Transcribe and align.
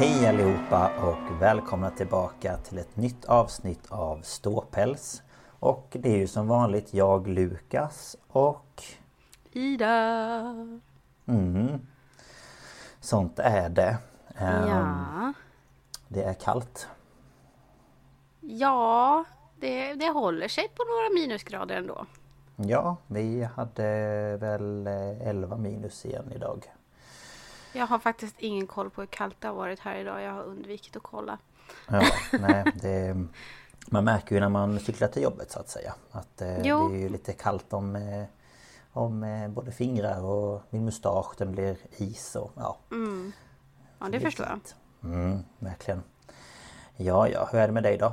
Hej 0.00 0.26
allihopa 0.28 0.90
och 1.02 1.42
välkomna 1.42 1.90
tillbaka 1.90 2.56
till 2.56 2.78
ett 2.78 2.96
nytt 2.96 3.24
avsnitt 3.24 3.86
av 3.88 4.20
Ståpäls. 4.22 5.22
Och 5.46 5.96
det 6.00 6.08
är 6.12 6.16
ju 6.16 6.26
som 6.26 6.48
vanligt 6.48 6.94
jag 6.94 7.26
Lukas 7.28 8.16
och... 8.28 8.82
Ida! 9.52 9.96
Mm, 11.26 11.86
sånt 13.00 13.38
är 13.38 13.68
det. 13.68 13.98
Ehm, 14.36 14.68
Ja, 14.68 15.32
Det 16.08 16.22
är 16.22 16.34
kallt. 16.34 16.88
ja 18.40 19.24
det, 19.56 19.94
det 19.94 20.08
håller 20.08 20.48
sig 20.48 20.68
på 20.68 20.84
några 20.84 21.20
minusgrader 21.20 21.76
ändå. 21.76 22.06
Ja, 22.56 22.96
vi 23.06 23.42
hade 23.42 23.82
väl 24.36 24.86
eh, 24.86 25.28
11 25.28 25.56
minus 25.56 26.04
igen 26.06 26.32
idag. 26.34 26.70
Jag 27.72 27.86
har 27.86 27.98
faktiskt 27.98 28.34
ingen 28.38 28.66
koll 28.66 28.90
på 28.90 29.00
hur 29.00 29.06
kallt 29.06 29.36
det 29.40 29.48
har 29.48 29.54
varit 29.54 29.80
här 29.80 29.96
idag. 29.96 30.22
Jag 30.22 30.32
har 30.32 30.42
undvikit 30.42 30.96
att 30.96 31.02
kolla. 31.02 31.38
Ja, 31.88 32.02
nej, 32.32 32.64
det, 32.82 33.16
man 33.86 34.04
märker 34.04 34.34
ju 34.34 34.40
när 34.40 34.48
man 34.48 34.80
cyklar 34.80 35.08
till 35.08 35.22
jobbet 35.22 35.50
så 35.50 35.58
att 35.58 35.68
säga. 35.68 35.94
Att 36.10 36.42
eh, 36.42 36.48
det 36.48 36.68
är 36.68 36.96
ju 36.96 37.08
lite 37.08 37.32
kallt 37.32 37.72
om, 37.72 37.96
eh, 37.96 38.24
om 38.92 39.22
eh, 39.22 39.48
både 39.48 39.72
fingrar 39.72 40.24
och 40.24 40.62
min 40.70 40.84
mustasch. 40.84 41.34
Den 41.38 41.52
blir 41.52 41.76
is 41.96 42.36
och 42.36 42.52
ja. 42.56 42.78
Ja, 43.98 44.08
det 44.08 44.20
förstår 44.20 44.46
jag. 44.46 44.60
Mm, 45.12 45.44
verkligen. 45.58 46.02
Ja, 46.96 47.28
ja, 47.28 47.48
hur 47.52 47.58
är 47.58 47.66
det 47.66 47.72
med 47.72 47.82
dig 47.82 47.98
då? 47.98 48.12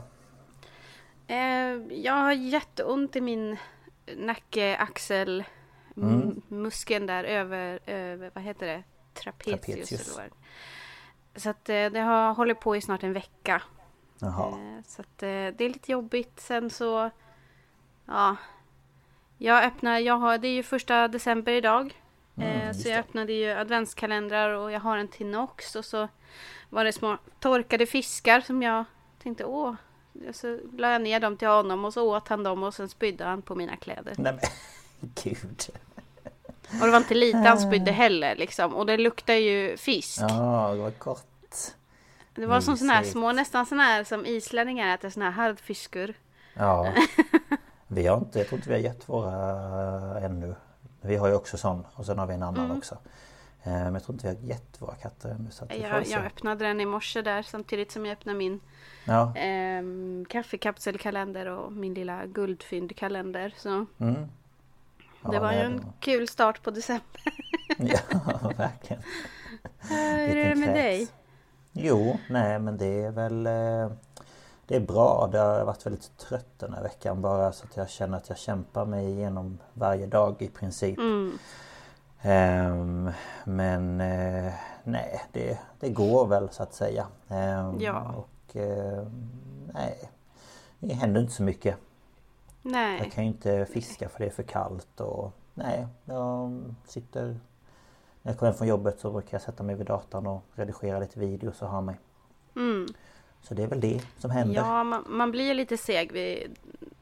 Eh, 1.28 1.98
jag 2.04 2.14
har 2.14 2.32
jätteont 2.32 3.16
i 3.16 3.22
min 3.22 3.58
nacke, 4.18 4.78
axel, 4.78 5.44
mm. 5.98 6.42
muskeln 6.48 7.06
där 7.06 7.24
över, 7.24 7.80
över, 7.86 8.32
vad 8.34 8.44
heter 8.44 8.68
det? 8.68 8.84
Trapezius. 9.24 10.20
Så 11.36 11.50
att 11.50 11.70
eh, 11.70 11.86
det 11.86 12.00
har 12.00 12.34
hållit 12.34 12.60
på 12.60 12.76
i 12.76 12.82
snart 12.82 13.04
en 13.04 13.14
vecka. 13.14 13.62
Jaha. 14.20 14.50
Eh, 14.50 14.84
Så 14.88 15.02
att 15.02 15.24
eh, 15.24 15.28
det 15.28 15.62
är 15.62 15.70
lite 15.70 15.92
jobbigt. 15.92 16.40
Sen 16.40 16.70
så... 16.70 17.10
Ja. 18.06 18.36
Jag 19.38 19.64
öppnar... 19.64 20.00
Jag 20.00 20.18
har, 20.18 20.38
det 20.38 20.48
är 20.48 20.54
ju 20.54 20.64
första 20.64 21.08
december 21.08 21.52
idag. 21.52 22.02
Eh, 22.38 22.72
så 22.72 22.90
jag 22.90 23.00
öppnade 23.00 23.34
ju 23.34 23.50
adventskalendrar 23.52 24.50
och 24.50 24.72
jag 24.72 24.80
har 24.80 24.98
en 24.98 25.08
till 25.08 25.26
Nox. 25.28 25.76
Och 25.76 25.86
så 25.86 26.08
var 26.70 26.84
det 26.84 26.94
små 26.94 27.18
torkade 27.40 27.86
fiskar 27.86 28.42
som 28.42 28.62
jag 28.64 28.86
tänkte 29.24 29.46
åh. 29.46 29.74
Så 30.32 30.60
la 30.78 30.92
jag 30.92 31.02
ner 31.02 31.20
dem 31.20 31.38
till 31.38 31.48
honom 31.48 31.86
och 31.86 31.94
så 31.94 32.16
åt 32.18 32.28
han 32.28 32.44
dem 32.44 32.64
och 32.64 32.74
sen 32.74 32.90
spydde 32.90 33.24
han 33.26 33.42
på 33.42 33.56
mina 33.56 33.76
kläder. 33.76 34.14
Nej 34.18 34.34
men 34.34 34.42
gud. 35.24 35.64
Och 36.80 36.86
det 36.86 36.92
var 36.92 36.98
inte 36.98 37.14
lite 37.14 37.38
han 37.38 37.60
spydde 37.60 37.92
heller 37.92 38.36
liksom. 38.36 38.76
Och 38.76 38.86
det 38.86 38.98
luktar 38.98 39.34
ju 39.34 39.78
fisk. 39.78 40.22
Ja, 40.22 40.76
vad 40.76 41.00
gott. 41.00 41.76
Det 42.36 42.46
var 42.46 42.62
som 42.62 42.78
såna 42.78 42.94
här 42.94 43.04
små, 43.04 43.32
nästan 43.32 43.66
såna 43.66 43.84
här 43.84 44.04
som 44.04 44.26
islänningar 44.26 44.94
äter, 44.96 45.10
såna 45.10 45.26
här 45.26 45.32
harfiskor. 45.32 46.14
Ja. 46.54 46.94
Vi 47.88 48.08
har 48.08 48.18
inte, 48.18 48.40
jag 48.40 48.48
tror 48.48 48.58
inte 48.60 48.70
vi 48.70 48.76
har 48.76 48.82
gett 48.82 49.10
våra 49.10 50.20
ännu. 50.20 50.56
Vi 51.02 51.16
har 51.16 51.28
ju 51.28 51.34
också 51.34 51.58
sån 51.58 51.86
och 51.94 52.06
sen 52.06 52.20
har 52.20 52.28
vi 52.28 52.34
en 52.34 52.44
annan 52.44 52.66
Mm. 52.66 52.78
också. 52.78 52.98
Eh, 53.64 53.72
Men 53.72 53.94
jag 53.94 54.04
tror 54.04 54.14
inte 54.16 54.28
vi 54.28 54.36
har 54.36 54.48
gett 54.50 54.82
våra 54.82 54.96
katter 54.96 55.30
ännu 55.30 55.52
så 55.52 55.66
Jag, 55.82 56.08
jag 56.08 56.26
öppnade 56.26 56.66
den 56.66 56.82
i 56.82 56.86
morse 56.86 57.22
där 57.22 57.42
samtidigt 57.42 57.92
som 57.92 58.06
jag 58.06 58.14
öppnade 58.14 58.38
min 58.38 58.60
Ja. 59.06 59.34
ehm, 59.36 60.26
kaffekapselkalender 60.30 61.46
och 61.46 61.72
min 61.72 61.94
lilla 61.94 62.26
guldfyndkalender. 62.26 63.54
Så 63.58 63.86
Mm. 64.00 64.26
Ja, 65.28 65.34
det 65.34 65.40
var 65.40 65.52
ju 65.52 65.60
en 65.60 65.86
kul 66.00 66.28
start 66.28 66.64
på 66.64 66.72
december. 66.72 67.22
Ja, 67.78 67.98
verkligen. 68.58 69.04
Hur 69.80 70.38
är 70.38 70.50
det 70.50 70.56
med 70.56 70.76
dig? 70.76 71.08
Jo, 71.72 72.18
nej 72.30 72.60
men 72.60 72.78
det 72.78 73.04
är 73.04 73.12
väl 73.12 73.48
eh, 73.48 73.92
Det 74.68 74.76
är 74.76 74.80
bra. 74.80 75.30
Det 75.32 75.38
har 75.40 75.64
varit 75.66 75.86
väldigt 75.86 76.18
trött 76.18 76.60
den 76.60 76.74
här 76.74 76.84
veckan 76.84 77.22
bara 77.22 77.52
så 77.52 77.66
att 77.66 77.78
jag 77.78 77.90
känner 77.90 78.18
att 78.18 78.30
jag 78.30 78.38
kämpar 78.38 78.86
mig 78.86 79.06
igenom 79.12 79.58
varje 79.74 80.06
dag 80.06 80.36
i 80.42 80.48
princip. 80.48 80.98
Mm. 80.98 81.38
Ehm, 82.22 83.12
men 83.44 84.02
eh, 84.02 84.54
nej, 84.84 85.22
det, 85.32 85.58
det 85.80 85.90
går 85.90 86.28
väl 86.28 86.50
så 86.50 86.64
att 86.64 86.74
säga. 86.74 87.08
Ehm, 87.30 87.76
Ja. 87.80 88.14
Och 88.16 88.56
eh, 88.56 89.08
nej, 89.74 90.10
det 90.80 90.94
händer 90.94 91.22
inte 91.22 91.34
så 91.34 91.44
mycket. 91.44 91.76
Jag 92.68 92.72
Nej. 92.74 93.12
kan 93.14 93.24
ju 93.24 93.30
inte 93.30 93.66
fiska 93.66 94.10
för 94.10 94.20
det 94.20 94.26
är 94.26 94.30
för 94.30 94.44
kallt 94.44 95.00
och 95.02 95.32
nej, 95.54 95.88
jag 96.06 96.64
sitter 96.86 97.24
När 98.22 98.32
jag 98.32 98.38
kommer 98.40 98.52
hem 98.52 98.58
från 98.58 98.68
jobbet 98.68 99.00
så 99.00 99.12
brukar 99.12 99.30
jag 99.32 99.42
sätta 99.42 99.64
mig 99.64 99.76
vid 99.76 99.88
datorn 99.88 100.28
och 100.28 100.44
redigera 100.56 101.00
lite 101.00 101.20
videos 101.20 101.62
och 101.62 101.70
ha 101.70 101.82
mig. 101.82 101.96
Mm. 102.56 102.88
Så 103.42 103.54
det 103.54 103.64
är 103.64 103.68
väl 103.68 103.80
det 103.82 104.02
som 104.20 104.32
händer. 104.32 104.56
Ja, 104.56 104.84
man, 104.84 105.04
man 105.08 105.32
blir 105.32 105.54
lite 105.54 105.78
seg 105.78 106.12
vid 106.12 106.56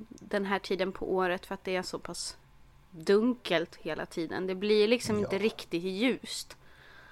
den 0.09 0.45
här 0.45 0.59
tiden 0.59 0.91
på 0.91 1.13
året 1.15 1.45
för 1.45 1.53
att 1.53 1.63
det 1.63 1.75
är 1.75 1.81
så 1.81 1.99
pass 1.99 2.37
dunkelt 2.91 3.75
hela 3.75 4.05
tiden. 4.05 4.47
Det 4.47 4.55
blir 4.55 4.87
liksom 4.87 5.19
inte 5.19 5.35
Ja. 5.35 5.41
riktigt 5.41 5.83
ljust. 5.83 6.57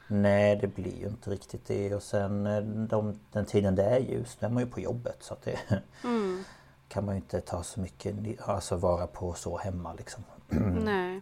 Nej 0.08 0.56
det 0.56 0.68
blir 0.68 1.00
ju 1.00 1.08
inte 1.08 1.30
riktigt 1.30 1.66
det 1.66 1.96
och 1.96 2.04
sen 2.04 2.48
eh, 2.48 2.62
de, 2.64 3.20
den 3.32 3.46
tiden 3.46 3.76
det 3.76 3.84
är 3.84 4.00
ljust, 4.00 4.40
då 4.40 4.46
är 4.46 4.50
man 4.50 4.64
ju 4.64 4.70
på 4.70 4.80
jobbet 4.80 5.18
så 5.24 5.34
att 5.34 5.42
det 5.42 5.60
Mm. 6.04 6.44
Kan 6.94 7.06
man 7.06 7.16
ju 7.16 7.22
inte 7.22 7.42
ta 7.42 7.64
så 7.64 7.80
mycket, 7.80 8.16
alltså 8.46 8.76
vara 8.76 9.08
på 9.08 9.34
så 9.34 9.58
hemma 9.58 9.94
liksom. 9.94 10.24
Nej. 10.84 11.22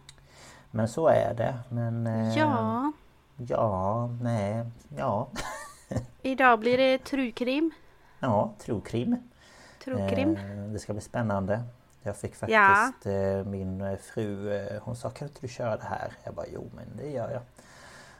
Men 0.70 0.88
så 0.88 1.08
är 1.08 1.34
det. 1.34 1.58
Men 1.68 2.06
eh, 2.06 2.38
Ja, 2.38 2.92
Ja, 3.36 4.06
nej, 4.20 4.64
ja. 4.96 5.28
idag 6.22 6.58
blir 6.60 6.78
det 6.78 6.98
trukrim. 6.98 7.70
Ja, 8.18 8.52
trokrim. 8.58 9.16
Trokrim. 9.84 10.36
Eh, 10.36 10.72
det 10.72 10.78
ska 10.78 10.92
bli 10.92 11.02
spännande. 11.02 11.62
Jag 12.02 12.16
fick 12.16 12.34
faktiskt 12.34 13.04
Ja. 13.04 13.10
eh, 13.12 13.44
min 13.44 13.80
eh, 13.80 13.96
fru, 13.98 14.52
eh, 14.52 14.82
hon 14.82 14.96
sa 14.96 15.10
kan 15.10 15.28
inte 15.28 15.40
du 15.40 15.48
köra 15.48 15.76
det 15.76 15.84
här? 15.84 16.12
Jag 16.24 16.34
bara 16.34 16.46
jo 16.52 16.70
men 16.74 16.84
det 16.96 17.10
gör 17.10 17.30
jag. 17.30 17.42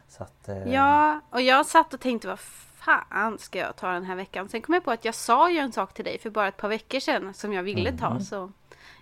Så 0.09 0.23
att, 0.23 0.49
eh, 0.49 0.73
Ja, 0.73 1.21
och 1.31 1.41
jag 1.41 1.67
satt 1.67 1.95
och 1.95 2.01
tänkte 2.01 2.29
vad 2.29 2.39
fan 2.85 3.39
ska 3.39 3.59
jag 3.59 3.77
ta 3.77 3.93
den 3.93 4.05
här 4.05 4.17
veckan? 4.17 4.49
Sen 4.49 4.63
kom 4.63 4.75
jag 4.75 4.85
på 4.85 4.91
att 4.91 5.05
jag 5.05 5.15
sa 5.15 5.51
ju 5.51 5.59
en 5.59 5.73
sak 5.73 5.95
till 5.95 6.05
dig 6.05 6.19
för 6.19 6.31
bara 6.31 6.49
ett 6.49 6.57
par 6.57 6.69
veckor 6.69 7.01
sedan 7.01 7.35
som 7.35 7.53
jag 7.53 7.63
ville 7.63 7.93
ta. 7.99 8.11
Mhm. 8.11 8.21
Så 8.21 8.53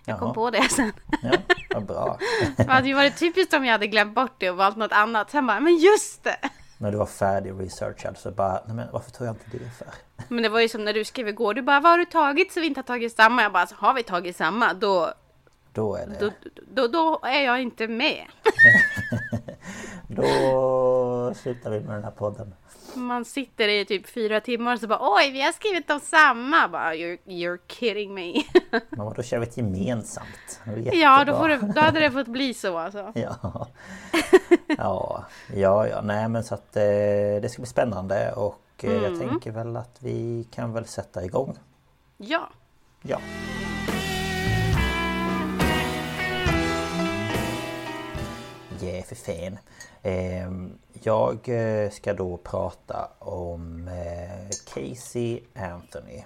jag 0.05 0.19
kom 0.19 0.27
Jaha. 0.27 0.33
på 0.33 0.49
det 0.49 0.69
sen. 0.69 0.91
Ja, 1.23 1.31
vad 1.73 1.85
bra. 1.85 2.17
Det 2.57 2.67
hade 2.71 2.87
ju 2.87 2.93
varit 2.93 3.17
typiskt 3.19 3.53
om 3.53 3.65
jag 3.65 3.71
hade 3.71 3.87
glömt 3.87 4.15
bort 4.15 4.33
det 4.37 4.49
och 4.49 4.57
valt 4.57 4.77
något 4.77 4.91
annat. 4.91 5.31
Sen 5.31 5.47
bara, 5.47 5.59
men 5.59 5.75
just 5.75 6.23
det! 6.23 6.37
När 6.77 6.91
du 6.91 6.97
var 6.97 7.05
färdig 7.05 7.53
researchad 7.59 8.17
så 8.17 8.31
bara, 8.31 8.61
nej 8.65 8.75
men 8.75 8.87
varför 8.91 9.11
tog 9.11 9.27
jag 9.27 9.35
inte 9.35 9.57
det 9.57 9.69
för? 9.77 9.87
Men 10.27 10.43
det 10.43 10.49
var 10.49 10.59
ju 10.59 10.69
som 10.69 10.83
när 10.85 10.93
du 10.93 11.05
skrev 11.05 11.27
igår. 11.27 11.53
Du 11.53 11.61
bara, 11.61 11.79
vad 11.79 11.91
har 11.91 11.97
du 11.97 12.05
tagit 12.05 12.51
så 12.53 12.59
vi 12.59 12.67
inte 12.67 12.77
har 12.77 12.83
tagit 12.83 13.15
samma? 13.15 13.41
Jag 13.41 13.51
bara, 13.51 13.59
alltså, 13.59 13.75
har 13.79 13.93
vi 13.93 14.03
tagit 14.03 14.35
samma 14.35 14.73
då, 14.73 15.13
Då 15.73 15.95
är 15.95 16.07
det... 16.07 16.19
då, 16.19 16.31
då, 16.71 16.87
då 16.87 17.19
är 17.27 17.41
jag 17.41 17.61
inte 17.61 17.87
med. 17.87 18.25
Då 20.07 21.33
slutar 21.35 21.69
vi 21.69 21.79
med 21.79 21.95
den 21.95 22.03
här 22.03 22.11
podden. 22.11 22.53
Man 22.95 23.25
sitter 23.25 23.67
i 23.67 23.85
typ 23.85 24.07
fyra 24.07 24.41
timmar 24.41 24.73
och 24.73 24.79
så 24.79 24.87
bara, 24.87 24.99
oj, 25.01 25.31
vi 25.31 25.41
har 25.41 25.51
skrivit 25.51 25.91
om 25.91 25.99
samma. 25.99 26.67
Bara, 26.67 26.93
you're, 26.93 27.17
you're 27.25 27.59
kidding 27.67 28.13
me. 28.13 28.33
Men 28.89 29.13
då 29.15 29.23
kör 29.23 29.39
vi 29.39 29.47
ett 29.47 29.57
gemensamt. 29.57 30.61
Ja, 30.93 31.25
då, 31.25 31.37
får 31.37 31.49
det, 31.49 31.57
då 31.75 31.81
hade 31.81 31.99
det 31.99 32.11
fått 32.11 32.27
bli 32.27 32.53
så 32.53 32.77
alltså. 32.77 33.11
Ja. 33.21 33.67
ja, 34.67 35.25
ja, 35.55 35.87
ja, 35.87 36.01
nej 36.01 36.29
men 36.29 36.43
så 36.43 36.55
att 36.55 36.75
eh, 36.75 36.81
det 37.41 37.49
ska 37.51 37.61
bli 37.61 37.69
spännande 37.69 38.31
och 38.31 38.61
eh, 38.83 38.93
jag 38.93 39.19
tänker 39.19 39.51
väl 39.51 39.77
att 39.77 39.97
vi 39.99 40.47
kan 40.51 40.73
väl 40.73 40.85
sätta 40.85 41.25
igång. 41.25 41.57
Ja. 42.17 42.49
Ja. 43.01 43.19
Yeah, 48.83 49.05
för 49.05 49.15
fan. 49.15 49.57
Ehm, 50.03 50.77
Jag 51.03 51.49
eh, 51.49 51.89
ska 51.89 52.13
då 52.13 52.37
prata 52.37 53.09
om 53.19 53.87
eh, 53.87 54.49
Casey 54.73 55.41
Anthony. 55.55 56.23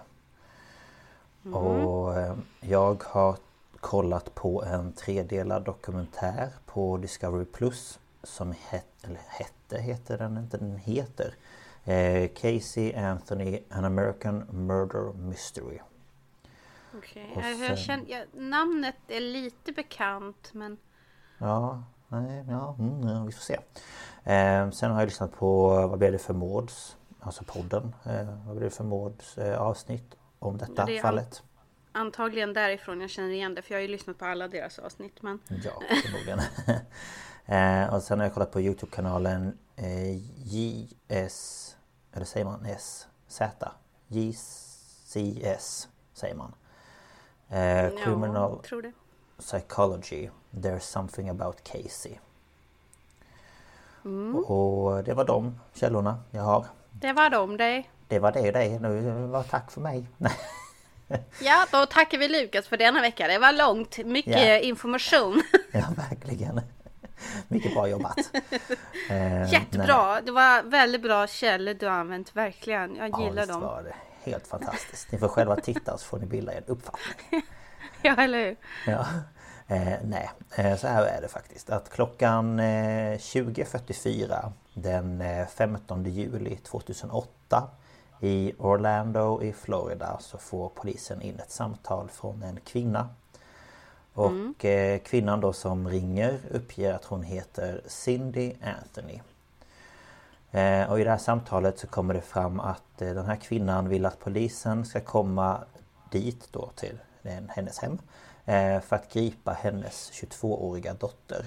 Och 1.54 2.18
eh, 2.18 2.36
jag 2.62 3.04
har 3.04 3.38
kollat 3.80 4.36
på 4.36 4.64
en 4.64 4.94
tredelad 4.94 5.64
dokumentär 5.64 6.50
på 6.66 6.98
Discovery 6.98 7.46
Plus 7.46 8.00
som 8.24 8.54
hette, 8.68 9.08
eller 9.08 9.22
hette, 9.28 9.78
heter 9.82 10.18
den 10.18 10.38
inte, 10.38 10.58
den 10.58 10.78
heter 10.78 11.34
Casey 12.28 12.94
Anthony 12.94 13.60
An 13.70 13.86
American 13.86 14.38
Murder 14.52 15.14
Mystery. 15.14 15.80
Okej, 16.98 17.32
sen- 17.34 17.62
jag 17.62 17.78
känner, 17.80 18.06
jag, 18.08 18.26
namnet 18.34 18.96
är 19.08 19.20
lite 19.20 19.72
bekant 19.72 20.50
men 20.54 20.78
Ja, 21.38 21.84
nej, 22.22 22.46
ja, 22.50 22.76
mm, 22.80 23.08
ja 23.08 23.24
vi 23.24 23.32
får 23.32 23.42
se. 23.42 23.54
Eh, 24.24 24.70
sen 24.70 24.92
har 24.92 25.00
jag 25.00 25.06
lyssnat 25.08 25.32
på 25.32 25.68
Vad 25.68 26.00
blev 26.00 26.12
det 26.12 26.18
för 26.18 26.34
mords? 26.34 26.98
Alltså 27.20 27.44
podden. 27.44 27.96
Eh, 28.06 28.28
vad 28.48 28.56
blev 28.58 28.70
det 28.70 28.76
för 28.76 28.84
mords 28.84 29.38
eh, 29.38 29.62
avsnitt 29.62 30.16
om 30.40 30.58
detta 30.58 30.86
Det 30.86 31.00
fallet? 31.00 31.44
antagligen 31.92 32.54
därifrån 32.54 33.02
jag 33.02 33.10
känner 33.10 33.30
igen 33.30 33.56
det 33.56 33.62
för 33.62 33.74
jag 33.74 33.78
har 33.78 33.82
ju 33.82 33.88
lyssnat 33.88 34.18
på 34.18 34.26
alla 34.26 34.48
deras 34.48 34.80
avsnitt 34.80 35.22
men 35.22 35.40
Ja, 35.64 35.82
förmodligen. 36.04 36.40
eh, 37.86 37.94
och 37.94 38.04
sen 38.04 38.20
har 38.20 38.26
jag 38.26 38.34
kollat 38.34 38.52
på 38.52 38.62
Youtube-kanalen 38.62 39.58
eh, 39.76 40.18
JS... 40.44 41.76
Eller 42.14 42.26
säger 42.26 42.46
man 42.46 42.66
S? 42.66 43.08
Z? 43.28 43.72
JCS 44.08 45.90
säger 46.14 46.36
man. 46.36 46.54
Eh, 47.50 48.04
Criminal 48.04 48.62
ja. 48.72 48.92
Psychology 49.40 50.30
There's 50.56 50.80
something 50.80 51.30
about 51.30 51.64
Casey. 51.64 52.12
Mm. 54.06 54.36
Och 54.36 55.04
det 55.04 55.14
var 55.14 55.26
de 55.26 55.60
källorna 55.74 56.20
jag 56.32 56.42
har. 56.42 56.66
Det 56.92 57.14
var 57.14 57.30
de 57.30 57.58
det. 57.58 57.84
Det 58.08 58.20
var 58.20 58.32
det 58.32 58.52
det. 58.52 58.80
Nu 58.80 59.12
var 59.28 59.44
tack 59.44 59.72
för 59.72 59.82
mig. 59.82 60.06
Ja, 61.42 61.66
då 61.72 61.86
tackar 61.86 62.18
vi 62.18 62.28
Lukas 62.28 62.68
för 62.68 62.78
denna 62.78 63.02
vecka. 63.02 63.28
Det 63.28 63.38
var 63.40 63.52
långt, 63.54 63.98
mycket 64.06 64.48
Ja. 64.48 64.60
information. 64.60 65.42
Ja, 65.72 65.86
verkligen. 66.10 66.62
Mycket 67.48 67.74
bra 67.74 67.88
jobbat. 67.88 68.18
Eh, 69.10 69.54
Jättebra. 69.54 70.22
Det 70.22 70.32
var 70.32 70.64
väldigt 70.64 71.02
bra 71.02 71.28
källor 71.28 71.74
du 71.74 71.88
använt, 71.88 72.36
verkligen. 72.36 72.96
Jag 72.96 73.10
Ja, 73.10 73.20
gillar 73.24 73.36
visst 73.42 73.50
dem. 73.50 73.62
var 73.62 73.84
det. 73.84 73.96
Helt 74.32 74.48
fantastiskt. 74.48 75.12
Ni 75.12 75.18
får 75.18 75.28
själva 75.28 75.56
titta 75.56 75.98
så 75.98 76.06
får 76.06 76.20
ni 76.20 76.26
bilda 76.26 76.54
er 76.54 76.64
uppfattning. 76.68 77.42
Ja, 78.02 78.16
eller 78.16 78.46
hur? 78.46 78.56
Ja. 78.88 79.06
Eh, 79.68 79.98
nej, 80.04 80.32
eh, 80.56 80.76
så 80.78 80.88
här 80.88 81.06
är 81.06 81.22
det 81.22 81.28
faktiskt. 81.28 81.70
Att 81.70 81.90
klockan 81.90 82.60
eh, 82.60 83.18
20.44 83.18 84.52
den 84.74 85.22
eh, 85.22 85.48
15 85.48 86.06
juli 86.06 86.56
2008 86.56 87.70
i 88.20 88.54
Orlando 88.58 89.44
i 89.44 89.54
Florida 89.54 90.18
så 90.20 90.38
får 90.38 90.70
polisen 90.70 91.22
in 91.22 91.40
ett 91.40 91.52
samtal 91.52 92.10
från 92.10 92.44
en 92.44 92.60
kvinna. 92.60 93.10
Och 94.14 94.66
eh, 94.66 95.00
kvinnan 95.00 95.42
då 95.42 95.54
som 95.54 95.90
ringer 95.90 96.40
uppger 96.52 96.94
att 96.94 97.06
hon 97.06 97.24
heter 97.24 97.82
Cindy 97.88 98.54
Anthony. 98.82 99.20
Eh, 100.52 100.92
och 100.92 101.00
i 101.00 101.04
det 101.04 101.10
här 101.10 101.18
samtalet 101.18 101.80
så 101.80 101.88
kommer 101.88 102.14
det 102.14 102.22
fram 102.22 102.60
att 102.60 103.02
eh, 103.02 103.14
den 103.14 103.26
här 103.26 103.36
kvinnan 103.36 103.90
vill 103.90 104.06
att 104.06 104.20
polisen 104.20 104.86
ska 104.86 105.00
komma 105.00 105.60
dit 106.12 106.48
då 106.52 106.70
till 106.76 106.98
eh, 107.24 107.40
hennes 107.50 107.80
hem 107.80 107.92
eh, 107.92 108.25
för 108.82 108.94
att 108.96 109.14
gripa 109.14 109.52
hennes 109.52 110.12
22-åriga 110.12 110.94
dotter. 110.94 111.46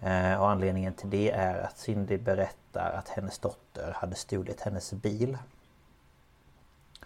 Eh, 0.00 0.40
och 0.40 0.50
anledningen 0.50 0.92
till 0.92 1.10
det 1.10 1.30
är 1.30 1.62
att 1.62 1.78
Cindy 1.78 2.18
berättar 2.18 2.92
att 2.92 3.08
hennes 3.08 3.38
dotter 3.38 3.92
hade 3.96 4.14
stulit 4.14 4.60
hennes 4.60 4.92
bil. 4.92 5.38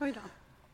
Oj 0.01 0.13
då. 0.13 0.21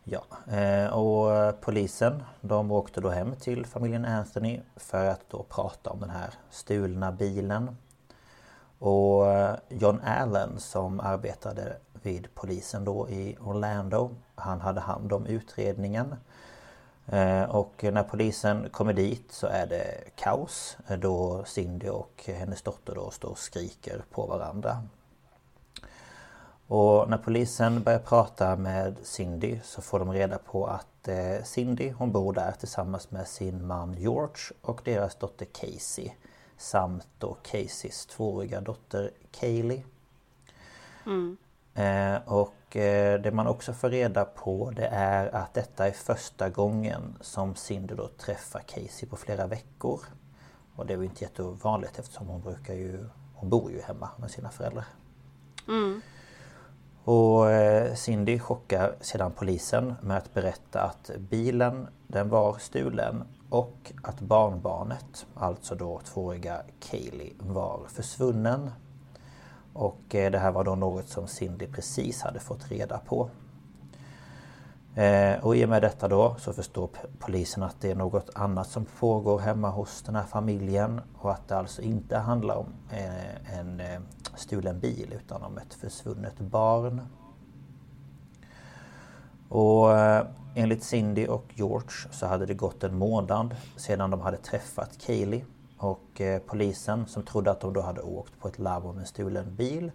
Ja, 0.04 0.54
eh, 0.56 0.86
och 0.86 1.60
polisen 1.60 2.22
de 2.40 2.70
åkte 2.70 3.00
då 3.00 3.08
hem 3.08 3.36
till 3.36 3.66
familjen 3.66 4.04
Anthony 4.04 4.60
för 4.76 5.06
att 5.06 5.30
då 5.30 5.42
prata 5.42 5.90
om 5.90 6.00
den 6.00 6.10
här 6.10 6.34
stulna 6.50 7.12
bilen. 7.12 7.76
Och 8.78 9.26
eh, 9.26 9.56
John 9.68 10.00
Allen 10.00 10.60
som 10.60 11.00
arbetade 11.00 11.76
vid 12.02 12.34
polisen 12.34 12.84
då 12.84 13.08
i 13.08 13.36
Orlando 13.40 14.10
Han 14.34 14.60
hade 14.60 14.80
hand 14.80 15.12
om 15.12 15.26
utredningen 15.26 16.06
Eh, 16.06 16.29
Och 17.48 17.84
när 17.92 18.02
polisen 18.02 18.68
kommer 18.70 18.92
dit 18.92 19.32
så 19.32 19.46
är 19.46 19.66
det 19.66 20.16
kaos 20.16 20.76
eh, 20.88 20.98
då 20.98 21.44
Cindy 21.44 21.88
och 21.88 22.22
hennes 22.26 22.62
dotter 22.62 22.94
då 22.94 23.10
står 23.10 23.28
och 23.28 23.38
skriker 23.38 24.02
på 24.10 24.26
varandra. 24.26 24.82
Och 26.66 27.10
när 27.10 27.18
polisen 27.18 27.82
börjar 27.82 27.98
prata 27.98 28.56
med 28.56 28.96
Cindy 29.02 29.58
så 29.64 29.82
får 29.82 29.98
de 29.98 30.12
reda 30.12 30.38
på 30.38 30.66
att 30.66 31.08
eh, 31.08 31.42
Cindy 31.44 31.90
hon 31.90 32.12
bor 32.12 32.32
där 32.32 32.52
tillsammans 32.52 33.10
med 33.10 33.28
sin 33.28 33.66
man 33.66 33.94
George 33.94 34.54
och 34.62 34.80
deras 34.84 35.14
dotter 35.14 35.46
Casey. 35.46 36.10
Samt 36.56 37.08
då 37.18 37.36
Caseys 37.42 38.06
tvååriga 38.06 38.60
dotter 38.60 39.10
Kaylee. 39.30 39.82
Eh, 41.74 42.16
och 42.24 42.52
eh, 42.52 42.59
det 43.22 43.34
man 43.34 43.46
också 43.46 43.72
får 43.72 43.90
reda 43.90 44.24
på 44.24 44.70
det 44.76 44.86
är 44.86 45.34
att 45.34 45.54
detta 45.54 45.86
är 45.86 45.92
första 45.92 46.48
gången 46.48 47.16
som 47.20 47.54
Cindy 47.54 47.94
då 47.94 48.08
träffar 48.08 48.60
Casey 48.60 49.08
på 49.08 49.16
flera 49.16 49.46
veckor. 49.46 50.00
Och 50.76 50.86
det 50.86 50.92
är 50.94 50.98
ju 50.98 51.04
inte 51.04 51.24
jättevanligt 51.24 51.98
eftersom 51.98 52.26
hon 52.26 52.40
brukar 52.40 52.74
ju... 52.74 53.04
Hon 53.34 53.50
bor 53.50 53.70
ju 53.70 53.80
hemma 53.80 54.08
med 54.16 54.30
sina 54.30 54.50
föräldrar. 54.50 54.84
Och 57.04 57.50
eh, 57.50 57.94
Cindy 57.94 58.38
chockar 58.38 58.94
sedan 59.00 59.32
polisen 59.36 59.94
med 60.02 60.16
att 60.16 60.34
berätta 60.34 60.82
att 60.82 61.10
bilen 61.18 61.88
den 62.06 62.28
var 62.28 62.58
stulen 62.58 63.24
och 63.50 63.92
att 64.02 64.20
barnbarnet, 64.20 65.26
alltså 65.34 65.74
då 65.74 66.00
tvååriga 66.04 66.62
Kaylee, 66.80 67.32
var 67.38 67.80
försvunnen. 67.88 68.70
Och 69.72 70.14
eh, 70.14 70.30
det 70.30 70.38
här 70.38 70.52
var 70.52 70.64
då 70.64 70.74
något 70.74 71.08
som 71.08 71.26
Cindy 71.26 71.66
precis 71.66 72.22
hade 72.22 72.40
fått 72.40 72.70
reda 72.70 72.98
på. 72.98 73.30
Eh, 74.94 75.44
och 75.44 75.56
i 75.56 75.64
och 75.64 75.68
med 75.68 75.82
detta 75.82 76.08
då 76.08 76.36
så 76.38 76.52
förstår 76.52 76.90
polisen 77.18 77.62
att 77.62 77.80
det 77.80 77.90
är 77.90 77.94
något 77.94 78.30
annat 78.34 78.68
som 78.68 78.84
pågår 78.84 79.38
hemma 79.38 79.70
hos 79.70 80.02
den 80.02 80.14
här 80.14 80.24
familjen 80.24 81.00
och 81.18 81.32
att 81.32 81.48
det 81.48 81.56
alltså 81.56 81.82
inte 81.82 82.16
handlar 82.16 82.56
om 82.56 82.66
eh, 82.90 83.58
en 83.58 83.82
stulen 84.36 84.80
bil 84.80 85.14
utan 85.24 85.42
om 85.42 85.58
ett 85.58 85.74
försvunnet 85.74 86.38
barn. 86.38 87.00
Och 89.48 89.88
enligt 90.54 90.82
Cindy 90.82 91.26
och 91.26 91.44
George 91.54 91.90
så 92.10 92.26
hade 92.26 92.46
det 92.46 92.54
gått 92.54 92.84
en 92.84 92.98
månad 92.98 93.56
sedan 93.76 94.10
de 94.10 94.20
hade 94.20 94.36
träffat 94.36 94.98
Kaylee. 94.98 95.44
Och 95.82 96.20
eh, 96.20 96.42
polisen 96.46 97.06
som 97.06 97.22
trodde 97.22 97.50
att 97.50 97.60
de 97.60 97.72
då 97.72 97.80
hade 97.80 98.00
åkt 98.00 98.40
på 98.40 98.48
ett 98.48 98.58
larm 98.58 98.86
om 98.86 98.98
en 98.98 99.06
stulen 99.06 99.54
bil 99.54 99.92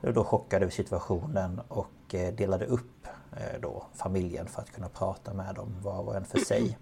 blev 0.00 0.14
då 0.14 0.24
chockade 0.24 0.64
över 0.64 0.72
situationen 0.72 1.60
och 1.68 2.14
eh, 2.14 2.34
delade 2.34 2.66
upp 2.66 3.06
eh, 3.36 3.60
då 3.60 3.84
familjen 3.94 4.46
för 4.46 4.62
att 4.62 4.72
kunna 4.72 4.88
prata 4.88 5.34
med 5.34 5.54
dem 5.54 5.76
var 5.82 5.98
och 6.00 6.16
en 6.16 6.24
för 6.24 6.38
sig. 6.38 6.78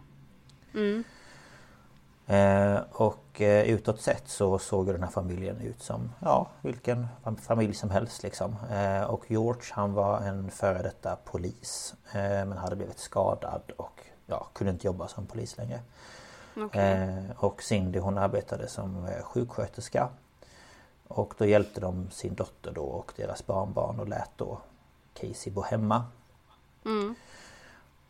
Eh, 2.27 2.81
och 2.91 3.41
eh, 3.41 3.71
utåt 3.71 4.01
sett 4.01 4.29
så 4.29 4.59
såg 4.59 4.87
den 4.87 5.03
här 5.03 5.11
familjen 5.11 5.61
ut 5.61 5.83
som 5.83 6.13
ja, 6.21 6.51
vilken 6.61 7.07
familj 7.41 7.75
som 7.75 7.91
helst 7.91 8.23
liksom. 8.23 8.57
Eh, 8.71 9.03
och 9.03 9.31
George 9.31 9.63
han 9.71 9.93
var 9.93 10.21
en 10.21 10.51
före 10.51 10.83
detta 10.83 11.17
polis 11.25 11.95
men 12.15 12.53
hade 12.53 12.77
blivit 12.77 12.99
skadad 12.99 13.63
och 13.77 14.01
ja, 14.27 14.47
kunde 14.53 14.73
inte 14.73 14.87
jobba 14.87 15.09
som 15.09 15.27
polis 15.27 15.57
längre. 15.57 15.81
Okay. 16.57 17.09
och 17.37 17.63
Cindy 17.63 17.99
hon 17.99 18.19
arbetade 18.19 18.69
som 18.69 19.09
sjuksköterska. 19.23 20.09
Och 21.09 21.35
då 21.39 21.47
hjälpte 21.47 21.81
de 21.81 22.11
sin 22.11 22.35
dotter 22.35 22.73
då 22.73 22.83
och 22.83 23.13
deras 23.17 23.47
barnbarn 23.47 24.01
och 24.01 24.09
lät 24.09 24.31
då 24.37 24.59
Casey 25.15 25.53
bo 25.53 25.63
hemma. 25.63 26.05
Mm. 26.85 27.15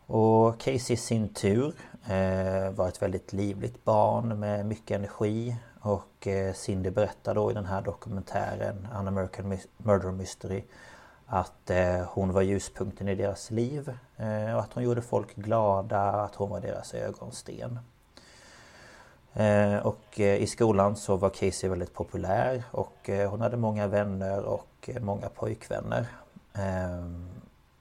Och 0.06 0.61
Casey 0.61 0.94
i 0.94 0.96
sin 0.96 1.28
tur 1.28 1.75
eh, 2.06 2.70
var 2.70 2.88
ett 2.88 3.02
väldigt 3.02 3.32
livligt 3.32 3.84
barn 3.84 4.40
med 4.40 4.66
mycket 4.66 4.90
energi 4.99 5.56
och 5.80 6.26
eh, 6.26 6.54
Cindy 6.54 6.90
berättar 6.90 7.34
då 7.34 7.50
i 7.50 7.54
den 7.54 7.64
här 7.64 7.82
dokumentären 7.82 8.88
An 8.92 9.08
American 9.08 9.58
Murder 9.76 10.11
Mystery 10.11 10.64
att 11.26 11.70
eh, 11.70 12.00
hon 12.08 12.32
var 12.32 12.42
ljuspunkten 12.42 13.08
i 13.08 13.14
deras 13.14 13.50
liv 13.50 13.99
och 14.54 14.61
att 14.61 14.72
hon 14.72 14.84
gjorde 14.84 15.02
folk 15.02 15.34
glada, 15.34 16.00
att 16.00 16.34
hon 16.34 16.50
var 16.50 16.61
deras 16.61 16.94
ögonsten. 16.94 17.78
Och 19.82 20.20
i 20.20 20.46
skolan 20.46 20.96
så 20.96 21.16
var 21.16 21.30
Casey 21.30 21.70
väldigt 21.70 21.94
populär 21.94 22.62
och 22.70 23.10
hon 23.28 23.40
hade 23.40 23.56
många 23.56 23.86
vänner 23.86 24.44
och 24.44 24.90
många 25.00 25.28
pojkvänner. 25.28 26.06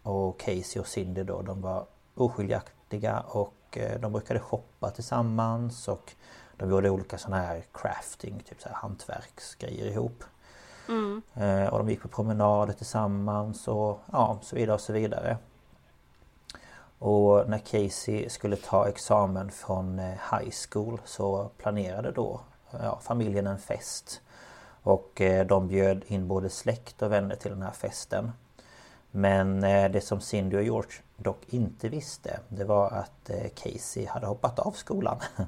Och 0.03 0.39
Casey 0.39 0.81
och 0.81 0.88
Cindy 0.88 1.24
då, 1.24 1.41
de 1.41 1.62
var 1.62 1.86
oskiljaktiga 2.15 3.20
och 3.20 3.77
eh, 3.77 4.00
de 4.00 4.12
brukade 4.12 4.39
shoppa 4.39 4.91
tillsammans 4.91 5.88
och 5.88 6.13
de 6.58 6.70
gjorde 6.70 6.89
olika 6.89 7.17
sådana 7.17 7.43
här 7.43 7.63
crafting, 7.74 8.39
typ 8.50 8.62
så 8.62 8.70
här 8.70 8.75
hantverksgrejer 8.75 9.86
ihop. 9.86 10.24
Mm. 10.89 11.22
Eh, 11.34 11.67
och 11.67 11.77
de 11.77 11.89
gick 11.89 12.01
på 12.01 12.08
promenader 12.08 12.74
tillsammans 12.74 13.67
och 13.67 14.00
ja, 14.12 14.39
så 14.41 14.55
vidare 14.55 14.74
och 14.74 14.81
så 14.81 14.93
vidare. 14.93 15.38
Och 17.01 17.50
när 17.50 17.58
Casey 17.58 18.29
skulle 18.29 18.55
ta 18.55 18.88
examen 18.88 19.51
från 19.51 20.00
eh, 20.00 20.05
high 20.05 20.51
school 20.70 21.01
så 21.05 21.50
planerade 21.58 22.12
då 22.12 22.41
ja, 22.72 23.00
familjen 23.03 23.48
en 23.48 23.60
fest. 23.60 24.22
Och 24.84 25.22
de 25.46 25.67
bjöd 25.67 26.03
in 26.08 26.27
både 26.27 26.50
släkt 26.50 27.01
och 27.01 27.12
vänner 27.12 27.36
till 27.36 27.51
den 27.51 27.62
här 27.62 27.72
festen. 27.72 28.31
Men 29.12 29.62
det 29.62 30.03
som 30.03 30.22
Cindy 30.22 30.58
och 30.58 30.63
George 30.63 30.91
dock 31.24 31.41
inte 31.48 31.89
visste 31.89 32.39
det 32.48 32.63
var 32.63 32.89
att 32.91 33.29
eh, 33.29 33.50
Casey 33.55 34.05
hade 34.05 34.25
hoppat 34.25 34.60
av 34.60 34.72
skolan. 34.72 35.20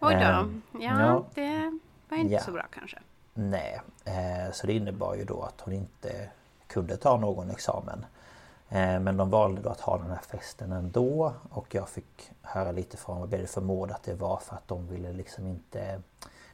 Oj 0.00 0.14
då. 0.14 0.20
Ehm, 0.20 0.62
ja, 0.72 1.00
ja, 1.00 1.24
det 1.34 1.78
var 2.08 2.18
inte 2.18 2.34
ja. 2.34 2.40
så 2.40 2.52
bra 2.52 2.66
kanske. 2.70 2.98
Nej, 3.34 3.80
eh, 4.04 4.52
så 4.52 4.66
det 4.66 4.72
innebar 4.72 5.14
ju 5.14 5.24
då 5.24 5.42
att 5.42 5.60
hon 5.60 5.74
inte 5.74 6.28
kunde 6.66 6.96
ta 6.96 7.16
någon 7.16 7.50
examen. 7.50 8.06
Eh, 8.68 9.00
men 9.00 9.16
de 9.16 9.30
valde 9.30 9.62
då 9.62 9.70
att 9.70 9.80
ha 9.80 9.98
den 9.98 10.10
här 10.10 10.20
festen 10.28 10.72
ändå 10.72 11.34
och 11.50 11.74
jag 11.74 11.88
fick 11.88 12.30
höra 12.42 12.72
lite 12.72 12.96
från 12.96 13.20
vad 13.20 13.28
det 13.28 13.46
förmod 13.46 13.90
att 13.90 14.02
det 14.02 14.14
var 14.14 14.36
för 14.36 14.56
att 14.56 14.68
de 14.68 14.88
ville 14.88 15.12
liksom 15.12 15.46
inte 15.46 16.02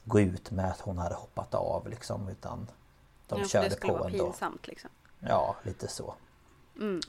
gå 0.04 0.20
ut 0.20 0.50
med 0.50 0.70
att 0.70 0.80
hon 0.80 0.98
hade 0.98 1.14
hoppat 1.14 1.54
av 1.54 1.88
liksom 1.88 2.28
utan 2.28 2.70
de 3.26 3.40
ja, 3.40 3.46
körde. 3.46 3.68
Det 3.68 3.74
skulle 3.74 3.92
vara 3.92 4.10
pinsamt 4.10 4.66
liksom. 4.66 4.90
Ja, 5.18 5.56
lite 5.62 5.88
så. 5.88 6.14
Mm. 6.80 7.00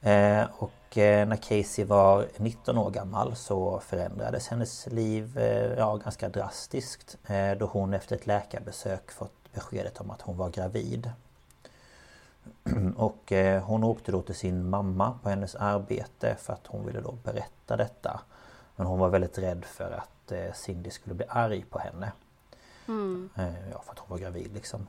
Eh, 0.00 0.48
och 0.58 0.98
eh, 0.98 1.28
när 1.28 1.36
Casey 1.36 1.84
var 1.84 2.28
19 2.36 2.78
år 2.78 2.90
gammal 2.90 3.36
så 3.36 3.80
förändrades 3.80 4.48
hennes 4.48 4.86
liv 4.86 5.38
eh, 5.38 5.78
ja, 5.78 5.96
ganska 5.96 6.28
drastiskt 6.28 7.18
då 7.58 7.66
hon 7.66 7.94
efter 7.94 8.16
ett 8.16 8.26
läkarbesök 8.26 9.10
fått 9.10 9.52
beskedet 9.52 10.00
om 10.00 10.10
att 10.10 10.20
hon 10.20 10.36
var 10.36 10.50
gravid. 10.50 11.10
Och 12.96 13.32
hon 13.62 13.84
åkte 13.84 14.12
då 14.12 14.22
till 14.22 14.34
sin 14.34 14.70
mamma 14.70 15.18
på 15.22 15.28
hennes 15.28 15.54
arbete 15.54 16.36
för 16.38 16.52
att 16.52 16.66
hon 16.66 16.86
ville 16.86 17.00
då 17.00 17.12
berätta 17.12 17.76
detta. 17.76 18.20
Men 18.76 18.86
hon 18.86 18.98
var 18.98 19.08
väldigt 19.08 19.38
rädd 19.38 19.64
för 19.64 19.90
att 19.90 20.56
Cindy 20.56 20.90
skulle 20.90 21.14
bli 21.14 21.26
arg 21.28 21.64
på 21.70 21.78
henne. 21.78 22.12
Mm. 22.88 23.30
Ja, 23.72 23.82
för 23.84 23.92
att 23.92 23.98
hon 23.98 24.10
var 24.10 24.18
gravid 24.18 24.50
liksom. 24.54 24.86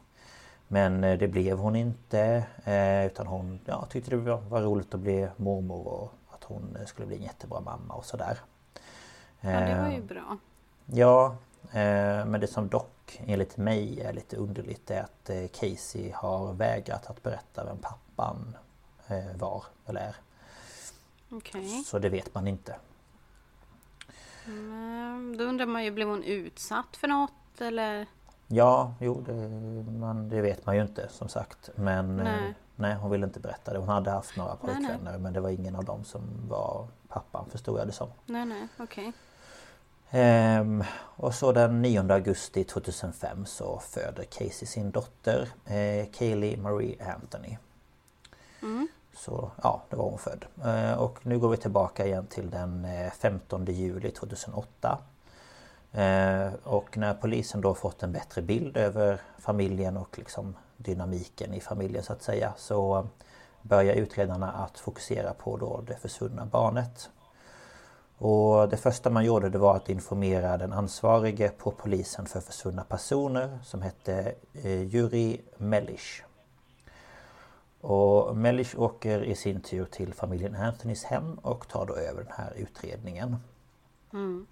Men 0.72 1.04
eh, 1.04 1.18
det 1.18 1.28
blev 1.28 1.58
hon 1.58 1.76
inte 1.76 2.44
eh, 2.64 3.06
utan 3.06 3.28
hon 3.28 3.60
ja, 3.66 3.86
tyckte 3.90 4.12
det 4.12 4.18
var 4.50 4.62
roligt 4.62 4.94
att 4.94 5.00
bli 5.00 5.28
mormor 5.36 5.88
och 5.88 6.14
att 6.30 6.44
hon 6.44 6.78
eh, 6.80 6.86
skulle 6.86 7.08
bli 7.08 7.16
en 7.16 7.24
jättebra 7.24 7.60
mamma 7.60 7.94
och 7.94 8.06
sådär. 8.06 8.40
Ja 9.42 9.50
det 9.50 9.82
var 9.82 9.90
ju 9.90 10.02
bra. 10.02 10.38
Ja 10.86 11.36
men 12.26 12.40
det 12.40 12.48
som 12.48 12.68
dock 12.68 13.01
enligt 13.26 13.58
mig 13.58 14.02
är 14.02 14.14
lite 14.14 14.38
underligt 14.38 14.92
är 14.92 15.02
att 15.02 15.30
Casey 15.52 16.12
har 16.16 16.54
vägrat 16.54 17.10
att 17.10 17.24
berätta 17.24 17.66
vem 17.66 17.78
pappan 17.78 18.58
var 19.36 19.64
eller 19.86 20.02
är. 20.02 20.16
Okay. 21.36 21.84
Så 21.84 22.00
det 22.00 22.10
vet 22.10 22.34
man 22.34 22.48
inte. 22.48 22.76
Men 24.46 25.38
då 25.38 25.44
undrar 25.44 25.66
man 25.66 25.84
ju, 25.84 25.92
blev 25.92 26.08
hon 26.08 26.24
utsatt 26.24 26.98
för 26.98 27.08
något 27.08 27.62
eller? 27.62 28.08
Ja, 28.48 28.94
jo 29.00 29.22
det, 29.22 29.34
man, 29.92 30.30
det 30.30 30.42
vet 30.42 30.66
man 30.66 30.76
ju 30.76 30.82
inte 30.82 31.10
som 31.10 31.30
sagt. 31.30 31.70
Men 31.76 32.20
eh, 32.20 32.24
nej. 32.24 32.54
nej. 32.76 32.96
hon 32.96 33.12
ville 33.12 33.26
inte 33.26 33.40
berätta 33.40 33.74
det. 33.74 33.80
Hon 33.80 33.90
hade 33.90 34.12
haft 34.12 34.38
några 34.38 34.56
pojkvänner 34.56 35.18
men 35.18 35.34
det 35.34 35.40
var 35.40 35.50
ingen 35.50 35.76
av 35.76 35.86
dem 35.86 36.04
som 36.04 36.22
var 36.48 36.88
pappan 37.08 37.46
förstod 37.50 37.80
jag 37.80 37.88
det 37.88 37.92
som. 37.92 38.10
Nej, 38.26 38.46
nej, 38.46 38.68
okej. 38.78 39.08
Okay. 39.08 39.12
Ehm, 40.12 40.84
och 40.94 41.34
så 41.34 41.52
den 41.52 41.82
9 41.82 42.14
augusti 42.14 42.64
2005 42.64 43.46
så 43.46 43.80
föder 43.80 44.24
Casey 44.24 44.68
sin 44.68 44.92
dotter 44.92 45.50
eh, 45.66 46.06
Kaylee 46.12 46.58
Marie 46.58 47.14
Anthony. 47.16 47.58
Mm. 48.62 48.88
Så 49.14 49.52
ja, 49.64 49.82
det 49.90 49.96
var 49.96 50.10
hon 50.10 50.18
född. 50.20 50.46
Eh, 50.66 50.94
och 50.94 51.26
nu 51.26 51.40
går 51.40 51.50
vi 51.50 51.58
tillbaka 51.58 52.06
igen 52.06 52.28
till 52.28 52.50
den 52.50 52.88
15 53.20 53.68
eh, 53.68 53.80
juli 53.80 54.12
2008. 54.12 54.98
Eh, 55.92 56.54
och 56.64 56.98
när 56.98 57.14
polisen 57.14 57.62
då 57.62 57.74
fått 57.74 58.04
en 58.04 58.12
bättre 58.12 58.42
bild 58.42 58.78
över 58.78 59.22
familjen 59.40 59.98
och 59.98 60.18
liksom 60.18 60.56
dynamiken 60.78 61.54
i 61.54 61.60
familjen 61.60 62.04
så 62.04 62.14
att 62.14 62.24
säga 62.24 62.54
så 62.58 63.08
börjar 63.62 63.96
utredarna 63.96 64.52
att 64.52 64.80
fokusera 64.80 65.34
på 65.34 65.58
då 65.58 65.82
det 65.88 65.96
försvunna 65.96 66.46
barnet. 66.46 67.10
Och 68.22 68.70
det 68.70 68.78
första 68.78 69.10
man 69.10 69.26
gjorde 69.26 69.50
det 69.50 69.58
var 69.58 69.76
att 69.76 69.90
informera 69.90 70.58
den 70.58 70.74
ansvarige 70.74 71.50
på 71.50 71.72
polisen 71.72 72.26
för 72.26 72.40
försvunna 72.40 72.84
personer 72.84 73.60
som 73.64 73.82
hette 73.82 74.34
eh, 74.54 74.84
Juri 74.84 75.42
Mellish. 75.58 76.24
Och 77.82 78.38
Mellish 78.38 78.80
åker 78.80 79.24
i 79.24 79.36
sin 79.36 79.62
tur 79.62 79.86
till 79.86 80.14
familjen 80.14 80.56
Anthonys 80.56 81.04
hem 81.04 81.34
och 81.34 81.68
tar 81.68 81.86
då 81.86 81.96
över 81.96 82.24
den 82.24 82.34
här 82.38 82.54
utredningen. 82.56 83.38
Mm. 84.14 84.48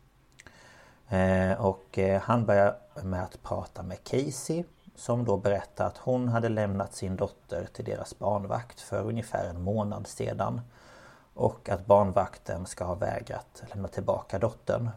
Eh, 1.09 1.65
och 1.65 1.99
eh, 1.99 2.21
han 2.21 2.45
börjar 2.45 2.75
med 3.03 3.23
att 3.23 3.43
prata 3.43 3.83
med 3.83 4.03
Casey 4.03 4.63
som 4.95 5.25
då 5.25 5.37
berättar 5.37 5.85
att 5.85 5.97
hon 5.97 6.27
hade 6.27 6.49
lämnat 6.49 6.95
sin 6.95 7.15
dotter 7.15 7.67
till 7.73 7.85
deras 7.85 8.19
barnvakt 8.19 8.79
för 8.79 9.03
ungefär 9.03 9.45
en 9.49 9.61
månad 9.61 10.07
sedan. 10.07 10.61
Och 11.33 11.69
att 11.69 11.85
barnvakten 11.85 12.65
ska 12.65 12.83
ha 12.83 12.95
vägrat 12.95 13.63
lämna 13.69 13.87
tillbaka 13.87 14.39
dottern. 14.39 14.89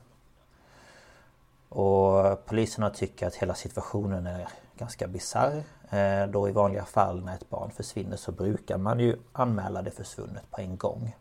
Och 1.68 2.46
poliserna 2.46 2.90
tycker 2.90 3.26
att 3.26 3.34
hela 3.34 3.54
situationen 3.54 4.26
är 4.26 4.48
ganska 4.78 5.08
bizarr. 5.08 5.62
Eh, 5.90 6.26
då 6.26 6.48
i 6.48 6.52
vanliga 6.52 6.84
fall 6.84 7.24
när 7.24 7.34
ett 7.34 7.50
barn 7.50 7.70
försvinner 7.70 8.16
så 8.16 8.32
brukar 8.32 8.78
man 8.78 9.00
ju 9.00 9.16
anmäla 9.32 9.82
det 9.82 9.90
försvunnet 9.90 10.50
på 10.50 10.60
en 10.60 10.76
gång. 10.76 11.16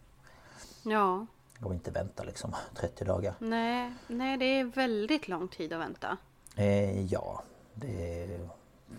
Ja. 0.84 1.26
Och 1.64 1.74
inte 1.74 1.92
vänta 1.92 2.24
liksom 2.24 2.56
30 2.76 3.06
dagar. 3.06 3.34
Nej, 3.40 3.94
nej 4.08 4.38
det 4.38 4.46
är 4.46 4.64
väldigt 4.64 5.28
lång 5.28 5.48
tid 5.48 5.74
att 5.74 5.80
vänta. 5.80 6.18
Eh, 6.56 7.06
ja, 7.06 7.44
det 7.74 8.40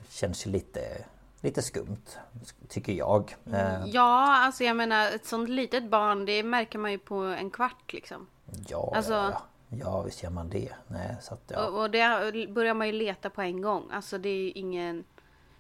känns 0.09 0.47
ju 0.47 0.51
lite, 0.51 1.05
lite 1.43 1.63
skumt 1.63 2.19
tycker 2.69 2.93
jag. 2.93 3.37
Eh, 3.53 3.87
ja, 3.87 4.37
alltså 4.37 4.65
jag 4.65 4.77
menar 4.77 5.07
ett 5.07 5.27
sånt 5.27 5.49
litet 5.49 5.91
barn 5.91 6.25
det 6.25 6.43
märker 6.43 6.79
man 6.79 6.93
ju 6.93 6.99
på 6.99 7.15
en 7.15 7.51
kvart 7.51 7.93
liksom. 7.93 8.27
Ja, 8.69 8.93
alltså, 8.97 9.13
ja, 9.13 9.43
ja 9.69 10.03
visst 10.03 10.23
gör 10.23 10.31
man 10.31 10.49
det. 10.49 10.73
Nej, 10.87 11.17
så 11.21 11.35
att, 11.35 11.43
ja. 11.55 11.67
och, 11.67 11.81
och 11.81 11.91
det 11.91 12.49
börjar 12.49 12.75
man 12.75 12.87
ju 12.87 12.93
leta 12.93 13.31
på 13.31 13.43
en 13.43 13.63
gång. 13.63 13.91
Alltså 13.93 14.19
det 14.19 14.29
är 14.29 14.37
ju 14.37 14.51
ingen, 14.51 15.05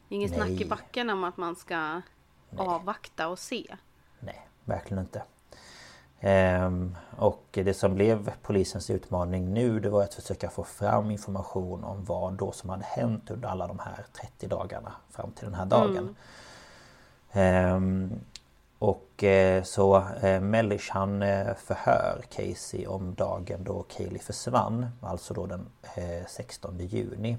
ingen 0.09 0.29
snack 0.29 0.49
i 0.49 0.65
backen 0.65 1.11
om 1.11 1.25
att 1.25 1.37
man 1.37 1.57
ska 1.57 1.79
Nej. 1.81 2.03
avvakta 2.57 3.29
och 3.29 3.39
se. 3.39 3.77
Nej, 4.21 4.49
verkligen 4.65 5.03
inte. 5.03 5.23
Ehm, 6.25 6.97
och 7.17 7.45
det 7.53 7.75
som 7.75 7.95
blev 7.95 8.33
polisens 8.43 8.91
utmaning 8.91 9.55
nu 9.55 9.81
det 9.81 9.91
var 9.91 10.03
att 10.03 10.15
försöka 10.15 10.51
få 10.51 10.65
fram 10.65 11.11
information 11.11 11.85
om 11.85 12.05
vad 12.05 12.35
då 12.35 12.53
som 12.53 12.71
hade 12.71 12.85
hänt 12.85 13.31
under 13.31 13.49
alla 13.49 13.67
de 13.67 13.79
här 13.79 14.07
30 14.21 14.47
dagarna 14.47 14.93
fram 15.11 15.33
till 15.33 15.45
den 15.45 15.55
här 15.55 15.67
dagen. 15.67 16.17
Mm. 17.33 18.21
och 18.79 19.25
eh, 19.25 19.63
så 19.63 20.05
eh, 20.23 20.41
Mellish 20.41 20.93
han 20.93 21.23
eh, 21.23 21.55
förhör 21.55 22.23
Casey 22.31 22.87
om 22.87 23.15
dagen 23.15 23.65
då 23.65 23.83
Kaylee 23.83 24.19
försvann. 24.19 24.87
Alltså 25.01 25.35
då 25.35 25.47
den 25.47 25.67
16 26.29 26.79
juni. 26.79 27.37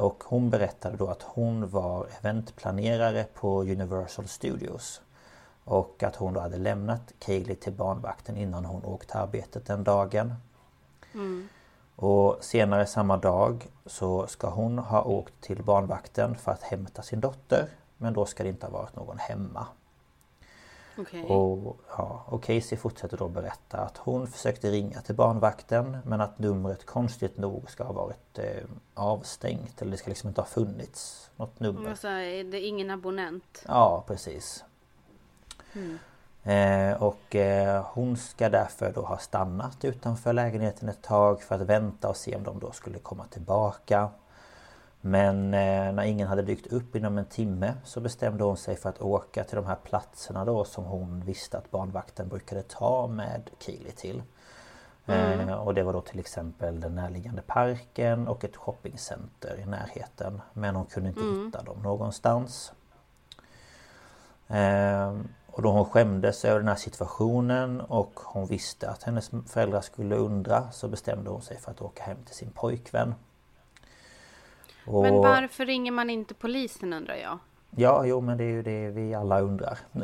Och 0.00 0.24
hon 0.26 0.50
berättade 0.50 0.96
då 0.96 1.06
att 1.08 1.22
hon 1.22 1.70
var 1.70 2.06
eventplanerare 2.20 3.24
på 3.34 3.62
Universal 3.62 4.28
Studios. 4.28 5.00
Och 5.68 6.02
att 6.02 6.16
hon 6.16 6.34
då 6.34 6.40
hade 6.40 6.56
lämnat 6.56 7.12
Kaylee 7.18 7.54
till 7.54 7.72
barnvakten 7.72 8.36
innan 8.36 8.64
hon 8.64 8.84
åkte 8.84 9.06
till 9.06 9.16
arbetet 9.16 9.66
den 9.66 9.84
dagen. 9.84 10.34
Mm. 11.14 11.48
Och 11.96 12.38
senare 12.40 12.86
samma 12.86 13.16
dag 13.16 13.66
så 13.86 14.26
ska 14.26 14.48
hon 14.50 14.78
ha 14.78 15.02
åkt 15.02 15.40
till 15.40 15.62
barnvakten 15.62 16.34
för 16.34 16.52
att 16.52 16.62
hämta 16.62 17.02
sin 17.02 17.20
dotter. 17.20 17.68
Men 17.96 18.12
då 18.12 18.26
ska 18.26 18.42
det 18.42 18.48
inte 18.48 18.66
ha 18.66 18.72
varit 18.72 18.96
någon 18.96 19.18
hemma. 19.18 19.66
Okay. 20.98 21.22
Och, 21.22 21.76
ja, 21.96 22.24
och 22.26 22.42
Casey 22.42 22.78
fortsätter 22.78 23.16
då 23.16 23.28
berätta 23.28 23.78
att 23.78 23.96
hon 23.96 24.26
försökte 24.26 24.70
ringa 24.70 25.00
till 25.00 25.14
barnvakten 25.14 25.96
men 26.04 26.20
att 26.20 26.38
numret 26.38 26.86
konstigt 26.86 27.38
nog 27.38 27.70
ska 27.70 27.84
ha 27.84 27.92
varit 27.92 28.38
eh, 28.38 28.64
avstängt 28.94 29.82
eller 29.82 29.90
det 29.90 29.96
ska 29.96 30.08
liksom 30.08 30.28
inte 30.28 30.40
ha 30.40 30.46
funnits 30.46 31.30
något 31.36 31.60
nummer. 31.60 31.90
Alltså, 31.90 32.08
är 32.08 32.44
det 32.44 32.60
ingen 32.60 32.90
abonnent? 32.90 33.64
Ja 33.68 34.04
precis. 34.06 34.64
Mm. 35.78 35.98
Eh, 36.48 37.02
och 37.02 37.36
eh, 37.36 37.84
hon 37.92 38.16
ska 38.16 38.48
därför 38.48 38.92
då 38.92 39.00
ha 39.00 39.18
stannat 39.18 39.84
utanför 39.84 40.32
lägenheten 40.32 40.88
ett 40.88 41.02
tag 41.02 41.42
för 41.42 41.54
att 41.54 41.60
vänta 41.60 42.08
och 42.08 42.16
se 42.16 42.36
om 42.36 42.42
de 42.42 42.58
då 42.58 42.72
skulle 42.72 42.98
komma 42.98 43.24
tillbaka. 43.30 44.08
Men 45.00 45.54
eh, 45.54 45.92
när 45.92 46.02
ingen 46.02 46.28
hade 46.28 46.42
dykt 46.42 46.66
upp 46.66 46.96
inom 46.96 47.18
en 47.18 47.24
timme 47.24 47.74
så 47.84 48.00
bestämde 48.00 48.44
hon 48.44 48.56
sig 48.56 48.76
för 48.76 48.88
att 48.88 49.02
åka 49.02 49.44
till 49.44 49.56
de 49.56 49.66
här 49.66 49.78
platserna 49.84 50.44
då 50.44 50.64
som 50.64 50.84
hon 50.84 51.20
visste 51.20 51.58
att 51.58 51.70
barnvakten 51.70 52.28
brukade 52.28 52.62
ta 52.62 53.06
med 53.06 53.50
Keely 53.58 53.90
till. 53.90 54.22
Mm. 55.06 55.50
och 55.50 55.74
det 55.74 55.82
var 55.82 55.92
då 55.92 56.00
till 56.00 56.18
exempel 56.18 56.80
den 56.80 56.94
närliggande 56.94 57.42
parken 57.42 58.28
och 58.28 58.44
ett 58.44 58.56
shoppingcenter 58.56 59.60
i 59.60 59.66
närheten. 59.66 60.40
Men 60.52 60.76
hon 60.76 60.86
kunde 60.86 61.08
inte 61.08 61.20
mm. 61.20 61.46
hitta 61.46 61.62
dem 61.62 61.82
någonstans. 61.82 62.72
Och 65.58 65.64
då 65.64 65.70
hon 65.70 65.84
skämdes 65.84 66.44
över 66.44 66.58
den 66.58 66.68
här 66.68 66.76
situationen 66.76 67.80
och 67.80 68.12
hon 68.14 68.46
visste 68.46 68.90
att 68.90 69.02
hennes 69.02 69.30
föräldrar 69.46 69.80
skulle 69.80 70.16
undra 70.16 70.70
så 70.70 70.88
bestämde 70.88 71.30
hon 71.30 71.42
sig 71.42 71.60
för 71.60 71.70
att 71.70 71.82
åka 71.82 72.02
hem 72.02 72.16
till 72.24 72.34
sin 72.34 72.50
pojkvän. 72.50 73.14
Och... 74.86 75.02
Men 75.02 75.14
varför 75.14 75.66
ringer 75.66 75.92
man 75.92 76.10
inte 76.10 76.34
polisen 76.34 76.92
undrar 76.92 77.14
jag? 77.14 77.38
Ja, 77.70 78.04
jo 78.06 78.20
men 78.20 78.38
det 78.38 78.44
är 78.44 78.48
ju 78.48 78.62
det 78.62 78.90
vi 78.90 79.14
alla 79.14 79.40
undrar. 79.40 79.78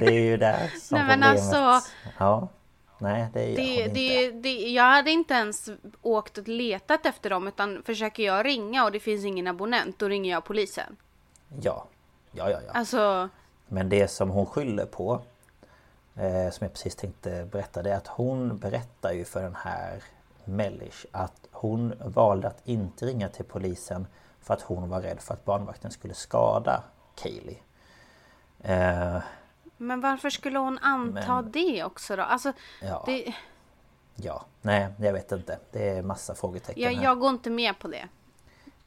det 0.00 0.06
är 0.06 0.20
ju 0.20 0.36
där 0.36 0.72
som 0.80 0.98
Nej, 0.98 1.08
problemet... 1.08 1.28
Alltså... 1.28 1.90
Ja. 2.18 2.48
Nej, 2.98 3.28
det 3.32 3.50
gör 3.50 3.56
det, 3.56 3.84
hon 3.84 3.94
det, 3.94 4.24
inte. 4.24 4.38
Det, 4.38 4.70
jag 4.70 4.84
hade 4.84 5.10
inte 5.10 5.34
ens 5.34 5.70
åkt 6.02 6.38
och 6.38 6.48
letat 6.48 7.06
efter 7.06 7.30
dem 7.30 7.48
utan 7.48 7.82
försöker 7.82 8.22
jag 8.22 8.46
ringa 8.46 8.84
och 8.84 8.92
det 8.92 9.00
finns 9.00 9.24
ingen 9.24 9.46
abonnent, 9.46 9.98
då 9.98 10.08
ringer 10.08 10.30
jag 10.30 10.44
polisen. 10.44 10.96
Ja, 11.62 11.86
ja, 12.32 12.50
ja. 12.50 12.60
ja. 12.66 12.72
Alltså... 12.72 13.28
Men 13.68 13.88
det 13.88 14.08
som 14.08 14.30
hon 14.30 14.46
skyller 14.46 14.86
på 14.86 15.20
eh, 16.16 16.50
Som 16.50 16.64
jag 16.64 16.72
precis 16.72 16.96
tänkte 16.96 17.48
berätta 17.52 17.82
det 17.82 17.90
är 17.90 17.96
att 17.96 18.06
hon 18.06 18.58
berättar 18.58 19.12
ju 19.12 19.24
för 19.24 19.42
den 19.42 19.54
här 19.54 20.02
Mellish 20.44 21.06
att 21.12 21.48
hon 21.50 21.94
valde 22.04 22.48
att 22.48 22.60
inte 22.64 23.06
ringa 23.06 23.28
till 23.28 23.44
polisen 23.44 24.06
för 24.40 24.54
att 24.54 24.62
hon 24.62 24.88
var 24.88 25.00
rädd 25.00 25.20
för 25.20 25.34
att 25.34 25.44
barnvakten 25.44 25.90
skulle 25.90 26.14
skada 26.14 26.82
Kaylee. 27.14 27.58
Eh, 28.60 29.22
men 29.76 30.00
varför 30.00 30.30
skulle 30.30 30.58
hon 30.58 30.78
anta 30.78 31.42
men, 31.42 31.52
det 31.52 31.84
också 31.84 32.16
då? 32.16 32.22
Alltså, 32.22 32.52
ja, 32.82 33.02
det... 33.06 33.34
ja, 34.16 34.44
nej 34.62 34.88
jag 34.98 35.12
vet 35.12 35.32
inte. 35.32 35.58
Det 35.72 35.88
är 35.88 36.02
massa 36.02 36.34
frågetecken 36.34 36.82
jag, 36.82 36.92
jag 36.92 37.18
går 37.20 37.30
inte 37.30 37.50
med 37.50 37.78
på 37.78 37.88
det. 37.88 38.08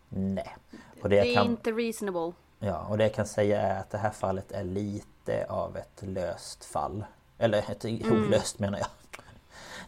Nej. 0.09 0.55
Det, 1.01 1.09
det 1.09 1.19
är 1.19 1.35
kan... 1.35 1.45
inte 1.45 1.71
reasonable. 1.71 2.33
Ja, 2.63 2.77
och 2.89 2.97
det 2.97 3.03
jag 3.03 3.13
kan 3.13 3.25
säga 3.25 3.61
är 3.61 3.79
att 3.79 3.89
det 3.89 3.97
här 3.97 4.11
fallet 4.11 4.51
är 4.51 4.63
lite 4.63 5.45
av 5.49 5.77
ett 5.77 6.01
löst 6.01 6.65
fall. 6.65 7.05
Eller 7.37 7.57
ett 7.57 7.85
mm. 7.85 8.11
olöst 8.11 8.59
menar 8.59 8.79
jag. 8.79 8.87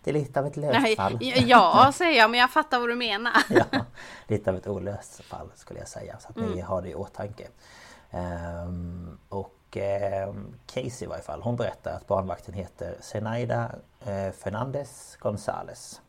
Det 0.04 0.12
är 0.12 0.14
lite 0.14 0.40
av 0.40 0.46
ett 0.48 0.58
löst 0.58 0.80
Nej, 0.82 0.96
fall. 0.96 1.18
Ja, 1.22 1.92
säger 1.96 2.20
jag, 2.20 2.32
men 2.32 2.40
jag 2.40 2.50
fattar 2.50 2.80
vad 2.80 2.90
du 2.90 2.96
menar. 2.96 3.34
ja, 3.50 3.66
lite 4.28 4.50
av 4.50 4.56
ett 4.58 4.68
olöst 4.68 5.24
fall 5.24 5.52
skulle 5.56 5.80
jag 5.80 5.88
säga. 5.88 6.20
Så 6.20 6.30
att 6.30 6.38
mm. 6.38 6.52
ni 6.52 6.62
har 6.62 6.82
det 6.82 6.90
i 6.90 6.96
åtanke. 6.96 7.48
Um, 8.12 9.20
och 9.30 9.78
um, 10.28 10.56
Casey 10.66 11.06
i 11.06 11.06
varje 11.06 11.24
fall, 11.24 11.42
hon 11.42 11.56
berättar 11.56 11.94
att 11.94 12.08
barnvakten 12.08 12.54
heter 12.54 12.98
Zenaida 13.02 13.72
uh, 14.08 14.32
Fernandez 14.32 15.18
Gonzales. 15.20 16.02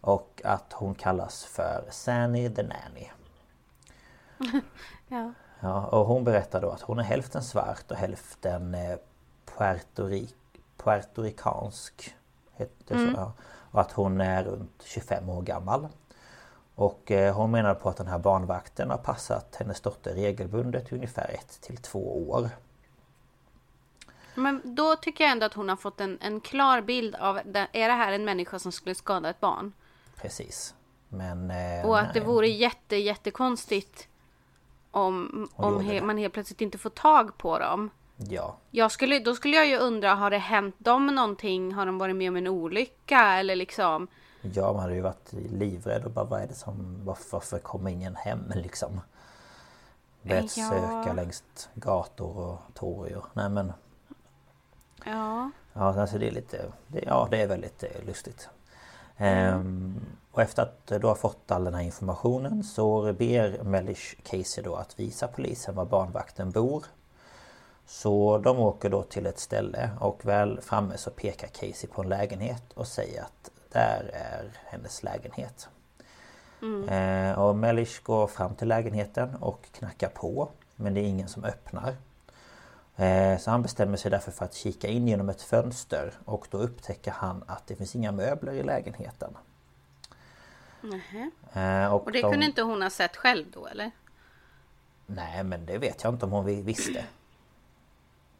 Och 0.00 0.40
att 0.44 0.72
hon 0.72 0.94
kallas 0.94 1.44
för 1.44 1.84
Sanny 1.90 2.54
the 2.54 2.62
Nanny. 2.62 3.08
ja. 5.08 5.32
Ja, 5.64 5.86
och 5.86 6.06
hon 6.06 6.24
berättar 6.24 6.60
då 6.60 6.70
att 6.70 6.80
hon 6.80 6.98
är 6.98 7.02
hälften 7.02 7.42
svart 7.42 7.90
och 7.90 7.96
hälften 7.96 8.74
eh, 8.74 8.96
puertoric, 9.44 10.34
puertoricansk. 10.76 12.14
Heter 12.52 12.94
mm. 12.94 13.14
så, 13.14 13.20
ja. 13.20 13.32
Och 13.70 13.80
att 13.80 13.92
hon 13.92 14.20
är 14.20 14.44
runt 14.44 14.82
25 14.84 15.28
år 15.28 15.42
gammal. 15.42 15.88
Och 16.74 17.10
eh, 17.10 17.36
hon 17.36 17.50
menar 17.50 17.74
på 17.74 17.88
att 17.88 17.96
den 17.96 18.06
här 18.06 18.18
barnvakten 18.18 18.90
har 18.90 18.96
passat 18.96 19.56
hennes 19.58 19.80
dotter 19.80 20.14
regelbundet 20.14 20.92
ungefär 20.92 21.30
ett 21.30 21.60
till 21.60 21.76
två 21.76 22.30
år. 22.30 22.50
Men 24.34 24.60
då 24.64 24.96
tycker 24.96 25.24
jag 25.24 25.30
ändå 25.30 25.46
att 25.46 25.54
hon 25.54 25.68
har 25.68 25.76
fått 25.76 26.00
en, 26.00 26.18
en 26.20 26.40
klar 26.40 26.80
bild 26.80 27.14
av, 27.14 27.38
är 27.72 27.88
det 27.88 27.94
här 27.94 28.12
en 28.12 28.24
människa 28.24 28.58
som 28.58 28.72
skulle 28.72 28.94
skada 28.94 29.30
ett 29.30 29.40
barn? 29.40 29.72
Precis. 30.16 30.74
Men... 31.08 31.50
Eh, 31.50 31.86
och 31.86 31.98
att 31.98 32.04
nej. 32.04 32.14
det 32.14 32.20
vore 32.20 32.48
jätte, 32.48 32.96
jättekonstigt 32.96 34.08
om, 34.96 35.48
om 35.56 35.80
he, 35.80 36.02
man 36.02 36.18
helt 36.18 36.34
plötsligt 36.34 36.60
inte 36.60 36.78
får 36.78 36.90
tag 36.90 37.38
på 37.38 37.58
dem. 37.58 37.90
Ja. 38.16 38.56
Jag 38.70 38.92
skulle, 38.92 39.18
då 39.18 39.34
skulle 39.34 39.56
jag 39.56 39.66
ju 39.66 39.76
undra, 39.76 40.14
har 40.14 40.30
det 40.30 40.38
hänt 40.38 40.74
dem 40.78 41.06
någonting? 41.06 41.72
Har 41.72 41.86
de 41.86 41.98
varit 41.98 42.16
med 42.16 42.28
om 42.28 42.36
en 42.36 42.48
olycka 42.48 43.20
eller 43.20 43.56
liksom? 43.56 44.06
Ja, 44.40 44.72
man 44.72 44.82
hade 44.82 44.94
ju 44.94 45.00
varit 45.00 45.32
livrädd 45.32 46.04
och 46.04 46.10
bara 46.10 46.24
vad 46.24 46.42
är 46.42 46.46
det 46.46 46.54
som, 46.54 47.00
varför, 47.04 47.24
varför 47.30 47.58
kommer 47.58 47.90
ingen 47.90 48.16
hem 48.16 48.52
liksom? 48.54 49.00
Börjat 50.22 50.56
ja. 50.56 50.70
söka 50.70 51.12
längs 51.12 51.68
gator 51.74 52.36
och 52.38 52.58
torg 52.74 53.16
och, 53.16 53.26
nej 53.32 53.48
men 53.48 53.72
Ja 55.04 55.50
Ja, 55.72 56.00
alltså 56.00 56.18
det 56.18 56.26
är 56.26 56.30
lite, 56.30 56.72
det, 56.86 57.04
ja 57.06 57.28
det 57.30 57.42
är 57.42 57.46
väldigt 57.48 57.82
eh, 57.82 58.06
lustigt 58.06 58.48
Ehm, 59.16 60.00
och 60.34 60.42
efter 60.42 60.62
att 60.62 60.86
du 60.86 61.06
har 61.06 61.14
fått 61.14 61.50
all 61.50 61.64
den 61.64 61.74
här 61.74 61.82
informationen 61.82 62.64
så 62.64 63.12
ber 63.12 63.62
Mellish 63.62 64.14
Casey 64.22 64.64
då 64.64 64.74
att 64.74 65.00
visa 65.00 65.28
polisen 65.28 65.74
var 65.74 65.84
barnvakten 65.84 66.50
bor. 66.50 66.84
Så 67.86 68.38
de 68.38 68.58
åker 68.58 68.90
då 68.90 69.02
till 69.02 69.26
ett 69.26 69.38
ställe 69.38 69.90
och 70.00 70.24
väl 70.24 70.60
framme 70.60 70.96
så 70.96 71.10
pekar 71.10 71.48
Casey 71.48 71.90
på 71.90 72.02
en 72.02 72.08
lägenhet 72.08 72.72
och 72.74 72.86
säger 72.86 73.22
att 73.22 73.50
där 73.72 74.10
är 74.12 74.50
hennes 74.64 75.02
lägenhet. 75.02 75.68
Mm. 76.62 76.88
Eh, 76.88 77.38
och 77.38 77.56
Mellish 77.56 78.02
går 78.02 78.26
fram 78.26 78.54
till 78.54 78.68
lägenheten 78.68 79.34
och 79.34 79.64
knackar 79.72 80.08
på 80.08 80.48
men 80.76 80.94
det 80.94 81.00
är 81.00 81.06
ingen 81.06 81.28
som 81.28 81.44
öppnar. 81.44 81.96
Eh, 82.96 83.38
så 83.38 83.50
han 83.50 83.62
bestämmer 83.62 83.96
sig 83.96 84.10
därför 84.10 84.30
för 84.30 84.44
att 84.44 84.54
kika 84.54 84.88
in 84.88 85.08
genom 85.08 85.28
ett 85.28 85.42
fönster 85.42 86.12
och 86.24 86.46
då 86.50 86.58
upptäcker 86.58 87.10
han 87.10 87.44
att 87.46 87.66
det 87.66 87.76
finns 87.76 87.96
inga 87.96 88.12
möbler 88.12 88.52
i 88.52 88.62
lägenheten. 88.62 89.36
Mm. 90.84 91.92
Och, 91.92 92.06
och, 92.06 92.12
det 92.12 92.22
de... 92.22 92.30
kunde 92.30 92.46
inte 92.46 92.62
hon 92.62 92.82
ha 92.82 92.90
sett 92.90 93.16
själv 93.16 93.46
då 93.50 93.66
eller? 93.66 93.90
Nej 95.06 95.44
men 95.44 95.66
det 95.66 95.78
vet 95.78 96.04
jag 96.04 96.14
inte 96.14 96.26
om 96.26 96.32
hon 96.32 96.64
visste. 96.64 97.04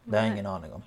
Det 0.03 0.17
har 0.17 0.25
jag 0.25 0.33
ingen 0.33 0.45
aning 0.45 0.73
om. 0.73 0.83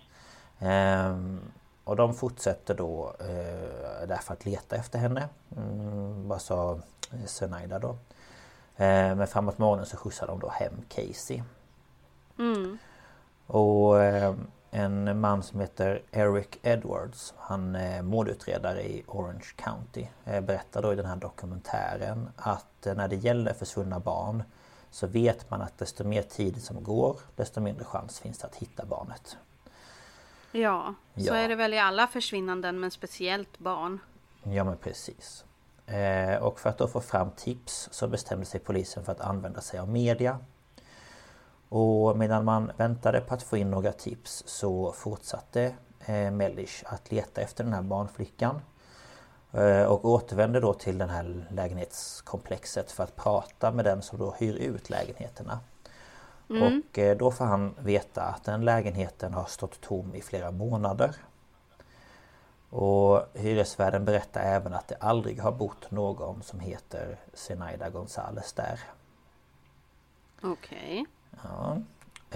Ehm, 0.59 1.41
och 1.85 1.97
de 1.97 2.15
fortsätter 2.15 2.75
då 2.75 3.15
eh, 3.21 4.07
därför 4.09 4.33
att 4.33 4.45
leta 4.45 4.77
efter 4.77 4.99
henne. 4.99 5.29
Mm, 5.57 6.29
vad 6.29 6.43
sa 6.43 6.79
Zenaida 7.27 7.79
då. 7.79 7.97
Ehm, 8.77 9.19
men 9.19 9.27
framåt 9.27 9.59
morgonen 9.59 9.87
så 9.87 9.97
skjutsar 9.97 10.27
de 10.27 10.41
då 10.41 10.49
hem 10.49 10.73
Casey. 10.89 11.43
Mm. 12.39 12.79
Och 13.47 14.03
eh, 14.03 14.35
en 14.71 15.21
man 15.21 15.43
som 15.43 15.61
heter 15.61 16.03
Eric 16.11 16.59
Edwards. 16.63 17.35
Han 17.39 17.75
är 17.75 18.03
mordutredare 18.03 18.83
i 18.83 19.05
Orange 19.07 19.47
County. 19.57 20.07
Eh, 20.25 20.41
Berättar 20.41 20.83
då 20.83 20.93
i 20.93 20.97
den 20.97 21.07
här 21.07 21.17
dokumentären 21.17 22.29
att 22.37 22.87
eh, 22.87 22.95
när 22.95 23.09
det 23.09 23.17
gäller 23.17 23.53
försvunna 23.53 24.01
barn 24.01 24.43
Så 24.91 25.07
vet 25.07 25.51
man 25.51 25.63
att 25.63 25.79
desto 25.79 26.05
mer 26.05 26.23
tid 26.23 26.63
som 26.63 26.85
går 26.85 27.21
desto 27.37 27.61
mindre 27.61 27.85
chans 27.85 28.21
finns 28.21 28.39
det 28.39 28.47
att 28.47 28.57
hitta 28.57 28.85
barnet. 28.85 29.37
Ja, 30.53 30.95
så 31.15 31.23
ja. 31.23 31.35
är 31.35 31.49
det 31.49 31.55
väl 31.55 31.75
i 31.75 31.79
alla 31.79 32.07
försvinnanden 32.07 32.81
men 32.81 32.91
speciellt 32.91 33.59
barn. 33.59 33.99
Ja 34.43 34.65
men 34.65 34.77
precis. 34.77 35.45
Och 36.41 36.61
för 36.61 36.71
att 36.71 36.79
då 36.79 36.89
få 36.89 37.01
fram 37.01 37.31
tips 37.31 37.89
så 37.93 38.09
bestämde 38.09 38.47
sig 38.47 38.61
polisen 38.61 39.05
för 39.05 39.13
att 39.13 39.21
använda 39.21 39.61
sig 39.61 39.81
av 39.81 39.89
media 39.89 40.39
Och 41.69 42.17
medan 42.17 42.45
man 42.45 42.73
väntade 42.77 43.21
på 43.21 43.35
att 43.35 43.43
få 43.43 43.57
in 43.57 43.71
några 43.71 43.93
tips 43.93 44.43
så 44.47 44.93
fortsatte 44.93 45.75
eh, 46.07 46.31
Mellish 46.31 46.85
att 46.87 47.13
leta 47.13 47.41
efter 47.41 47.65
den 47.65 47.73
här 47.73 47.83
barnflickan. 47.83 48.61
Eh, 49.53 49.83
och 49.83 50.05
återvände 50.05 50.61
då 50.61 50.75
till 50.75 50.99
det 50.99 51.07
här 51.07 51.47
lägenhetskomplexet 51.51 52.91
för 52.91 53.05
att 53.05 53.17
prata 53.17 53.73
med 53.73 53.85
den 53.85 54.03
som 54.03 54.19
då 54.19 54.35
hyr 54.39 54.55
ut 54.55 54.91
lägenheterna. 54.91 55.61
Mm. 56.51 56.83
Och 56.89 56.99
eh, 56.99 57.17
då 57.17 57.31
får 57.31 57.45
han 57.45 57.75
veta 57.79 58.23
att 58.23 58.45
den 58.45 58.65
lägenheten 58.65 59.35
har 59.35 59.45
stått 59.45 59.81
tom 59.81 60.15
i 60.15 60.23
flera 60.23 60.51
månader. 60.51 61.15
Och 62.71 63.23
hyresvärden 63.35 64.05
berättar 64.05 64.41
även 64.41 64.75
att 64.75 64.89
det 64.89 64.97
aldrig 65.01 65.41
har 65.41 65.53
bott 65.53 65.91
någon 65.91 66.43
som 66.43 66.61
heter 66.61 67.17
Zenaida 67.35 67.91
Gonzales 67.91 68.53
där. 68.53 68.81
Okej. 70.43 70.53
Okay. 70.53 71.05
Ja. 71.43 71.77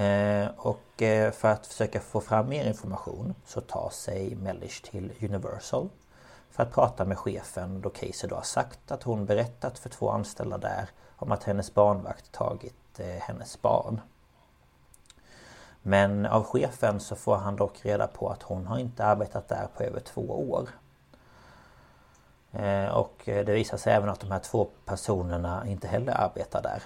Eh, 0.02 0.48
och 0.56 1.02
eh, 1.02 1.32
för 1.32 1.48
att 1.48 1.66
försöka 1.66 2.00
få 2.00 2.20
fram 2.20 2.48
mer 2.48 2.64
information 2.64 3.34
så 3.44 3.60
tar 3.60 3.90
sig 3.90 4.34
Mellish 4.34 4.82
till 4.82 5.12
Universal 5.20 5.88
för 6.50 6.62
att 6.62 6.72
prata 6.72 7.04
med 7.04 7.18
chefen 7.18 7.80
då 7.80 7.90
Casey 7.90 8.28
då 8.28 8.34
har 8.34 8.42
sagt 8.42 8.92
att 8.92 9.02
hon 9.02 9.26
berättat 9.26 9.78
för 9.78 9.88
två 9.88 10.10
anställda 10.10 10.58
där 10.58 10.88
om 11.16 11.32
att 11.32 11.44
hennes 11.44 11.74
barnvakt 11.74 12.32
tagit 12.32 13.00
eh, 13.00 13.06
hennes 13.06 13.62
barn. 13.62 14.00
Men 15.82 16.26
av 16.26 16.44
chefen 16.44 17.00
så 17.00 17.16
får 17.16 17.36
han 17.36 17.56
dock 17.56 17.84
reda 17.84 18.06
på 18.06 18.28
att 18.28 18.42
hon 18.42 18.66
har 18.66 18.78
inte 18.78 19.04
arbetat 19.04 19.48
där 19.48 19.68
på 19.76 19.82
över 19.82 20.00
två 20.00 20.50
år. 20.50 20.68
Eh, 22.52 22.88
och 22.88 23.28
eh, 23.28 23.44
det 23.44 23.52
visar 23.52 23.76
sig 23.76 23.92
även 23.92 24.08
att 24.08 24.20
de 24.20 24.30
här 24.30 24.38
två 24.38 24.68
personerna 24.84 25.66
inte 25.66 25.88
heller 25.88 26.12
arbetar 26.12 26.62
där. 26.62 26.82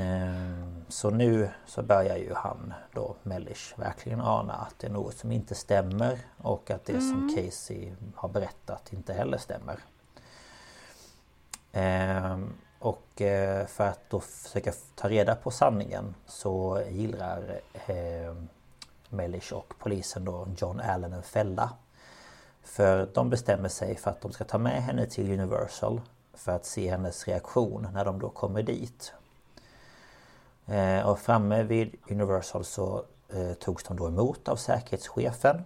Ehm, 0.00 0.84
så 0.88 1.10
nu 1.10 1.50
så 1.66 1.82
börjar 1.82 2.16
ju 2.16 2.34
han 2.34 2.74
då 2.92 3.16
Mellish 3.22 3.78
verkligen 3.78 4.20
ana 4.20 4.54
att 4.54 4.78
det 4.78 4.86
är 4.86 4.90
något 4.90 5.16
som 5.16 5.32
inte 5.32 5.54
stämmer 5.54 6.18
och 6.38 6.70
att 6.70 6.84
det 6.84 6.92
mm. 6.92 7.10
som 7.10 7.36
Casey 7.36 7.92
har 8.14 8.28
berättat 8.28 8.92
inte 8.92 9.12
heller 9.12 9.38
stämmer. 9.38 9.78
Ehm, 11.72 12.52
och 12.78 13.22
eh, 13.22 13.66
för 13.66 13.86
att 13.86 14.10
då 14.10 14.20
försöka 14.20 14.72
ta 14.94 15.08
reda 15.08 15.34
på 15.34 15.50
sanningen 15.50 16.14
så 16.26 16.82
gillrar 16.90 17.60
ehm, 17.86 18.48
Mellish 19.08 19.52
och 19.52 19.74
polisen 19.78 20.24
då 20.24 20.48
John 20.56 20.80
Allen 20.80 21.12
en 21.12 21.22
fälla. 21.22 21.70
För 22.62 23.08
de 23.14 23.30
bestämmer 23.30 23.68
sig 23.68 23.96
för 23.96 24.10
att 24.10 24.20
de 24.20 24.32
ska 24.32 24.44
ta 24.44 24.58
med 24.58 24.82
henne 24.82 25.06
till 25.06 25.32
Universal 25.32 26.00
för 26.34 26.52
att 26.52 26.66
se 26.66 26.90
hennes 26.90 27.28
reaktion 27.28 27.88
när 27.92 28.04
de 28.04 28.18
då 28.18 28.28
kommer 28.28 28.62
dit. 28.62 29.12
Eh, 30.66 31.06
och 31.08 31.18
framme 31.18 31.62
vid 31.62 31.96
Universal 32.10 32.64
så 32.64 33.04
eh, 33.28 33.52
togs 33.52 33.84
de 33.84 33.96
då 33.96 34.08
emot 34.08 34.48
av 34.48 34.56
säkerhetschefen. 34.56 35.62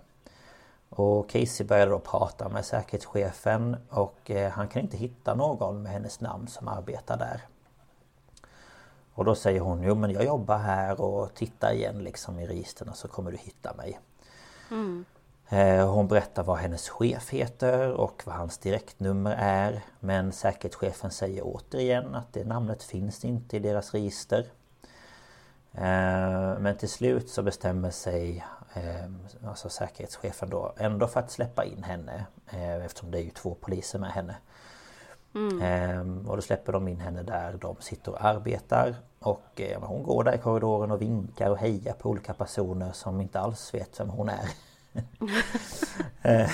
Och 0.88 1.30
Casey 1.30 1.66
började 1.66 1.90
då 1.90 1.98
prata 1.98 2.48
med 2.48 2.64
säkerhetschefen 2.64 3.76
och 3.90 4.30
eh, 4.30 4.50
han 4.50 4.68
kan 4.68 4.82
inte 4.82 4.96
hitta 4.96 5.34
någon 5.34 5.82
med 5.82 5.92
hennes 5.92 6.20
namn 6.20 6.48
som 6.48 6.68
arbetar 6.68 7.16
där. 7.16 7.42
Och 9.14 9.24
då 9.24 9.34
säger 9.34 9.60
hon, 9.60 9.82
jo 9.82 9.94
men 9.94 10.10
jag 10.10 10.24
jobbar 10.24 10.58
här 10.58 11.00
och 11.00 11.34
titta 11.34 11.74
igen 11.74 11.98
liksom 11.98 12.38
i 12.38 12.46
registren 12.46 12.94
så 12.94 13.08
kommer 13.08 13.30
du 13.30 13.36
hitta 13.36 13.74
mig. 13.74 14.00
Mm. 14.70 15.04
Hon 15.88 16.08
berättar 16.08 16.42
vad 16.42 16.58
hennes 16.58 16.88
chef 16.88 17.30
heter 17.30 17.92
och 17.92 18.22
vad 18.26 18.34
hans 18.34 18.58
direktnummer 18.58 19.36
är. 19.38 19.84
Men 20.00 20.32
säkerhetschefen 20.32 21.10
säger 21.10 21.42
återigen 21.44 22.14
att 22.14 22.32
det 22.32 22.44
namnet 22.44 22.82
finns 22.82 23.24
inte 23.24 23.56
i 23.56 23.60
deras 23.60 23.94
register. 23.94 24.46
Eh, 25.80 26.58
men 26.58 26.76
till 26.76 26.88
slut 26.88 27.28
så 27.28 27.42
bestämmer 27.42 27.90
sig 27.90 28.44
eh, 28.74 29.48
alltså 29.48 29.68
säkerhetschefen 29.68 30.50
då 30.50 30.72
ändå 30.76 31.06
för 31.06 31.20
att 31.20 31.30
släppa 31.30 31.64
in 31.64 31.82
henne 31.82 32.26
eh, 32.50 32.84
eftersom 32.84 33.10
det 33.10 33.18
är 33.18 33.22
ju 33.22 33.30
två 33.30 33.54
poliser 33.54 33.98
med 33.98 34.10
henne. 34.10 34.36
Mm. 35.34 36.28
Och 36.28 36.36
då 36.36 36.42
släpper 36.42 36.72
de 36.72 36.88
in 36.88 37.00
henne 37.00 37.22
där 37.22 37.58
de 37.60 37.76
sitter 37.80 38.12
och 38.12 38.24
arbetar 38.24 38.94
och 39.20 39.60
hon 39.80 40.02
går 40.02 40.24
där 40.24 40.34
i 40.34 40.38
korridoren 40.38 40.90
och 40.90 41.02
vinkar 41.02 41.50
och 41.50 41.58
hejar 41.58 41.92
på 41.92 42.10
olika 42.10 42.34
personer 42.34 42.92
som 42.92 43.20
inte 43.20 43.40
alls 43.40 43.74
vet 43.74 44.00
vem 44.00 44.08
hon 44.08 44.28
är. 44.28 44.48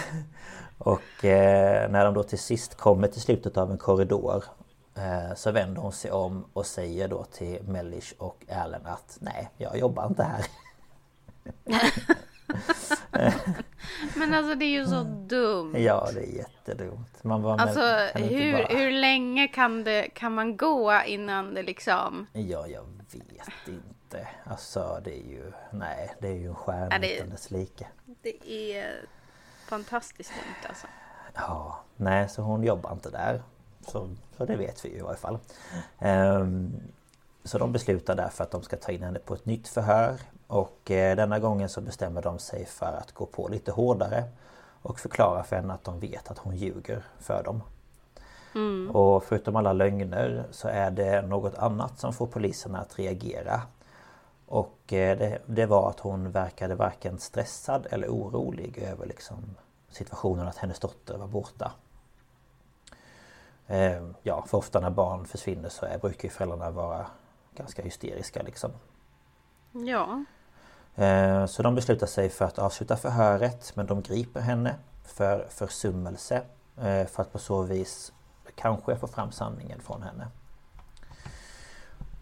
och 0.78 1.24
när 1.90 2.04
de 2.04 2.14
då 2.14 2.22
till 2.22 2.38
sist 2.38 2.74
kommer 2.74 3.08
till 3.08 3.20
slutet 3.20 3.56
av 3.56 3.70
en 3.70 3.78
korridor 3.78 4.44
så 5.36 5.50
vänder 5.50 5.82
hon 5.82 5.92
sig 5.92 6.10
om 6.10 6.44
och 6.52 6.66
säger 6.66 7.08
då 7.08 7.24
till 7.24 7.62
Mellish 7.62 8.14
och 8.18 8.44
Allen 8.50 8.86
att 8.86 9.18
nej, 9.20 9.50
jag 9.56 9.78
jobbar 9.78 10.06
inte 10.06 10.22
här. 10.22 10.46
Men 14.16 14.34
alltså 14.34 14.54
det 14.54 14.64
är 14.64 14.70
ju 14.70 14.86
så 14.86 15.02
dumt. 15.02 15.74
Ja, 15.78 16.08
det 16.14 16.20
är 16.20 16.36
jättedumt. 16.36 17.24
Man 17.24 17.42
bara, 17.42 17.54
alltså 17.54 17.80
hur, 18.18 18.52
bara... 18.52 18.78
hur 18.78 18.90
länge 18.90 19.48
kan, 19.48 19.84
det, 19.84 20.08
kan 20.14 20.34
man 20.34 20.56
gå 20.56 21.00
innan 21.06 21.54
det 21.54 21.62
liksom... 21.62 22.26
Ja, 22.32 22.66
jag 22.66 22.84
vet 23.12 23.68
inte. 23.68 24.28
Alltså 24.44 25.00
det 25.04 25.10
är 25.10 25.30
ju... 25.30 25.52
Nej, 25.70 26.14
det 26.20 26.28
är 26.28 26.34
ju 26.34 26.48
en 26.48 26.54
stjärna 26.54 27.06
ja, 27.06 27.14
utan 27.14 27.30
dess 27.30 27.50
like. 27.50 27.86
Det 28.22 28.50
är 28.50 29.06
fantastiskt 29.66 30.30
dumt 30.30 30.68
alltså. 30.68 30.86
Ja, 31.34 31.84
nej 31.96 32.28
så 32.28 32.42
hon 32.42 32.64
jobbar 32.64 32.92
inte 32.92 33.10
där. 33.10 33.42
Så, 33.88 34.08
så 34.36 34.44
det 34.44 34.56
vet 34.56 34.84
vi 34.84 34.88
ju 34.88 34.98
i 34.98 35.00
varje 35.00 35.16
fall. 35.16 35.38
Ehm, 35.98 36.72
så 37.44 37.58
de 37.58 37.72
beslutar 37.72 38.14
därför 38.14 38.44
att 38.44 38.50
de 38.50 38.62
ska 38.62 38.76
ta 38.76 38.92
in 38.92 39.02
henne 39.02 39.18
på 39.18 39.34
ett 39.34 39.46
nytt 39.46 39.68
förhör. 39.68 40.16
Och 40.46 40.90
eh, 40.90 41.16
denna 41.16 41.38
gången 41.38 41.68
så 41.68 41.80
bestämmer 41.80 42.22
de 42.22 42.38
sig 42.38 42.64
för 42.64 42.98
att 43.02 43.12
gå 43.12 43.26
på 43.26 43.48
lite 43.48 43.72
hårdare. 43.72 44.24
Och 44.82 45.00
förklara 45.00 45.42
för 45.42 45.56
henne 45.56 45.74
att 45.74 45.84
de 45.84 46.00
vet 46.00 46.30
att 46.30 46.38
hon 46.38 46.56
ljuger 46.56 47.02
för 47.18 47.42
dem. 47.42 47.62
Mm. 48.54 48.90
Och 48.90 49.24
förutom 49.24 49.56
alla 49.56 49.72
lögner 49.72 50.44
så 50.50 50.68
är 50.68 50.90
det 50.90 51.22
något 51.22 51.54
annat 51.54 51.98
som 51.98 52.12
får 52.12 52.26
poliserna 52.26 52.78
att 52.78 52.98
reagera. 52.98 53.62
Och 54.46 54.92
eh, 54.92 55.18
det, 55.18 55.38
det, 55.46 55.66
var 55.66 55.90
att 55.90 56.00
hon 56.00 56.30
verkade 56.30 56.74
varken 56.74 57.18
stressad 57.18 57.86
eller 57.90 58.08
orolig 58.08 58.78
över 58.78 59.06
liksom 59.06 59.36
situationen 59.90 60.48
att 60.48 60.56
hennes 60.56 60.78
dotter 60.78 61.18
var 61.18 61.26
borta. 61.26 61.72
Eh, 63.66 64.02
ja, 64.22 64.44
för 64.46 64.58
ofta 64.58 64.80
när 64.80 64.90
barn 64.90 65.26
försvinner 65.26 65.68
så 65.68 65.86
är, 65.86 65.98
brukar 65.98 66.28
föräldrarna 66.28 66.70
vara 66.70 67.06
ganska 67.54 67.82
hysteriska 67.82 68.42
liksom. 68.42 68.70
Ja. 69.72 70.24
Eh, 71.04 71.46
så 71.46 71.62
de 71.62 71.74
beslutar 71.74 72.06
sig 72.06 72.28
för 72.28 72.44
att 72.44 72.58
avsluta 72.58 72.96
förhöret 72.96 73.76
men 73.76 73.86
de 73.86 74.02
griper 74.02 74.40
henne 74.40 74.74
för 75.04 75.46
försummelse 75.50 76.42
eh, 76.76 77.06
för 77.06 77.22
att 77.22 77.32
på 77.32 77.38
så 77.38 77.62
vis 77.62 78.12
kanske 78.54 78.96
få 78.96 79.06
fram 79.06 79.32
sanningen 79.32 79.80
från 79.80 80.02
henne. 80.02 80.26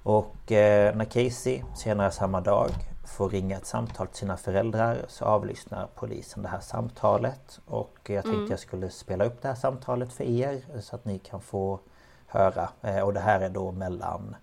Och 0.02 0.36
när 0.48 1.04
Casey 1.04 1.62
senare 1.74 2.10
samma 2.10 2.40
dag 2.40 2.70
får 3.04 3.28
ringa 3.28 3.56
ett 3.56 3.66
samtal 3.66 4.06
till 4.06 4.16
sina 4.16 4.36
föräldrar 4.36 5.04
så 5.08 5.24
avlyssnar 5.24 5.88
polisen 5.94 6.42
det 6.42 6.48
här 6.48 6.60
samtalet 6.60 7.60
och 7.66 7.98
jag 8.02 8.22
tänkte 8.22 8.38
mm. 8.38 8.50
jag 8.50 8.58
skulle 8.58 8.90
spela 8.90 9.24
upp 9.24 9.42
det 9.42 9.48
här 9.48 9.54
samtalet 9.54 10.12
för 10.12 10.24
er 10.24 10.80
så 10.80 10.96
att 10.96 11.04
ni 11.04 11.18
kan 11.18 11.40
få 11.40 11.80
höra 12.26 12.68
eh, 12.82 13.00
och 13.00 13.12
det 13.12 13.20
här 13.20 13.40
är 13.40 13.48
då 13.48 13.72
mellan 13.72 14.36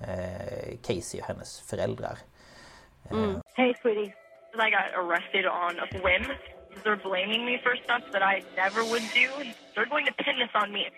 eh, 0.00 0.76
Casey 0.82 1.20
och 1.20 1.26
hennes 1.26 1.60
föräldrar. 1.60 2.18
Eh, 3.10 3.18
mm. 3.18 3.40
Hey 3.54 3.74
sweetie, 3.82 4.14
I 4.54 4.70
got 4.70 4.94
arrested 4.94 5.46
on 5.46 5.80
a 5.80 5.86
whim. 5.92 6.26
They're 6.84 7.02
blaming 7.02 7.44
me 7.44 7.58
for 7.62 7.76
stuff 7.76 8.02
that 8.12 8.22
I 8.22 8.42
never 8.56 8.82
would 8.90 9.06
do. 9.14 9.28
They're 9.74 9.88
going 9.88 10.06
to 10.06 10.12
pin 10.12 10.38
this 10.38 10.54
on 10.62 10.72
me. 10.72 10.90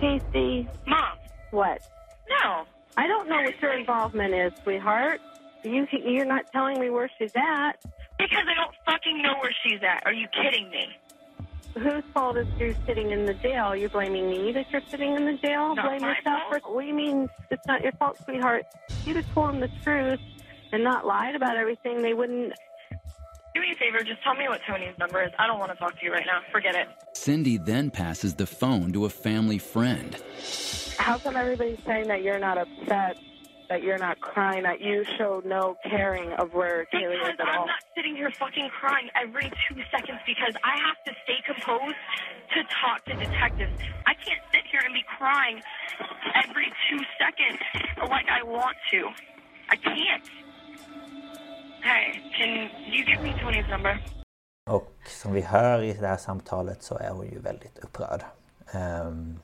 Casey. 0.00 0.68
Mom. 0.86 1.18
What? 1.50 1.80
No. 2.28 2.64
I 2.96 3.06
don't 3.06 3.28
know 3.28 3.42
what 3.42 3.60
your 3.60 3.72
involvement 3.72 4.34
is, 4.34 4.52
sweetheart. 4.62 5.20
You 5.66 5.86
you're 6.04 6.24
not 6.24 6.50
telling 6.52 6.80
me 6.80 6.90
where 6.90 7.10
she's 7.18 7.32
at. 7.36 7.72
Because 8.18 8.44
I 8.48 8.54
don't 8.54 8.74
fucking 8.86 9.20
know 9.20 9.34
where 9.40 9.54
she's 9.62 9.80
at. 9.82 10.02
Are 10.06 10.12
you 10.12 10.26
kidding 10.28 10.70
me? 10.70 10.86
Whose 11.74 12.04
fault 12.14 12.38
is 12.38 12.46
you 12.58 12.74
sitting 12.86 13.10
in 13.10 13.26
the 13.26 13.34
jail? 13.34 13.76
You're 13.76 13.90
blaming 13.90 14.30
me 14.30 14.52
that 14.52 14.70
you're 14.70 14.80
sitting 14.88 15.14
in 15.14 15.26
the 15.26 15.34
jail? 15.34 15.74
Not 15.74 15.86
Blame 15.86 16.00
yourself 16.00 16.42
fault. 16.50 16.62
for 16.62 16.72
what 16.74 16.82
do 16.82 16.86
you 16.88 16.94
mean 16.94 17.28
it's 17.50 17.66
not 17.66 17.82
your 17.82 17.92
fault, 17.92 18.18
sweetheart? 18.24 18.64
If 18.88 19.06
you'd 19.06 19.16
have 19.16 19.34
told 19.34 19.48
them 19.50 19.60
the 19.60 19.70
truth 19.82 20.20
and 20.72 20.82
not 20.82 21.06
lied 21.06 21.34
about 21.34 21.56
everything, 21.56 22.00
they 22.00 22.14
wouldn't 22.14 22.54
do 23.56 23.62
me 23.62 23.72
a 23.72 23.76
favor, 23.76 24.04
just 24.04 24.22
tell 24.22 24.34
me 24.34 24.46
what 24.48 24.60
Tony's 24.68 24.96
number 24.98 25.22
is. 25.22 25.30
I 25.38 25.46
don't 25.46 25.58
want 25.58 25.72
to 25.72 25.78
talk 25.78 25.98
to 25.98 26.04
you 26.04 26.12
right 26.12 26.26
now. 26.26 26.40
Forget 26.52 26.74
it. 26.74 26.88
Cindy 27.14 27.56
then 27.56 27.90
passes 27.90 28.34
the 28.34 28.46
phone 28.46 28.92
to 28.92 29.06
a 29.06 29.10
family 29.10 29.56
friend. 29.56 30.14
How 30.98 31.16
come 31.18 31.36
everybody's 31.36 31.78
saying 31.86 32.08
that 32.08 32.22
you're 32.22 32.38
not 32.38 32.58
upset 32.58 33.16
that 33.68 33.82
you're 33.82 33.98
not 33.98 34.20
crying, 34.20 34.62
that 34.62 34.80
you 34.80 35.04
show 35.18 35.42
no 35.44 35.76
caring 35.84 36.32
of 36.32 36.54
where 36.54 36.86
Kaylee 36.92 37.22
is 37.22 37.36
at 37.38 37.48
all. 37.48 37.62
I'm 37.62 37.66
not 37.66 37.82
sitting 37.96 38.14
here 38.14 38.30
fucking 38.30 38.68
crying 38.70 39.08
every 39.20 39.50
two 39.68 39.80
seconds 39.90 40.20
because 40.26 40.54
I 40.62 40.76
have 40.86 40.98
to 41.06 41.12
stay 41.24 41.38
composed 41.44 42.00
to 42.54 42.62
talk 42.82 43.04
to 43.06 43.14
detectives. 43.14 43.72
I 44.06 44.14
can't 44.14 44.42
sit 44.52 44.64
here 44.70 44.82
and 44.84 44.94
be 44.94 45.04
crying 45.18 45.60
every 46.44 46.72
two 46.88 47.00
seconds 47.18 47.60
like 48.08 48.28
I 48.28 48.42
want 48.42 48.76
to. 48.92 49.08
I 49.68 49.76
can't. 49.76 50.26
Hey, 51.82 52.20
can 52.38 52.70
you 52.92 53.04
give 53.04 53.20
me 53.22 53.32
Tony's 53.40 53.68
number? 53.68 53.98
Och 54.70 54.92
som 55.06 55.32
vi 55.32 55.40
hör 55.40 55.82
i 55.82 55.92
det 55.92 56.06
här 56.06 56.16
samtalet 56.16 56.82
så 56.82 56.98
är 56.98 57.10
hon 57.10 57.26
ju 57.26 57.38
väldigt 57.38 57.78
upprörd. 57.78 58.22
Ehm, 58.72 59.40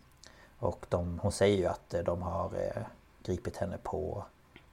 och 0.58 0.86
de, 0.88 1.18
hon 1.18 1.32
säger 1.32 1.56
ju 1.56 1.66
att 1.66 1.94
de 2.04 2.22
har 2.22 2.44
eh, 2.44 2.82
gripit 3.22 3.56
henne 3.56 3.78
på 3.82 4.24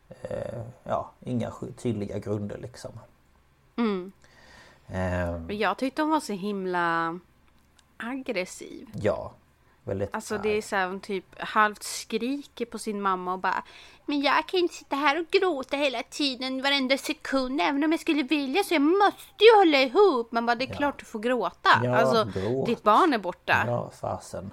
eh, 0.10 0.62
ja, 0.84 1.12
inga 1.20 1.52
tydliga 1.78 2.20
grunder 2.20 2.58
liksom. 2.58 2.92
Mm. 3.76 4.12
Men 5.48 5.58
jag 5.58 5.78
tyckte 5.78 6.02
hon 6.02 6.12
var 6.12 6.20
så 6.20 6.34
himla 6.34 7.20
aggressiv. 7.98 8.90
ja, 8.94 9.32
väldigt 9.84 10.10
Alltså 10.16 10.36
arg. 10.36 10.42
det 10.44 10.50
är 10.58 10.62
så 10.62 10.76
här, 10.76 10.88
hon 10.88 11.00
typ 11.00 11.26
halvt 11.40 11.84
skriker 11.84 12.66
på 12.66 12.80
sin 12.80 13.02
mamma 13.02 13.34
och 13.34 13.40
bara 13.40 13.64
Men 14.06 14.22
jag 14.22 14.48
kan 14.48 14.60
inte 14.60 14.74
sitta 14.76 14.96
här 14.96 15.20
och 15.20 15.26
gråta 15.32 15.78
hela 15.78 16.04
tiden 16.04 16.62
varenda 16.62 16.98
sekund 16.98 17.62
även 17.62 17.84
om 17.84 17.92
jag 17.92 18.00
skulle 18.00 18.24
vilja 18.24 18.64
så 18.64 18.74
jag 18.74 18.82
måste 18.82 19.44
ju 19.44 19.58
hålla 19.58 19.78
ihop. 19.82 20.32
Man 20.32 20.46
bara 20.46 20.56
det 20.56 20.66
är 20.70 20.74
klart 20.76 21.00
du 21.00 21.06
får 21.06 21.20
gråta. 21.20 21.70
Ja, 21.84 21.96
alltså 21.98 22.40
gråt. 22.40 22.66
ditt 22.66 22.84
barn 22.84 23.14
är 23.14 23.18
borta. 23.18 23.64
Ja, 23.68 23.92
fasen. 24.02 24.52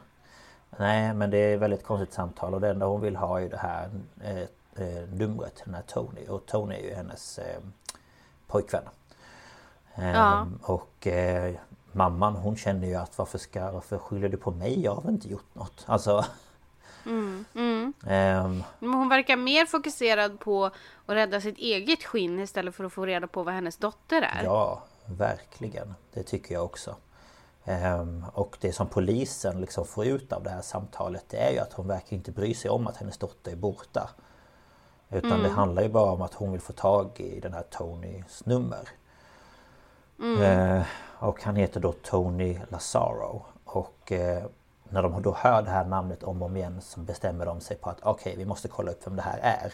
Nej, 0.79 1.15
men 1.15 1.31
det 1.31 1.39
är 1.39 1.57
väldigt 1.57 1.85
konstigt 1.85 2.13
samtal 2.15 2.55
och 2.55 2.61
det 2.61 2.69
enda 2.71 2.87
hon 2.87 3.01
vill 3.01 3.17
ha 3.17 3.41
är 3.41 3.49
det 3.49 3.57
här 3.57 3.91
eh, 4.25 4.41
eh, 4.87 5.09
numret 5.13 5.63
den 5.65 5.75
här 5.75 5.83
Tony. 5.83 6.27
Och 6.29 6.47
Tony 6.47 6.75
är 6.75 6.83
ju 6.83 6.95
hennes 6.95 7.39
eh, 7.39 7.61
pojkvän. 8.47 8.83
Ehm, 9.95 10.15
Ja. 10.15 10.47
Och 10.63 11.07
eh, 11.07 11.55
mamman 11.93 12.37
hon 12.37 12.57
känner 12.57 12.87
ju 12.87 12.95
att 12.95 13.19
varför 13.19 13.39
ska, 13.39 13.71
varför 13.71 13.99
skyller 13.99 14.29
du 14.29 14.37
på 14.37 14.51
mig? 14.51 14.83
Jag 14.83 14.95
har 14.95 15.03
väl 15.03 15.11
inte 15.11 15.29
gjort 15.29 15.55
något. 15.55 15.85
Alltså... 15.87 16.25
Mm, 17.07 17.45
mm. 17.55 17.93
ehm, 18.07 18.63
Men 18.79 18.95
hon 18.95 19.09
verkar 19.09 19.37
mer 19.37 19.67
fokuserad 19.67 20.41
på 20.41 20.65
att 20.65 20.73
rädda 21.07 21.41
sitt 21.41 21.59
eget 21.59 22.05
skinn 22.05 22.39
istället 22.41 22.75
för 22.75 22.85
att 22.85 22.93
få 22.93 23.07
reda 23.07 23.27
på 23.27 23.43
vad 23.43 23.55
hennes 23.55 23.77
dotter 23.77 24.23
är. 24.23 24.45
Ja, 24.45 24.83
verkligen. 25.07 25.95
Det 26.13 26.23
tycker 26.23 26.55
jag 26.55 26.65
också. 26.65 26.97
Ehm, 27.69 28.25
och 28.33 28.57
det 28.61 28.73
som 28.73 28.87
polisen 28.87 29.61
liksom 29.61 29.85
får 29.87 30.07
ut 30.07 30.33
av 30.33 30.43
det 30.43 30.51
här 30.51 30.63
samtalet 30.63 31.25
det 31.29 31.37
är 31.37 31.51
ju 31.53 31.59
att 31.59 31.73
hon 31.73 31.87
verkar 31.89 32.17
inte 32.17 32.33
bry 32.33 32.55
sig 32.55 32.71
om 32.71 32.87
att 32.87 32.97
hennes 32.97 33.19
dotter 33.19 33.53
är 33.53 33.57
borta. 33.57 34.11
Utan 35.11 35.31
Mm. 35.33 35.43
det 35.43 35.49
handlar 35.49 35.83
ju 35.83 35.89
bara 35.89 36.13
om 36.13 36.23
att 36.23 36.35
hon 36.35 36.53
vill 36.53 36.61
få 36.61 36.73
tag 36.73 37.11
i 37.21 37.41
den 37.41 37.53
här 37.53 37.63
Tonys 37.71 38.47
nummer. 38.47 38.89
Eh, 40.43 40.83
och 41.19 41.43
han 41.43 41.57
heter 41.57 41.81
då 41.81 41.93
Tony 41.93 42.61
Lazaro. 42.69 43.43
Och 43.65 44.13
eh, 44.13 44.45
när 44.85 45.03
de 45.03 45.23
då 45.23 45.35
hör 45.39 45.63
det 45.63 45.71
här 45.71 45.85
namnet 45.85 46.23
om 46.23 46.43
och 46.43 46.47
om 46.49 46.57
igen 46.57 46.81
så 46.81 47.01
bestämmer 47.01 47.47
de 47.47 47.61
sig 47.61 47.77
på 47.77 47.91
att 47.91 47.99
okej, 48.03 48.35
vi 48.37 48.45
måste 48.45 48.69
kolla 48.69 48.91
upp 48.91 49.07
vem 49.07 49.17
det 49.17 49.23
här 49.23 49.39
är. 49.43 49.73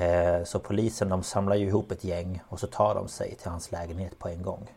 Eh, 0.00 0.44
Så 0.44 0.58
polisen 0.58 1.08
de 1.08 1.22
samlar 1.22 1.56
ju 1.56 1.66
ihop 1.66 1.90
ett 1.90 2.04
gäng 2.04 2.42
och 2.48 2.60
så 2.60 2.66
tar 2.66 2.94
de 2.94 3.08
sig 3.08 3.34
till 3.34 3.50
hans 3.50 3.72
lägenhet 3.72 4.18
på 4.18 4.28
en 4.28 4.42
gång. 4.42 4.70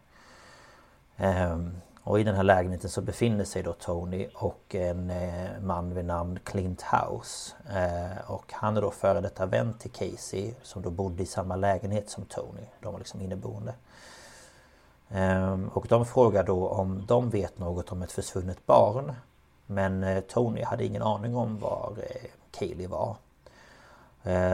Ehm, 1.17 1.71
och 2.03 2.19
i 2.19 2.23
den 2.23 2.35
här 2.35 2.43
lägenheten 2.43 2.89
så 2.89 3.01
befinner 3.01 3.45
sig 3.45 3.63
då 3.63 3.73
Tony 3.73 4.27
och 4.35 4.75
en 4.75 5.09
eh, 5.09 5.49
man 5.61 5.93
vid 5.93 6.05
namn 6.05 6.39
Clint 6.43 6.81
House. 6.81 7.55
Eh, 7.69 8.31
och 8.31 8.53
han 8.53 8.77
är 8.77 8.81
då 8.81 8.91
före 8.91 9.21
detta 9.21 9.45
vän 9.45 9.73
till 9.73 9.91
Casey 9.91 10.53
som 10.63 10.81
då 10.81 10.89
bodde 10.89 11.23
i 11.23 11.25
samma 11.25 11.55
lägenhet 11.55 12.09
som 12.09 12.25
Tony. 12.25 12.61
De 12.79 12.93
var 12.93 12.99
liksom 12.99 13.21
inneboende. 13.21 13.73
Ehm, 15.09 15.67
och 15.67 15.85
de 15.89 16.05
frågar 16.05 16.43
då 16.43 16.67
om 16.67 17.05
de 17.07 17.29
vet 17.29 17.59
något 17.59 17.91
om 17.91 18.01
ett 18.01 18.11
försvunnet 18.11 18.65
barn. 18.65 19.13
Men 19.65 20.03
eh, 20.03 20.19
Tony 20.19 20.63
hade 20.63 20.85
ingen 20.85 21.01
aning 21.01 21.35
om 21.35 21.59
var 21.59 21.93
Kaylee 22.51 22.87
var. 22.87 23.15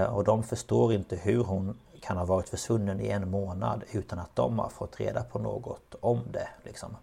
Och 0.09 0.23
de 0.23 0.43
förstår 0.43 0.93
inte 0.93 1.15
hur 1.15 1.43
hon 1.43 1.77
kan 1.99 2.17
ha 2.17 2.25
varit 2.25 2.49
försvunnen 2.49 3.01
i 3.01 3.07
en 3.07 3.31
månad 3.31 3.83
utan 3.91 4.19
att 4.19 4.35
de 4.35 4.59
har 4.59 4.69
fått 4.69 4.99
reda 4.99 5.23
på 5.23 5.39
något 5.39 5.95
om 6.01 6.21
det. 6.31 6.49
Liksom. 6.63 6.97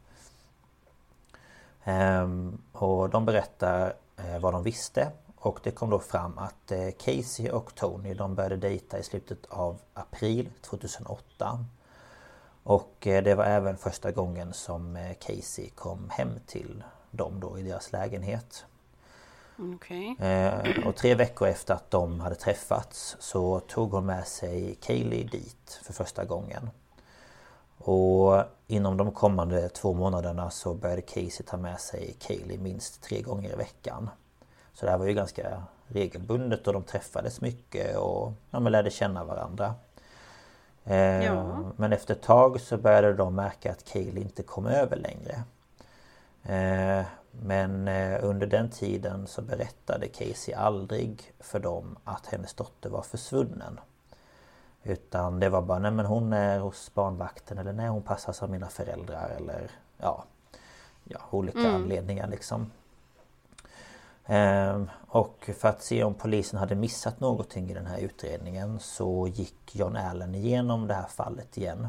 Ehm, 1.84 2.62
Och 2.72 3.10
de 3.10 3.24
berättar 3.24 3.94
eh, 4.16 4.38
vad 4.38 4.54
de 4.54 4.62
visste 4.62 5.12
och 5.36 5.60
det 5.62 5.70
kom 5.70 5.90
då 5.90 5.98
fram 5.98 6.38
att 6.38 6.72
eh, 6.72 6.90
Casey 6.90 7.50
och 7.50 7.74
Tony 7.74 8.14
de 8.14 8.34
började 8.34 8.56
dejta 8.56 8.98
i 8.98 9.02
slutet 9.02 9.46
av 9.48 9.78
april 9.94 10.50
2008. 10.62 11.64
Och 12.62 13.06
eh, 13.06 13.22
det 13.22 13.34
var 13.34 13.44
även 13.44 13.76
första 13.76 14.12
gången 14.12 14.52
som 14.52 14.96
eh, 14.96 15.14
Casey 15.14 15.70
kom 15.70 16.10
hem 16.10 16.30
till 16.46 16.84
dem 17.10 17.40
då 17.40 17.58
i 17.58 17.62
deras 17.62 17.92
lägenhet. 17.92 18.64
Okej. 19.58 20.16
Eh, 20.20 20.86
och 20.86 20.96
tre 20.96 21.14
veckor 21.14 21.48
efter 21.48 21.74
att 21.74 21.90
de 21.90 22.20
hade 22.20 22.34
träffats 22.34 23.16
så 23.20 23.60
tog 23.60 23.92
hon 23.92 24.06
med 24.06 24.26
sig 24.26 24.74
Kaylee 24.80 25.24
dit 25.24 25.80
för 25.82 25.92
första 25.92 26.24
gången. 26.24 26.70
Och 27.78 28.42
inom 28.66 28.96
de 28.96 29.12
kommande 29.12 29.68
två 29.68 29.94
månaderna 29.94 30.50
så 30.50 30.74
började 30.74 31.02
Casey 31.02 31.46
ta 31.46 31.56
med 31.56 31.80
sig 31.80 32.16
Kaylee 32.18 32.58
minst 32.58 33.02
tre 33.02 33.22
gånger 33.22 33.52
i 33.52 33.56
veckan. 33.56 34.10
Så 34.74 34.84
det 34.84 34.90
här 34.90 34.98
var 34.98 35.06
ju 35.06 35.14
ganska 35.14 35.62
regelbundet 35.86 36.66
och 36.66 36.72
de 36.72 36.82
träffades 36.82 37.40
mycket 37.40 37.96
och 37.96 38.32
ja, 38.50 38.58
lärde 38.58 38.90
känna 38.90 39.24
varandra. 39.24 39.74
Eh, 40.84 41.24
Ja. 41.24 41.58
Men 41.76 41.92
efter 41.92 42.14
ett 42.14 42.22
tag 42.22 42.60
så 42.60 42.76
började 42.76 43.12
de 43.14 43.34
märka 43.34 43.70
att 43.72 43.84
Kaylee 43.84 44.22
inte 44.22 44.42
kom 44.42 44.66
över 44.66 44.96
längre. 44.96 45.42
Eh, 46.42 47.06
Men 47.42 47.88
eh, 47.88 48.24
under 48.24 48.46
den 48.46 48.70
tiden 48.70 49.26
så 49.26 49.42
berättade 49.42 50.08
Casey 50.08 50.54
aldrig 50.54 51.32
för 51.40 51.58
dem 51.58 51.96
att 52.04 52.26
hennes 52.26 52.54
dotter 52.54 52.90
var 52.90 53.02
försvunnen. 53.02 53.80
Utan 54.82 55.40
det 55.40 55.48
var 55.48 55.62
bara, 55.62 55.78
nej 55.78 55.90
men 55.90 56.06
hon 56.06 56.32
är 56.32 56.58
hos 56.58 56.94
barnvakten 56.94 57.58
eller 57.58 57.72
nej 57.72 57.88
hon 57.88 58.02
passas 58.02 58.42
av 58.42 58.50
mina 58.50 58.68
föräldrar 58.68 59.28
eller 59.36 59.70
ja, 59.98 60.24
ja 61.04 61.20
olika 61.30 61.70
anledningar 61.70 62.28
liksom. 62.28 62.70
Ehm, 64.26 64.90
och 65.08 65.50
för 65.58 65.68
att 65.68 65.82
se 65.82 66.04
om 66.04 66.14
polisen 66.14 66.58
hade 66.58 66.74
missat 66.74 67.20
någonting 67.20 67.70
i 67.70 67.74
den 67.74 67.86
här 67.86 67.98
utredningen 67.98 68.80
så 68.80 69.28
gick 69.28 69.76
John 69.76 69.96
Allen 69.96 70.34
igenom 70.34 70.86
det 70.86 70.94
här 70.94 71.08
fallet 71.08 71.56
igen. 71.56 71.88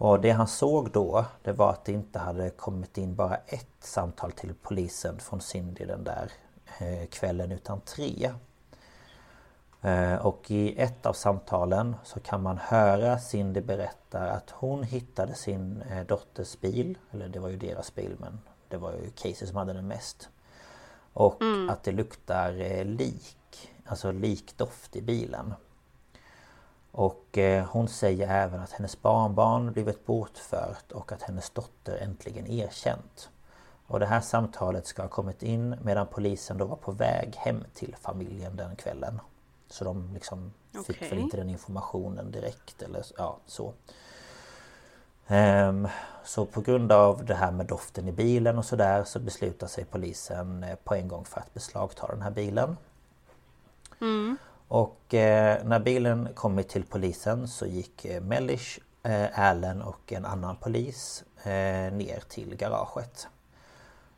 Och 0.00 0.20
det 0.20 0.30
han 0.30 0.46
såg 0.46 0.90
då 0.90 1.24
det 1.42 1.52
var 1.52 1.70
att 1.70 1.84
det 1.84 1.92
inte 1.92 2.18
hade 2.18 2.50
kommit 2.50 2.98
in 2.98 3.14
bara 3.14 3.36
ett 3.36 3.76
samtal 3.80 4.32
till 4.32 4.54
polisen 4.62 5.18
från 5.18 5.40
Cindy 5.40 5.84
den 5.84 6.04
där 6.04 6.32
eh, 6.78 7.06
kvällen 7.08 7.52
utan 7.52 7.80
tre. 7.80 8.32
Eh, 9.80 10.14
Och 10.14 10.50
i 10.50 10.80
ett 10.80 11.06
av 11.06 11.12
samtalen 11.12 11.96
så 12.04 12.20
kan 12.20 12.42
man 12.42 12.58
höra 12.58 13.18
Cindy 13.18 13.60
berätta 13.60 14.30
att 14.30 14.50
hon 14.50 14.82
hittade 14.82 15.34
sin 15.34 15.82
eh, 15.82 16.06
dotters 16.06 16.60
bil, 16.60 16.98
eller 17.10 17.28
det 17.28 17.38
var 17.38 17.48
ju 17.48 17.56
deras 17.56 17.94
bil 17.94 18.16
men 18.18 18.40
det 18.68 18.76
var 18.76 18.92
ju 18.92 19.10
Casey 19.10 19.46
som 19.48 19.56
hade 19.56 19.72
den 19.72 19.88
mest. 19.88 20.28
Och 21.12 21.42
att 21.68 21.82
det 21.82 21.92
luktar 21.92 22.84
lik, 22.84 23.70
alltså 23.84 24.12
likdoft 24.12 24.96
i 24.96 25.02
bilen. 25.02 25.54
Och 26.92 27.38
eh, 27.38 27.66
hon 27.66 27.88
säger 27.88 28.28
även 28.28 28.60
att 28.60 28.72
hennes 28.72 29.02
barnbarn 29.02 29.72
blivit 29.72 30.06
bortfört 30.06 30.92
och 30.92 31.12
att 31.12 31.22
hennes 31.22 31.50
dotter 31.50 31.96
äntligen 31.96 32.46
erkänt. 32.46 33.28
Och 33.86 34.00
det 34.00 34.06
här 34.06 34.20
samtalet 34.20 34.86
ska 34.86 35.02
ha 35.02 35.08
kommit 35.08 35.42
in 35.42 35.76
medan 35.82 36.06
polisen 36.06 36.58
då 36.58 36.64
var 36.64 36.76
på 36.76 36.92
väg 36.92 37.34
hem 37.36 37.64
till 37.74 37.96
familjen 38.00 38.56
den 38.56 38.76
kvällen. 38.76 39.20
Så 39.68 39.84
de 39.84 40.10
liksom 40.14 40.52
fick 40.86 41.02
väl 41.12 41.18
inte 41.18 41.36
den 41.36 41.50
informationen 41.50 42.30
direkt 42.30 42.82
eller 42.82 43.04
ja, 43.18 43.36
så. 43.46 43.72
Ehm, 45.26 45.88
Så 46.24 46.46
på 46.46 46.60
grund 46.60 46.92
av 46.92 47.24
det 47.24 47.34
här 47.34 47.50
med 47.52 47.66
doften 47.66 48.08
i 48.08 48.12
bilen 48.12 48.58
och 48.58 48.64
sådär 48.64 49.04
så 49.04 49.18
beslutar 49.18 49.66
sig 49.66 49.84
polisen 49.84 50.64
eh, 50.64 50.74
på 50.84 50.94
en 50.94 51.08
gång 51.08 51.24
för 51.24 51.40
att 51.40 51.54
beslagta 51.54 52.06
den 52.06 52.22
här 52.22 52.30
bilen. 52.30 52.76
Och 54.70 55.14
eh, 55.14 55.64
när 55.64 55.78
bilen 55.78 56.28
kommit 56.34 56.68
till 56.68 56.84
polisen 56.84 57.48
så 57.48 57.66
gick 57.66 58.04
eh, 58.04 58.22
Mellish, 58.22 58.78
eh, 59.02 59.40
Allen 59.40 59.82
och 59.82 60.12
en 60.12 60.24
annan 60.24 60.56
polis 60.56 61.24
eh, 61.42 61.92
ner 61.92 62.22
till 62.28 62.56
garaget. 62.56 63.28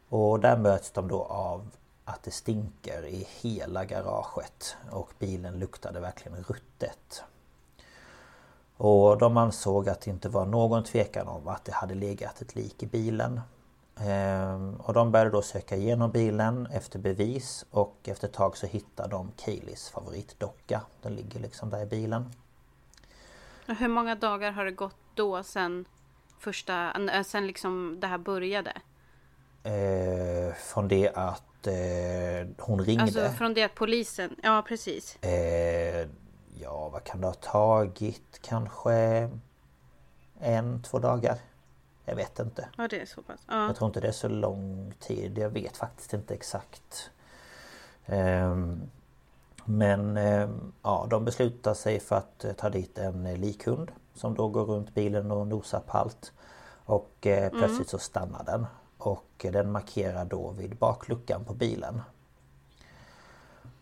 Och 0.09 0.41
där 0.41 0.57
möts 0.57 0.91
de 0.91 1.09
då 1.09 1.23
av 1.23 1.71
att 2.05 2.23
det 2.23 2.31
stinker 2.31 3.07
i 3.07 3.27
hela 3.41 3.85
garaget 3.85 4.77
och 4.91 5.11
bilen 5.19 5.59
luktade 5.59 6.01
verkligen 6.01 6.45
ruttet. 6.45 7.25
Och 8.77 9.19
de 9.19 9.37
ansåg 9.37 9.89
att 9.89 10.01
det 10.01 10.11
inte 10.11 10.29
var 10.29 10.47
någon 10.47 10.85
tvekan 10.85 11.29
om 11.29 11.49
att 11.49 11.65
det 11.65 11.73
hade 11.73 11.95
legat 11.95 12.43
ett 12.43 12.55
lik 12.55 12.83
i 12.83 12.87
bilen. 12.87 13.41
Ehm, 14.07 14.75
Och 14.75 14.95
de 14.95 15.13
började 15.13 15.31
då 15.31 15.43
söka 15.43 15.77
igenom 15.77 16.11
bilen 16.11 16.67
efter 16.67 16.99
bevis 16.99 17.65
och 17.71 17.97
efter 18.05 18.29
ett 18.29 18.35
tag 18.35 18.57
så 18.57 18.67
hittade 18.67 19.09
de 19.09 19.33
Kayleys 19.37 19.89
favoritdocka. 19.89 20.83
Den 21.03 21.15
ligger 21.15 21.41
liksom 21.41 21.71
där 21.71 21.83
i 21.83 21.87
bilen. 21.87 22.33
Hur 23.67 23.89
många 23.89 24.15
dagar 24.15 24.53
har 24.53 24.65
det 24.65 24.71
gått 24.71 24.97
då 25.15 25.43
sen 25.43 25.85
första, 26.39 26.93
äh, 27.13 27.23
sen 27.23 27.47
liksom 27.47 27.97
det 28.01 28.07
här 28.07 28.19
började? 28.19 28.73
Eh, 29.65 30.55
från 30.55 30.89
det 30.89 31.13
att 31.15 31.43
att 31.63 31.67
eh, 31.67 32.65
hon 32.67 32.85
ringde. 32.85 33.03
Alltså 33.03 33.29
från 33.29 33.55
det 33.55 33.63
att 33.63 33.75
polisen, 33.75 34.37
ja 34.43 34.65
precis. 34.69 35.17
Eh, 35.17 36.09
ja, 36.61 36.89
vad 36.89 37.05
kan 37.05 37.21
det 37.21 37.27
ha 37.27 37.35
tagit? 37.35 38.39
Kanske 38.43 38.93
en, 40.41 40.83
två 40.83 40.99
dagar? 40.99 41.39
Jag 42.13 42.17
vet 42.17 42.39
inte. 42.39 42.69
Ja, 42.77 42.89
det 42.89 43.01
är 43.01 43.07
så 43.07 43.23
pass. 43.23 43.41
Ja. 43.49 43.67
Jag 43.67 43.77
tror 43.77 43.87
inte 43.87 44.01
det 44.01 44.09
är 44.09 44.13
så 44.13 44.29
lång 44.29 44.95
tid. 45.01 45.39
Jag 45.39 45.51
vet 45.51 45.77
faktiskt 45.77 46.13
inte 46.13 46.35
exakt. 46.35 47.11
Ehm, 48.07 48.83
men 49.65 50.17
ehm, 50.17 50.73
ja, 50.83 51.07
de 51.11 51.25
beslutar 51.25 51.75
sig 51.75 52.01
för 52.01 52.17
att 52.17 52.45
eh, 52.45 52.53
ta 52.53 52.71
dit 52.71 52.99
en 52.99 53.27
eh, 53.27 53.37
likhund 53.37 53.93
som 54.15 54.35
då 54.35 54.49
går 54.49 54.65
runt 54.65 54.95
bilen 54.95 55.31
och 55.31 55.47
nosar 55.47 55.81
på 55.81 55.99
allt. 55.99 56.33
Och 56.85 57.27
eh, 57.27 57.51
plötsligt 57.51 57.89
så 57.89 57.99
stannar 57.99 58.45
den. 58.45 58.67
Och 58.99 59.47
den 59.53 59.73
markerar 59.73 60.25
då 60.25 60.51
vid 60.51 60.77
bakluckan 60.77 61.45
på 61.45 61.55
bilen. 61.55 62.01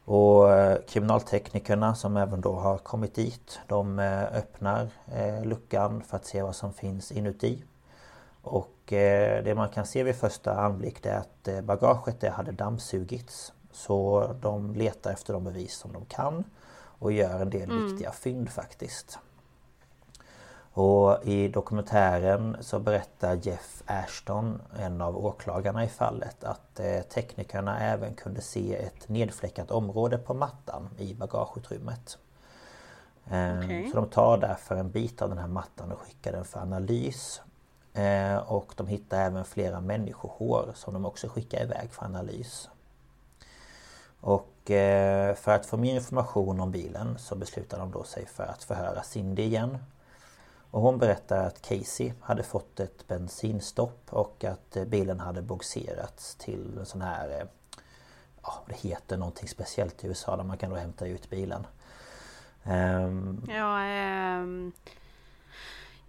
Och 0.04 0.52
eh, 0.52 0.78
kriminalteknikerna 0.88 1.94
som 1.94 2.16
även 2.16 2.40
då 2.40 2.52
har 2.52 2.78
kommit 2.78 3.14
dit 3.14 3.60
De 3.66 3.98
eh, 3.98 4.22
öppnar 4.22 4.88
eh, 5.06 5.44
luckan 5.44 6.02
för 6.02 6.16
att 6.16 6.26
se 6.26 6.42
vad 6.42 6.56
som 6.56 6.72
finns 6.72 7.12
inuti 7.12 7.64
Och 8.42 8.92
eh, 8.92 9.44
det 9.44 9.55
man 9.55 9.68
kan 9.68 9.87
se 9.87 10.03
vid 10.03 10.16
första 10.16 10.55
anblick 10.55 11.07
är 11.07 11.16
att 11.16 11.48
eh, 11.48 11.61
bagaget 11.61 12.20
det 12.20 12.31
hade 12.31 12.53
dammsugits 12.53 13.53
Så 13.72 14.26
de 14.40 14.74
letar 14.74 15.12
efter 15.12 15.33
de 15.33 15.44
bevis 15.44 15.74
som 15.74 15.92
de 15.92 16.05
kan 16.05 16.44
Och 16.98 17.12
gör 17.12 17.40
en 17.40 17.50
del 17.50 17.85
viktiga 17.85 18.12
fynd 18.12 18.50
faktiskt 18.50 19.18
och 20.72 21.24
i 21.24 21.48
dokumentären 21.48 22.57
så 22.61 22.79
berättar 22.79 23.38
Jeff 23.42 23.83
Ashton, 23.87 24.62
en 24.79 25.00
av 25.00 25.24
åklagarna 25.24 25.85
i 25.85 25.88
fallet, 25.88 26.44
att 26.44 26.81
eh, 26.81 27.00
teknikerna 27.00 27.81
även 27.81 28.14
kunde 28.14 28.40
se 28.40 28.76
ett 28.76 29.09
nedfläckat 29.09 29.70
område 29.70 30.18
på 30.18 30.35
mattan 30.35 30.88
i 30.98 31.14
bagageutrymmet. 31.14 32.18
Eh, 33.31 33.59
Okej. 33.59 33.90
Så 33.90 33.96
de 33.96 34.09
tar 34.09 34.38
därför 34.38 34.76
en 34.76 34.90
bit 34.90 35.22
av 35.22 35.29
den 35.29 35.38
här 35.38 35.48
mattan 35.48 35.92
och 35.92 35.98
skickar 35.98 36.33
den 36.33 36.44
för 36.44 36.61
analys. 36.61 37.42
Eh, 37.94 38.37
Och 38.37 38.72
de 38.76 38.87
hittar 38.87 39.20
även 39.20 39.44
flera 39.44 39.81
människohår 39.81 40.72
som 40.74 40.94
de 40.94 41.05
också 41.07 41.29
skickar 41.29 41.62
iväg 41.62 41.90
för 41.90 42.05
analys. 42.05 42.68
Och 44.20 44.70
eh, 44.70 45.35
för 45.35 45.53
att 45.53 45.66
få 45.66 45.76
mer 45.76 45.94
information 45.94 46.61
om 46.61 46.70
bilen 46.70 47.18
så 47.18 47.35
beslutar 47.35 47.79
de 47.79 47.90
då 47.90 48.05
sig 48.05 48.26
för 48.26 48.44
att 48.46 48.64
förhöra 48.64 49.03
Cindy 49.03 49.42
igen. 49.42 49.79
Och 50.70 50.81
hon 50.83 50.98
berättar 50.98 51.46
att 51.46 51.62
Casey 51.62 52.12
hade 52.20 52.42
fått 52.42 52.81
ett 52.81 53.09
bensinstopp 53.09 54.00
och 54.11 54.44
att 54.44 54.76
eh, 54.76 54.85
bilen 54.85 55.20
hade 55.20 55.42
bogserats 55.42 56.35
till 56.35 56.79
en 56.79 56.87
sån 56.87 57.03
här... 57.03 57.29
Eh, 57.29 57.46
ja, 58.42 58.55
det 58.66 58.74
heter 58.88 59.16
någonting 59.16 59.48
speciellt 59.48 60.05
i 60.05 60.07
USA 60.07 60.37
där 60.37 60.44
man 60.44 60.59
kan 60.59 60.70
då 60.70 60.76
hämta 60.76 61.07
ut 61.07 61.31
bilen. 61.31 61.66
Um, 62.64 63.46
Ja, 63.48 63.81
um, 64.40 64.72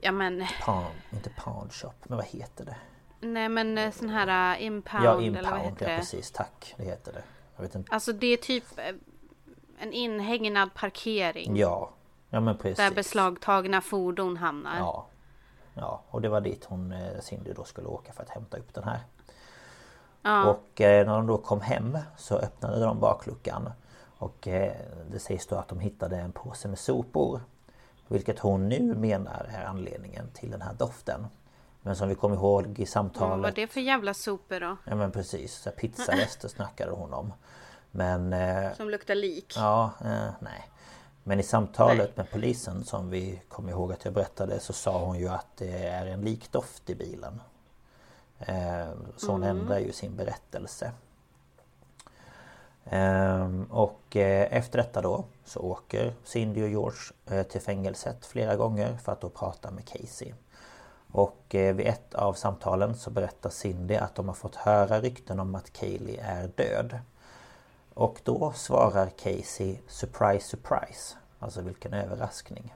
ja 0.02 0.12
men, 0.12 0.46
pawn, 0.66 0.92
inte 1.14 1.30
pawn 1.30 1.70
shop, 1.70 1.94
men 2.04 2.18
vad 2.18 2.26
heter 2.26 2.66
det? 2.66 2.76
nej 3.22 3.50
men 3.50 3.78
eh, 3.78 3.92
sån 3.92 4.10
här 4.10 4.56
uh, 4.56 4.64
impound, 4.64 5.06
ja, 5.06 5.12
eller 5.12 5.32
vad 5.32 5.44
impound, 5.44 5.62
heter 5.62 5.86
ja 5.86 5.92
det? 5.92 5.98
precis, 5.98 6.32
tack. 6.32 6.74
Det 6.78 6.84
heter 6.84 7.14
det. 7.14 7.24
Jag 7.56 7.64
vet 7.64 7.76
inte. 7.76 7.94
Alltså 7.94 8.14
det 8.14 8.28
är 8.28 8.38
typ 8.38 8.64
eh, 8.78 8.96
en 9.80 9.94
inhägnad 9.94 10.74
parkering. 10.74 11.58
Ja, 11.58 11.90
ja 12.30 12.40
men 12.40 12.58
precis. 12.58 12.78
Där 12.78 12.92
beslagtagna 12.92 13.82
fordon 13.82 14.38
hamnar. 14.38 14.78
Ja. 14.80 15.08
Ja, 15.74 16.02
och 16.10 16.22
det 16.22 16.30
var 16.30 16.42
dit 16.42 16.66
hon, 16.66 16.92
eh, 16.92 17.20
Cindy 17.22 17.54
då 17.54 17.64
skulle 17.64 17.88
åka 17.88 18.14
för 18.14 18.24
att 18.24 18.30
hämta 18.30 18.58
upp 18.58 18.74
den 18.74 18.84
här. 18.84 19.00
Ja. 20.22 20.50
Och 20.50 20.82
eh, 20.82 21.06
när 21.06 21.14
de 21.14 21.28
då 21.28 21.38
kom 21.38 21.62
hem 21.62 21.98
så 22.18 22.38
öppnade 22.38 22.80
de 22.80 23.00
bakluckan. 23.00 23.70
Och 24.18 24.48
eh, 24.48 24.74
det 25.12 25.20
sägs 25.20 25.48
då 25.48 25.56
att 25.56 25.68
de 25.68 25.80
hittade 25.80 26.18
en 26.18 26.32
påse 26.32 26.68
med 26.68 26.80
sopor. 26.80 27.42
Vilket 28.12 28.40
hon 28.40 28.70
nu 28.70 28.96
menar 28.96 29.50
är 29.54 29.66
anledningen 29.66 30.30
till 30.34 30.52
den 30.52 30.62
här 30.62 30.74
doften. 30.74 31.28
Men 31.82 31.96
som 31.96 32.10
vi 32.10 32.16
kommer 32.16 32.36
ihåg 32.36 32.66
i 32.66 32.68
Vad 32.68 32.78
var 32.80 32.86
samtalet... 32.86 33.56
det 33.56 33.68
för 33.68 33.82
jävla 33.82 34.14
sopor 34.14 34.60
då? 34.60 34.78
Ja 34.86 34.96
men 34.96 35.12
precis, 35.12 35.68
pizzarester 35.78 36.48
snackade 36.48 36.92
hon 36.92 37.14
om. 37.14 37.34
Men... 37.92 38.34
Eh, 38.34 38.74
Som 38.74 38.90
luktar 38.90 39.16
lik? 39.16 39.54
Ja, 39.56 39.92
eh, 40.06 40.30
nej. 40.40 40.70
Men 41.24 41.40
i 41.40 41.44
samtalet 41.44 42.18
med 42.18 42.32
polisen 42.32 42.84
som 42.84 43.10
vi 43.10 43.42
kommer 43.50 43.72
ihåg 43.72 43.94
att 43.94 44.06
jag 44.06 44.14
berättade 44.14 44.60
så 44.60 44.74
sa 44.74 45.06
hon 45.06 45.20
ju 45.20 45.28
att 45.28 45.58
det 45.58 45.88
är 45.88 46.06
en 46.06 46.22
likdoft 46.22 46.90
i 46.90 46.96
bilen. 46.96 47.42
Eh, 48.40 48.90
så 49.18 49.32
hon 49.32 49.44
ändrar 49.44 49.80
ju 49.80 49.92
sin 49.92 50.16
berättelse. 50.16 50.92
Ehm, 52.86 53.64
och 53.70 54.16
eh, 54.16 54.58
efter 54.58 54.78
detta 54.78 55.02
då 55.02 55.26
så 55.46 55.60
åker 55.60 56.14
Cindy 56.24 56.64
och 56.64 56.70
George 56.70 57.00
eh, 57.26 57.44
till 57.44 57.62
fängelset 57.62 58.26
flera 58.26 58.56
gånger 58.56 58.98
för 58.98 59.12
att 59.12 59.22
då 59.22 59.30
prata 59.30 59.72
med 59.72 59.86
Casey. 59.88 60.34
Och 61.12 61.56
eh, 61.56 61.76
vid 61.76 61.88
ett 61.88 62.14
av 62.14 62.34
samtalen 62.34 62.96
så 62.96 63.10
berättar 63.10 63.50
Cindy 63.50 63.96
att 63.96 64.16
de 64.16 64.28
har 64.28 64.36
fått 64.36 64.56
höra 64.56 65.00
rykten 65.02 65.40
om 65.40 65.56
att 65.56 65.74
Kaylee 65.74 66.22
är 66.22 66.48
död. 66.48 67.00
Och 67.94 68.22
då 68.24 68.52
svarar 68.56 69.08
Casey 69.10 69.78
Surprise 69.88 70.48
surprise 70.48 71.16
Alltså 71.40 71.62
vilken 71.62 71.94
överraskning 71.94 72.74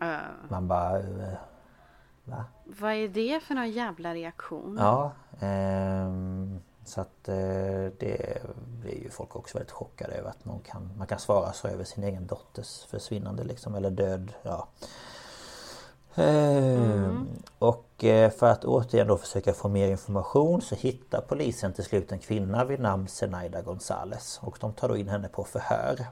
Eh, 0.00 0.16
Man 0.48 0.68
bara 0.68 0.98
eh, 0.98 1.34
Va? 2.24 2.44
vad 2.64 2.92
är 2.92 3.08
det 3.08 3.40
för 3.42 3.54
någon 3.54 3.70
jävla 3.70 4.14
reaktion? 4.14 4.76
Ja 4.80 5.12
ehm, 5.40 6.60
Så 6.86 7.00
att 7.00 7.28
eh, 7.28 7.34
det 7.98 8.42
blir 8.80 9.02
ju 9.02 9.10
folk 9.10 9.36
också 9.36 9.58
väldigt 9.58 9.72
chockade 9.72 10.14
över 10.14 10.30
att 10.30 10.44
någon 10.44 10.60
kan, 10.60 10.90
man 10.98 11.06
kan 11.06 11.18
svara 11.18 11.52
så 11.52 11.68
över 11.68 11.84
sin 11.84 12.04
egen 12.04 12.26
dotters 12.26 12.84
försvinnande 12.84 13.44
liksom 13.44 13.74
eller 13.74 13.90
död 13.90 14.32
ja. 14.42 14.68
Ehm, 16.14 17.28
Och 17.58 18.04
eh, 18.04 18.30
för 18.30 18.46
att 18.46 18.64
återigen 18.64 19.06
då 19.06 19.16
försöka 19.18 19.52
få 19.54 19.68
mer 19.68 19.88
information 19.88 20.62
så 20.62 20.74
hittar 20.74 21.20
polisen 21.20 21.72
till 21.72 21.84
slut 21.84 22.12
en 22.12 22.18
kvinna 22.18 22.64
vid 22.64 22.80
namn 22.80 23.08
Zenaida 23.08 23.62
Gonzales 23.62 24.40
och 24.42 24.58
de 24.60 24.72
tar 24.72 24.88
då 24.88 24.96
in 24.96 25.08
henne 25.08 25.28
på 25.28 25.44
förhör. 25.44 26.06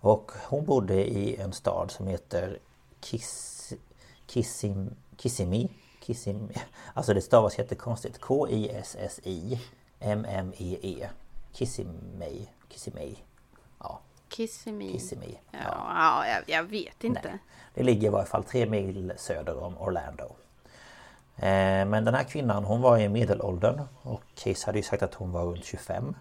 Och 0.00 0.32
hon 0.48 0.64
bodde 0.64 0.94
i 1.10 1.36
en 1.36 1.52
stad 1.52 1.90
som 1.90 2.06
heter 2.06 2.58
Kiss, 3.00 3.72
Kissim, 4.26 4.90
Kissimi 5.16 5.70
Kissim, 6.06 6.48
Alltså 6.94 7.14
det 7.14 7.20
stavas 7.22 7.58
jättekonstigt 7.58 8.20
K-I-S-S-I 8.20 9.60
M-M-E-E 10.00 11.08
Kissimei 11.52 12.48
Kissimei 12.68 13.18
Ja, 13.78 14.00
Kissimmee. 14.28 14.92
Kissimmee 14.92 15.38
Ja, 15.50 15.58
ja 15.62 16.26
jag, 16.28 16.42
jag 16.46 16.62
vet 16.64 17.04
inte. 17.04 17.20
Nej. 17.24 17.38
Det 17.74 17.82
ligger 17.82 18.08
i 18.08 18.10
varje 18.10 18.26
fall 18.26 18.44
tre 18.44 18.66
mil 18.66 19.12
söder 19.16 19.62
om 19.62 19.78
Orlando. 19.78 20.24
Eh, 21.36 21.84
Men 21.86 22.04
den 22.04 22.14
här 22.14 22.24
kvinnan 22.24 22.64
hon 22.64 22.80
var 22.80 22.98
i 22.98 23.08
medelåldern 23.08 23.80
och 24.02 24.22
Case 24.34 24.66
hade 24.66 24.78
ju 24.78 24.82
sagt 24.82 25.02
att 25.02 25.14
hon 25.14 25.32
var 25.32 25.44
runt 25.44 25.64
25. 25.64 26.14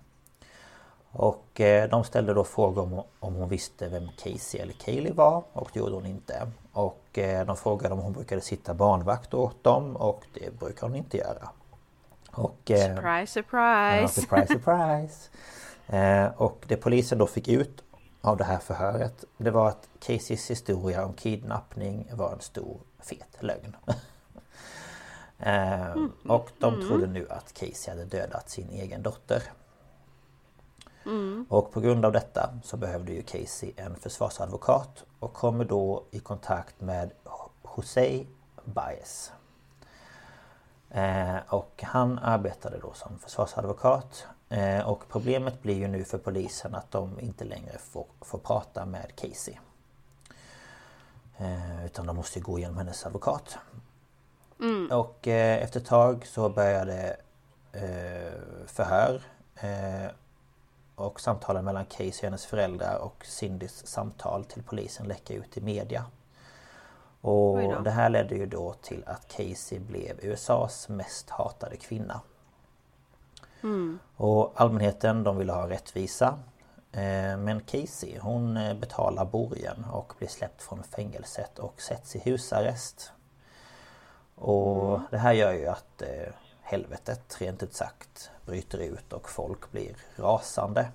Och 1.11 1.61
eh, 1.61 1.89
de 1.89 2.03
ställde 2.03 2.33
då 2.33 2.43
frågor 2.43 2.81
om, 2.83 3.03
om 3.19 3.33
hon 3.35 3.49
visste 3.49 3.89
vem 3.89 4.07
Casey 4.17 4.61
eller 4.61 4.73
Kaylee 4.73 5.13
var 5.13 5.43
och 5.53 5.69
det 5.73 5.79
gjorde 5.79 5.95
hon 5.95 6.05
inte. 6.05 6.47
Och 6.75 7.17
eh, 7.17 7.45
de 7.45 7.57
frågade 7.57 7.93
om 7.93 7.99
hon 7.99 8.13
brukade 8.13 8.41
sitta 8.41 8.73
barnvakt 8.73 9.33
åt 9.33 9.63
dem 9.63 9.95
och 9.95 10.23
det 10.33 10.59
brukar 10.59 10.87
hon 10.87 10.95
inte 10.95 11.17
göra. 11.17 11.49
Och, 12.31 12.71
eh, 12.71 12.95
Surprise, 12.95 13.39
Ja, 13.41 14.07
surprise! 14.07 14.21
surprise, 14.21 14.47
surprise! 14.53 15.29
Eh, 15.87 16.25
och 16.37 16.65
det 16.67 16.77
polisen 16.77 17.17
då 17.17 17.27
fick 17.27 17.47
ut 17.47 17.83
av 18.21 18.37
det 18.37 18.43
här 18.43 18.57
förhöret 18.57 19.23
Det 19.37 19.51
var 19.51 19.67
att 19.67 19.89
Caseys 19.99 20.49
historia 20.51 21.05
om 21.05 21.13
kidnappning 21.13 22.09
var 22.13 22.33
en 22.33 22.39
stor 22.39 22.77
fet 22.99 23.37
lögn. 23.39 23.75
eh, 25.39 25.95
och 26.27 26.49
de 26.59 26.87
trodde 26.87 27.07
nu 27.07 27.27
att 27.29 27.53
Casey 27.53 27.89
hade 27.93 28.05
dödat 28.05 28.49
sin 28.49 28.69
egen 28.69 29.03
dotter. 29.03 29.43
Och 31.49 31.71
på 31.71 31.79
grund 31.79 32.05
av 32.05 32.11
detta 32.11 32.49
så 32.63 32.77
behövde 32.77 33.11
ju 33.11 33.21
Casey 33.21 33.71
en 33.75 33.95
försvarsadvokat 33.95 35.03
och 35.19 35.33
kommer 35.33 35.65
då 35.65 36.03
i 36.11 36.19
kontakt 36.19 36.81
med 36.81 37.11
José 37.77 38.25
Baez. 38.63 39.31
Eh, 40.89 41.37
och 41.47 41.83
han 41.83 42.19
arbetade 42.19 42.77
då 42.79 42.93
som 42.93 43.19
försvarsadvokat. 43.19 44.27
Eh, 44.49 44.89
och 44.89 45.03
problemet 45.09 45.61
blir 45.61 45.75
ju 45.75 45.87
nu 45.87 46.03
för 46.03 46.17
polisen 46.17 46.75
att 46.75 46.91
de 46.91 47.19
inte 47.19 47.43
längre 47.43 47.77
får, 47.77 48.05
får 48.21 48.37
prata 48.37 48.85
med 48.85 49.15
Casey. 49.15 49.55
Eh, 51.37 51.85
utan 51.85 52.05
de 52.05 52.15
måste 52.15 52.39
ju 52.39 52.45
gå 52.45 52.59
igenom 52.59 52.77
hennes 52.77 53.05
advokat. 53.05 53.57
Och 54.91 55.27
eh, 55.27 55.63
efter 55.63 55.79
ett 55.79 55.85
tag 55.85 56.25
så 56.25 56.49
började 56.49 57.17
eh, 57.71 58.65
förhör. 58.67 59.21
Och 60.95 61.19
samtalen 61.19 61.65
mellan 61.65 61.85
Casey 61.85 62.19
och 62.19 62.23
hennes 62.23 62.45
föräldrar 62.45 62.97
och 62.97 63.25
Cindys 63.25 63.87
samtal 63.87 64.45
till 64.45 64.63
polisen 64.63 65.07
läcker 65.07 65.33
ut 65.33 65.57
i 65.57 65.61
media. 65.61 66.05
Och 67.21 67.83
det 67.83 67.91
här 67.91 68.09
ledde 68.09 68.35
ju 68.35 68.45
då 68.45 68.73
till 68.73 69.03
att 69.07 69.27
Casey 69.27 69.79
blev 69.79 70.19
USAs 70.25 70.89
mest 70.89 71.29
hatade 71.29 71.77
kvinna. 71.77 72.21
Och 74.15 74.53
allmänheten 74.55 75.23
de 75.23 75.37
ville 75.37 75.53
ha 75.53 75.69
rättvisa. 75.69 76.39
Eh, 76.91 77.37
Men 77.37 77.61
Casey 77.61 78.17
hon 78.19 78.57
eh, 78.57 78.73
betalar 78.73 79.25
borgen 79.25 79.85
och 79.91 80.13
blir 80.17 80.27
släppt 80.27 80.61
från 80.61 80.83
fängelset 80.83 81.59
och 81.59 81.81
sätts 81.81 82.15
i 82.15 82.19
husarrest. 82.19 83.11
Och 84.35 84.99
det 85.11 85.17
här 85.17 85.33
gör 85.33 85.53
ju 85.53 85.67
att 85.67 86.01
eh, 86.01 86.33
helvetet 86.65 87.41
rent 87.41 87.63
ut 87.63 87.73
sagt 87.73 88.31
bryter 88.45 88.77
ut 88.77 89.13
och 89.13 89.29
folk 89.29 89.71
blir 89.71 89.97
rasande. 90.15 90.87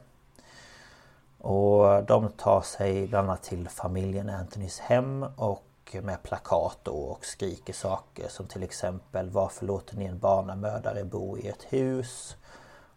Och 1.39 2.05
de 2.05 2.29
tar 2.29 2.61
sig 2.61 3.07
bland 3.07 3.29
annat 3.29 3.43
till 3.43 3.69
familjen 3.69 4.31
Anthonys 4.31 4.79
hem 4.79 5.23
och 5.37 5.97
med 6.03 6.23
plakat 6.23 6.79
då 6.83 6.93
och 6.93 7.25
skriker 7.25 7.73
saker 7.73 8.29
som 8.29 8.47
till 8.47 8.63
exempel 8.63 9.31
Varför 9.31 9.67
låter 9.67 9.97
ni 9.97 10.05
en 10.05 10.19
barnamördare 10.19 11.05
bo 11.05 11.39
i 11.39 11.49
ett 11.49 11.63
hus? 11.69 12.37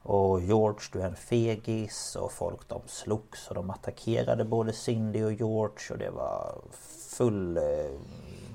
Och 0.02 0.42
George 0.42 0.90
du 0.92 1.02
är 1.02 1.06
en 1.06 1.16
fegis 1.16 2.16
och 2.16 2.32
folk 2.32 2.68
de 2.68 2.82
slogs 2.88 3.48
och 3.48 3.56
de 3.56 3.70
attackerade 3.70 4.46
både 4.46 4.74
Cindy 4.74 5.24
och 5.24 5.34
George 5.34 5.92
och 5.92 5.98
det 5.98 6.10
var 6.10 6.62
full... 7.10 7.58
Eh, 7.58 7.64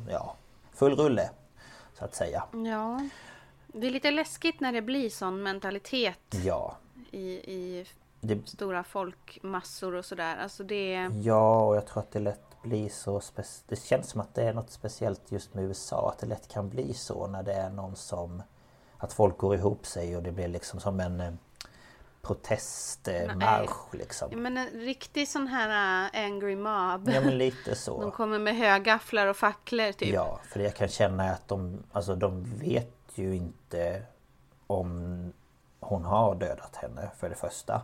ja, 0.08 0.34
full 0.72 0.96
rulle 0.96 1.30
så 1.98 2.04
att 2.04 2.14
säga. 2.14 2.44
Ja. 2.52 3.00
Det 3.72 3.86
är 3.86 3.90
lite 3.90 4.10
läskigt 4.10 4.60
när 4.60 4.72
det 4.72 4.82
blir 4.82 5.10
sån 5.10 5.42
mentalitet 5.42 6.18
Ja, 6.44 6.76
i, 7.10 7.30
i 7.30 7.86
det, 8.20 8.48
stora 8.48 8.84
folkmassor 8.84 9.94
och 9.94 10.04
sådär. 10.04 10.36
Alltså 10.36 10.64
det... 10.64 11.10
Ja, 11.22 11.66
och 11.66 11.76
jag 11.76 11.86
tror 11.86 12.02
att 12.02 12.12
det 12.12 12.18
lätt 12.18 12.62
blir 12.62 12.88
så 12.88 13.18
spec- 13.20 13.62
Det 13.68 13.82
känns 13.82 14.10
som 14.10 14.20
att 14.20 14.34
det 14.34 14.42
är 14.42 14.52
något 14.52 14.70
speciellt 14.70 15.32
just 15.32 15.54
med 15.54 15.64
USA 15.64 16.10
Att 16.10 16.18
det 16.18 16.26
lätt 16.26 16.48
kan 16.48 16.68
bli 16.68 16.94
så 16.94 17.26
när 17.26 17.42
det 17.42 17.52
är 17.52 17.70
någon 17.70 17.96
som 17.96 18.42
Att 18.98 19.12
folk 19.12 19.38
går 19.38 19.54
ihop 19.54 19.86
sig 19.86 20.16
och 20.16 20.22
det 20.22 20.32
blir 20.32 20.48
liksom 20.48 20.80
som 20.80 21.00
en 21.00 21.20
eh, 21.20 21.32
Protestmarsch 22.22 23.94
liksom 23.94 24.42
Men 24.42 24.56
en 24.56 24.68
riktig 24.68 25.28
sån 25.28 25.46
här 25.46 26.08
äh, 26.14 26.24
angry 26.24 26.56
mob. 26.56 27.08
Ja 27.14 27.20
men 27.20 27.38
lite 27.38 27.70
De 27.70 27.74
så 27.76 28.10
kommer 28.10 28.38
med 28.38 28.56
högafflar 28.56 29.26
och 29.26 29.36
facklor 29.36 29.92
typ. 29.92 30.14
Ja, 30.14 30.40
för 30.48 30.60
jag 30.60 30.76
kan 30.76 30.88
känna 30.88 31.30
att 31.30 31.48
de 31.48 31.82
Alltså 31.92 32.14
de 32.14 32.44
vet 32.44 32.97
ju 33.18 33.36
inte 33.36 34.02
Om 34.66 35.32
Hon 35.80 36.04
har 36.04 36.34
dödat 36.34 36.76
henne 36.76 37.10
för 37.16 37.28
det 37.28 37.34
första 37.34 37.82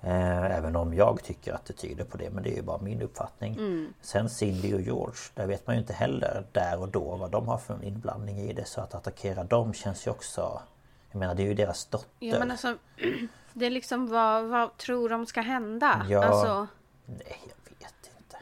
Eh, 0.00 0.56
Även 0.56 0.76
om 0.76 0.94
jag 0.94 1.22
tycker 1.22 1.52
att 1.52 1.64
det 1.64 1.72
tyder 1.72 2.04
på 2.04 2.16
det 2.16 2.30
men 2.30 2.42
det 2.42 2.52
är 2.52 2.56
ju 2.56 2.62
bara 2.62 2.78
min 2.78 3.02
uppfattning. 3.02 3.88
Sen 4.00 4.30
Cindy 4.30 4.74
och 4.74 4.80
George, 4.80 5.16
där 5.34 5.46
vet 5.46 5.66
man 5.66 5.76
ju 5.76 5.80
inte 5.80 5.92
heller 5.92 6.46
där 6.52 6.80
och 6.80 6.88
då 6.88 7.16
vad 7.16 7.30
de 7.30 7.48
har 7.48 7.58
för 7.58 7.84
inblandning 7.84 8.38
i 8.38 8.52
det. 8.52 8.64
Så 8.64 8.80
att 8.80 8.94
attackera 8.94 9.44
dem 9.44 9.74
känns 9.74 10.06
ju 10.06 10.10
också... 10.10 10.62
Jag 11.10 11.18
menar 11.18 11.34
det 11.34 11.42
är 11.42 11.46
ju 11.46 11.54
deras 11.54 11.86
dotter. 11.86 12.08
Ja 12.18 12.38
men 12.38 12.50
alltså 12.50 12.76
Det 13.52 13.66
är 13.66 13.70
liksom 13.70 14.10
vad, 14.10 14.44
vad 14.44 14.76
tror 14.76 15.08
de 15.08 15.26
ska 15.26 15.40
hända? 15.40 16.06
Ja. 16.08 16.24
Alltså, 16.24 16.66
Nej, 17.06 17.40
jag 17.42 17.78
vet 17.78 18.10
inte. 18.18 18.36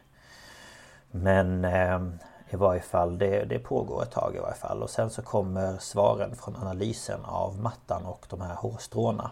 Men 1.11 1.65
eh, 1.65 2.24
i 2.51 2.57
varje 2.57 2.81
fall, 2.81 3.19
det, 3.19 3.45
det 3.45 3.59
pågår 3.59 4.03
ett 4.03 4.11
tag 4.11 4.37
i 4.37 4.39
varje 4.39 4.55
fall. 4.55 4.83
Och 4.83 4.91
sen 4.91 5.11
så 5.11 5.23
kommer 5.23 5.79
svaren 5.79 6.37
från 6.37 6.57
analysen 6.57 7.25
av 7.25 7.61
mattan 7.61 8.05
och 8.05 8.27
de 8.29 8.41
här 8.41 8.55
hårstråna. 8.55 9.31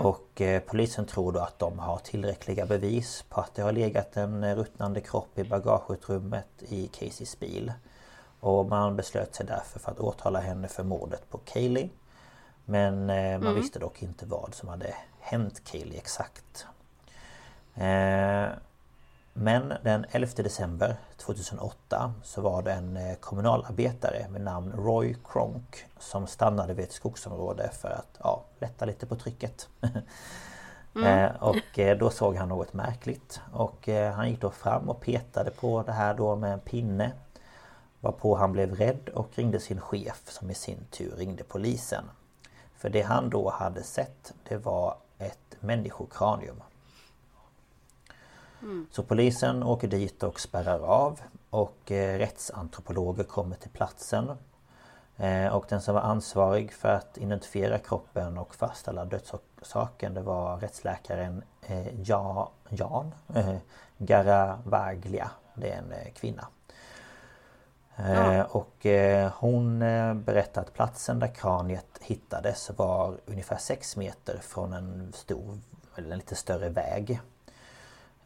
Och 0.00 0.40
eh, 0.40 0.62
polisen 0.66 1.06
tror 1.06 1.32
då 1.32 1.40
att 1.40 1.58
de 1.58 1.78
har 1.78 1.98
tillräckliga 1.98 2.66
bevis 2.66 3.24
på 3.28 3.40
att 3.40 3.54
det 3.54 3.62
har 3.62 3.72
legat 3.72 4.16
en 4.16 4.56
ruttnande 4.56 5.00
kropp 5.00 5.38
i 5.38 5.44
bagageutrymmet 5.44 6.48
i 6.58 6.86
Caseys 6.86 7.38
bil. 7.38 7.72
Och 8.40 8.66
man 8.66 8.96
beslöt 8.96 9.34
sig 9.34 9.46
därför 9.46 9.78
för 9.78 9.90
att 9.90 10.00
åtala 10.00 10.40
henne 10.40 10.68
för 10.68 10.82
mordet 10.82 11.30
på 11.30 11.38
Kaylee. 11.38 11.88
Men 12.64 13.10
eh, 13.10 13.38
man 13.38 13.54
visste 13.54 13.78
dock 13.78 14.02
inte 14.02 14.26
vad 14.26 14.54
som 14.54 14.68
hade 14.68 14.94
hänt 15.20 15.64
Kaylee 15.64 15.98
exakt. 15.98 16.66
Eh, 17.74 18.46
men 19.38 19.72
den 19.82 20.06
11 20.10 20.32
december 20.36 20.96
2008 21.16 22.14
så 22.22 22.40
var 22.40 22.62
det 22.62 22.72
en 22.72 22.96
eh, 22.96 23.14
kommunalarbetare 23.14 24.26
med 24.30 24.40
namn 24.40 24.72
Roy 24.72 25.16
Kronk 25.24 25.84
som 25.98 26.26
stannade 26.26 26.74
vid 26.74 26.84
ett 26.84 26.92
skogsområde 26.92 27.70
för 27.72 27.88
att 27.88 28.18
ja, 28.18 28.44
lätta 28.58 28.84
lite 28.84 29.06
på 29.06 29.16
trycket. 29.16 29.68
Eh, 31.04 31.30
och 31.40 31.78
eh, 31.78 31.98
då 31.98 32.10
såg 32.10 32.36
han 32.36 32.48
något 32.48 32.72
märkligt 32.72 33.40
och 33.52 33.88
han 34.14 34.30
gick 34.30 34.40
då 34.40 34.50
fram 34.50 34.88
och 34.88 35.00
petade 35.00 35.50
på 35.50 35.82
det 35.82 35.92
här 35.92 36.14
då 36.14 36.36
med 36.36 36.52
en 36.52 36.60
pinne. 36.60 37.12
Varpå 38.00 38.34
han 38.36 38.52
blev 38.52 38.74
rädd 38.74 39.08
och 39.08 39.28
ringde 39.34 39.60
sin 39.60 39.80
chef 39.80 40.22
som 40.26 40.50
i 40.50 40.54
sin 40.54 40.86
tur 40.90 41.16
ringde 41.16 41.44
polisen. 41.44 42.04
För 42.76 42.88
det 42.88 43.02
han 43.02 43.30
då 43.30 43.50
hade 43.50 43.82
sett 43.82 44.32
det 44.48 44.56
var 44.56 44.96
ett 45.18 45.56
människokranium. 45.60 46.62
Så 48.90 49.02
polisen 49.02 49.62
åker 49.62 49.88
dit 49.88 50.22
och 50.22 50.40
spärrar 50.40 50.80
av 50.80 51.20
och 51.50 51.92
eh, 51.92 52.18
rättsantropologer 52.18 53.24
kommer 53.24 53.56
till 53.56 53.70
platsen. 53.70 54.30
Eh, 55.16 55.46
och 55.46 55.66
den 55.68 55.80
som 55.80 55.94
var 55.94 56.02
ansvarig 56.02 56.72
för 56.72 56.88
att 56.88 57.18
identifiera 57.18 57.78
kroppen 57.78 58.38
och 58.38 58.54
fastställa 58.54 59.04
dödsorsaken 59.04 60.14
det 60.14 60.22
var 60.22 60.56
rättsläkaren 60.56 61.42
eh, 61.62 62.00
ja, 62.00 62.50
Jan 62.68 63.14
eh, 63.34 63.56
Garavaglia. 63.98 65.30
Det 65.54 65.72
är 65.72 65.78
en 65.78 65.92
eh, 65.92 66.12
kvinna. 66.14 66.48
Eh, 67.96 68.40
och 68.40 68.86
eh, 68.86 69.32
hon 69.36 69.78
berättade 70.24 70.66
att 70.66 70.74
platsen 70.74 71.18
där 71.18 71.34
kraniet 71.34 71.98
hittades 72.00 72.70
var 72.76 73.16
ungefär 73.26 73.56
6 73.56 73.96
meter 73.96 74.38
från 74.38 74.72
en 74.72 75.12
stor, 75.12 75.58
eller 75.96 76.10
en 76.10 76.18
lite 76.18 76.34
större 76.34 76.68
väg. 76.68 77.20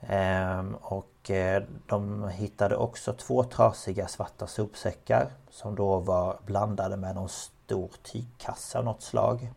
Ehm, 0.00 0.74
och 0.74 1.30
eh, 1.30 1.62
de 1.86 2.28
hittade 2.28 2.76
också 2.76 3.12
två 3.12 3.44
trasiga 3.44 4.08
svarta 4.08 4.46
sopsäckar 4.46 5.30
som 5.50 5.74
då 5.74 5.98
var 5.98 6.38
blandade 6.46 6.96
med 6.96 7.14
någon 7.14 7.28
stor 7.28 7.90
tygkasse 8.02 8.78
av 8.78 8.84
något 8.84 9.02
slag. 9.02 9.52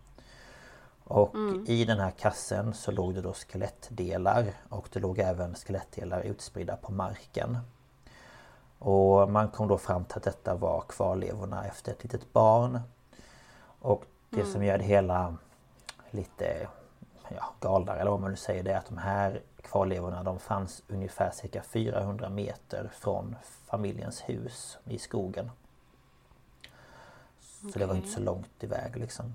Och 1.03 1.35
i 1.67 1.85
den 1.85 1.99
här 1.99 2.11
kassen 2.11 2.73
så 2.73 2.91
låg 2.91 3.15
det 3.15 3.21
då 3.21 3.33
skelettdelar 3.33 4.53
och 4.69 4.89
det 4.93 4.99
låg 4.99 5.19
även 5.19 5.55
skelettdelar 5.55 6.21
utspridda 6.21 6.75
på 6.75 6.91
marken. 6.91 7.57
Och 8.79 9.31
man 9.31 9.47
kom 9.47 9.67
då 9.67 9.77
fram 9.77 10.05
till 10.05 10.17
att 10.17 10.23
detta 10.23 10.55
var 10.55 10.83
kvarlevorna 10.89 11.65
efter 11.65 11.91
ett 11.91 12.03
litet 12.03 12.33
barn. 12.33 12.79
Och 13.79 14.03
det 14.29 14.45
som 14.45 14.63
gör 14.63 14.77
det 14.77 14.83
hela 14.83 15.37
lite 16.11 16.67
ja, 17.29 17.53
galnare 17.59 17.99
eller 17.99 18.11
vad 18.11 18.21
man 18.21 18.31
nu 18.31 18.37
säger 18.37 18.63
det 18.63 18.71
är 18.71 18.77
att 18.77 18.89
de 18.89 18.97
här 18.97 19.41
kvarlevorna 19.63 20.23
de 20.23 20.39
fanns 20.39 20.83
ungefär 20.87 21.31
cirka 21.31 21.63
400 21.63 22.29
meter 22.29 22.89
från 22.93 23.35
familjens 23.65 24.21
hus 24.21 24.77
i 24.85 24.99
skogen. 24.99 25.51
Så 27.73 27.79
det 27.79 27.85
var 27.85 27.95
inte 27.95 28.09
så 28.09 28.19
långt 28.19 28.63
iväg 28.63 28.95
liksom. 28.95 29.33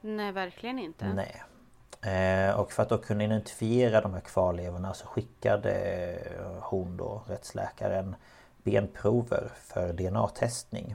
nej 0.00 0.32
verkligen 0.32 0.78
inte. 0.78 1.12
Nej. 1.12 1.42
Eh, 2.00 2.60
och 2.60 2.72
för 2.72 2.82
att 2.82 2.88
då 2.88 2.98
kunna 2.98 3.24
identifiera 3.24 4.00
de 4.00 4.14
här 4.14 4.20
kvarlevorna 4.20 4.94
så 4.94 5.06
skickade 5.06 5.72
eh, 6.12 6.62
hon 6.62 6.96
då, 6.96 7.22
rättsläkaren, 7.26 8.16
benprover 8.62 9.50
för 9.54 9.92
DNA-testning. 9.92 10.94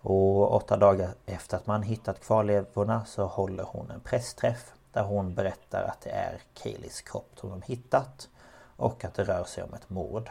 Och 0.00 0.54
åtta 0.54 0.76
dagar 0.76 1.10
efter 1.26 1.56
att 1.56 1.66
man 1.66 1.82
hittat 1.82 2.20
kvarlevorna 2.20 3.04
så 3.04 3.26
håller 3.26 3.64
hon 3.64 3.90
en 3.90 4.00
pressträff 4.00 4.72
där 4.94 5.02
hon 5.02 5.34
berättar 5.34 5.82
att 5.82 6.00
det 6.00 6.10
är 6.10 6.40
Kayleys 6.54 7.00
kropp 7.00 7.30
som 7.40 7.50
de 7.50 7.62
hittat 7.62 8.28
och 8.76 9.04
att 9.04 9.14
det 9.14 9.24
rör 9.24 9.44
sig 9.44 9.64
om 9.64 9.74
ett 9.74 9.90
mord. 9.90 10.30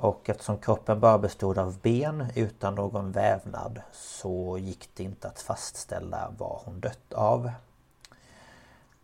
Och 0.00 0.30
eftersom 0.30 0.58
kroppen 0.58 1.00
bara 1.00 1.18
bestod 1.18 1.58
av 1.58 1.78
ben 1.78 2.26
utan 2.34 2.74
någon 2.74 3.12
vävnad 3.12 3.82
så 3.92 4.58
gick 4.58 4.88
det 4.94 5.02
inte 5.02 5.28
att 5.28 5.40
fastställa 5.40 6.32
vad 6.38 6.60
hon 6.64 6.80
dött 6.80 7.12
av. 7.14 7.46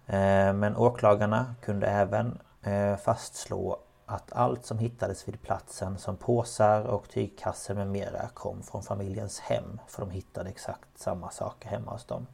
Eh, 0.06 0.52
Men 0.52 0.76
åklagarna 0.76 1.54
kunde 1.60 1.86
även 1.86 2.38
eh, 2.62 2.96
fastslå 2.96 3.78
att 4.06 4.32
allt 4.32 4.66
som 4.66 4.78
hittades 4.78 5.28
vid 5.28 5.42
platsen 5.42 5.98
som 5.98 6.16
påsar 6.16 6.84
och 6.84 7.08
tygkassar 7.08 7.74
med 7.74 7.86
mera 7.88 8.28
kom 8.34 8.62
från 8.62 8.82
familjens 8.82 9.40
hem. 9.40 9.80
För 9.88 10.00
de 10.00 10.10
hittade 10.10 10.50
exakt 10.50 10.88
samma 10.98 11.30
saker 11.30 11.68
hemma 11.68 11.92
hos 11.92 12.04
dem. 12.04 12.26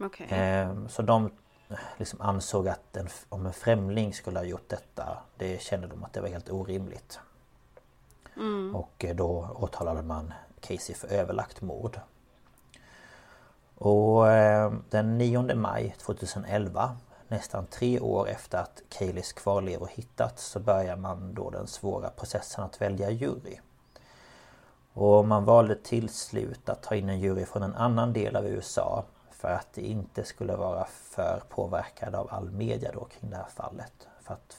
Okej. 0.00 0.26
Eh, 0.30 0.86
Så 0.88 1.02
de 1.02 1.30
liksom 1.96 2.20
ansåg 2.20 2.68
att 2.68 2.96
en, 2.96 3.08
om 3.28 3.46
en 3.46 3.52
främling 3.52 4.14
skulle 4.14 4.38
ha 4.38 4.44
gjort 4.44 4.68
detta 4.68 5.18
Det 5.36 5.62
kände 5.62 5.86
de 5.86 6.04
att 6.04 6.12
det 6.12 6.20
var 6.20 6.28
helt 6.28 6.50
orimligt. 6.50 7.20
Och 8.74 9.04
eh, 9.04 9.16
då 9.16 9.48
åtalade 9.54 10.02
man 10.02 10.32
Casey 10.60 10.94
för 10.94 11.08
överlagt 11.08 11.60
mord. 11.60 12.00
Och 13.74 14.30
eh, 14.30 14.72
den 14.90 15.18
9 15.18 15.54
maj 15.54 15.96
2011 15.98 16.96
Nästan 17.28 17.66
tre 17.66 18.00
år 18.00 18.28
efter 18.28 18.58
att 18.58 18.82
Kayleys 18.88 19.32
kvarlevor 19.32 19.86
hittats 19.92 20.44
så 20.44 20.60
börjar 20.60 20.96
man 20.96 21.34
då 21.34 21.50
den 21.50 21.66
svåra 21.66 22.10
processen 22.10 22.64
att 22.64 22.80
välja 22.80 23.10
jury. 23.10 23.58
Och 24.92 25.28
man 25.28 25.44
valde 25.44 25.74
till 25.74 26.08
slut 26.08 26.68
att 26.68 26.82
ta 26.82 26.94
in 26.94 27.08
en 27.08 27.20
jury 27.20 27.44
från 27.44 27.62
en 27.62 27.74
annan 27.74 28.12
del 28.12 28.36
av 28.36 28.46
USA 28.46 29.04
för 29.38 29.48
att 29.48 29.72
det 29.72 29.82
inte 29.82 30.24
skulle 30.24 30.56
vara 30.56 30.84
för 30.84 31.42
påverkad 31.48 32.14
av 32.14 32.28
all 32.30 32.50
media 32.50 32.90
då 32.92 33.04
kring 33.04 33.30
det 33.30 33.36
här 33.36 33.44
fallet. 33.56 34.08
För 34.22 34.34
att 34.34 34.56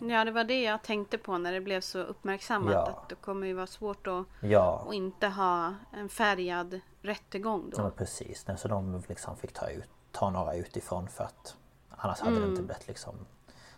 Ja, 0.00 0.24
det 0.24 0.30
var 0.30 0.44
det 0.44 0.62
jag 0.62 0.82
tänkte 0.82 1.18
på 1.18 1.38
när 1.38 1.52
det 1.52 1.60
blev 1.60 1.80
så 1.80 1.98
uppmärksammat. 1.98 2.72
Ja. 2.72 2.86
Att 2.86 3.08
det 3.08 3.14
kommer 3.14 3.46
ju 3.46 3.54
vara 3.54 3.66
svårt 3.66 4.06
att, 4.06 4.24
Ja. 4.40 4.84
att 4.88 4.94
inte 4.94 5.28
ha 5.28 5.74
en 5.96 6.08
färgad 6.08 6.80
rättegång 7.02 7.70
då. 7.70 7.82
Ja 7.82 7.90
precis, 7.90 8.44
så 8.56 8.68
de 8.68 9.02
liksom 9.08 9.36
fick 9.36 9.52
ta, 9.52 9.68
ut, 9.70 9.88
ta 10.12 10.30
några 10.30 10.54
utifrån 10.54 11.08
för 11.08 11.24
att 11.24 11.56
annars 11.90 12.20
hade 12.20 12.30
det 12.32 12.36
Mm. 12.38 12.50
inte 12.50 12.62
blivit 12.62 12.88
liksom 12.88 13.14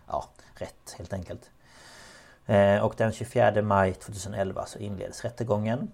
Ja, 0.06 0.24
rätt 0.54 0.94
helt 0.98 1.12
enkelt. 1.12 1.50
Eh, 2.46 2.84
och 2.84 2.94
den 2.96 3.12
24 3.12 3.62
maj 3.62 3.94
2011 3.94 4.66
så 4.66 4.78
inleds 4.78 5.24
rättegången. 5.24 5.92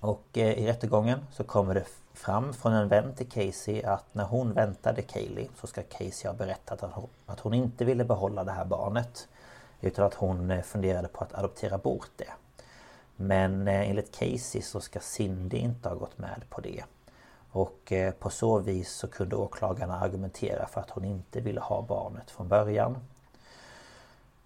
Och 0.00 0.24
eh, 0.32 0.58
i 0.58 0.66
rättegången 0.66 1.26
så 1.32 1.44
kommer 1.44 1.74
det 1.74 1.84
fram 2.14 2.54
från 2.54 2.72
en 2.72 2.88
vän 2.88 3.14
till 3.14 3.28
Casey 3.28 3.82
att 3.82 4.04
när 4.14 4.24
hon 4.24 4.52
väntade 4.52 5.02
Kaylee 5.02 5.48
så 5.60 5.66
ska 5.66 5.82
Casey 5.82 6.28
ha 6.28 6.32
berättat 6.32 6.82
att 6.82 6.92
hon, 6.92 7.08
att 7.26 7.40
hon 7.40 7.54
inte 7.54 7.84
ville 7.84 8.04
behålla 8.04 8.44
det 8.44 8.52
här 8.52 8.64
barnet. 8.64 9.28
Utan 9.80 10.04
att 10.06 10.14
hon 10.14 10.50
eh, 10.50 10.62
funderade 10.62 11.08
på 11.08 11.24
att 11.24 11.34
adoptera 11.34 11.78
bort 11.78 12.10
det. 12.16 12.32
Men 13.16 13.68
eh, 13.68 13.90
enligt 13.90 14.18
Casey 14.18 14.62
så 14.62 14.80
ska 14.80 15.00
Cindy 15.00 15.56
inte 15.56 15.88
ha 15.88 15.96
gått 15.96 16.18
med 16.18 16.42
på 16.48 16.60
det. 16.60 16.84
Och 17.50 17.92
eh, 17.92 18.12
på 18.12 18.30
så 18.30 18.58
vis 18.58 18.90
så 18.90 19.08
kunde 19.08 19.36
åklagarna 19.36 20.00
argumentera 20.00 20.66
för 20.66 20.80
att 20.80 20.90
hon 20.90 21.04
inte 21.04 21.40
ville 21.40 21.60
ha 21.60 21.82
barnet 21.82 22.30
från 22.30 22.48
början. 22.48 22.96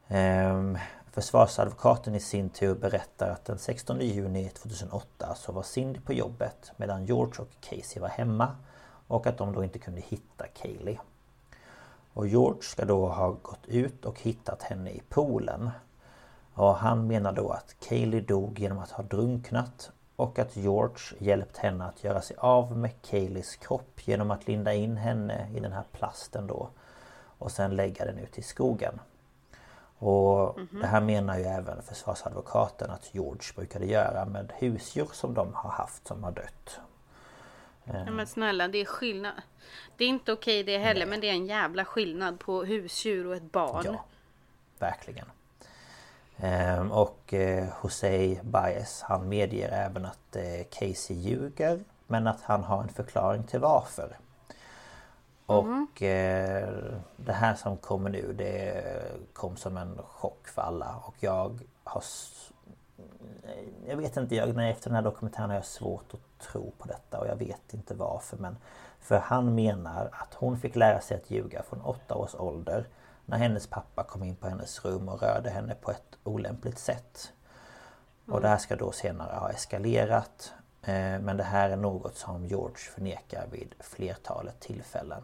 Ehm, 0.09 0.79
Försvarsadvokaten 1.13 2.15
i 2.15 2.21
sin 2.21 2.51
tur 2.51 2.75
berättar 2.75 3.31
att 3.31 3.45
den 3.45 3.59
16 3.59 4.01
juni 4.01 4.49
2008 4.49 5.35
så 5.35 5.53
var 5.53 5.63
Cindy 5.63 6.01
på 6.01 6.13
jobbet 6.13 6.73
medan 6.77 7.07
George 7.07 7.35
och 7.39 7.49
Casey 7.61 8.01
var 8.03 8.09
hemma 8.09 8.57
och 9.07 9.27
att 9.27 9.39
de 9.39 9.53
då 9.53 9.65
inte 9.65 9.79
kunde 9.79 10.01
hitta 10.01 10.47
Kaylee. 10.47 10.99
Och 12.13 12.27
George 12.27 12.63
ska 12.63 12.85
då 12.85 13.09
ha 13.09 13.31
gått 13.31 13.67
ut 13.67 14.05
och 14.05 14.21
hittat 14.21 14.63
henne 14.63 14.91
i 14.91 15.03
poolen. 15.09 15.71
Och 16.55 16.75
han 16.75 17.07
menar 17.07 17.33
då 17.33 17.51
att 17.51 17.77
Kaylee 17.89 18.21
dog 18.21 18.59
genom 18.59 18.79
att 18.79 18.91
ha 18.91 19.05
drunknat 19.05 19.91
och 20.17 20.39
att 20.39 20.57
George 20.57 21.17
hjälpt 21.19 21.57
henne 21.57 21.85
att 21.85 22.05
göra 22.05 22.23
sig 22.23 22.37
av 22.39 22.77
med 22.77 23.03
Kayleys 23.03 23.57
kropp 23.57 24.01
genom 24.09 24.31
att 24.31 24.47
linda 24.47 24.75
in 24.75 24.97
henne 24.97 25.51
i 25.55 25.61
den 25.61 25.73
här 25.73 25.85
plasten 25.93 26.47
då 26.47 26.69
och 27.39 27.53
sen 27.53 27.77
lägga 27.77 28.05
den 28.05 28.19
ut 28.19 28.39
i 28.39 28.43
skogen. 28.43 29.01
Och 30.03 30.59
det 30.71 30.87
här 30.87 31.01
menar 31.01 31.39
ju 31.39 31.45
även 31.45 31.83
försvarsadvokaten 31.83 32.91
att 32.91 33.15
George 33.15 33.53
brukade 33.57 33.87
göra 33.87 34.25
med 34.25 34.53
husdjur 34.59 35.09
som 35.13 35.35
de 35.35 35.55
har 35.55 35.71
haft 35.71 36.07
som 36.07 36.25
har 36.25 36.33
dött. 36.33 36.81
Ja, 37.85 38.11
men 38.11 38.27
snälla, 38.27 38.69
det 38.69 38.79
är 38.79 38.85
skillnad. 38.85 39.33
Det 39.97 40.05
är 40.05 40.09
inte 40.09 40.33
okej 40.33 40.65
det 40.65 40.79
heller, 40.79 41.07
men 41.07 41.21
det 41.21 41.29
är 41.29 41.33
en 41.33 41.47
jävla 41.47 41.85
skillnad 41.85 42.41
på 42.41 42.65
husdjur 42.65 43.27
och 43.27 43.37
ett 43.37 43.53
barn. 43.53 43.83
Ja, 43.85 44.05
verkligen. 44.79 45.27
Ehm, 46.37 46.93
och 46.93 47.35
eh, 47.35 47.69
Jose 47.83 48.39
Baez 48.43 49.03
han 49.03 49.29
medger 49.29 49.69
även 49.69 50.05
att 50.05 50.37
eh, 50.37 50.65
Casey 50.71 51.17
ljuger 51.17 51.81
men 52.07 52.27
att 52.27 52.43
han 52.43 52.65
har 52.65 52.83
en 52.83 52.89
förklaring 52.89 53.45
till 53.45 53.61
varför. 53.61 54.17
Och 55.57 56.03
eh, 56.03 56.75
det 57.17 57.33
här 57.33 57.55
som 57.55 57.77
kommer 57.77 58.11
nu 58.11 58.33
det 58.33 58.85
kom 59.33 59.57
som 59.57 59.77
en 59.77 59.99
chock 60.03 60.49
för 60.49 60.63
alla 60.63 60.95
och 61.05 61.15
jag 61.21 61.61
har... 61.85 62.03
Jag 63.87 63.97
vet 63.97 64.17
inte, 64.17 64.35
jag, 64.37 64.57
när 64.57 64.71
efter 64.71 64.91
den 64.91 64.95
här 64.95 65.03
dokumentären 65.03 65.51
har 65.51 65.57
jag 65.57 65.65
svårt 65.65 66.15
att 66.15 66.47
tro 66.47 66.73
på 66.79 66.89
detta 66.89 67.21
och 67.21 67.27
jag 67.27 67.37
vet 67.37 67.75
inte 67.75 67.95
varför 67.95 68.37
men... 68.37 68.57
För 69.01 69.19
han 69.19 69.55
menar 69.55 70.09
att 70.13 70.35
hon 70.35 70.59
fick 70.59 70.77
lära 70.77 71.01
sig 71.01 71.17
att 71.17 71.31
ljuga 71.31 71.63
från 71.63 71.81
åtta 71.81 72.15
års 72.15 72.35
ålder 72.35 72.87
när 73.27 73.39
hennes 73.39 73.67
pappa 73.67 74.05
kom 74.05 74.23
in 74.23 74.37
på 74.37 74.49
hennes 74.49 74.85
rum 74.85 75.09
och 75.09 75.23
rörde 75.23 75.51
henne 75.51 75.75
på 75.75 75.91
ett 75.91 76.19
olämpligt 76.25 76.79
sätt. 76.79 77.33
Och 78.29 78.41
det 78.41 78.49
här 78.49 78.59
ska 78.59 78.77
då 78.77 78.93
senare 78.93 79.37
ha 79.37 79.51
eskalerat. 79.51 80.53
eh, 80.83 81.21
Men 81.21 81.37
det 81.37 81.45
här 81.45 81.71
är 81.71 81.77
något 81.77 82.17
som 82.17 82.47
George 82.47 82.77
förnekar 82.77 83.47
vid 83.51 83.75
flertalet 83.81 84.61
tillfällen. 84.61 85.23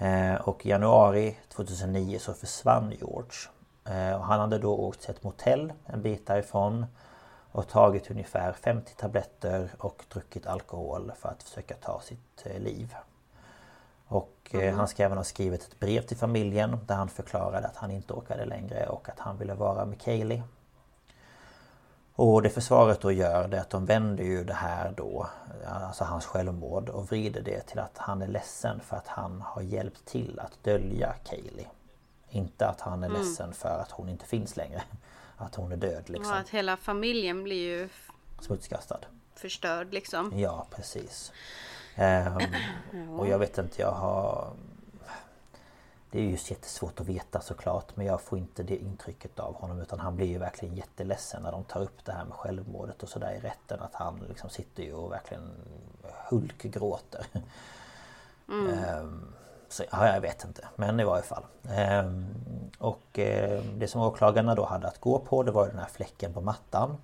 Eh, 0.00 0.34
Och 0.34 0.66
i 0.66 0.68
januari 0.68 1.36
2009 1.48 2.18
så 2.18 2.34
försvann 2.34 2.90
George. 2.90 3.38
Eh, 3.84 4.16
Och 4.16 4.24
han 4.24 4.40
hade 4.40 4.58
då 4.58 4.76
åkt 4.76 5.00
till 5.00 5.10
ett 5.10 5.22
motell 5.22 5.72
en 5.86 6.02
bit 6.02 6.26
därifrån 6.26 6.86
och 7.52 7.68
tagit 7.68 8.10
ungefär 8.10 8.52
50 8.52 8.94
tabletter 8.94 9.70
och 9.78 10.04
druckit 10.12 10.46
alkohol 10.46 11.12
för 11.20 11.28
att 11.28 11.42
försöka 11.42 11.74
ta 11.74 12.00
sitt 12.00 12.42
eh, 12.46 12.58
liv. 12.60 12.94
Och 14.06 14.50
eh, 14.54 14.74
han 14.76 14.88
ska 14.88 15.04
även 15.04 15.16
ha 15.18 15.24
skrivit 15.24 15.62
ett 15.62 15.80
brev 15.80 16.00
till 16.02 16.16
familjen 16.16 16.78
där 16.86 16.94
han 16.94 17.08
förklarade 17.08 17.66
att 17.66 17.76
han 17.76 17.90
inte 17.90 18.12
orkade 18.12 18.44
längre 18.44 18.86
och 18.86 19.08
att 19.08 19.18
han 19.18 19.38
ville 19.38 19.54
vara 19.54 19.84
med 19.84 20.00
Kaylee. 20.00 20.42
Och 22.14 22.42
det 22.42 22.50
försvaret 22.50 23.00
då 23.00 23.12
gör 23.12 23.48
det 23.48 23.60
att 23.60 23.70
de 23.70 23.86
vänder 23.86 24.24
ju 24.24 24.44
det 24.44 24.54
här 24.54 24.94
då, 24.96 25.26
alltså 25.66 26.04
hans 26.04 26.26
självmord 26.26 26.88
och 26.88 27.06
vrider 27.06 27.40
det 27.42 27.60
till 27.60 27.78
att 27.78 27.98
han 27.98 28.22
är 28.22 28.26
ledsen 28.26 28.80
för 28.80 28.96
att 28.96 29.06
han 29.06 29.40
har 29.40 29.62
hjälpt 29.62 30.04
till 30.04 30.40
att 30.40 30.64
dölja 30.64 31.14
Kaylee. 31.24 31.66
Inte 32.28 32.66
att 32.68 32.80
han 32.80 33.04
är 33.04 33.08
ledsen 33.08 33.52
för 33.52 33.78
att 33.82 33.90
hon 33.90 34.08
inte 34.08 34.26
finns 34.26 34.56
längre. 34.56 34.82
Att 35.36 35.54
hon 35.54 35.72
är 35.72 35.76
död 35.76 36.02
liksom. 36.10 36.32
Och 36.32 36.38
att 36.38 36.48
hela 36.48 36.76
familjen 36.76 37.44
blir 37.44 37.62
ju 37.62 37.88
Smutskastad. 38.40 38.98
förstörd 39.34 39.92
liksom. 39.92 40.32
Ja, 40.38 40.66
precis. 40.70 41.32
Ehm, 41.94 42.38
och 43.18 43.28
jag 43.28 43.38
vet 43.38 43.58
inte, 43.58 43.82
jag 43.82 43.92
har... 43.92 44.52
Det 46.10 46.18
är 46.18 46.22
ju 46.22 46.30
jättesvårt 46.30 47.00
att 47.00 47.06
veta 47.06 47.40
såklart 47.40 47.96
men 47.96 48.06
jag 48.06 48.20
får 48.20 48.38
inte 48.38 48.62
det 48.62 48.76
intrycket 48.76 49.38
av 49.38 49.54
honom 49.54 49.80
utan 49.80 50.00
han 50.00 50.16
blir 50.16 50.26
ju 50.26 50.38
verkligen 50.38 50.74
jätteledsen 50.74 51.42
när 51.42 51.52
de 51.52 51.64
tar 51.64 51.82
upp 51.82 52.04
det 52.04 52.12
här 52.12 52.24
med 52.24 52.34
självmordet 52.34 53.02
och 53.02 53.08
sådär 53.08 53.32
i 53.32 53.40
rätten 53.40 53.80
att 53.80 53.94
han 53.94 54.20
liksom 54.28 54.50
sitter 54.50 54.82
ju 54.82 54.92
och 54.92 55.12
verkligen 55.12 55.50
hulkgråter. 56.28 57.26
Ehm, 58.50 59.32
så 59.68 59.84
ja, 59.92 60.14
jag 60.14 60.20
vet 60.20 60.44
inte 60.44 60.68
men 60.76 61.00
i 61.00 61.04
varje 61.04 61.22
fall. 61.22 61.44
Ehm, 61.68 62.26
och 62.78 63.18
eh, 63.18 63.62
det 63.62 63.88
som 63.88 64.00
åklagarna 64.00 64.54
då 64.54 64.64
hade 64.64 64.88
att 64.88 65.00
gå 65.00 65.18
på 65.18 65.42
det 65.42 65.50
var 65.50 65.66
den 65.66 65.78
här 65.78 65.86
fläcken 65.86 66.32
på 66.32 66.40
mattan. 66.40 66.96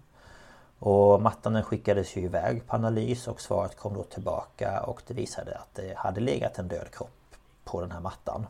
Och 0.78 1.22
mattan 1.22 1.52
den 1.52 1.62
skickades 1.62 2.16
ju 2.16 2.20
iväg 2.20 2.66
på 2.66 2.76
analys 2.76 3.28
och 3.28 3.40
svaret 3.40 3.76
kom 3.76 3.94
då 3.94 4.02
tillbaka 4.02 4.82
och 4.82 5.02
det 5.06 5.14
visade 5.14 5.58
att 5.58 5.74
det 5.74 5.96
hade 5.96 6.20
legat 6.20 6.58
en 6.58 6.68
död 6.68 6.90
kropp 6.90 7.10
på 7.64 7.80
den 7.80 7.90
här 7.90 8.00
mattan. 8.00 8.46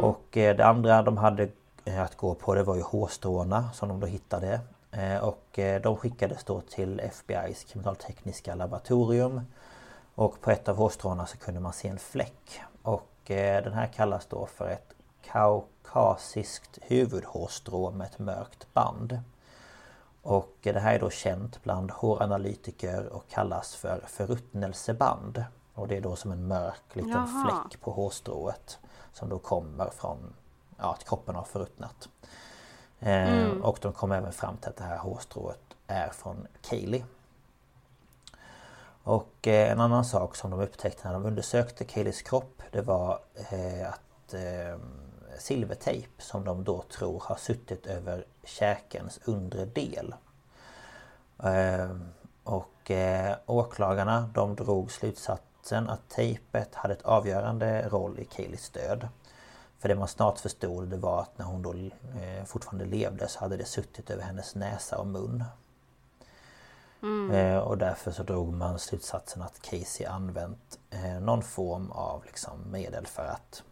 Och 0.00 0.36
eh, 0.36 0.56
det 0.56 0.66
andra 0.66 1.02
de 1.02 1.16
hade 1.16 1.48
eh, 1.84 2.02
att 2.02 2.16
gå 2.16 2.34
på 2.34 2.54
det 2.54 2.62
var 2.62 2.76
ju 2.76 2.82
hårstråna 2.82 3.70
som 3.72 3.88
de 3.88 4.00
då 4.00 4.06
hittade. 4.06 4.60
Eh, 4.90 5.16
Och 5.24 5.58
de 5.82 5.96
skickades 5.96 6.44
då 6.44 6.60
till 6.60 7.00
FBI's 7.00 7.66
kriminaltekniska 7.72 8.54
laboratorium. 8.54 9.40
Och 10.14 10.40
på 10.40 10.50
ett 10.50 10.68
av 10.68 10.76
hårstråna 10.76 11.26
så 11.26 11.36
kunde 11.38 11.60
man 11.60 11.72
se 11.72 11.88
en 11.88 11.98
fläck. 11.98 12.60
Och 12.82 13.10
den 13.26 13.72
här 13.72 13.86
kallas 13.86 14.26
då 14.26 14.46
för 14.46 14.68
ett 14.68 14.94
kaukasiskt 15.24 16.78
huvudhårstrå 16.82 17.90
med 17.90 18.06
ett 18.06 18.18
mörkt 18.18 18.66
band. 18.74 19.18
Och 20.22 20.56
det 20.62 20.80
här 20.80 20.94
är 20.94 20.98
då 21.00 21.10
känt 21.10 21.62
bland 21.62 21.90
håranalytiker 21.90 23.06
och 23.12 23.28
kallas 23.28 23.74
för 23.74 24.04
förruttnelseband. 24.06 25.44
Och 25.74 25.88
det 25.88 25.96
är 25.96 26.00
då 26.00 26.16
som 26.16 26.32
en 26.32 26.46
mörk 26.46 26.82
liten 26.92 27.10
Jaha. 27.10 27.26
fläck 27.68 27.80
på 27.80 27.90
hårstrået. 27.90 28.78
Som 29.14 29.28
då 29.28 29.38
kommer 29.38 29.90
från 29.90 30.34
ja, 30.78 30.92
att 30.92 31.04
kroppen 31.08 31.34
har 31.34 31.44
förruttnat. 31.44 32.08
Eh, 33.00 33.48
Och 33.62 33.78
de 33.82 33.92
kom 33.92 34.12
även 34.12 34.32
fram 34.32 34.56
till 34.56 34.68
att 34.68 34.76
det 34.76 34.84
här 34.84 34.98
hårstrået 34.98 35.60
är 35.86 36.08
från 36.08 36.46
Kaylee. 36.62 37.04
Och 39.02 39.48
eh, 39.48 39.72
en 39.72 39.80
annan 39.80 40.04
sak 40.04 40.36
som 40.36 40.50
de 40.50 40.60
upptäckte 40.60 41.08
när 41.08 41.14
de 41.14 41.26
undersökte 41.26 41.84
Kayleys 41.84 42.22
kropp 42.22 42.62
det 42.72 42.82
var 42.82 43.18
eh, 43.34 43.88
att 43.88 44.34
eh, 44.34 44.78
silvertejp 45.38 46.22
som 46.22 46.44
de 46.44 46.64
då 46.64 46.82
tror 46.82 47.22
har 47.26 47.36
suttit 47.36 47.86
över 47.86 48.24
käkens 48.44 49.20
undre 49.24 49.64
del. 49.64 50.14
Eh, 51.42 51.96
och 52.44 52.90
åklagarna 53.46 54.30
de 54.34 54.54
drog 54.54 54.90
slutsatsen 54.92 55.53
att 55.72 56.08
tejpet 56.08 56.74
hade 56.74 56.94
ett 56.94 57.02
avgörande 57.02 57.88
roll 57.88 58.18
i 58.18 58.24
Kayleys 58.24 58.70
död. 58.70 59.08
För 59.78 59.88
det 59.88 59.94
man 59.94 60.08
snart 60.08 60.38
förstod 60.38 60.88
det 60.88 60.96
var 60.96 61.20
att 61.20 61.38
när 61.38 61.46
hon 61.46 61.62
då 61.62 61.72
eh, 61.72 62.44
fortfarande 62.44 62.84
levde 62.84 63.28
så 63.28 63.40
hade 63.40 63.56
det 63.56 63.64
suttit 63.64 64.10
över 64.10 64.22
hennes 64.22 64.54
näsa 64.54 64.98
och 64.98 65.06
mun. 65.06 65.44
Eh, 67.32 67.58
och 67.58 67.78
därför 67.78 68.10
så 68.10 68.22
drog 68.22 68.52
man 68.52 68.78
slutsatsen 68.78 69.42
att 69.42 69.62
Casey 69.62 70.06
använt 70.06 70.78
eh, 70.90 71.20
någon 71.20 71.42
form 71.42 71.90
av 71.90 72.24
liksom, 72.24 72.70
medel 72.70 73.06
för 73.06 73.24
att 73.24 73.62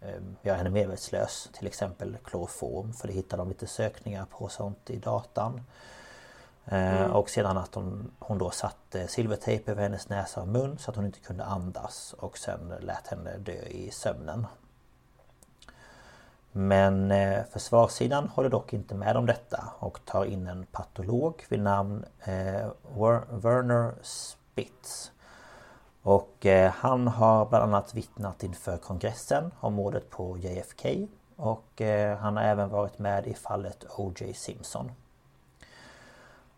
eh, 0.00 0.22
göra 0.42 0.56
henne 0.56 0.70
medvetslös. 0.70 1.48
Till 1.52 1.66
exempel 1.66 2.16
kloroform 2.24 2.92
för 2.92 3.08
det 3.08 3.14
hittade 3.14 3.40
de 3.40 3.48
lite 3.48 3.66
sökningar 3.66 4.26
på 4.30 4.48
sånt 4.48 4.90
i 4.90 4.96
datan. 4.96 5.60
Mm. 6.72 7.10
Och 7.12 7.30
sedan 7.30 7.58
att 7.58 7.74
hon, 7.74 8.10
hon 8.18 8.38
då 8.38 8.50
satte 8.50 9.08
silvertejp 9.08 9.70
över 9.70 9.82
hennes 9.82 10.08
näsa 10.08 10.40
och 10.40 10.48
mun 10.48 10.78
så 10.78 10.90
att 10.90 10.96
hon 10.96 11.06
inte 11.06 11.20
kunde 11.20 11.44
andas 11.44 12.14
och 12.18 12.38
sen 12.38 12.74
lät 12.80 13.06
henne 13.06 13.36
dö 13.38 13.52
i 13.52 13.90
sömnen. 13.90 14.46
Men 16.52 17.10
eh, 17.10 17.44
försvarssidan 17.52 18.28
håller 18.28 18.48
dock 18.48 18.72
inte 18.72 18.94
med 18.94 19.16
om 19.16 19.26
detta 19.26 19.64
och 19.78 20.04
tar 20.04 20.24
in 20.24 20.46
en 20.46 20.66
patolog 20.66 21.44
vid 21.48 21.60
namn 21.60 22.04
eh, 22.24 22.68
Werner 23.30 23.94
Spitz. 24.02 25.12
Och 26.02 26.46
eh, 26.46 26.72
han 26.72 27.08
har 27.08 27.46
bland 27.46 27.64
annat 27.64 27.94
vittnat 27.94 28.42
inför 28.42 28.76
kongressen 28.76 29.50
om 29.60 29.74
mordet 29.74 30.10
på 30.10 30.38
JFK 30.38 31.08
och 31.36 31.80
eh, 31.80 32.18
han 32.18 32.36
har 32.36 32.44
även 32.44 32.68
varit 32.68 32.98
med 32.98 33.26
i 33.26 33.34
fallet 33.34 33.84
O.J. 33.96 34.34
Simpson. 34.34 34.90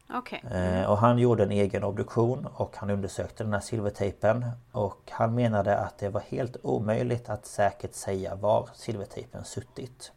Okay. 0.09 0.40
Eh, 0.50 0.90
och 0.90 0.98
han 0.98 1.18
gjorde 1.18 1.42
en 1.42 1.50
egen 1.50 1.84
obduktion 1.84 2.46
och 2.55 2.76
han 2.76 2.90
undersökte 2.90 3.44
den 3.44 3.53
här 3.53 3.61
silvertejpen 3.61 4.50
och 4.72 5.00
han 5.11 5.34
menade 5.34 5.78
att 5.78 5.98
det 5.98 6.09
var 6.09 6.20
helt 6.20 6.57
omöjligt 6.62 7.28
att 7.28 7.46
säkert 7.46 7.94
säga 7.94 8.34
var 8.34 8.68
silvertejpen 8.74 9.44
suttit. 9.44 10.12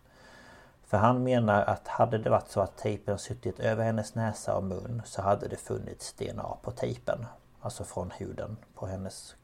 För 0.86 0.98
han 0.98 1.24
menar 1.24 1.62
att 1.62 1.88
hade 1.88 2.18
det 2.18 2.30
varit 2.30 2.50
så 2.50 2.62
att 2.62 2.78
tejpen 2.78 3.18
suttit 3.18 3.60
över 3.60 3.84
hennes 3.84 4.16
näsa 4.16 4.56
och 4.56 4.64
mun 4.64 5.02
så 5.06 5.22
hade 5.22 5.48
det 5.48 5.56
funnits 5.56 6.14
DNA 6.14 6.58
på 6.62 6.72
tejpen. 6.72 7.26
Alltså 7.62 7.84
från 7.84 8.12
huden 8.12 8.58
på 8.76 8.86
hennes 8.88 9.36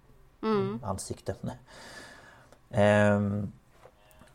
mm. 0.44 0.80
ansikte. 0.84 1.36
Ehm, 2.74 3.52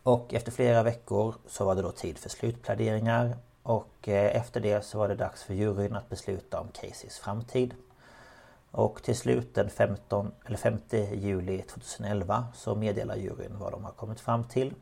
och 0.02 0.34
efter 0.34 0.52
flera 0.52 0.82
veckor 0.82 1.34
så 1.46 1.64
var 1.64 1.74
det 1.74 1.82
då 1.82 1.90
tid 1.90 2.18
för 2.18 2.28
slutpläderingar 2.28 3.36
och 3.66 4.08
eh, 4.08 4.36
efter 4.36 4.60
det 4.60 4.84
så 4.84 4.98
var 4.98 5.08
det 5.08 5.14
dags 5.14 5.42
för 5.42 5.54
juryn 5.54 5.96
att 5.96 6.08
besluta 6.08 6.60
om 6.60 6.68
Caseys 6.68 7.18
framtid. 7.18 7.74
Och 8.70 9.02
till 9.02 9.16
slut 9.16 9.54
den 9.54 9.70
15, 9.70 10.32
eller 10.44 10.56
5 10.56 10.78
juli 11.12 11.62
2011 11.62 12.46
så 12.54 12.74
meddelar 12.74 13.16
juryn 13.16 13.58
vad 13.58 13.72
de 13.72 13.84
har 13.84 13.92
kommit 13.92 14.20
fram 14.20 14.44
till. 14.44 14.74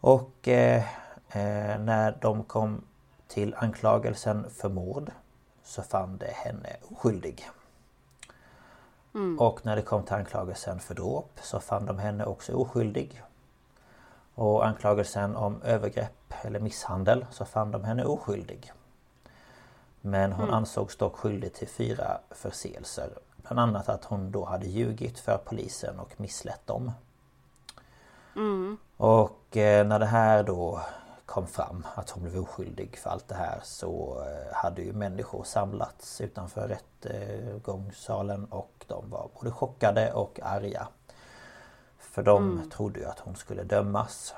Och 0.00 0.48
eh, 0.48 0.84
eh, 1.28 1.80
när 1.80 2.18
de 2.20 2.44
kom 2.44 2.84
till 3.28 3.54
anklagelsen 3.54 4.50
för 4.50 4.68
mord 4.68 5.10
så 5.64 5.82
fann 5.82 6.18
det 6.18 6.32
henne 6.32 6.76
oskyldig. 6.90 7.50
Mm. 9.14 9.38
Och 9.38 9.66
när 9.66 9.76
det 9.76 9.82
kom 9.82 10.02
till 10.02 10.14
anklagelsen 10.14 10.80
för 10.80 10.94
dråp 10.94 11.38
så 11.42 11.60
fann 11.60 11.86
de 11.86 11.98
henne 11.98 12.24
också 12.24 12.52
oskyldig. 12.52 13.22
Och 14.34 14.66
anklagelsen 14.66 15.36
om 15.36 15.62
övergrepp 15.62 16.21
eller 16.42 16.60
misshandel 16.60 17.26
så 17.30 17.44
fann 17.44 17.70
de 17.70 17.84
henne 17.84 18.04
oskyldig. 18.04 18.72
Men 20.00 20.32
hon 20.32 20.44
mm. 20.44 20.54
ansågs 20.54 20.96
dock 20.96 21.16
skyldig 21.16 21.54
till 21.54 21.68
fyra 21.68 22.20
förseelser. 22.30 23.10
Bland 23.36 23.60
annat 23.60 23.88
att 23.88 24.04
hon 24.04 24.30
då 24.30 24.44
hade 24.44 24.66
ljugit 24.66 25.18
för 25.18 25.38
polisen 25.44 25.98
och 25.98 26.20
misslett 26.20 26.66
dem. 26.66 26.92
Mm. 28.36 28.78
Och 28.96 29.56
eh, 29.56 29.86
när 29.86 29.98
det 29.98 30.06
här 30.06 30.42
då 30.42 30.80
kom 31.26 31.46
fram 31.46 31.86
att 31.94 32.10
hon 32.10 32.22
blev 32.22 32.42
oskyldig 32.42 32.98
för 32.98 33.10
allt 33.10 33.28
det 33.28 33.34
här 33.34 33.60
så 33.62 34.24
eh, 34.26 34.54
hade 34.54 34.82
ju 34.82 34.92
människor 34.92 35.44
samlats 35.44 36.20
utanför 36.20 36.68
rättegångssalen 36.68 38.44
och 38.44 38.84
de 38.86 39.10
var 39.10 39.28
både 39.34 39.50
chockade 39.50 40.12
och 40.12 40.40
arga. 40.42 40.88
För 41.98 42.22
de 42.22 42.52
mm. 42.52 42.70
trodde 42.70 43.00
ju 43.00 43.06
att 43.06 43.18
hon 43.18 43.36
skulle 43.36 43.62
dömas. 43.62 44.34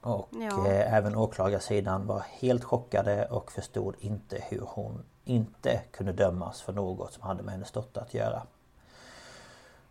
Och 0.00 0.28
ja. 0.30 0.66
eh, 0.66 0.94
även 0.94 1.16
åklagarsidan 1.16 2.06
var 2.06 2.24
helt 2.40 2.64
chockade 2.64 3.26
och 3.26 3.52
förstod 3.52 3.94
inte 3.98 4.44
hur 4.48 4.60
hon 4.66 5.04
inte 5.24 5.80
kunde 5.90 6.12
dömas 6.12 6.60
för 6.60 6.72
något 6.72 7.12
som 7.12 7.22
hade 7.22 7.42
med 7.42 7.52
hennes 7.52 7.70
dotter 7.70 8.00
att 8.00 8.14
göra. 8.14 8.42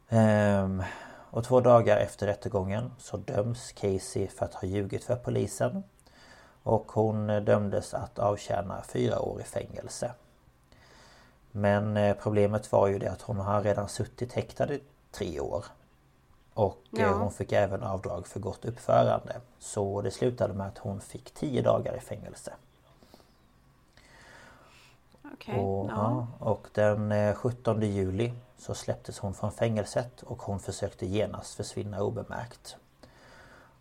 Ehm, 0.09 0.83
och 1.31 1.43
två 1.43 1.61
dagar 1.61 1.97
efter 1.97 2.27
rättegången 2.27 2.91
så 2.97 3.17
döms 3.17 3.71
Casey 3.71 4.27
för 4.27 4.45
att 4.45 4.53
ha 4.53 4.67
ljugit 4.67 5.03
för 5.03 5.15
polisen. 5.15 5.83
Och 6.63 6.91
hon 6.91 7.27
dömdes 7.27 7.93
att 7.93 8.19
avtjäna 8.19 8.81
fyra 8.81 9.19
år 9.19 9.41
i 9.41 9.43
fängelse. 9.43 10.11
Men 11.51 11.97
eh, 11.97 12.15
problemet 12.21 12.71
var 12.71 12.87
ju 12.87 12.99
det 12.99 13.11
att 13.11 13.21
hon 13.21 13.37
har 13.37 13.63
redan 13.63 13.89
suttit 13.89 14.33
häktad 14.33 14.73
i 14.73 14.81
tre 15.11 15.39
år. 15.39 15.65
Och 16.57 16.83
eh, 16.93 17.01
ja. 17.01 17.13
hon 17.13 17.31
fick 17.31 17.51
även 17.51 17.83
avdrag 17.83 18.27
för 18.27 18.39
gott 18.39 18.65
uppförande. 18.65 19.41
Så 19.59 20.01
det 20.01 20.11
slutade 20.11 20.53
med 20.53 20.67
att 20.67 20.77
hon 20.77 21.01
fick 21.01 21.33
10 21.33 21.61
dagar 21.61 21.97
i 21.97 21.99
fängelse. 21.99 22.53
Okay, 25.33 25.59
och, 25.59 25.89
ja. 25.89 26.27
och 26.39 26.67
den 26.73 27.35
17 27.35 27.83
eh, 27.83 27.89
juli 27.89 28.33
så 28.57 28.75
släpptes 28.75 29.19
hon 29.19 29.33
från 29.33 29.51
fängelset 29.51 30.21
och 30.23 30.41
hon 30.41 30.59
försökte 30.59 31.05
genast 31.05 31.55
försvinna 31.55 32.01
obemärkt. 32.01 32.75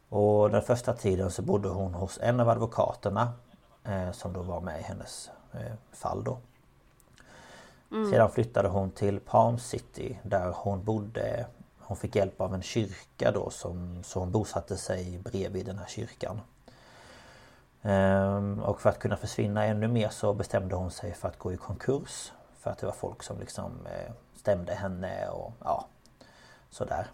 Och 0.09 0.51
den 0.51 0.62
första 0.62 0.93
tiden 0.93 1.31
så 1.31 1.43
bodde 1.43 1.68
hon 1.68 1.95
hos 1.95 2.18
en 2.22 2.41
av 2.41 2.49
advokaterna 2.49 3.33
eh, 3.85 4.12
som 4.12 4.33
då 4.33 4.43
var 4.43 4.61
med 4.61 4.81
i 4.81 4.83
hennes 4.83 5.31
eh, 5.53 5.72
fall 5.93 6.24
då. 6.24 6.39
Mm. 7.91 8.11
Sedan 8.11 8.31
flyttade 8.31 8.68
hon 8.68 8.91
till 8.91 9.20
Palm 9.20 9.59
City 9.59 10.18
där 10.22 10.53
hon 10.57 10.85
bodde 10.85 11.47
hon 11.87 11.97
fick 11.97 12.16
hjälp 12.16 12.41
av 12.41 12.55
en 12.55 12.62
kyrka 12.62 13.32
då 13.32 13.51
som, 13.51 14.03
så 14.05 14.20
hon 14.20 14.32
bosatte 14.32 14.76
sig 14.76 15.18
bredvid 15.18 15.66
den 15.66 15.78
här 15.78 15.87
kyrkan. 15.87 16.41
Ehm, 17.82 18.62
och 18.62 18.80
för 18.80 18.91
att 18.91 18.99
kunna 18.99 19.16
försvinna 19.16 19.64
ännu 19.64 19.89
mer 19.89 20.09
så 20.09 20.34
bestämde 20.34 20.74
hon 20.74 20.91
sig 20.91 21.14
för 21.14 21.28
att 21.28 21.39
gå 21.39 21.53
i 21.53 21.57
konkurs. 21.57 22.32
För 22.59 22.70
att 22.70 22.78
det 22.78 22.87
var 22.87 22.93
folk 22.93 23.22
som 23.22 23.41
liksom 23.41 23.87
eh, 23.87 24.12
stämde 24.37 24.74
henne 24.74 25.28
och 25.28 25.53
ja 25.64 25.87
Sådär. 26.70 27.07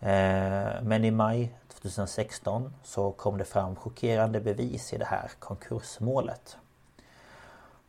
Ehm, 0.00 0.84
men 0.84 1.04
i 1.04 1.10
maj 1.10 1.58
2016 1.68 2.74
så 2.82 3.12
kom 3.12 3.38
det 3.38 3.44
fram 3.44 3.76
chockerande 3.76 4.40
bevis 4.40 4.92
i 4.92 4.98
det 4.98 5.04
här 5.04 5.30
konkursmålet. 5.38 6.56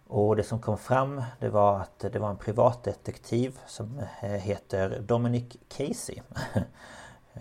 Och 0.08 0.36
det 0.36 0.43
som 0.43 0.60
kom 0.60 0.78
fram 0.78 1.24
det 1.39 1.49
var 1.49 1.80
att 1.80 1.99
det 1.99 2.20
var 2.20 2.30
en 2.30 2.38
privatdetektiv 2.38 3.60
som 3.68 3.99
eh, 4.22 4.30
heter 4.30 4.99
Dominic 4.99 5.58
Casey. 5.78 6.22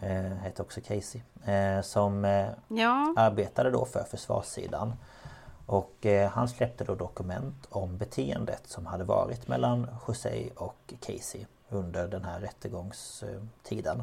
Eh, 0.00 0.36
heter 0.42 0.62
också 0.62 0.80
Casey. 0.80 1.20
Eh, 1.44 1.82
som 1.82 2.24
ja. 2.68 3.14
arbetade 3.16 3.70
då 3.70 3.84
för 3.84 4.04
försvarssidan. 4.04 4.92
Och 5.66 6.06
han 6.30 6.48
släppte 6.48 6.84
då 6.84 6.94
dokument 6.94 7.66
om 7.70 7.98
beteendet 7.98 8.66
som 8.66 8.86
hade 8.86 9.04
varit 9.04 9.48
mellan 9.48 9.86
José 10.08 10.50
och 10.56 10.94
Casey 11.00 11.46
under 11.68 12.08
den 12.08 12.24
här 12.24 12.40
rättegångstiden. 12.40 14.02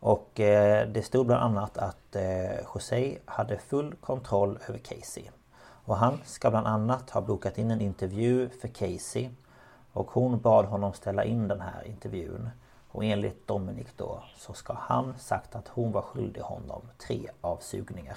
Och 0.00 0.30
det 0.34 1.06
stod 1.06 1.26
bland 1.26 1.42
annat 1.42 1.78
att 1.78 2.16
José 2.74 3.18
hade 3.24 3.58
full 3.58 3.94
kontroll 3.94 4.58
över 4.68 4.78
Casey. 4.78 5.24
Och 5.88 5.96
han 5.96 6.20
ska 6.24 6.50
bland 6.50 6.66
annat 6.66 7.10
ha 7.10 7.20
bokat 7.20 7.58
in 7.58 7.70
en 7.70 7.80
intervju 7.80 8.48
för 8.48 8.68
Casey 8.68 9.30
och 9.92 10.10
hon 10.10 10.40
bad 10.40 10.64
honom 10.64 10.92
ställa 10.92 11.24
in 11.24 11.48
den 11.48 11.60
här 11.60 11.86
intervjun. 11.86 12.50
Och 12.88 13.04
enligt 13.04 13.46
Dominic 13.46 13.86
då 13.96 14.22
så 14.36 14.52
ska 14.52 14.72
han 14.72 15.18
sagt 15.18 15.54
att 15.54 15.68
hon 15.68 15.92
var 15.92 16.02
skyldig 16.02 16.40
honom 16.40 16.82
tre 16.98 17.30
avsugningar. 17.40 18.16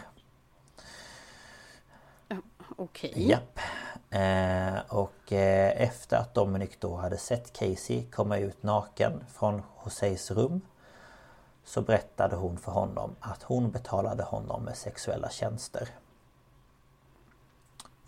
Okej. 2.78 3.10
Okay. 3.10 3.24
Japp. 3.24 3.60
Eh, 4.10 4.96
och 4.96 5.34
eh, 5.34 5.82
efter 5.82 6.18
att 6.18 6.34
Dominic 6.34 6.72
då 6.80 6.96
hade 6.96 7.18
sett 7.18 7.54
Casey 7.54 8.04
komma 8.12 8.38
ut 8.38 8.64
naken 8.64 9.24
från 9.34 9.62
Josés 9.84 10.32
rum 10.32 10.62
så 11.64 11.82
berättade 11.82 12.36
hon 12.36 12.58
för 12.58 12.72
honom 12.72 13.16
att 13.20 13.44
hon 13.44 13.72
betalade 13.72 14.24
honom 14.24 14.64
med 14.64 14.78
sexuella 14.78 15.30
tjänster. 15.30 15.90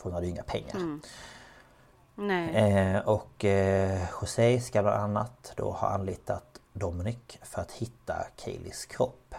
För 0.03 0.09
hon 0.09 0.13
hade 0.13 0.25
ju 0.25 0.31
inga 0.31 0.43
pengar. 0.43 0.75
Mm. 0.75 2.55
Eh, 2.55 3.01
och 3.07 3.45
eh, 3.45 4.01
José 4.21 4.59
ska 4.59 4.81
bland 4.81 5.03
annat 5.03 5.53
då 5.55 5.71
ha 5.71 5.89
anlitat 5.89 6.59
Dominic 6.73 7.39
för 7.41 7.61
att 7.61 7.71
hitta 7.71 8.13
Kayleys 8.35 8.85
kropp. 8.85 9.35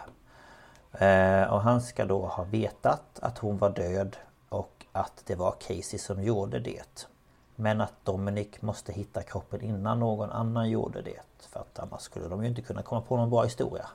Eh, 0.91 1.43
och 1.53 1.61
han 1.61 1.81
ska 1.81 2.05
då 2.05 2.25
ha 2.25 2.43
vetat 2.43 3.19
att 3.19 3.37
hon 3.37 3.57
var 3.57 3.69
död 3.69 4.17
och 4.49 4.85
att 4.91 5.23
det 5.25 5.35
var 5.35 5.51
Casey 5.51 5.99
som 5.99 6.23
gjorde 6.23 6.59
det. 6.59 7.07
Men 7.55 7.81
att 7.81 7.93
Dominic 8.03 8.61
måste 8.61 8.93
hitta 8.93 9.21
kroppen 9.21 9.61
innan 9.61 9.99
någon 9.99 10.31
annan 10.31 10.69
gjorde 10.69 11.01
det. 11.01 11.21
För 11.49 11.59
att 11.59 11.79
annars 11.79 12.01
skulle 12.01 12.27
de 12.27 12.43
ju 12.43 12.49
inte 12.49 12.61
kunna 12.61 12.81
komma 12.81 13.01
på 13.01 13.17
någon 13.17 13.29
bra 13.29 13.43
historia. 13.43 13.85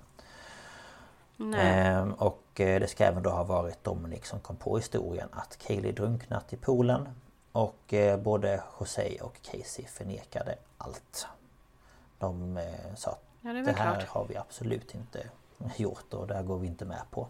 Ehm, 1.41 2.12
och 2.12 2.61
eh, 2.61 2.80
det 2.80 2.88
ska 2.88 3.05
även 3.05 3.22
då 3.22 3.30
ha 3.30 3.45
varit 3.45 3.84
Dominic 3.84 4.26
som 4.26 4.41
kom 4.41 4.57
på 4.57 4.76
historien 4.76 5.28
att 5.32 5.59
Kaylee 5.59 5.93
drunknat 5.93 6.53
i 6.53 6.57
poolen. 6.57 7.09
Och 7.53 7.95
eh, 7.95 8.20
både 8.20 8.62
José 8.80 9.18
och 9.20 9.43
Casey 9.43 9.84
förnekade 9.84 10.55
allt. 10.78 11.26
De 12.18 12.57
eh, 12.57 12.95
sa 12.97 13.11
att 13.11 13.22
ja, 13.41 13.53
det, 13.53 13.62
det, 13.62 13.72
här 13.72 13.95
klart. 13.95 14.09
har 14.09 14.24
vi 14.24 14.36
absolut 14.36 14.95
inte 14.95 15.22
gjort 15.76 16.14
och 16.14 16.26
det 16.26 16.34
här 16.34 16.43
går 16.43 16.59
vi 16.59 16.66
inte 16.66 16.84
med 16.84 17.03
på. 17.11 17.26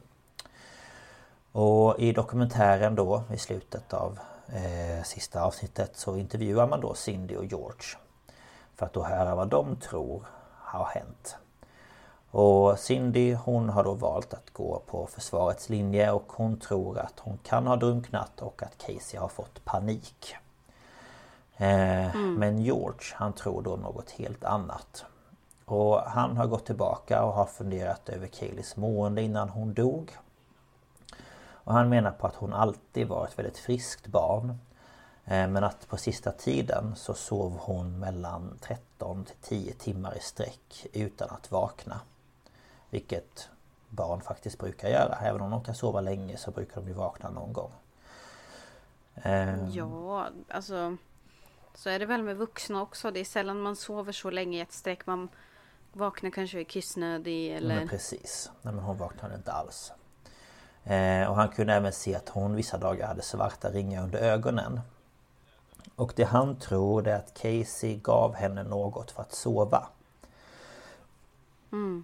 Och 1.53 1.99
i 1.99 2.13
dokumentären 2.13 2.95
då 2.95 3.23
i 3.33 3.39
slutet 3.39 3.95
av 3.95 4.19
eh, 4.47 5.03
sista 5.05 5.43
avsnittet 5.43 5.97
så 5.97 6.17
intervjuar 6.17 6.67
man 6.67 6.81
då 6.81 6.95
Cindy 6.95 7.37
och 7.37 7.45
George. 7.45 7.99
För 8.77 8.87
att 8.87 8.93
då 8.93 9.05
höra 9.05 9.35
vad 9.35 9.49
de 9.49 9.77
tror 9.77 10.25
har 10.59 10.85
hänt. 10.85 11.37
Och 12.33 12.79
Cindy 12.79 13.35
hon 13.35 13.69
har 13.69 13.85
då 13.85 13.95
valt 13.95 14.35
att 14.35 14.51
gå 14.53 14.83
på 14.87 15.07
försvarets 15.07 15.69
linje 15.69 16.11
och 16.13 16.33
hon 16.33 16.61
tror 16.61 16.99
att 16.99 17.21
hon 17.21 17.39
kan 17.39 17.67
ha 17.67 17.77
drunknat 17.77 18.43
och 18.43 18.63
att 18.63 18.79
Casey 18.79 19.21
har 19.21 19.29
fått 19.29 19.65
panik. 19.65 20.35
Eh, 21.57 22.15
Men 22.15 22.59
George 22.59 23.15
han 23.15 23.33
tror 23.33 23.63
då 23.63 23.77
något 23.77 24.11
helt 24.11 24.45
annat. 24.45 25.05
Och 25.65 26.01
han 26.01 26.37
har 26.37 26.47
gått 26.47 26.67
tillbaka 26.67 27.25
och 27.25 27.33
har 27.33 27.47
funderat 27.47 28.09
över 28.09 28.27
Kayleys 28.27 28.77
mående 28.77 29.23
innan 29.23 29.49
hon 29.49 29.75
dog. 29.75 30.17
Och 31.65 31.73
han 31.73 31.89
menar 31.89 32.11
på 32.11 32.27
att 32.27 32.35
hon 32.35 32.53
alltid 32.53 33.09
var 33.09 33.25
ett 33.27 33.39
väldigt 33.39 33.59
friskt 33.59 34.07
barn. 34.07 34.59
Eh, 35.25 35.49
Men 35.49 35.65
att 35.65 35.89
på 35.89 35.97
sista 35.97 36.33
tiden 36.33 36.93
så 36.97 37.15
sov 37.15 37.59
hon 37.61 37.99
mellan 37.99 38.59
13 38.61 39.25
till 39.25 39.37
10 39.43 39.73
timmar 39.73 40.17
i 40.17 40.21
sträck 40.21 40.87
utan 40.93 41.31
att 41.31 41.51
vakna. 41.51 42.01
Vilket 42.91 43.49
barn 43.89 44.21
faktiskt 44.21 44.59
brukar 44.59 44.89
göra. 44.89 45.19
Även 45.23 45.41
om 45.41 45.51
de 45.51 45.65
kan 45.65 45.75
sova 45.75 46.01
länge 46.01 46.37
så 46.37 46.51
brukar 46.51 46.81
de 46.81 46.89
ju 46.89 46.95
vakna 46.95 47.31
någon 47.31 47.53
gång. 47.53 47.73
Eh, 49.15 49.69
Ja, 49.69 50.29
alltså 50.49 50.97
så 51.75 51.91
är 51.91 51.99
det 51.99 52.07
väl 52.07 52.23
med 52.23 52.37
vuxna 52.37 52.83
också. 52.83 53.11
Det 53.11 53.21
är 53.21 53.25
sällan 53.25 53.61
man 53.61 53.77
sover 53.77 54.13
så 54.13 54.31
länge 54.31 54.59
i 54.59 54.61
ett 54.61 54.73
streck. 54.73 55.07
Man 55.07 55.29
vaknar 55.93 56.31
kanske 56.31 56.61
är 56.61 56.65
kissnödig 56.65 57.57
eller... 57.57 57.75
Men 57.75 57.89
precis. 57.89 58.51
Nej, 58.63 58.75
men 58.75 58.85
hon 58.85 58.99
vaknade 58.99 59.35
inte 59.35 59.53
alls. 59.53 59.93
Eh, 60.85 61.31
och 61.31 61.37
han 61.37 61.49
kunde 61.49 61.75
även 61.75 61.93
se 61.93 62.15
att 62.15 62.29
hon 62.29 62.55
vissa 62.55 62.79
dagar 62.79 63.07
hade 63.07 63.23
svarta 63.23 63.71
ringar 63.71 64.03
under 64.03 64.19
ögonen. 64.19 64.81
Och 65.97 66.13
det 66.17 66.25
han 66.25 66.57
tror 66.59 67.09
är 67.09 67.17
att 67.17 67.35
Casey 67.35 67.97
gav 67.97 68.35
henne 68.35 68.63
något 68.63 69.11
för 69.11 69.23
att 69.23 69.33
sova. 69.33 69.89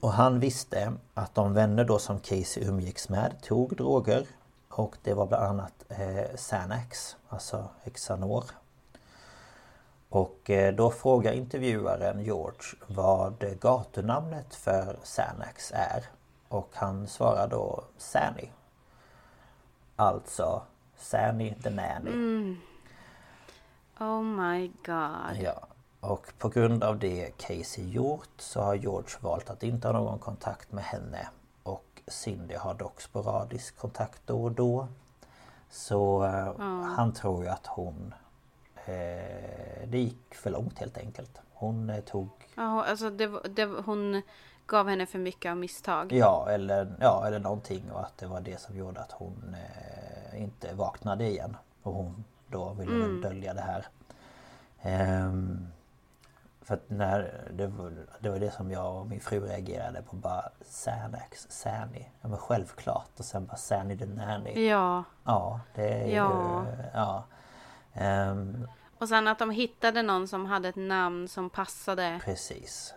Och 0.03 0.13
han 0.13 0.41
visste 0.41 0.93
att 1.15 1.35
de 1.35 1.55
vänner 1.55 1.85
då 1.85 1.99
som 1.99 2.21
Casey 2.21 2.65
umgicks 2.65 3.09
med 3.09 3.43
tog 3.43 3.77
droger. 3.77 4.27
Och 4.69 4.97
det 5.03 5.15
var 5.15 5.27
bland 5.27 5.45
annat 5.45 5.85
eh, 5.89 6.37
Xanax, 6.37 7.17
alltså 7.29 7.69
Xanor. 7.95 8.45
Och 10.09 10.51
eh, 10.51 10.75
då 10.75 10.91
frågar 10.91 11.33
intervjuaren 11.33 12.25
George 12.25 12.63
vad 12.87 13.61
gatunamnet 13.61 14.55
för 14.55 14.97
Xanax 15.05 15.73
är. 15.75 16.05
Och 16.49 16.71
han 16.73 17.07
svarar 17.07 17.49
då 17.49 17.85
Sanny. 17.99 18.49
Alltså 19.97 20.63
Sanny 20.97 21.55
the 21.63 21.71
Nanny. 21.71 22.57
Oh 24.01 24.23
my 24.23 24.69
god. 24.69 25.37
Ja. 25.43 25.67
Och 26.07 26.33
på 26.39 26.49
grund 26.49 26.85
av 26.85 26.99
det 26.99 27.31
Casey 27.37 27.91
gjort 27.91 28.29
så 28.39 28.61
har 28.61 28.75
George 28.75 29.11
valt 29.21 29.51
att 29.51 29.63
inte 29.63 29.89
ha 29.89 29.93
någon 29.93 30.19
kontakt 30.19 30.73
med 30.73 30.85
henne. 30.85 31.29
Och 31.63 32.03
Cindy 32.07 32.55
har 32.55 32.75
dock 32.75 33.01
sporadisk 33.01 33.77
kontakt 33.77 34.23
då 34.27 34.45
och 34.45 34.53
då. 34.53 34.89
Så 35.71 36.25
eh, 36.25 36.61
han 36.97 37.13
tror 37.13 37.45
ju 37.45 37.51
att 37.51 37.67
hon... 37.67 38.15
Eh, 38.87 39.89
det 39.89 39.99
gick 39.99 40.35
för 40.35 40.51
långt 40.51 40.79
helt 40.79 40.99
enkelt. 40.99 41.41
Hon 41.53 41.91
eh, 41.91 42.01
tog... 42.01 42.29
Ja, 42.55 42.85
alltså 42.85 43.11
det, 43.11 43.41
det, 43.49 43.65
hon 43.65 44.23
gav 44.67 44.89
henne 44.89 45.07
för 45.07 45.19
mycket 45.19 45.51
av 45.51 45.57
misstag. 45.57 46.13
Ja 46.13 46.47
eller, 46.51 46.97
ja, 47.01 47.25
eller 47.27 47.39
någonting 47.39 47.91
och 47.93 48.01
att 48.01 48.19
det 48.19 48.27
var 48.27 48.41
det 48.41 48.61
som 48.61 48.77
gjorde 48.77 49.01
att 49.01 49.13
hon 49.13 49.55
eh, 49.55 50.43
inte 50.43 50.75
vaknade 50.75 51.29
igen. 51.29 51.57
Och 51.83 51.93
hon 51.93 52.25
då 52.49 52.73
ville 52.73 52.93
väl 52.93 53.21
dölja 53.21 53.55
det 53.55 53.61
här. 53.61 53.87
Ehm, 54.83 55.67
för 56.67 56.75
att 56.75 56.91
när 56.91 57.45
det, 57.53 57.67
var, 57.67 57.93
det 58.21 58.31
var 58.31 58.39
det 58.39 58.51
som 58.51 58.71
jag 58.71 58.97
och 59.01 59.07
min 59.07 59.21
fru 59.21 59.41
reagerade 59.41 60.03
på 60.03 60.17
bara 60.17 60.49
Xanax, 60.71 61.47
Sanny. 61.51 62.05
Ja 62.21 62.29
men 62.29 62.39
självklart 62.39 63.11
och 63.19 63.25
sen 63.25 63.47
bara 63.47 63.57
Sanny 63.57 63.99
the 63.99 64.07
Nanny. 64.07 64.69
Ja. 64.69 65.05
Ja 65.25 65.61
det 65.75 65.89
är 66.03 66.07
Ja. 66.17 66.65
ju... 66.67 66.83
Ja. 66.95 67.25
Ehm, 67.95 68.69
Och 68.99 69.09
sen 69.09 69.29
att 69.29 69.39
de 69.39 69.51
hittade 69.51 70.03
någon 70.03 70.29
som 70.29 70.47
hade 70.47 70.69
ett 70.69 70.77
namn 70.77 71.29
som 71.29 71.51
passade. 71.51 72.21
Precis. 72.25 72.95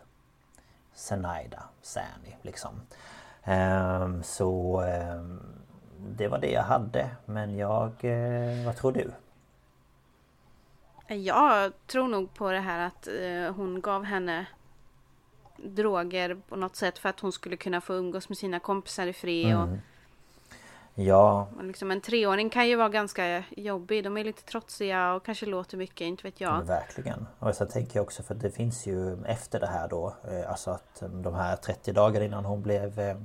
Zenaida, 0.94 1.64
Sani 1.82 2.38
liksom. 2.42 2.82
Ehm, 3.44 4.24
så 4.24 4.82
ehm, 4.82 5.42
det 5.98 6.28
var 6.28 6.38
det 6.40 6.52
jag 6.52 6.64
hade. 6.64 7.10
Men 7.26 7.58
jag... 7.58 7.92
Eh, 8.06 8.66
vad 8.66 8.76
tror 8.76 8.92
du? 8.92 9.12
Jag 11.16 11.72
tror 11.88 12.07
nog 12.07 12.34
på 12.34 12.51
det 12.51 12.60
här 12.60 12.88
att 12.88 13.07
eh, 13.07 13.55
hon 13.55 13.82
gav 13.82 14.03
henne 14.03 14.45
droger 15.57 16.38
på 16.49 16.55
något 16.55 16.76
sätt 16.76 16.99
för 16.99 17.10
att 17.10 17.20
hon 17.20 17.32
skulle 17.32 17.57
kunna 17.57 17.82
få 17.82 17.93
umgås 17.93 18.30
med 18.30 18.38
sina 18.38 18.60
kompisar 18.60 19.07
i 19.07 19.14
fred. 19.14 19.57
Och, 19.57 19.68
Ja, 21.01 21.47
och 21.57 21.64
liksom 21.64 21.91
en 21.91 22.01
treåring 22.01 22.49
kan 22.49 22.68
ju 22.68 22.76
vara 22.76 22.89
ganska 22.89 23.43
jobbig. 23.49 24.03
De 24.03 24.18
är 24.18 24.24
lite 24.24 24.43
trotsiga 24.43 25.14
och 25.14 25.26
kanske 25.26 25.45
låter 25.45 25.78
mycket, 25.78 26.01
inte 26.01 26.24
vet 26.24 26.41
jag. 26.41 26.62
verkligen. 26.64 27.28
Och 27.39 27.55
så 27.55 27.66
tänker 27.66 27.99
jag 27.99 28.03
också 28.03 28.24
för 28.24 28.36
det 28.36 28.51
finns 28.51 28.88
ju 28.88 29.24
efter 29.26 29.60
det 29.60 29.68
här 29.68 29.88
då 29.88 30.16
eh, 30.32 30.49
Alltså 30.49 30.72
att 30.72 31.01
eh, 31.01 31.10
de 31.10 31.34
här 31.34 31.55
30 31.55 31.91
dagarna 31.91 32.26
innan 32.26 32.45
hon 32.45 32.62
blev 32.62 32.99
eh, 32.99 33.18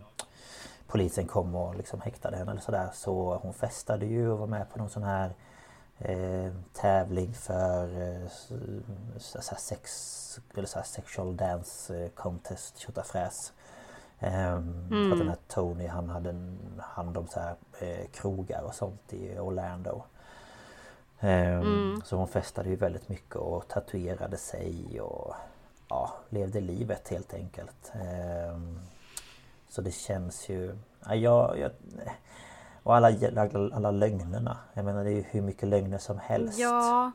Polisen 0.87 1.26
kom 1.26 1.55
och 1.55 1.74
liksom 1.74 2.01
häktade 2.01 2.37
henne 2.37 2.51
eller 2.51 2.61
sådär 2.61 2.91
Så 2.95 3.39
hon 3.43 3.55
festade 3.55 4.07
ju 4.07 4.30
och 4.30 4.39
var 4.39 4.47
med 4.47 4.70
på 4.72 4.78
någon 4.78 4.91
sån 4.91 5.03
här 5.03 5.35
eh, 5.99 6.53
Tävling 6.73 7.35
för 7.35 8.01
eh, 8.03 8.29
så, 9.19 9.43
så 9.43 9.55
sex 9.55 10.41
Eller 10.57 10.67
så 10.67 10.83
sexual 10.85 11.37
dance 11.37 11.97
eh, 12.05 12.09
contest 12.11 12.79
tjotafräs 12.79 13.53
För 14.19 15.13
att 15.13 15.19
den 15.19 15.29
här 15.29 15.39
Tony 15.49 15.87
han 15.87 16.09
hade 16.09 16.31
en 16.31 16.59
hand 16.85 17.17
om 17.17 17.27
så 17.29 17.41
här 17.41 17.57
eh, 17.81 18.07
krogar 18.13 18.63
och 18.63 18.75
sånt 18.75 19.13
i 19.13 19.39
Orlando. 19.39 20.03
Ehm, 21.21 22.03
Så 22.05 22.17
hon 22.17 22.29
festade 22.29 22.69
ju 22.69 22.77
väldigt 22.77 23.09
mycket 23.09 23.37
och 23.37 23.69
tatuerade 23.69 24.37
sig 24.37 25.01
och 25.01 25.35
ja, 25.89 26.13
levde 26.29 26.61
livet 26.61 27.09
helt 27.09 27.35
enkelt. 27.35 27.93
Ehm, 27.95 28.81
så 29.69 29.83
det 29.83 29.91
känns 29.95 30.49
ju... 30.49 30.77
Ja, 31.07 31.15
jag, 31.15 31.59
jag, 31.59 31.71
och 32.85 32.97
alla, 32.97 33.09
alla, 33.09 33.76
alla 33.76 33.91
lögnerna. 33.91 34.57
Jag 34.74 34.85
menar 34.85 35.05
det 35.05 35.11
är 35.11 35.14
ju 35.14 35.22
hur 35.22 35.43
mycket 35.43 35.68
lögner 35.68 35.99
som 35.99 36.18
helst. 36.18 36.59
Ja. 36.59 37.12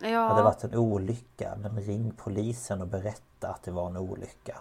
Hade 0.00 0.08
det 0.08 0.10
Ja. 0.10 0.42
varit 0.42 0.64
en 0.64 0.74
olycka, 0.74 1.56
men 1.60 1.80
ring 1.80 2.12
polisen 2.16 2.82
och 2.82 2.88
berätta 2.88 3.48
att 3.48 3.62
det 3.62 3.70
var 3.70 3.86
en 3.86 3.96
olycka. 3.96 4.56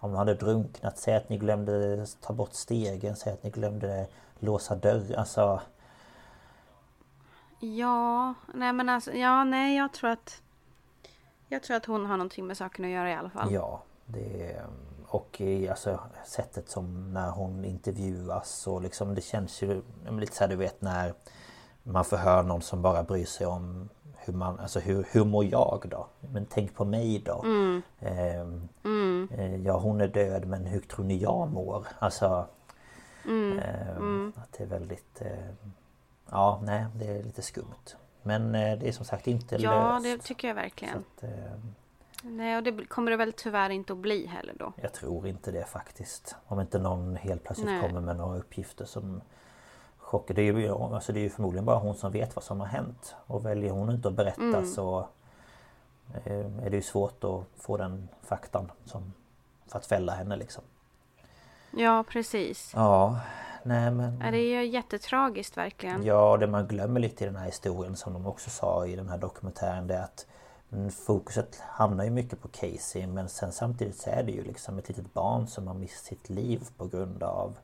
Om 0.00 0.10
de 0.10 0.16
hade 0.18 0.34
drunknat, 0.34 0.98
säg 0.98 1.16
att 1.16 1.28
ni 1.28 1.38
glömde 1.38 2.06
ta 2.20 2.32
bort 2.32 2.52
stegen, 2.54 3.16
säg 3.16 3.32
att 3.32 3.42
ni 3.42 3.50
glömde 3.50 4.06
låsa 4.38 4.74
dörren. 4.74 5.18
Alltså, 5.18 5.60
Ja. 7.60 8.34
Nej 8.54 8.72
men 8.72 8.88
alltså. 8.88 9.12
Ja 9.12 9.44
nej 9.44 9.76
jag 9.76 9.92
tror 9.92 10.10
att. 10.10 10.42
Jag 11.48 11.62
tror 11.62 11.76
att 11.76 11.84
hon 11.86 12.06
har 12.06 12.16
någonting 12.16 12.46
med 12.46 12.56
saken 12.56 12.84
att 12.84 12.90
göra 12.90 13.10
i 13.10 13.14
alla 13.14 13.30
fall. 13.30 13.52
Ja, 13.52 13.82
det 14.06 14.60
och 15.10 15.40
i, 15.40 15.68
alltså 15.68 16.00
sättet 16.26 16.68
som 16.68 17.12
när 17.12 17.30
hon 17.30 17.64
intervjuas 17.64 18.66
och 18.66 18.82
liksom 18.82 19.14
det 19.14 19.20
känns 19.20 19.62
ju 19.62 19.82
ja, 20.04 20.10
lite 20.10 20.36
så 20.36 20.44
här 20.44 20.48
du 20.48 20.56
vet 20.56 20.82
när 20.82 21.14
man 21.82 22.04
förhör 22.04 22.42
någon 22.42 22.62
som 22.62 22.82
bara 22.82 23.02
bryr 23.02 23.24
sig 23.24 23.46
om 23.46 23.88
hur 24.16 24.32
man, 24.32 24.58
alltså 24.60 24.80
hur, 24.80 25.06
hur 25.10 25.24
mår 25.24 25.44
jag 25.44 25.82
då? 25.90 26.06
Men 26.20 26.46
tänk 26.46 26.74
på 26.74 26.84
mig 26.84 27.22
då. 27.24 27.44
Ehm, 28.00 28.68
eh, 29.30 29.56
Ja 29.56 29.78
hon 29.78 30.00
är 30.00 30.08
död 30.08 30.46
men 30.46 30.66
hur 30.66 30.80
tror 30.80 31.04
ni 31.04 31.16
jag 31.16 31.48
mår? 31.52 31.86
Alltså 31.98 32.46
ehm, 33.28 34.32
att 34.36 34.52
det 34.52 34.64
är 34.64 34.68
väldigt 34.68 35.20
eh, 35.20 35.54
Ja 36.30 36.60
nej 36.64 36.86
det 36.94 37.06
är 37.06 37.22
lite 37.22 37.42
skumt. 37.42 37.96
Men 38.22 38.54
eh, 38.54 38.78
det 38.78 38.88
är 38.88 38.92
som 38.92 39.04
sagt 39.04 39.26
inte 39.26 39.56
Ja 39.56 39.92
löst. 39.92 40.04
det 40.04 40.18
tycker 40.28 40.48
jag 40.48 40.54
verkligen. 40.54 41.04
Att, 41.16 41.22
eh, 41.22 41.30
Nej 42.22 42.56
och 42.56 42.62
det 42.62 42.84
kommer 42.84 43.10
det 43.10 43.16
väl 43.16 43.32
tyvärr 43.32 43.70
inte 43.70 43.92
att 43.92 43.98
bli 43.98 44.26
heller 44.26 44.54
då. 44.58 44.72
Jag 44.76 44.92
tror 44.92 45.26
inte 45.26 45.50
det 45.50 45.64
faktiskt. 45.64 46.36
Om 46.46 46.60
inte 46.60 46.78
någon 46.78 47.16
helt 47.16 47.44
plötsligt 47.44 47.68
Nej. 47.68 47.80
kommer 47.80 48.00
med 48.00 48.16
några 48.16 48.38
uppgifter 48.38 48.84
som 48.84 49.20
chockar. 49.98 50.34
Det 50.34 50.42
är, 50.42 50.52
ju, 50.52 50.68
alltså 50.70 51.12
det 51.12 51.20
är 51.20 51.22
ju 51.22 51.30
förmodligen 51.30 51.64
bara 51.64 51.78
hon 51.78 51.94
som 51.94 52.12
vet 52.12 52.36
vad 52.36 52.44
som 52.44 52.60
har 52.60 52.66
hänt. 52.66 53.14
Och 53.26 53.46
väljer 53.46 53.70
hon 53.70 53.90
inte 53.90 54.08
att 54.08 54.14
berätta 54.14 54.42
Mm. 54.42 54.66
så 54.66 55.08
eh, 56.24 56.64
är 56.64 56.70
det 56.70 56.76
ju 56.76 56.82
svårt 56.82 57.24
att 57.24 57.44
få 57.56 57.76
den 57.76 58.08
faktan 58.22 58.70
som, 58.84 59.12
för 59.66 59.78
att 59.78 59.86
fälla 59.86 60.12
henne 60.12 60.36
liksom. 60.36 60.64
Ja 61.70 62.04
precis. 62.08 62.72
Ja, 62.74 63.20
nej 63.62 63.90
men... 63.90 64.18
Det 64.18 64.26
är 64.26 64.62
ju 64.62 64.66
jättetragiskt 64.66 65.56
verkligen. 65.56 66.04
Ja, 66.04 66.36
det 66.36 66.46
man 66.46 66.66
glömmer 66.66 67.00
lite 67.00 67.24
i 67.24 67.26
den 67.26 67.36
här 67.36 67.46
historien 67.46 67.96
som 67.96 68.12
de 68.12 68.26
också 68.26 68.50
sa 68.50 68.86
i 68.86 68.96
den 68.96 69.08
här 69.08 69.18
dokumentären 69.18 69.86
det 69.86 69.94
är 69.94 70.02
att 70.02 70.26
Fokuset 70.90 71.60
hamnar 71.60 72.04
ju 72.04 72.10
mycket 72.10 72.40
på 72.42 72.48
Casey 72.48 73.06
men 73.06 73.28
sen 73.28 73.52
samtidigt 73.52 73.96
så 73.96 74.10
är 74.10 74.22
det 74.22 74.32
ju 74.32 74.44
liksom 74.44 74.78
ett 74.78 74.88
litet 74.88 75.14
barn 75.14 75.46
som 75.46 75.66
har 75.66 75.74
mist 75.74 76.04
sitt 76.04 76.28
liv 76.30 76.68
på 76.76 76.86
grund 76.86 77.22
av 77.22 77.56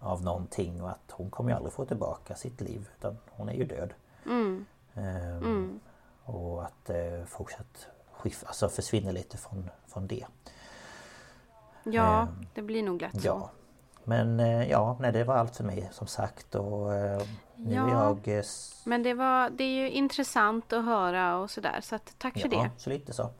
Av 0.00 0.22
någonting 0.24 0.82
och 0.82 0.90
att 0.90 1.10
hon 1.10 1.30
kommer 1.30 1.50
ju 1.50 1.56
aldrig 1.56 1.72
få 1.72 1.84
tillbaka 1.84 2.34
sitt 2.34 2.60
liv 2.60 2.88
utan 2.98 3.18
hon 3.30 3.48
är 3.48 3.52
ju 3.54 3.64
död. 3.64 3.94
Mm. 4.26 4.66
Ehm, 4.94 5.80
Och 6.24 6.62
att 6.64 6.84
det 6.86 7.26
fortsatt 7.28 7.86
skif- 8.22 8.44
alltså 8.46 8.68
försvinner 8.68 9.12
lite 9.12 9.36
från, 9.38 9.70
från 9.86 10.06
det. 10.06 10.26
Ja, 11.84 12.22
Ehm, 12.22 12.46
det 12.54 12.62
blir 12.62 12.82
nog 12.82 13.00
lätt 13.02 13.22
så. 13.22 13.50
Ja. 14.04 14.10
Men 14.10 14.40
eh, 14.40 14.70
ja, 14.70 14.96
nej 15.00 15.12
det 15.12 15.24
var 15.24 15.34
allt 15.34 15.56
för 15.56 15.64
mig 15.64 15.88
som 15.92 16.06
sagt 16.06 16.54
och 16.54 16.94
eh, 16.94 17.22
nu 17.56 17.74
Ja. 17.74 17.86
är 17.86 17.90
jag... 17.92 18.38
eh, 18.38 18.44
Men 18.84 19.02
det, 19.02 19.14
var, 19.14 19.50
det 19.50 19.64
är 19.64 19.68
ju 19.82 19.90
intressant 19.90 20.72
att 20.72 20.84
höra 20.84 21.36
och 21.36 21.50
sådär. 21.50 21.80
Så 21.82 21.94
att, 21.94 22.14
tack 22.18 22.32
för 22.40 22.48
ja, 22.52 22.62
det. 22.62 22.70
så 22.76 22.90
lite 22.90 23.12
så. 23.12 23.30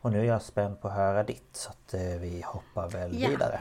Och 0.00 0.12
nu 0.12 0.20
är 0.20 0.24
jag 0.24 0.42
spänd 0.42 0.80
på 0.80 0.88
att 0.88 0.94
höra 0.94 1.22
ditt 1.22 1.56
så 1.56 1.70
att 1.70 1.94
vi 2.20 2.42
hoppar 2.46 2.88
väl 2.88 3.22
Ja. 3.22 3.28
vidare. 3.28 3.60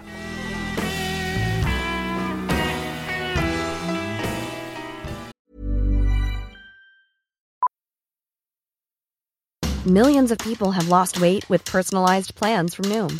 Millions 9.85 10.31
of 10.31 10.37
people 10.39 10.71
have 10.71 10.87
lost 10.89 11.17
weight 11.17 11.49
with 11.49 11.65
personalized 11.71 12.35
plans 12.35 12.75
from 12.75 12.85
Noom, 12.89 13.19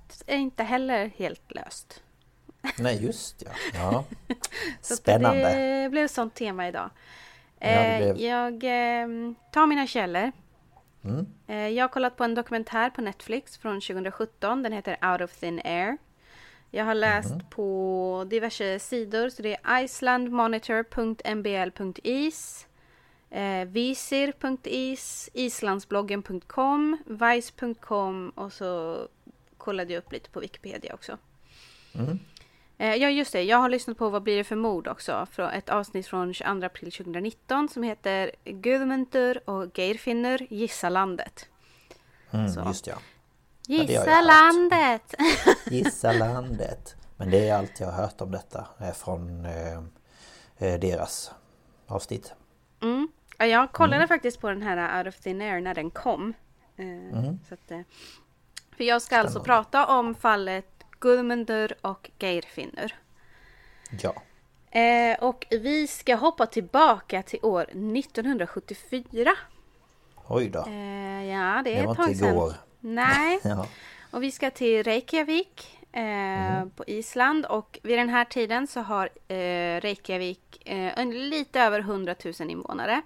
är 0.27 0.37
inte 0.37 0.63
heller 0.63 1.11
helt 1.17 1.51
löst. 1.55 2.03
Nej 2.77 3.03
just 3.05 3.43
ja. 3.45 3.51
ja. 3.73 4.03
Spännande. 4.81 5.55
Det 5.83 5.89
blev 5.89 6.05
ett 6.05 6.11
sånt 6.11 6.35
tema 6.35 6.67
idag. 6.67 6.89
Ja, 7.59 7.67
Eh, 7.67 7.97
blev- 8.13 8.17
Jag 8.17 8.53
eh, 8.63 9.07
tar 9.51 9.67
mina 9.67 9.87
källor. 9.87 10.31
Mm. 11.03 11.25
Eh, 11.47 11.67
Jag 11.67 11.83
har 11.83 11.89
kollat 11.89 12.17
på 12.17 12.23
en 12.23 12.35
dokumentär 12.35 12.89
på 12.89 13.01
Netflix 13.01 13.57
från 13.57 13.81
2017. 13.81 14.63
Den 14.63 14.73
heter 14.73 14.97
Out 15.11 15.21
of 15.21 15.31
thin 15.39 15.61
air. 15.63 15.97
Jag 16.73 16.85
har 16.85 16.95
läst 16.95 17.29
Mhm. 17.35 17.41
på 17.49 18.25
diverse 18.29 18.79
sidor. 18.79 19.29
Så 19.29 19.41
det 19.41 19.57
är 19.63 19.83
icelandmonitor.mbl.is 19.83 22.67
eh, 23.29 23.65
visir.is, 23.65 25.29
islandsbloggen.com, 25.33 26.97
vice.com 27.05 28.29
och 28.35 28.53
så 28.53 29.07
kollade 29.61 29.93
jag 29.93 29.99
upp 29.99 30.11
lite 30.11 30.29
på 30.29 30.39
Wikipedia 30.39 30.93
också. 30.93 31.17
Mm. 31.93 32.19
Eh, 32.77 32.95
Ja 32.95 33.09
just 33.09 33.31
det, 33.33 33.43
jag 33.43 33.57
har 33.57 33.69
lyssnat 33.69 33.97
på 33.97 34.09
Vad 34.09 34.23
blir 34.23 34.37
det 34.37 34.43
för 34.43 34.55
mord 34.55 34.87
också. 34.87 35.27
Från 35.31 35.49
ett 35.49 35.69
avsnitt 35.69 36.07
från 36.07 36.33
22 36.33 36.65
april 36.65 36.91
2019 36.91 37.69
som 37.69 37.83
heter 37.83 38.31
Gudmundur 38.45 39.49
och 39.49 39.77
Geirfinnur 39.79 40.47
gissa 40.49 40.89
landet. 40.89 41.45
Mm, 42.31 42.49
Så. 42.49 42.63
just 42.67 42.87
ja. 42.87 42.95
Gissa 43.67 44.11
hört. 44.11 44.25
landet! 44.25 45.15
Gissa 45.71 46.11
landet. 46.13 46.95
Men 47.17 47.31
det 47.31 47.49
är 47.49 47.55
allt 47.57 47.79
jag 47.79 47.87
har 47.87 48.01
hört 48.03 48.21
om 48.21 48.31
detta 48.31 48.67
eh, 48.79 48.91
från 48.91 49.45
eh, 49.45 49.77
eh, 50.57 50.79
deras 50.79 51.31
avsnitt. 51.87 52.33
Mm. 52.81 53.07
Ja, 53.37 53.45
jag 53.45 53.71
kollade 53.71 54.07
faktiskt 54.07 54.39
på 54.41 54.49
den 54.49 54.61
här 54.61 54.97
Out 54.99 55.07
of 55.15 55.19
thin 55.21 55.41
air 55.41 55.61
när 55.61 55.73
den 55.73 55.89
kom. 55.91 56.33
Eh, 56.77 56.85
Mm. 56.85 57.39
så 57.47 57.53
att, 57.53 57.71
för 58.81 58.85
jag 58.85 59.01
ska 59.01 59.17
alltså 59.17 59.39
prata 59.43 59.85
om 59.85 60.15
fallet 60.15 60.65
Gudmundur 60.99 61.73
och 61.81 62.11
Geirfinnur. 62.19 62.95
Ja. 64.01 64.13
Eh, 64.79 65.19
och 65.23 65.45
vi 65.49 65.87
ska 65.87 66.15
hoppa 66.15 66.45
tillbaka 66.45 67.23
till 67.23 67.39
år 67.41 67.61
1974. 67.63 69.31
Oj 70.27 70.49
då. 70.49 70.59
Eh, 70.59 71.25
ja, 71.25 71.61
det 71.63 71.73
är 71.75 71.81
Det 71.81 71.85
var 71.85 71.91
ett 71.91 71.97
tag 71.97 72.15
sedan. 72.15 72.29
igår. 72.29 72.53
Nej. 72.79 73.39
Ja. 73.43 73.67
Och 74.11 74.23
vi 74.23 74.31
ska 74.31 74.49
till 74.51 74.83
Reykjavik 74.83 75.79
eh, 75.91 76.01
Mhm. 76.03 76.69
på 76.69 76.83
Island 76.87 77.45
och 77.45 77.79
vid 77.83 77.97
den 77.97 78.09
här 78.09 78.25
tiden 78.25 78.67
så 78.67 78.79
har 78.81 79.09
eh, 79.27 79.81
Reykjavik 79.81 80.67
eh, 80.69 81.05
lite 81.05 81.61
över 81.61 81.79
100 81.79 82.15
000 82.39 82.49
invånare. 82.51 83.01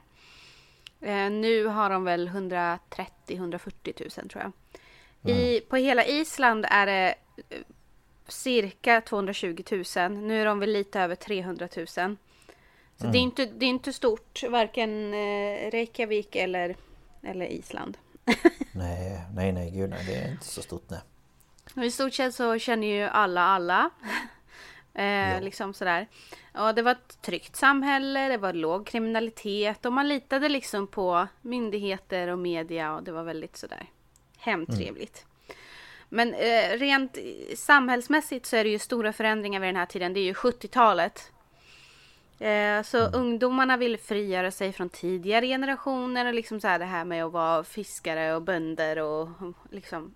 Eh, 1.02 1.30
nu 1.30 1.66
har 1.66 1.90
de 1.90 2.04
väl 2.04 2.30
130-140 2.30 4.20
000 4.22 4.30
tror 4.30 4.44
jag. 4.44 4.52
I, 5.30 5.62
på 5.62 5.76
hela 5.76 6.06
Island 6.06 6.66
är 6.70 6.86
det 6.86 7.16
eh, 7.50 7.58
cirka 8.28 9.02
220 9.02 9.64
000. 9.72 10.12
Nu 10.12 10.42
är 10.42 10.46
de 10.46 10.60
väl 10.60 10.72
lite 10.72 11.00
över 11.00 11.16
300 11.16 11.68
000. 11.78 11.88
Så 11.88 13.08
det, 13.08 13.18
är 13.18 13.22
inte, 13.22 13.46
det 13.46 13.66
är 13.66 13.70
inte 13.70 13.94
stort, 13.94 14.44
varken 14.50 15.14
eh, 15.14 15.72
Reykjavik 15.72 16.36
eller, 16.36 16.76
eller 17.24 17.46
Island. 17.46 17.98
Nej, 18.72 19.22
nej, 19.36 19.52
nej, 19.52 19.72
gud 19.72 19.90
nej. 19.90 20.06
Det 20.08 20.16
är 20.16 20.32
inte 20.32 20.46
så 20.46 20.62
stort 20.62 20.90
nej. 20.90 21.88
I 21.88 21.92
stort 21.92 22.14
sett 22.14 22.36
så 22.36 22.60
känner 22.60 22.88
ju 22.88 23.04
alla 23.04 23.42
alla. 23.42 23.90
eh, 24.94 25.42
Liksom 25.42 25.74
sådär. 25.74 26.08
Och 26.54 26.76
det 26.76 26.82
var 26.82 26.92
ett 26.92 27.22
tryggt 27.22 27.56
samhälle, 27.56 28.28
det 28.28 28.38
var 28.38 28.54
låg 28.54 28.88
kriminalitet 28.88 29.86
och 29.86 29.94
man 29.94 30.08
litade 30.08 30.50
liksom 30.50 30.88
på 30.88 31.28
myndigheter 31.42 32.28
och 32.28 32.40
media 32.40 32.96
och 32.96 33.04
det 33.04 33.12
var 33.12 33.24
väldigt 33.24 33.58
sådär 33.58 33.90
hemtrevligt. 34.46 35.26
Men 36.10 36.34
eh, 36.34 36.78
rent 36.78 37.18
samhällsmässigt 37.56 38.46
så 38.46 38.56
är 38.56 38.64
det 38.64 38.70
ju 38.70 38.80
stora 38.80 39.14
förändringar 39.14 39.60
vid 39.60 39.68
den 39.70 39.76
här 39.76 39.86
tiden. 39.86 40.14
Det 40.14 40.20
är 40.20 40.24
ju 40.24 40.34
70-talet. 40.34 41.32
Eh, 42.40 42.82
så 42.84 42.98
ungdomarna 42.98 43.78
vill 43.78 43.98
frigöra 43.98 44.52
sig 44.52 44.74
från 44.74 44.90
tidigare 44.90 45.48
generationer 45.48 46.26
och 46.26 46.34
liksom 46.34 46.62
så 46.62 46.68
här 46.68 46.80
det 46.80 46.86
här 46.86 47.06
med 47.06 47.26
att 47.26 47.32
vara 47.32 47.64
fiskare 47.64 48.36
och 48.36 48.42
bönder 48.42 49.00
och 49.00 49.30
liksom 49.72 50.16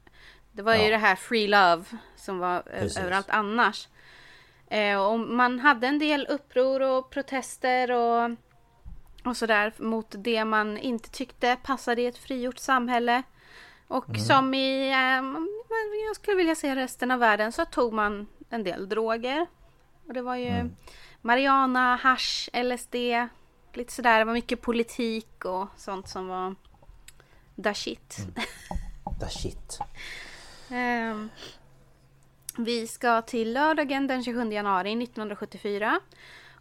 det 0.52 0.62
var 0.62 0.76
ju 0.76 0.84
Ja. 0.84 0.90
det 0.90 0.98
här 0.98 1.16
free 1.16 1.48
love 1.48 1.84
som 2.16 2.40
var 2.40 2.58
ö- 2.58 2.64
Precis. 2.80 2.98
överallt 2.98 3.30
annars. 3.30 3.88
Eh, 4.68 5.02
och 5.06 5.20
man 5.20 5.60
hade 5.60 5.88
en 5.88 6.00
del 6.00 6.26
uppror 6.30 6.82
och 6.82 7.10
protester 7.10 7.92
och, 7.92 8.30
och 9.26 9.38
sådär 9.38 9.74
mot 9.78 10.16
det 10.18 10.46
man 10.46 10.78
inte 10.78 11.10
tyckte 11.10 11.58
passade 11.64 12.02
i 12.02 12.06
ett 12.06 12.18
frigjort 12.18 12.58
samhälle. 12.60 13.24
Och 13.90 14.18
som 14.28 14.54
i, 14.54 14.90
eh, 14.90 15.42
jag 16.08 16.16
skulle 16.16 16.38
vilja 16.38 16.56
säga 16.56 16.76
resten 16.76 17.12
av 17.12 17.20
världen, 17.20 17.52
så 17.52 17.66
tog 17.66 17.94
man 17.94 18.28
en 18.50 18.64
del 18.64 18.90
droger. 18.90 19.48
Och 20.08 20.14
det 20.14 20.22
var 20.22 20.36
ju 20.36 20.70
Mariana, 21.22 21.96
hash, 21.96 22.50
LSD, 22.54 22.96
lite 23.74 23.94
sådär. 23.94 24.20
Det 24.20 24.26
var 24.26 24.34
mycket 24.34 24.62
politik 24.62 25.46
och 25.46 25.68
sånt 25.78 26.10
som 26.10 26.28
var 26.28 26.56
da 27.56 27.74
shit. 27.74 28.18
Da 29.20 29.30
shit. 29.30 29.80
Ehm, 30.70 31.30
vi 32.58 32.88
ska 32.88 33.22
till 33.22 33.54
lördagen 33.54 34.08
den 34.08 34.24
27 34.24 34.52
januari 34.52 35.04
1974. 35.04 36.00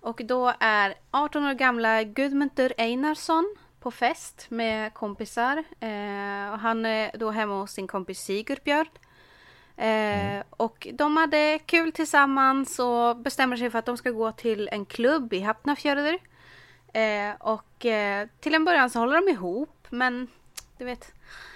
Och 0.00 0.20
då 0.24 0.54
är 0.60 0.94
18 1.10 1.44
år 1.44 1.54
gamla 1.54 2.02
Gudmundur 2.02 2.72
Einarsson 2.78 3.56
på 3.80 3.90
fest 3.90 4.46
med 4.48 4.94
kompisar. 4.94 5.56
Eh, 5.80 6.52
och 6.52 6.58
han 6.58 6.86
är 6.86 7.10
då 7.18 7.30
hemma 7.30 7.60
hos 7.60 7.72
sin 7.72 7.86
kompis 7.86 8.20
Sigurbjörn. 8.20 8.86
Eh, 9.76 10.42
Och 10.50 10.88
de 10.92 11.16
hade 11.16 11.58
kul 11.66 11.92
tillsammans 11.92 12.78
och 12.78 13.16
bestämmer 13.16 13.56
sig 13.56 13.70
för 13.70 13.78
att 13.78 13.86
de 13.86 13.96
ska 13.96 14.10
gå 14.10 14.32
till 14.32 14.68
en 14.72 14.84
klubb 14.86 15.32
i 15.32 15.40
Hafnarfjörður. 15.40 16.18
Eh, 16.92 17.34
och 17.38 17.86
eh, 17.86 18.28
till 18.40 18.54
en 18.54 18.64
början 18.64 18.90
så 18.90 18.98
håller 18.98 19.14
de 19.20 19.28
ihop 19.32 19.86
men 19.90 20.28
du 20.78 20.84
vet, 20.84 21.12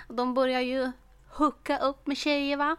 de 0.08 0.34
börjar 0.34 0.60
ju 0.60 0.92
hooka 1.30 1.78
upp 1.78 2.06
med 2.06 2.16
tjejer 2.16 2.56
va. 2.56 2.76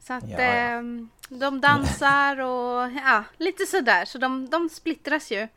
Så 0.00 0.12
att 0.12 0.28
Ja, 0.30 0.40
ja. 0.42 0.78
Eh, 0.78 0.82
de 1.28 1.60
dansar 1.60 2.38
och 2.40 2.90
ja, 2.92 3.24
lite 3.36 3.66
sådär. 3.66 4.04
Så 4.04 4.18
de, 4.18 4.50
de 4.50 4.68
splittras 4.68 5.30
ju. 5.30 5.48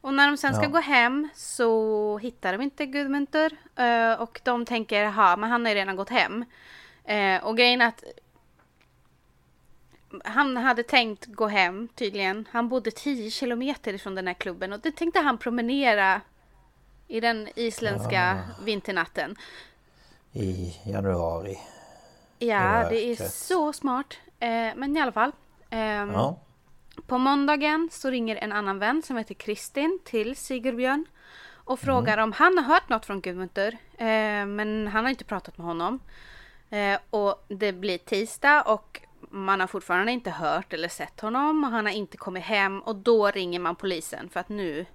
Och 0.00 0.14
när 0.14 0.26
de 0.26 0.36
sen 0.36 0.54
ska 0.54 0.64
Ja. 0.64 0.68
gå 0.70 0.80
hem 0.80 1.28
så 1.34 2.18
hittar 2.18 2.52
de 2.52 2.62
inte 2.62 2.86
Gudmundur. 2.86 3.56
eh, 3.76 4.12
Och 4.20 4.40
de 4.44 4.64
tänker, 4.64 5.02
jaha, 5.02 5.36
men 5.36 5.50
han 5.50 5.64
har 5.64 5.72
ju 5.72 5.74
redan 5.78 5.96
gått 5.96 6.10
hem. 6.10 6.44
Eh, 7.04 7.44
Och 7.44 7.56
grejen 7.56 7.80
är 7.80 7.86
att 7.88 8.04
han 10.24 10.56
hade 10.56 10.82
tänkt 10.82 11.26
gå 11.26 11.46
hem 11.46 11.88
tydligen. 11.88 12.48
Han 12.50 12.68
bodde 12.68 12.90
10 12.90 13.30
kilometer 13.30 13.94
ifrån 13.94 14.14
den 14.14 14.26
här 14.26 14.34
klubben 14.34 14.72
och 14.72 14.80
det 14.80 14.92
tänkte 14.96 15.20
han 15.20 15.38
promenera 15.38 16.20
i 17.08 17.20
den 17.20 17.48
isländska 17.54 18.38
vinternatten. 18.64 19.36
I 20.32 20.76
januari. 20.84 21.58
Ja, 22.38 22.86
I 22.86 22.94
det 22.94 23.04
är 23.22 23.28
så 23.28 23.72
smart. 23.72 24.14
Eh, 24.38 24.48
men 24.76 24.96
i 24.96 25.00
alla 25.00 25.12
fall. 25.12 25.32
ehm, 25.70 26.10
Ja. 26.12 26.36
På 27.06 27.18
måndagen 27.18 27.88
så 27.92 28.10
ringer 28.10 28.36
en 28.36 28.52
annan 28.52 28.78
vän 28.78 29.02
som 29.02 29.16
heter 29.16 29.34
Kristin 29.34 29.98
till 30.04 30.36
Sigurbjörn 30.36 31.06
och 31.54 31.80
frågar 31.80 32.18
om 32.18 32.32
han 32.32 32.58
har 32.58 32.64
hört 32.64 32.88
något 32.88 33.06
från 33.06 33.20
Gudmundur. 33.20 33.76
Eh, 33.98 34.46
men 34.46 34.86
han 34.92 35.04
har 35.04 35.10
inte 35.10 35.24
pratat 35.24 35.58
med 35.58 35.66
honom. 35.66 36.00
Eh, 36.70 36.98
och 37.10 37.44
det 37.48 37.72
blir 37.72 37.98
tisdag 37.98 38.62
och 38.62 39.00
man 39.30 39.60
har 39.60 39.66
fortfarande 39.66 40.12
inte 40.12 40.30
hört 40.30 40.72
eller 40.72 40.88
sett 40.88 41.20
honom 41.20 41.64
och 41.64 41.70
han 41.70 41.86
har 41.86 41.92
inte 41.92 42.16
kommit 42.16 42.44
hem 42.44 42.80
och 42.80 42.96
då 42.96 43.30
ringer 43.30 43.60
man 43.60 43.76
polisen 43.76 44.28
för 44.28 44.40
att 44.40 44.48
nu 44.48 44.86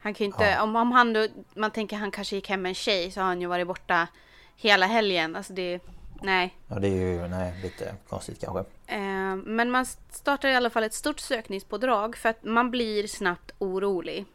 han 0.00 0.14
kan 0.14 0.24
ju 0.24 0.26
inte, 0.26 0.44
Ja. 0.44 0.62
om, 0.62 0.76
om 0.76 0.92
han 0.92 1.12
då, 1.12 1.26
man 1.54 1.70
tänker 1.70 1.96
han 1.96 2.10
kanske 2.10 2.36
gick 2.36 2.48
hem 2.48 2.62
med 2.62 2.68
en 2.68 2.74
tjej 2.74 3.10
så 3.10 3.20
har 3.20 3.26
han 3.26 3.40
ju 3.40 3.46
varit 3.46 3.66
borta 3.66 4.08
hela 4.56 4.86
helgen. 4.86 5.36
Alltså 5.36 5.52
det, 5.52 5.80
nej. 6.20 6.56
ja, 6.68 6.78
det 6.78 6.88
är 6.88 7.12
ju 7.12 7.28
nej, 7.28 7.54
lite 7.62 7.94
konstigt 8.08 8.40
kanske. 8.40 8.64
Eh, 8.86 9.36
men 9.36 9.70
man 9.70 9.86
startar 10.10 10.48
i 10.48 10.54
alla 10.54 10.70
fall 10.70 10.82
ett 10.82 10.94
stort 10.94 11.20
sökningspådrag 11.20 12.16
för 12.16 12.28
att 12.28 12.44
man 12.44 12.70
blir 12.70 13.06
snabbt 13.06 13.52
orolig. 13.58 14.26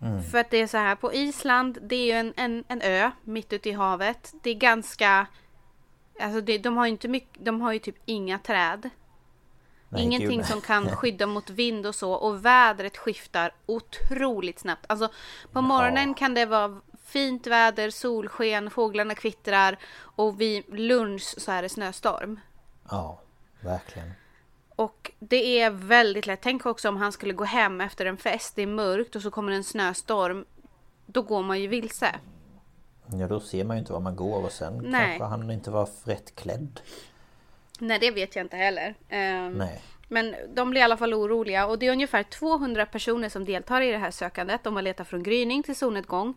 Mm. 0.00 0.22
För 0.22 0.38
att 0.38 0.50
det 0.50 0.56
är 0.56 0.66
så 0.66 0.76
här, 0.76 0.94
på 0.94 1.14
Island, 1.14 1.78
det 1.82 1.96
är 1.96 2.04
ju 2.04 2.12
en, 2.12 2.32
en, 2.36 2.64
en 2.68 2.82
ö 2.82 3.10
mitt 3.24 3.52
ute 3.52 3.68
i 3.68 3.72
havet. 3.72 4.34
Det 4.42 4.50
är 4.50 4.54
ganska... 4.54 5.26
Alltså 6.20 6.40
det, 6.40 6.58
de 6.58 6.76
har 6.76 6.86
ju 6.86 6.90
inte 6.90 7.08
mycket, 7.08 7.44
de 7.44 7.60
har 7.60 7.72
ju 7.72 7.78
typ 7.78 7.96
inga 8.04 8.38
träd. 8.38 8.90
Nej, 9.88 10.02
Ingenting 10.02 10.44
som 10.44 10.60
kan 10.60 10.88
skydda 10.96 11.26
mot 11.26 11.50
vind 11.50 11.86
och 11.86 11.94
så. 11.94 12.12
Och 12.12 12.44
vädret 12.44 12.96
skiftar 12.96 13.54
otroligt 13.66 14.58
snabbt. 14.58 14.84
Alltså 14.88 15.08
på 15.52 15.60
morgonen 15.60 16.14
kan 16.14 16.34
det 16.34 16.46
vara 16.46 16.80
fint 17.06 17.46
väder, 17.46 17.90
solsken, 17.90 18.70
fåglarna 18.70 19.14
kvittrar. 19.14 19.78
Och 19.98 20.40
vid 20.40 20.64
lunch 20.78 21.34
så 21.38 21.52
är 21.52 21.62
det 21.62 21.68
snöstorm. 21.68 22.40
Ja, 22.90 23.20
verkligen. 23.60 24.12
Och 24.76 25.12
det 25.18 25.60
är 25.60 25.70
väldigt 25.70 26.26
lätt. 26.26 26.40
Tänk 26.42 26.66
också 26.66 26.88
om 26.88 26.96
han 26.96 27.12
skulle 27.12 27.32
gå 27.32 27.44
hem 27.44 27.80
efter 27.80 28.06
en 28.06 28.16
fest, 28.16 28.56
det 28.56 28.62
är 28.62 28.66
mörkt 28.66 29.16
och 29.16 29.22
så 29.22 29.30
kommer 29.30 29.52
en 29.52 29.64
snöstorm. 29.64 30.44
Då 31.06 31.22
går 31.22 31.42
man 31.42 31.60
ju 31.60 31.66
vilse. 31.66 32.14
Ja, 33.06 33.26
då 33.26 33.40
ser 33.40 33.64
man 33.64 33.76
ju 33.76 33.80
inte 33.80 33.92
var 33.92 34.00
man 34.00 34.16
går 34.16 34.44
och 34.44 34.52
sen 34.52 34.82
Nej. 34.86 35.18
kanske 35.18 35.24
han 35.24 35.50
inte 35.50 35.70
var 35.70 35.88
rätt 36.04 36.34
klädd. 36.34 36.80
Nej, 37.78 37.98
det 37.98 38.10
vet 38.10 38.36
jag 38.36 38.44
inte 38.44 38.56
heller. 38.56 38.94
Ehm, 39.08 39.52
Nej. 39.52 39.82
Men 40.08 40.36
de 40.54 40.70
blir 40.70 40.80
i 40.80 40.84
alla 40.84 40.96
fall 40.96 41.14
oroliga 41.14 41.66
och 41.66 41.78
det 41.78 41.86
är 41.86 41.92
ungefär 41.92 42.22
200 42.22 42.86
personer 42.86 43.28
som 43.28 43.44
deltar 43.44 43.80
i 43.80 43.92
det 43.92 43.98
här 43.98 44.10
sökandet. 44.10 44.64
De 44.64 44.74
har 44.74 44.82
letat 44.82 45.08
från 45.08 45.22
gryning 45.22 45.62
till 45.62 45.76
solnedgång. 45.76 46.34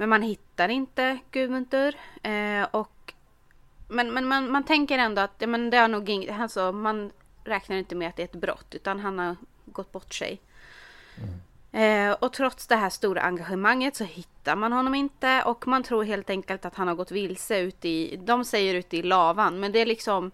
Men 0.00 0.08
man 0.08 0.22
hittar 0.22 0.68
inte 0.68 1.18
Gudmundur. 1.30 1.96
Eh, 2.22 2.62
och, 2.70 3.14
men 3.88 4.12
men 4.14 4.28
man, 4.28 4.50
man 4.50 4.64
tänker 4.64 4.98
ändå 4.98 5.22
att 5.22 5.34
ja, 5.38 5.46
men 5.46 5.70
det 5.70 5.76
har 5.76 5.88
nog 5.88 6.08
inget, 6.08 6.40
alltså, 6.40 6.72
man 6.72 7.12
räknar 7.44 7.76
inte 7.76 7.94
med 7.94 8.08
att 8.08 8.16
det 8.16 8.22
är 8.22 8.24
ett 8.24 8.32
brott 8.32 8.74
utan 8.74 9.00
han 9.00 9.18
har 9.18 9.36
gått 9.64 9.92
bort 9.92 10.14
sig. 10.14 10.40
Eh, 11.72 12.12
och 12.12 12.32
trots 12.32 12.66
det 12.66 12.76
här 12.76 12.90
stora 12.90 13.22
engagemanget 13.22 13.96
så 13.96 14.04
hittar 14.04 14.56
man 14.56 14.72
honom 14.72 14.94
inte 14.94 15.42
och 15.42 15.66
man 15.66 15.82
tror 15.82 16.04
helt 16.04 16.30
enkelt 16.30 16.64
att 16.64 16.74
han 16.74 16.88
har 16.88 16.94
gått 16.94 17.10
vilse 17.10 17.58
ute 17.58 17.88
i, 17.88 18.20
de 18.22 18.44
säger 18.44 18.74
ute 18.74 18.96
i 18.96 19.02
lavan, 19.02 19.60
men 19.60 19.72
det 19.72 19.78
är 19.78 19.86
liksom 19.86 20.30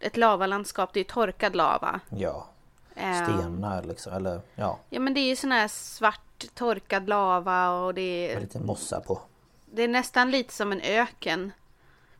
ett 0.00 0.16
lavalandskap, 0.16 0.92
det 0.92 1.00
är 1.00 1.04
torkad 1.04 1.56
lava. 1.56 2.00
Ja. 2.08 2.46
Eh, 2.94 3.24
Stenar 3.24 3.82
liksom, 3.82 4.12
eller 4.12 4.40
ja. 4.54 4.78
Ja 4.90 5.00
men 5.00 5.14
det 5.14 5.20
är 5.20 5.28
ju 5.28 5.36
sån 5.36 5.52
här 5.52 5.68
svart 5.68 6.23
torkad 6.54 7.08
lava 7.08 7.70
och 7.70 7.94
det 7.94 8.32
är, 8.32 8.40
lite 8.40 8.58
mossa 8.60 9.00
på. 9.00 9.20
det 9.66 9.82
är 9.82 9.88
nästan 9.88 10.30
lite 10.30 10.54
som 10.54 10.72
en 10.72 10.80
öken. 10.80 11.52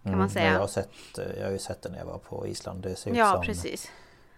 Kan 0.02 0.12
man 0.12 0.20
Mm, 0.20 0.30
säga. 0.30 0.52
Jag 0.52 0.60
har, 0.60 0.66
sett, 0.66 1.18
eh, 1.18 1.24
jag 1.38 1.44
har 1.44 1.52
ju 1.52 1.58
sett 1.58 1.82
det 1.82 1.88
när 1.88 1.98
jag 1.98 2.06
var 2.06 2.18
på 2.18 2.46
Island. 2.46 2.82
Det 2.82 2.96
ser 2.96 3.10
ut 3.10 3.16
Ja 3.16 3.32
som, 3.32 3.42
precis. 3.42 3.90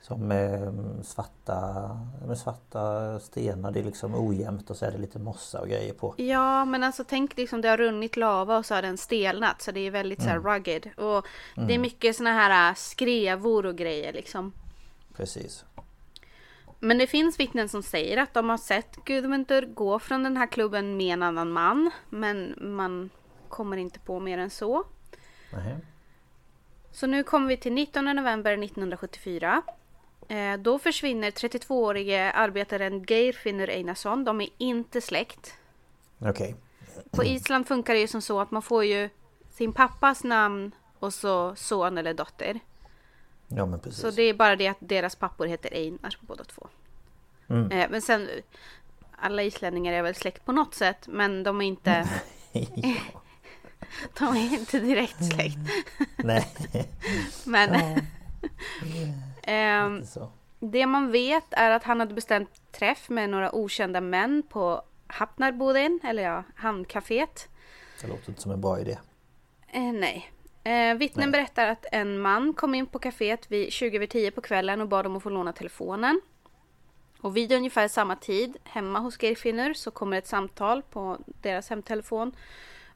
som 0.03 0.33
eh, 0.33 0.71
svarta, 1.05 1.89
med 2.27 2.39
svarta 2.39 3.21
stenar. 3.21 3.71
Det 3.71 3.81
är 3.81 3.85
liksom 3.85 4.15
ojämnt 4.29 4.71
och 4.71 4.77
så 4.77 4.85
är 4.85 4.91
det 4.91 4.99
lite 4.99 5.19
mossa 5.19 5.61
och 5.61 5.69
grejer 5.69 5.93
på. 5.95 6.15
Ja 6.17 6.65
men 6.65 6.85
alltså 6.85 7.05
tänk 7.09 7.37
liksom 7.37 7.61
det 7.61 7.69
har 7.69 7.77
runnit 7.77 8.17
lava 8.17 8.59
och 8.59 8.67
så 8.67 8.75
har 8.75 8.83
den 8.83 8.99
stelnat 8.99 9.63
så 9.63 9.73
det 9.73 9.81
är 9.81 9.91
väldigt 9.91 10.23
så 10.23 10.29
här 10.29 10.37
Mm. 10.37 10.53
rugged. 10.53 10.91
Och 10.97 11.27
det 11.55 11.75
är 11.75 11.79
mycket 11.79 12.17
såna 12.17 12.33
här 12.33 12.71
äh, 12.71 12.75
skrevor 12.75 13.67
och 13.67 13.77
grejer 13.77 14.13
liksom. 14.13 14.53
Precis. 15.17 15.65
Men 16.81 16.99
det 16.99 17.07
finns 17.07 17.41
vittnen 17.41 17.69
som 17.69 17.83
säger 17.83 18.17
att 18.17 18.35
de 18.35 18.49
har 18.49 18.59
sett 18.59 18.97
Gudmundur 19.05 19.67
gå 19.67 19.99
från 19.99 20.23
den 20.23 20.37
här 20.37 20.47
klubben 20.47 20.97
med 20.97 21.13
en 21.13 21.23
annan 21.23 21.53
man. 21.53 21.91
Men 22.09 22.55
man 22.61 23.11
kommer 23.49 23.77
inte 23.77 23.99
på 23.99 24.21
mer 24.21 24.39
än 24.39 24.51
så. 24.51 24.85
Nähä. 25.53 25.81
Så 26.93 27.07
nu 27.07 27.23
kommer 27.23 27.49
vi 27.49 27.57
till 27.57 27.73
19 27.73 28.05
november 28.05 28.53
1974. 28.53 29.63
Eh, 30.29 30.57
då 30.57 30.79
försvinner 30.79 31.31
32-årige 31.31 32.33
arbetaren 32.33 33.05
Geir 33.09 33.33
Finnur 33.33 33.71
Einarsson. 33.71 34.25
De 34.25 34.41
är 34.41 34.49
inte 34.59 35.01
släkt. 35.01 35.55
Okej. 36.19 36.57
På 37.11 37.25
Island 37.25 37.69
funkar 37.69 37.95
det 37.95 38.01
ju 38.01 38.07
som 38.07 38.23
så 38.23 38.41
att 38.41 38.51
man 38.51 38.63
får 38.63 38.85
ju 38.85 39.09
sin 39.51 39.73
pappas 39.73 40.25
namn 40.25 40.73
och 40.99 41.15
så 41.15 41.57
son 41.57 41.99
eller 41.99 42.15
dotter. 42.15 42.61
Ja 43.49 43.67
men 43.67 43.81
precis. 43.81 44.01
Så 44.01 44.11
det 44.11 44.23
är 44.23 44.35
bara 44.35 44.57
det 44.57 44.69
att 44.69 44.77
deras 44.81 45.17
pappor 45.17 45.47
heter 45.47 45.75
Einar 45.75 46.17
båda 46.21 46.45
två. 46.45 46.69
Mm. 47.49 47.71
Eh, 47.71 47.91
men 47.91 48.03
sen 48.03 48.29
alla 49.17 49.43
islänningar 49.43 49.93
är 49.93 50.03
väl 50.03 50.15
släkt 50.15 50.45
på 50.45 50.53
något 50.53 50.75
sätt 50.75 51.09
men 51.09 51.43
de 51.43 51.61
är 51.61 51.67
inte, 51.67 52.09
ja. 52.53 52.95
de 54.19 54.37
är 54.37 54.55
inte 54.55 54.81
direkt 54.81 55.25
släkt. 55.25 55.59
Nej. 56.17 56.47
Men 57.45 58.01
så. 60.07 60.31
det 60.61 60.87
man 60.87 61.13
vet 61.13 61.45
är 61.51 61.71
att 61.71 61.85
han 61.85 62.01
hade 62.01 62.15
bestämt 62.15 62.73
träff 62.73 63.09
med 63.09 63.31
några 63.31 63.55
okända 63.55 64.01
män 64.01 64.43
på 64.49 64.83
Hapnarboden, 65.07 66.01
eller 66.05 66.23
ja, 66.23 66.45
hamncaféet. 66.55 67.49
Det 68.01 68.07
låter 68.07 68.29
inte 68.29 68.43
som 68.43 68.53
en 68.53 68.61
bra 68.61 68.81
idé. 68.81 68.99
Eh, 69.69 69.93
nej. 69.93 70.33
Eh, 70.67 70.95
vittnen 70.95 71.31
Nej. 71.31 71.41
berättar 71.41 71.67
att 71.67 71.87
en 71.93 72.19
man 72.19 72.55
kom 72.55 72.75
in 72.75 72.87
på 72.87 72.99
kaféet 72.99 73.47
vid 73.49 73.73
20 73.73 73.97
över 73.97 74.07
10 74.07 74.31
på 74.31 74.41
kvällen 74.41 74.81
och 74.81 74.89
bad 74.89 75.07
om 75.07 75.17
att 75.17 75.23
få 75.23 75.31
låna 75.31 75.53
telefonen. 75.53 76.21
Och 77.21 77.37
vid 77.37 77.53
ungefär 77.53 77.89
samma 77.89 78.17
tid, 78.17 78.57
hemma 78.65 78.99
hos 78.99 79.23
Geirfinnur, 79.23 79.75
så 79.75 79.91
kommer 79.91 80.19
ett 80.19 80.27
samtal 80.27 80.83
på 80.83 81.19
deras 81.43 81.71
hemtelefon. 81.71 82.33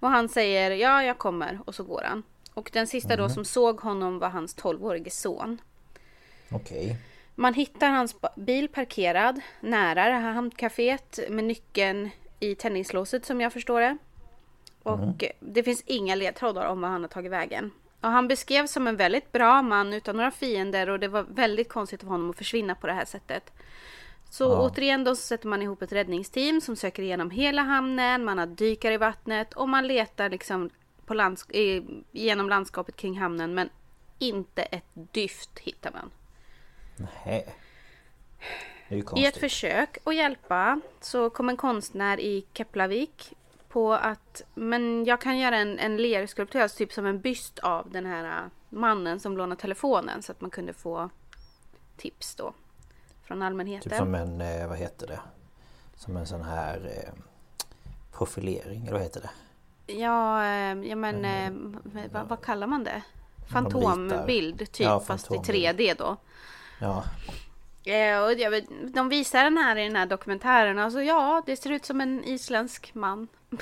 Och 0.01 0.09
han 0.09 0.29
säger 0.29 0.71
ja, 0.71 1.03
jag 1.03 1.19
kommer 1.19 1.61
och 1.65 1.75
så 1.75 1.85
går 1.85 2.03
han. 2.05 2.23
Och 2.55 2.71
den 2.73 2.87
sista 2.87 3.17
då 3.17 3.29
som 3.29 3.45
såg 3.45 3.81
honom 3.81 4.19
var 4.19 4.29
hans 4.29 4.57
12-årige 4.57 5.11
son. 5.11 5.61
Okej. 6.51 6.97
Man 7.35 7.55
hittar 7.55 7.91
hans 7.91 8.17
bil 8.37 8.69
parkerad 8.69 9.41
nära 9.61 10.05
det 10.05 10.19
här 10.19 10.33
hamncaféet 10.33 11.21
med 11.29 11.45
nyckeln 11.45 12.11
i 12.41 12.55
tändningslåset 12.55 13.25
som 13.27 13.41
jag 13.41 13.53
förstår 13.53 13.81
det. 13.81 13.99
Och 14.83 15.25
det 15.41 15.63
finns 15.63 15.83
inga 15.87 16.15
ledtrådar 16.15 16.67
om 16.67 16.81
vad 16.81 16.91
han 16.91 17.03
har 17.03 17.09
tagit 17.09 17.33
vägen. 17.33 17.71
Och 18.01 18.11
han 18.11 18.29
beskrevs 18.29 18.73
som 18.73 18.87
en 18.87 18.97
väldigt 18.97 19.33
bra 19.33 19.63
man 19.63 19.93
utan 19.93 20.17
några 20.17 20.31
fiender 20.31 20.91
och 20.91 21.01
det 21.01 21.09
var 21.09 21.23
väldigt 21.23 21.69
konstigt 21.69 22.03
av 22.03 22.09
honom 22.09 22.31
att 22.31 22.37
försvinna 22.37 22.75
på 22.75 22.87
det 22.87 22.93
här 22.93 23.05
sättet. 23.05 23.53
Så 24.31 24.45
Ja. 24.45 24.61
återigen 24.61 25.05
då 25.05 25.17
så 25.17 25.23
sätter 25.23 25.49
man 25.49 25.63
ihop 25.63 25.83
ett 25.83 25.93
räddningsteam 25.93 26.61
som 26.61 26.77
söker 26.77 27.03
igenom 27.03 27.31
hela 27.31 27.63
hamnen, 27.63 28.25
man 28.25 28.39
har 28.39 28.47
dykare 28.47 28.95
i 28.95 28.97
vattnet 28.97 29.53
och 29.55 29.69
man 29.69 29.87
letar 29.87 30.31
liksom 30.31 30.71
på 31.07 31.15
lands- 31.15 31.51
i, 31.53 31.83
genom 32.13 32.49
landskapet 32.49 32.97
kring 32.97 33.19
hamnen 33.19 33.55
men 33.55 33.69
inte 34.19 34.63
ett 34.63 34.85
dyft 34.95 35.59
hittar 35.59 35.91
man. 35.93 36.11
Nej. 37.25 37.47
I 39.17 39.27
ett 39.27 39.37
försök 39.37 39.99
att 40.05 40.15
hjälpa 40.17 40.81
så 41.01 41.31
kom 41.31 41.49
en 41.49 41.57
konstnär 41.57 42.21
i 42.21 42.45
Keplavik 42.53 43.33
på 43.71 43.93
att 43.93 44.43
men 44.55 45.05
jag 45.05 45.21
kan 45.21 45.39
göra 45.39 45.57
en, 45.57 45.79
en 45.79 45.97
lerskulptör, 45.97 46.61
alltså 46.61 46.79
typ 46.79 46.93
som 46.93 47.07
en 47.07 47.21
byst 47.21 47.59
av 47.59 47.91
den 47.91 48.07
här 48.07 48.25
äh, 48.25 48.51
mannen 48.69 49.21
som 49.21 49.37
lånade 49.37 49.61
telefonen 49.61 50.23
så 50.23 50.33
att 50.33 50.41
man 50.41 50.51
kunde 50.51 50.73
få 50.73 51.11
tips 51.97 52.35
då 52.35 52.53
från 53.23 53.43
allmänheten. 53.43 53.91
Typ 53.91 53.99
som 53.99 54.15
en, 54.15 54.41
eh, 54.41 54.69
vad 54.69 54.79
heter 54.79 55.07
det? 55.07 55.21
Som 55.95 56.17
en 56.17 56.27
sån 56.27 56.43
här 56.43 57.05
eh, 57.05 57.13
profilering, 58.13 58.83
eller 58.83 58.93
vad 58.93 59.03
heter 59.03 59.21
det? 59.21 59.31
Ja, 59.93 60.45
eh, 60.45 60.89
ja 60.89 60.97
men 60.97 61.25
eh, 61.25 61.53
vad, 62.13 62.29
vad 62.29 62.41
kallar 62.43 62.67
man 62.67 62.85
det? 62.85 63.03
Fantombild 63.53 64.59
typ 64.59 64.81
Ja, 64.81 65.01
fast 65.01 65.27
i 65.27 65.35
fantombild. 65.35 65.79
3D 65.79 65.95
då. 65.99 66.17
Ja, 66.81 67.05
Eh, 67.85 68.19
och 68.23 68.33
jag 68.33 68.65
de 68.95 69.09
visar 69.09 69.45
den 69.45 69.59
här 69.59 69.77
i 69.77 69.83
den 69.85 69.97
här 69.97 70.07
dokumentären. 70.07 70.79
Alltså 70.79 71.03
ja, 71.03 71.43
det 71.47 71.57
ser 71.57 71.71
ut 71.71 71.85
som 71.85 72.01
en 72.01 72.25
isländsk 72.25 72.95
man. 72.95 73.29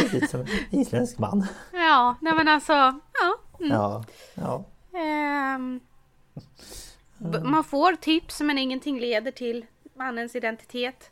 Det 0.00 0.08
ser 0.10 0.16
ut 0.24 0.30
som 0.30 0.40
en 0.40 0.48
isländsk 0.80 1.18
man. 1.18 1.46
ja, 1.72 2.16
nej 2.20 2.32
men 2.34 2.48
alltså. 2.48 2.72
Ja. 2.72 3.38
Mm. 3.60 3.72
Ja, 3.72 4.04
ja. 4.34 4.64
B- 7.18 7.38
man 7.44 7.64
får 7.64 7.92
tips 7.92 8.40
men 8.40 8.58
ingenting 8.58 9.00
leder 9.00 9.30
till 9.30 9.66
mannens 9.94 10.36
identitet. 10.36 11.10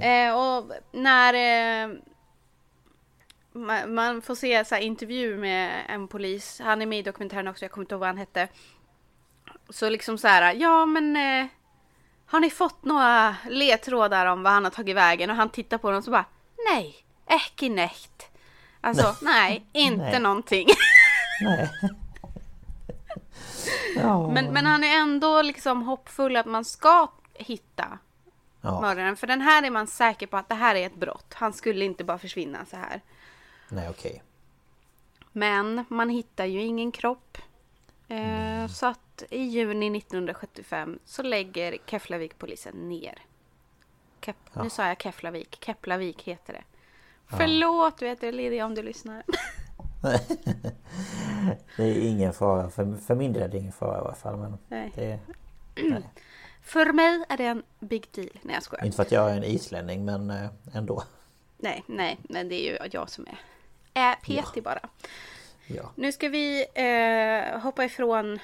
Eh, 0.00 0.34
och 0.34 0.72
när 0.92 1.34
eh, 1.34 1.90
man, 3.52 3.94
man 3.94 4.22
får 4.22 4.34
se 4.34 4.64
så 4.64 4.74
här, 4.74 4.82
intervju 4.82 5.36
med 5.36 5.84
en 5.88 6.08
polis, 6.08 6.60
han 6.64 6.82
är 6.82 6.86
med 6.86 6.98
i 6.98 7.02
dokumentären 7.02 7.48
också, 7.48 7.64
jag 7.64 7.72
kommer 7.72 7.84
inte 7.84 7.94
ihåg 7.94 8.00
vad 8.00 8.08
han 8.08 8.16
hette. 8.18 8.48
Så 9.70 9.88
liksom 9.90 10.18
så 10.18 10.28
här, 10.28 10.54
ja 10.54 10.86
men 10.86 11.16
eh, 11.16 11.46
har 12.26 12.40
ni 12.40 12.50
fått 12.50 12.84
några 12.84 13.36
ledtrådar 13.48 14.26
om 14.26 14.42
vad 14.42 14.52
han 14.52 14.64
har 14.64 14.70
tagit 14.70 14.96
vägen? 14.96 15.30
Och 15.30 15.36
han 15.36 15.48
tittar 15.50 15.78
på 15.78 15.90
dem 15.90 15.98
och 15.98 16.04
så 16.04 16.10
bara, 16.10 16.24
nej, 16.72 16.96
nächt. 17.60 18.30
Alltså, 18.80 19.16
nej, 19.22 19.66
inte 19.72 20.04
Nej. 20.04 20.20
någonting. 20.20 20.68
Nej. 21.40 21.70
Ja. 23.96 24.28
Men, 24.28 24.52
men 24.52 24.66
han 24.66 24.84
är 24.84 24.96
ändå 24.96 25.42
liksom 25.42 25.82
hoppfull 25.82 26.36
att 26.36 26.46
man 26.46 26.64
ska 26.64 27.10
hitta 27.34 27.98
Ja. 28.60 28.80
mördaren. 28.80 29.16
För 29.16 29.26
den 29.26 29.40
här 29.40 29.62
är 29.62 29.70
man 29.70 29.86
säker 29.86 30.26
på 30.26 30.36
att 30.36 30.48
det 30.48 30.54
här 30.54 30.74
är 30.74 30.86
ett 30.86 30.94
brott. 30.94 31.34
Han 31.34 31.52
skulle 31.52 31.84
inte 31.84 32.04
bara 32.04 32.18
försvinna 32.18 32.58
så 32.70 32.76
här. 32.76 33.00
Nej, 33.68 33.88
okej. 33.90 34.22
Men 35.32 35.84
man 35.88 36.08
hittar 36.10 36.44
ju 36.44 36.62
ingen 36.62 36.92
kropp. 36.92 37.38
Eh, 38.08 38.66
Så 38.68 38.86
att 38.86 39.22
i 39.30 39.42
juni 39.42 39.98
1975 39.98 40.98
så 41.04 41.22
lägger 41.22 41.76
Keflavik-polisen 41.86 42.88
ner. 42.88 43.18
Kep, 44.20 44.36
Nu 44.52 44.62
Ja. 44.64 44.70
sa 44.70 44.88
jag 44.88 45.02
Keflavik. 45.02 45.64
Keplavik 45.64 46.22
heter 46.22 46.52
det. 46.52 46.62
Förlåt 47.26 48.02
vet 48.02 48.20
du 48.20 48.32
Lydia 48.32 48.64
om 48.66 48.74
du 48.74 48.82
lyssnar. 48.82 49.22
Det 51.76 51.82
är 51.84 52.08
ingen 52.08 52.32
fara. 52.32 52.70
För, 52.70 52.96
för 53.06 53.14
min 53.14 53.32
del 53.32 53.42
är 53.42 53.48
det 53.48 53.58
ingen 53.58 53.72
fara 53.72 53.96
i 53.96 54.00
alla 54.00 54.14
fall. 54.14 54.36
Men 54.36 54.58
Nej. 54.68 54.92
det, 54.94 55.18
nej. 55.82 56.02
För 56.62 56.92
mig 56.92 57.24
är 57.28 57.36
det 57.36 57.44
en 57.46 57.62
big 57.80 58.06
deal. 58.14 58.38
Nej 58.42 58.54
jag 58.54 58.62
skojar. 58.62 58.84
Inte 58.84 58.96
för 58.96 59.02
att 59.02 59.12
jag 59.12 59.30
är 59.30 59.36
en 59.36 59.44
islänning 59.44 60.04
men 60.04 60.30
eh, 60.30 60.48
ändå. 60.74 61.02
Nej, 61.58 61.84
nej, 61.86 62.18
men 62.22 62.48
det 62.48 62.54
är 62.54 62.72
ju 62.72 62.88
jag 62.92 63.10
som 63.10 63.26
är, 63.26 63.38
är 63.94 64.14
petig 64.14 64.62
bara. 64.62 64.80
Ja. 65.68 65.90
Nu 65.94 66.12
ska 66.12 66.28
vi 66.28 66.66
eh, 66.74 67.60
hoppa 67.60 67.84
ifrån 67.84 68.38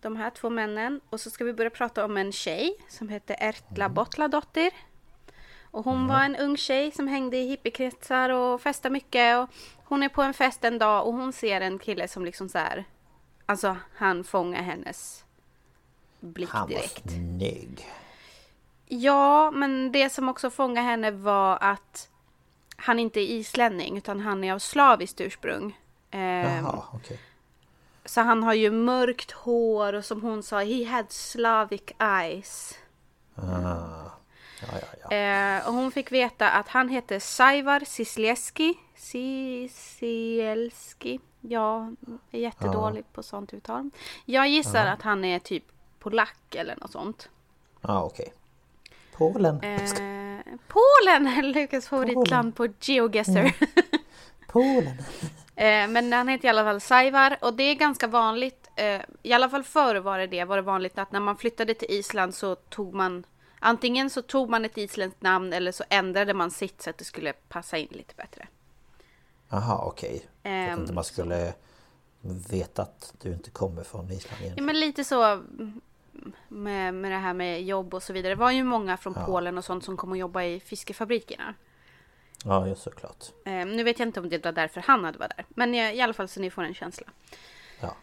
de 0.00 0.16
här 0.16 0.30
två 0.30 0.50
männen 0.50 1.00
och 1.10 1.20
så 1.20 1.30
ska 1.30 1.44
vi 1.44 1.52
börja 1.52 1.70
prata 1.70 2.04
om 2.04 2.16
en 2.16 2.32
tjej 2.32 2.74
som 2.88 3.08
heter 3.08 3.36
Ertla 3.40 3.88
Bottladottir. 3.88 4.70
Och 5.70 5.84
hon 5.84 6.06
var 6.08 6.20
en 6.24 6.36
ung 6.36 6.56
tjej 6.56 6.90
som 6.90 7.08
hängde 7.08 7.36
i 7.36 7.48
hippiekretsar 7.48 8.30
och 8.30 8.60
festade 8.60 8.92
mycket. 8.92 9.38
Och 9.38 9.48
hon 9.84 10.02
är 10.02 10.08
på 10.08 10.22
en 10.22 10.34
fest 10.34 10.64
en 10.64 10.78
dag 10.78 11.06
och 11.06 11.12
hon 11.14 11.32
ser 11.32 11.60
en 11.60 11.78
kille 11.78 12.08
som 12.08 12.24
liksom 12.24 12.48
så 12.48 12.58
här. 12.58 12.84
Alltså 13.46 13.76
han 13.94 14.24
fångar 14.24 14.62
hennes 14.62 15.24
blick 16.20 16.50
Han 16.50 16.62
var 16.62 16.68
direkt. 16.68 17.10
snygg. 17.10 17.86
Ja, 18.86 19.50
men 19.50 19.92
det 19.92 20.10
som 20.10 20.28
också 20.28 20.50
fångade 20.50 20.86
henne 20.86 21.10
var 21.10 21.58
att 21.60 22.08
han 22.76 22.98
inte 22.98 23.20
är 23.20 23.24
islänning 23.24 23.96
utan 23.98 24.20
han 24.20 24.44
är 24.44 24.52
av 24.52 24.58
slaviskt 24.58 25.20
ursprung. 25.20 25.78
Ehm, 26.10 26.64
Jaha, 26.64 26.84
okej. 26.92 27.20
så 28.04 28.20
han 28.20 28.42
har 28.42 28.54
ju 28.54 28.70
mörkt 28.70 29.30
hår 29.30 29.92
och 29.92 30.04
som 30.04 30.22
hon 30.22 30.42
sa, 30.42 30.58
he 30.58 30.84
had 30.84 31.06
Slavic 31.12 31.82
eyes. 31.98 32.78
Ah. 33.34 33.42
Ja, 34.62 34.68
ja, 34.72 34.86
ja. 35.10 35.16
Eh, 35.16 35.68
och 35.68 35.74
hon 35.74 35.92
fick 35.92 36.12
veta 36.12 36.50
att 36.50 36.68
han 36.68 36.88
hette 36.88 37.20
Saivar 37.20 37.80
Sislieski. 37.86 38.74
Sielski. 39.70 41.20
Jag 41.40 41.96
är 42.30 42.38
jättedålig 42.38 43.04
på 43.12 43.22
sånt 43.22 43.54
uttal. 43.54 43.90
Jag 44.24 44.48
gissar 44.48 44.86
att 44.86 45.02
han 45.02 45.24
är 45.24 45.38
typ 45.38 45.64
polack 45.98 46.54
eller 46.54 46.76
något 46.76 46.92
sånt. 46.92 47.28
Ja, 47.80 48.02
okej. 48.02 48.32
Polen. 49.16 49.60
Eh, 49.60 50.40
Polen! 50.68 51.52
Lukas 51.52 51.88
favoritland 51.88 52.56
på 52.56 52.68
GeoGuessr. 52.80 53.54
Polen. 54.48 54.96
Eh, 55.60 55.88
men 55.88 56.12
han 56.12 56.28
heter 56.28 56.46
i 56.46 56.48
alla 56.48 56.64
fall 56.64 56.80
Saivar 56.80 57.36
och 57.40 57.54
det 57.54 57.62
är 57.62 57.74
ganska 57.74 58.06
vanligt. 58.06 58.70
Eh, 58.76 59.00
I 59.22 59.32
alla 59.32 59.48
fall 59.48 59.62
förr 59.64 59.96
var 59.96 60.18
det 60.18 60.26
det. 60.26 60.44
Var 60.44 60.56
det 60.56 60.62
vanligt 60.62 60.98
att 60.98 61.12
när 61.12 61.20
man 61.20 61.36
flyttade 61.36 61.74
till 61.74 61.90
Island 61.90 62.34
så 62.34 62.54
tog 62.54 62.94
man 62.94 63.24
antingen 63.58 64.10
så 64.10 64.22
tog 64.22 64.50
man 64.50 64.64
ett 64.64 64.78
isländskt 64.78 65.22
namn 65.22 65.52
eller 65.52 65.72
så 65.72 65.84
ändrade 65.88 66.34
man 66.34 66.50
sitt 66.50 66.82
så 66.82 66.90
att 66.90 66.98
det 66.98 67.04
skulle 67.04 67.32
passa 67.32 67.76
in 67.78 67.88
lite 67.90 68.14
bättre. 68.14 68.46
Jaha, 69.48 69.84
okej. 69.84 70.26
Jag 70.42 70.52
Ehm, 70.52 70.76
tänkte 70.76 70.94
man 70.94 71.04
skulle 71.04 71.52
veta 72.50 72.82
att 72.82 73.14
du 73.22 73.32
inte 73.32 73.50
kommer 73.50 73.82
från 73.82 74.10
Island 74.10 74.36
Ja, 74.38 74.42
egentligen. 74.44 74.66
men 74.66 74.80
lite 74.80 75.04
så 75.04 75.42
med, 76.48 76.94
med 76.94 77.12
det 77.12 77.18
här 77.18 77.34
med 77.34 77.62
jobb 77.64 77.94
och 77.94 78.02
så 78.02 78.12
vidare. 78.12 78.34
Det 78.34 78.40
var 78.40 78.50
ju 78.50 78.64
många 78.64 78.96
från 78.96 79.12
Ja. 79.16 79.24
Polen 79.26 79.58
och 79.58 79.64
sånt 79.64 79.84
som 79.84 79.96
kom 79.96 80.10
och 80.10 80.16
jobba 80.16 80.42
i 80.42 80.60
fiskefabrikerna. 80.60 81.54
Ja, 82.44 82.66
just 82.66 82.82
såklart. 82.82 83.24
Eh, 83.44 83.52
nu 83.66 83.82
vet 83.82 83.98
jag 83.98 84.08
inte 84.08 84.20
om 84.20 84.28
det 84.28 84.44
var 84.44 84.52
därför 84.52 84.80
han 84.80 85.04
hade 85.04 85.18
varit 85.18 85.36
där. 85.36 85.46
Men 85.48 85.74
i, 85.74 85.78
i 85.78 86.00
alla 86.00 86.12
fall 86.14 86.28
så 86.28 86.40
ni 86.40 86.50
får 86.50 86.62
en 86.62 86.74
känsla. 86.74 87.06
Ja. 87.80 87.94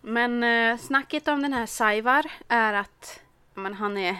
Men 0.00 0.42
eh, 0.42 0.78
snacket 0.78 1.28
om 1.28 1.42
den 1.42 1.52
här 1.52 1.66
Saivar 1.66 2.32
är 2.48 2.72
att 2.72 3.20
men 3.54 3.74
han 3.74 3.96
är... 3.96 4.16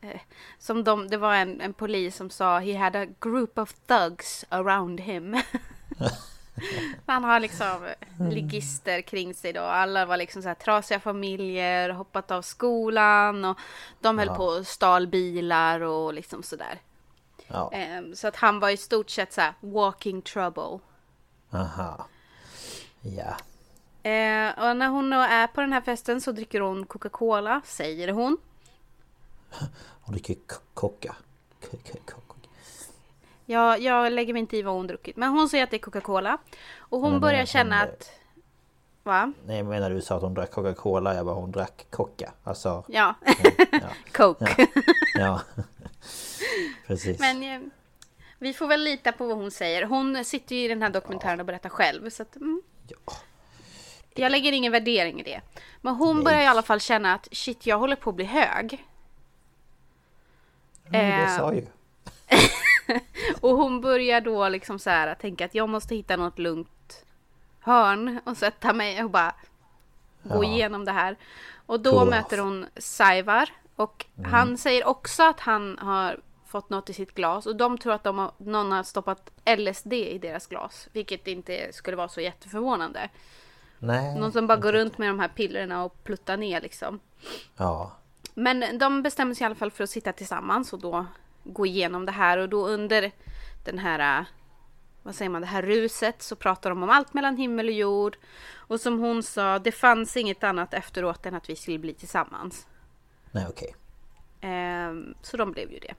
Eh, 0.00 0.20
som 0.58 0.84
de, 0.84 1.08
det 1.08 1.16
var 1.16 1.34
en, 1.34 1.60
en 1.60 1.72
polis 1.72 2.16
som 2.16 2.30
sa 2.30 2.58
he 2.58 2.78
had 2.78 2.96
a 2.96 3.06
group 3.20 3.58
of 3.58 3.74
thugs 3.86 4.44
around 4.48 5.00
him. 5.00 5.36
han 7.06 7.24
har 7.24 7.40
liksom 7.40 7.84
eh, 8.18 8.28
ligister 8.30 9.00
kring 9.02 9.34
sig 9.34 9.52
då. 9.52 9.60
Alla 9.62 10.06
var 10.06 10.16
liksom 10.16 10.42
så 10.42 10.48
här 10.48 10.54
trasiga 10.54 11.00
familjer, 11.00 11.90
hoppat 11.90 12.30
av 12.30 12.42
skolan 12.42 13.44
och 13.44 13.58
de 14.00 14.18
höll 14.18 14.28
Ja. 14.28 14.34
på 14.34 14.44
och 14.44 14.66
stal 14.66 15.06
bilar 15.06 15.80
och 15.80 16.14
liksom 16.14 16.42
sådär. 16.42 16.78
Ja. 17.52 17.72
Eh, 17.72 18.02
så 18.14 18.28
att 18.28 18.36
han 18.36 18.60
var 18.60 18.70
i 18.70 18.76
stort 18.76 19.10
sett 19.10 19.32
så 19.32 19.40
här 19.40 19.54
walking 19.60 20.22
trouble. 20.22 20.78
Aha. 21.52 22.06
Ja. 23.00 23.36
Eh, 24.10 24.68
och 24.68 24.76
när 24.76 24.88
hon 24.88 25.12
är 25.12 25.46
på 25.46 25.60
den 25.60 25.72
här 25.72 25.80
festen 25.80 26.20
så 26.20 26.32
dricker 26.32 26.60
hon 26.60 26.86
Coca-Cola, 26.86 27.60
säger 27.64 28.08
hon. 28.12 28.36
Hon 30.02 30.12
dricker 30.14 30.34
k- 30.34 30.56
kocka. 30.74 31.14
K- 31.70 31.76
k- 31.92 31.98
k- 32.06 32.14
Jag, 33.46 34.12
lägger 34.12 34.32
mig 34.32 34.40
inte 34.40 34.56
i 34.56 34.62
vad 34.62 34.74
hon 34.74 34.86
druckit. 34.86 35.16
Men 35.16 35.30
hon 35.30 35.48
säger 35.48 35.64
att 35.64 35.70
det 35.70 35.76
är 35.76 35.78
Coca-Cola. 35.78 36.38
Och 36.78 37.00
hon 37.00 37.12
Men 37.12 37.20
börjar 37.20 37.46
känna 37.46 37.82
att... 37.82 38.10
Va? 39.02 39.32
Nej, 39.46 39.56
jag 39.56 39.66
menar 39.66 39.90
du 39.90 40.00
sa 40.02 40.16
att 40.16 40.22
hon 40.22 40.34
drack 40.34 40.50
Coca-Cola. 40.50 41.14
Jag 41.14 41.26
bara 41.26 41.34
hon 41.34 41.50
drack 41.50 41.86
kocka. 41.90 42.32
Alltså... 42.44 42.84
Ja. 42.88 43.14
ja. 43.72 43.80
Coke. 44.12 44.66
Ja. 45.14 45.40
Precis. 46.86 47.18
Men 47.20 47.42
eh, 47.42 47.60
vi 48.38 48.52
får 48.52 48.66
väl 48.66 48.84
lita 48.84 49.12
på 49.12 49.26
vad 49.26 49.36
hon 49.36 49.50
säger. 49.50 49.82
Hon 49.86 50.24
sitter 50.24 50.56
ju 50.56 50.64
i 50.64 50.68
den 50.68 50.82
här 50.82 50.90
dokumentären 50.90 51.40
och 51.40 51.46
berättar 51.46 51.68
själv. 51.68 52.10
Så 52.10 52.22
att, 52.22 52.36
mm. 52.36 52.62
Jag 54.14 54.32
lägger 54.32 54.52
ingen 54.52 54.72
värdering 54.72 55.20
i 55.20 55.22
det. 55.22 55.40
Men 55.80 55.94
hon 55.94 56.16
Nej. 56.16 56.24
börjar 56.24 56.40
i 56.40 56.46
alla 56.46 56.62
fall 56.62 56.80
känna 56.80 57.14
att 57.14 57.28
shit, 57.32 57.66
jag 57.66 57.78
håller 57.78 57.96
på 57.96 58.10
att 58.10 58.16
bli 58.16 58.24
hög. 58.24 58.84
Ja, 60.84 60.90
det 60.90 60.98
eh, 60.98 61.36
sa 61.36 61.54
ju. 61.54 61.66
Och 63.40 63.56
hon 63.56 63.80
börjar 63.80 64.20
då 64.20 64.48
liksom 64.48 64.78
så 64.78 64.90
här 64.90 65.06
att 65.06 65.18
tänka 65.20 65.44
att 65.44 65.54
jag 65.54 65.68
måste 65.68 65.94
hitta 65.94 66.16
något 66.16 66.38
lugnt 66.38 67.04
hörn 67.60 68.20
och 68.24 68.36
sätta 68.36 68.72
mig 68.72 69.04
och 69.04 69.10
bara 69.10 69.34
gå 70.22 70.44
Ja. 70.44 70.50
igenom 70.52 70.84
det 70.84 70.92
här. 70.92 71.16
Och 71.66 71.80
då 71.80 71.92
Cool 71.98 72.10
möter 72.10 72.38
hon 72.38 72.66
Saivar 72.76 73.50
och 73.76 74.06
Mm. 74.18 74.30
han 74.32 74.58
säger 74.58 74.84
också 74.86 75.22
att 75.22 75.40
han 75.40 75.78
har 75.78 76.20
fått 76.50 76.70
något 76.70 76.90
i 76.90 76.92
sitt 76.92 77.14
glas 77.14 77.46
och 77.46 77.56
de 77.56 77.78
tror 77.78 77.92
att 77.92 78.04
de 78.04 78.18
har, 78.18 78.32
någon 78.38 78.72
har 78.72 78.82
stoppat 78.82 79.30
LSD 79.58 79.92
i 79.92 80.18
deras 80.18 80.46
glas, 80.46 80.88
vilket 80.92 81.26
inte 81.26 81.72
skulle 81.72 81.96
vara 81.96 82.08
så 82.08 82.20
jätteförvånande. 82.20 83.08
Nej. 83.78 84.18
Någon 84.18 84.32
som 84.32 84.46
bara 84.46 84.58
går 84.58 84.72
runt 84.72 84.98
med 84.98 85.08
de 85.08 85.20
här 85.20 85.28
pillerna 85.28 85.84
och 85.84 86.04
pluttar 86.04 86.36
ner 86.36 86.60
liksom. 86.60 87.00
Ja. 87.56 87.92
Men 88.34 88.78
de 88.78 89.02
bestämmer 89.02 89.34
sig 89.34 89.44
i 89.44 89.46
alla 89.46 89.54
fall 89.54 89.70
för 89.70 89.84
att 89.84 89.90
sitta 89.90 90.12
tillsammans 90.12 90.72
och 90.72 90.78
då 90.78 91.06
gå 91.44 91.66
igenom 91.66 92.06
det 92.06 92.12
här 92.12 92.38
och 92.38 92.48
då 92.48 92.66
under 92.66 93.12
den 93.64 93.78
här, 93.78 94.20
äh, 94.20 94.26
vad 95.02 95.14
säger 95.14 95.28
man, 95.28 95.40
det 95.40 95.46
här 95.46 95.62
ruset 95.62 96.22
så 96.22 96.36
pratar 96.36 96.70
de 96.70 96.82
om 96.82 96.90
allt 96.90 97.14
mellan 97.14 97.36
himmel 97.36 97.66
och 97.66 97.74
jord. 97.74 98.16
Och 98.54 98.80
som 98.80 98.98
hon 98.98 99.22
sa, 99.22 99.58
det 99.58 99.72
fanns 99.72 100.16
inget 100.16 100.44
annat 100.44 100.74
efteråt 100.74 101.26
än 101.26 101.34
att 101.34 101.50
vi 101.50 101.56
skulle 101.56 101.78
bli 101.78 101.94
tillsammans. 101.94 102.66
Nej, 103.30 103.46
okej. 103.48 103.74
Ehm, 104.40 105.14
så 105.22 105.36
de 105.36 105.52
blev 105.52 105.72
ju 105.72 105.78
det. 105.78 105.94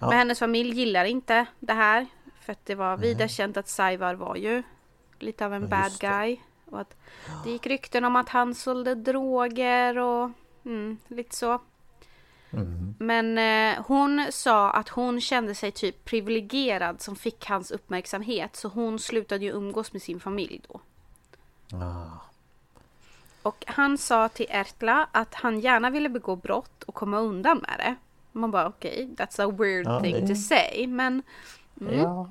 Ja. 0.00 0.08
Men 0.08 0.18
hennes 0.18 0.38
familj 0.38 0.76
gillar 0.76 1.04
inte 1.04 1.46
det 1.60 1.72
här. 1.72 2.06
För 2.40 2.52
att 2.52 2.66
det 2.66 2.74
var 2.74 2.96
vida 2.96 3.28
känt 3.28 3.56
att 3.56 3.68
Saivar 3.68 4.14
var 4.14 4.36
ju 4.36 4.62
lite 5.18 5.46
av 5.46 5.54
en 5.54 5.62
Ja, 5.62 5.68
bad 5.68 5.92
det. 6.00 6.06
guy. 6.06 6.36
Och 6.70 6.80
att 6.80 6.96
det 7.44 7.50
gick 7.50 7.66
rykten 7.66 8.04
om 8.04 8.16
att 8.16 8.28
han 8.28 8.54
sålde 8.54 8.94
droger 8.94 9.98
och 9.98 10.30
mm, 10.64 10.98
lite 11.08 11.36
så. 11.36 11.60
Mm. 12.50 12.94
Men 12.98 13.38
eh, 13.38 13.84
hon 13.86 14.26
sa 14.30 14.70
att 14.70 14.88
hon 14.88 15.20
kände 15.20 15.54
sig 15.54 15.72
typ 15.72 16.04
privilegierad 16.04 17.00
som 17.00 17.16
fick 17.16 17.46
hans 17.46 17.70
uppmärksamhet. 17.70 18.56
Så 18.56 18.68
hon 18.68 18.98
slutade 18.98 19.44
ju 19.44 19.50
umgås 19.52 19.92
med 19.92 20.02
sin 20.02 20.20
familj 20.20 20.60
då. 20.68 20.80
Ah. 21.76 22.04
Och 23.42 23.64
han 23.66 23.98
sa 23.98 24.28
till 24.28 24.46
Ertla 24.48 25.08
att 25.12 25.34
han 25.34 25.60
gärna 25.60 25.90
ville 25.90 26.08
begå 26.08 26.36
brott 26.36 26.82
och 26.82 26.94
komma 26.94 27.18
undan 27.18 27.58
med 27.58 27.74
det. 27.78 27.96
Man 28.32 28.50
bara 28.50 28.66
okej, 28.68 29.04
okay, 29.12 29.26
that's 29.26 29.42
a 29.48 29.54
weird 29.58 29.86
Ja, 29.86 30.00
thing 30.00 30.14
det- 30.14 30.28
to 30.28 30.34
say. 30.34 30.86
Men 30.86 31.22
mm, 31.80 31.94
ja. 31.94 32.02
Ja, 32.02 32.28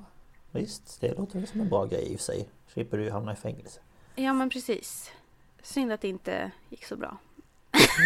visst. 0.51 1.01
Det 1.01 1.17
låter 1.17 1.45
som 1.45 1.61
en 1.61 1.69
bra 1.69 1.85
grej 1.85 2.11
i 2.11 2.15
och 2.15 2.19
för 2.19 2.25
sig. 2.25 2.49
Slipper 2.67 2.97
du 2.97 3.11
hamna 3.11 3.33
i 3.33 3.35
fängelse. 3.35 3.79
men 4.15 4.49
precis. 4.49 5.11
Synd 5.61 5.91
att 5.91 6.01
det 6.01 6.07
inte 6.07 6.51
gick 6.69 6.85
så 6.85 6.95
bra. 6.95 7.17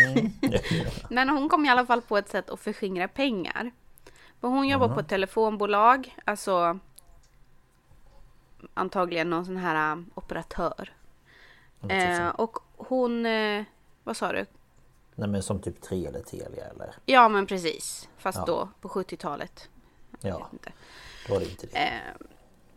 Mm. 0.07 0.31
Men 1.09 1.29
hon 1.29 1.49
kom 1.49 1.65
i 1.65 1.69
alla 1.69 1.85
fall 1.85 2.01
på 2.01 2.17
ett 2.17 2.29
sätt 2.29 2.49
att 2.49 2.59
förskingra 2.59 3.07
pengar. 3.07 3.71
För 4.41 4.47
hon 4.47 4.67
jobbar 4.67 4.87
Mhm. 4.87 4.93
på 4.95 4.99
ett 5.01 5.07
telefonbolag, 5.09 6.15
alltså 6.25 6.79
antagligen 8.73 9.29
någon 9.29 9.45
sån 9.45 9.57
här 9.57 9.91
um, 9.91 10.09
operatör. 10.15 10.93
Eh, 11.89 12.27
och 12.27 12.59
hon, 12.77 13.25
eh, 13.25 13.63
vad 14.03 14.17
sa 14.17 14.31
du? 14.31 14.45
Nej 15.15 15.29
men 15.29 15.43
som 15.43 15.59
typ 15.61 15.81
3 15.81 16.05
eller 16.05 16.19
Telia 16.21 16.65
eller? 16.65 16.93
Ja 17.05 17.29
men 17.29 17.45
precis, 17.45 18.09
fast 18.17 18.37
Ja. 18.37 18.43
då 18.45 18.69
på 18.81 18.87
70-talet. 18.89 19.69
Ja, 20.21 20.49
inte. 20.53 20.71
då 21.27 21.33
var 21.33 21.39
det 21.39 21.49
inte 21.49 21.67
det. 21.67 21.77
Eh, 21.77 22.27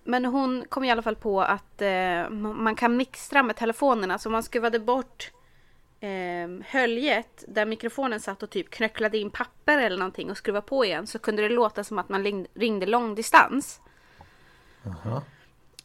men 0.05 0.25
hon 0.25 0.65
kom 0.69 0.85
i 0.85 0.91
alla 0.91 1.03
fall 1.03 1.17
på 1.17 1.43
att 1.43 1.83
eh, 1.83 1.87
ma- 1.87 2.55
man 2.55 2.75
kan 2.77 2.97
mixtra 2.97 3.43
med 3.43 3.57
telefonerna. 3.57 4.19
Så 4.19 4.31
man 4.31 4.43
skruvade 4.43 4.81
bort 4.81 5.31
eh, 6.01 6.09
höljet 6.67 7.45
där 7.49 7.67
mikrofonen 7.67 8.21
satt 8.21 8.43
och 8.43 8.51
typ 8.51 8.71
knöcklade 8.71 9.19
in 9.19 9.31
papper 9.31 9.79
eller 9.79 9.99
någonting 9.99 10.31
och 10.31 10.37
skruva 10.37 10.61
på 10.61 10.85
igen. 10.85 11.07
Så 11.07 11.19
kunde 11.19 11.43
det 11.43 11.49
låta 11.49 11.85
som 11.85 11.99
att 11.99 12.09
man 12.09 12.47
ringde 12.55 12.87
långdistans. 12.87 13.81
Jaha. 14.83 15.23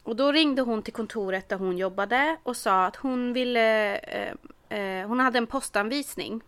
Och 0.02 0.16
då 0.16 0.32
ringde 0.32 0.62
hon 0.62 0.82
till 0.82 0.92
kontoret 0.92 1.48
där 1.48 1.56
hon 1.56 1.78
jobbade 1.78 2.36
och 2.42 2.56
sa 2.56 2.84
att 2.86 2.96
hon 2.96 3.32
ville... 3.32 3.96
Eh, 3.98 4.34
eh, 4.70 5.08
hon 5.08 5.20
hade 5.20 5.38
en 5.38 5.46
postanvisning. 5.46 6.42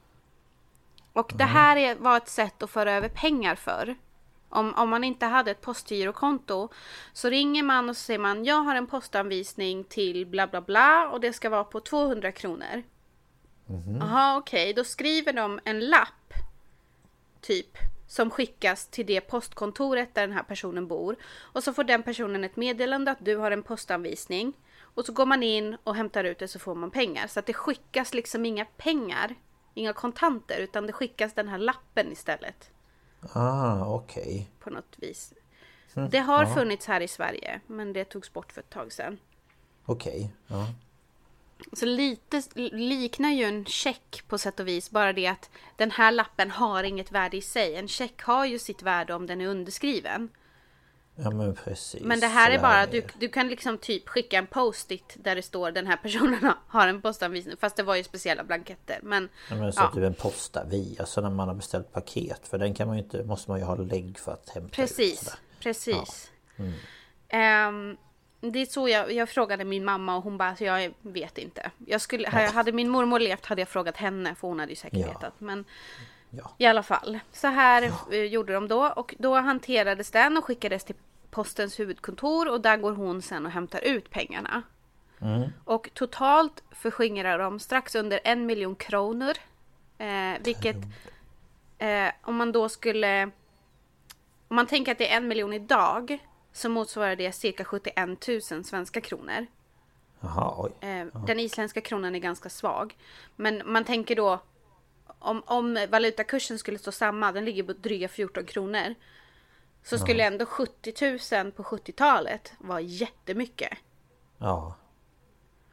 Och 1.12 1.32
det 1.35 1.44
här 1.44 1.77
är, 1.77 1.94
var 1.94 2.16
ett 2.16 2.28
sätt 2.28 2.62
att 2.62 2.70
föra 2.70 2.93
över 2.93 3.09
pengar 3.09 3.55
för. 3.55 3.97
Om, 4.49 4.74
om 4.74 4.90
man 4.90 5.05
inte 5.05 5.27
hade 5.27 5.51
ett 5.51 5.61
postgirokonto 5.61 6.69
så 7.12 7.28
ringer 7.28 7.62
man 7.62 7.89
och 7.89 7.97
säger 7.97 8.19
man 8.19 8.44
jag 8.44 8.57
har 8.57 8.74
en 8.74 8.86
postanvisning 8.86 9.85
till 9.85 10.27
bla 10.27 10.47
bla 10.47 10.61
bla 10.61 11.09
och 11.09 11.20
det 11.20 11.32
ska 11.32 11.51
vara 11.51 11.65
på 11.65 11.81
200 11.81 12.32
kronor. 12.32 12.82
Jaha 14.01 14.36
okej, 14.36 14.73
då 14.74 14.85
skriver 14.85 15.32
de 15.32 15.61
en 15.65 15.81
lapp 15.81 16.32
typ 17.40 17.78
som 18.07 18.31
skickas 18.31 18.86
till 18.86 19.07
det 19.07 19.20
postkontoret 19.20 20.15
där 20.15 20.27
den 20.27 20.36
här 20.36 20.43
personen 20.43 20.86
bor. 20.86 21.16
Och 21.40 21.65
så 21.65 21.73
får 21.73 21.85
den 21.85 22.03
personen 22.03 22.44
ett 22.44 22.57
meddelande 22.57 23.11
att 23.11 23.24
du 23.24 23.36
har 23.36 23.51
en 23.51 23.62
postanvisning. 23.62 24.53
Och 24.94 25.05
så 25.05 25.12
går 25.12 25.27
man 25.27 25.43
in 25.43 25.77
och 25.85 25.94
hämtar 25.97 26.24
ut 26.24 26.39
det 26.39 26.48
så 26.48 26.59
får 26.59 26.74
man 26.74 26.90
pengar. 26.90 27.27
Så 27.27 27.40
att 27.40 27.47
det 27.47 27.52
skickas 27.55 28.14
liksom 28.14 28.44
inga 28.47 28.64
pengar, 28.64 29.35
inga 29.74 29.93
kontanter, 29.93 30.59
utan 30.59 30.86
det 30.86 30.93
skickas 30.93 31.35
den 31.35 31.48
här 31.48 31.59
lappen 31.59 32.12
istället 32.12 32.70
Ah, 33.32 33.86
okej. 33.94 34.51
på 34.60 34.70
något 34.70 34.94
vis. 34.97 35.32
Mm, 35.94 36.10
Det 36.10 36.19
har 36.19 36.44
ja. 36.44 36.55
funnits 36.55 36.86
här 36.86 37.01
i 37.01 37.09
Sverige, 37.09 37.60
men 37.66 37.93
det 37.93 38.05
togs 38.05 38.32
bort 38.32 38.52
för 38.52 38.60
ett 38.60 38.70
tag 38.70 38.93
sedan. 38.93 39.19
Okej. 39.85 40.31
Ja. 40.47 40.66
Så 41.73 41.86
lite 41.86 42.43
liknar 42.73 43.31
ju 43.31 43.44
en 43.44 43.64
check 43.64 44.23
på 44.28 44.39
sätt 44.39 44.60
och 44.60 44.69
vis. 44.69 44.90
Bara 44.90 45.12
det 45.12 45.27
att 45.27 45.51
den 45.77 45.90
här 45.90 46.12
lappen 46.12 46.51
har 46.51 46.85
inget 46.85 47.12
värde 47.12 47.36
i 47.36 47.43
sig. 47.43 47.77
En 47.77 47.89
check 47.89 48.23
har 48.23 48.44
ju 48.47 48.59
sitt 48.59 48.82
värde 48.82 49.14
om 49.14 49.27
den 49.27 49.40
är 49.40 49.47
underskriven. 49.47 50.28
Ja 51.16 51.30
men 51.30 51.55
precis. 51.55 52.02
Men 52.02 52.20
det 52.20 52.26
här 52.26 52.51
är 52.51 52.59
bara, 52.59 52.86
du, 52.86 53.02
du 53.18 53.28
kan 53.28 53.48
liksom 53.48 53.78
typ 53.78 54.09
skicka 54.09 54.39
en 54.39 54.47
post-it 54.47 55.16
där 55.16 55.34
det 55.36 55.43
står 55.43 55.70
den 55.70 55.86
här 55.86 55.97
personen 55.97 56.52
har 56.66 56.89
en 56.89 57.02
postanvisning. 57.02 57.56
Fast 57.60 57.76
det 57.76 57.82
var 57.82 57.97
ju 57.97 58.05
speciella 58.05 58.44
blanketter. 58.44 58.98
Men 59.02 59.28
Ja, 59.51 59.56
men 59.56 59.72
så 59.72 59.80
ja, 59.80 59.90
du 59.94 60.06
en 60.06 60.14
postavi, 60.14 60.97
alltså 61.01 61.20
när 61.20 61.30
man 61.30 61.48
har 61.48 61.55
beställt 61.55 61.93
paket. 61.93 62.48
För 62.48 62.59
den 62.59 62.74
kan 62.74 62.86
man 62.89 62.97
ju 62.97 63.02
inte, 63.02 63.24
måste 63.24 63.51
man 63.51 63.59
ju 63.60 63.64
ha 63.64 63.74
lägg 63.76 64.18
för 64.18 64.32
att 64.32 64.48
hämta 64.48 64.66
ut. 64.66 64.72
precis. 64.72 65.18
sådär. 65.18 65.39
Precis. 65.60 66.30
Mm. 66.56 66.72
Ehm, 67.28 67.97
det 68.40 68.59
är 68.59 68.66
så 68.66 68.89
jag, 68.89 69.12
jag 69.12 69.28
frågade 69.28 69.64
min 69.64 69.84
mamma 69.84 70.16
och 70.16 70.22
hon 70.22 70.39
bara, 70.39 70.56
så 70.56 70.64
jag 70.64 70.94
vet 71.02 71.39
inte. 71.39 71.70
Jag 71.86 72.01
skulle, 72.01 72.28
hade 72.28 72.72
min 72.72 72.89
mormor 72.89 73.18
levt 73.20 73.47
hade 73.47 73.60
jag 73.60 73.68
frågat 73.68 73.97
henne 73.97 74.34
för 74.34 74.48
hon 74.48 74.60
hade 74.60 74.72
ju 74.72 74.76
säkert 74.76 74.98
Ja. 74.98 75.06
vetat. 75.09 75.34
Men 75.39 75.64
Ja. 76.34 76.50
i 76.59 76.66
alla 76.66 76.82
fall. 76.82 77.18
Så 77.32 77.46
här 77.46 77.92
eh, 78.10 78.24
gjorde 78.24 78.52
de 78.52 78.68
då 78.68 78.92
och 78.96 79.14
då 79.18 79.34
hanterades 79.34 80.10
den 80.10 80.36
och 80.36 80.44
skickades 80.44 80.84
till 80.84 80.94
postens 81.30 81.80
huvudkontor 81.80 82.48
och 82.48 82.60
där 82.60 82.76
går 82.76 82.92
hon 82.92 83.22
sen 83.22 83.46
och 83.46 83.52
hämtar 83.52 83.80
ut 83.80 84.10
pengarna. 84.10 84.62
Mm. 85.20 85.50
Och 85.64 85.90
totalt 85.94 86.62
förskingrar 86.70 87.38
de 87.38 87.60
strax 87.60 87.94
under 87.94 88.20
en 88.24 88.46
miljon 88.46 88.74
kronor. 88.74 89.32
Eh, 89.98 90.42
vilket 90.44 90.76
eh, 91.78 92.09
om 92.22 92.36
man 92.36 92.52
då 92.52 92.68
skulle... 92.68 93.30
Om 94.48 94.56
man 94.56 94.66
tänker 94.66 94.92
att 94.92 94.98
det 94.98 95.12
är 95.12 95.16
en 95.16 95.28
miljon 95.28 95.52
idag 95.52 96.18
så 96.52 96.68
motsvarar 96.68 97.16
det 97.16 97.32
cirka 97.32 97.64
71 97.64 98.28
000 98.50 98.64
svenska 98.64 99.00
kronor. 99.00 99.46
Jaha, 100.20 100.54
oj. 100.56 100.88
Eh, 100.88 101.06
Den 101.26 101.40
isländska 101.40 101.80
kronan 101.80 102.14
är 102.14 102.18
ganska 102.18 102.48
svag. 102.48 102.96
Men 103.36 103.62
man 103.64 103.84
tänker 103.84 104.16
då 104.16 104.40
om, 105.23 105.43
om 105.47 105.86
valutakursen 105.89 106.59
skulle 106.59 106.78
stå 106.78 106.93
samma, 106.93 107.32
den 107.32 107.44
ligger 107.44 107.62
på 107.62 107.73
dryga 107.73 108.09
14 108.09 108.47
kronor. 108.47 108.94
Så 109.85 109.99
skulle 109.99 110.24
ändå 110.24 110.47
70 110.47 110.94
000 111.43 111.53
på 111.53 111.62
70-talet 111.62 112.53
vara 112.59 112.81
jättemycket. 112.81 113.78
Ja. 114.39 114.74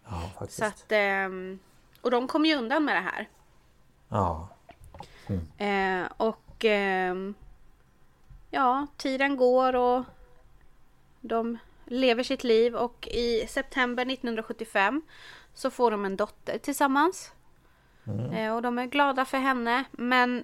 Ja, 0.06 0.32
faktiskt. 0.40 0.60
Så 0.60 0.66
att, 0.66 0.92
ehm, 0.92 1.60
och 2.02 2.12
de 2.12 2.28
kom 2.28 2.46
ju 2.46 2.56
undan 2.56 2.86
med 2.86 2.96
det 2.96 3.00
här. 3.00 3.30
Ja. 4.10 4.50
Eh, 5.58 6.08
och 6.18 6.66
ehm, 6.66 7.34
ja, 8.50 8.88
tiden 8.98 9.38
går 9.38 9.76
och 9.76 10.04
de 11.22 11.58
lever 11.86 12.24
sitt 12.24 12.44
liv 12.44 12.76
och 12.76 13.08
i 13.08 13.48
september 13.48 14.06
1975 14.06 15.02
så 15.54 15.70
får 15.70 15.92
de 15.92 16.06
en 16.06 16.16
dotter 16.16 16.58
tillsammans. 16.58 17.32
Eh, 18.34 18.56
och 18.56 18.61
de 18.61 18.80
är 18.80 18.86
glada 18.86 19.26
för 19.26 19.38
henne 19.38 19.84
men 19.91 20.44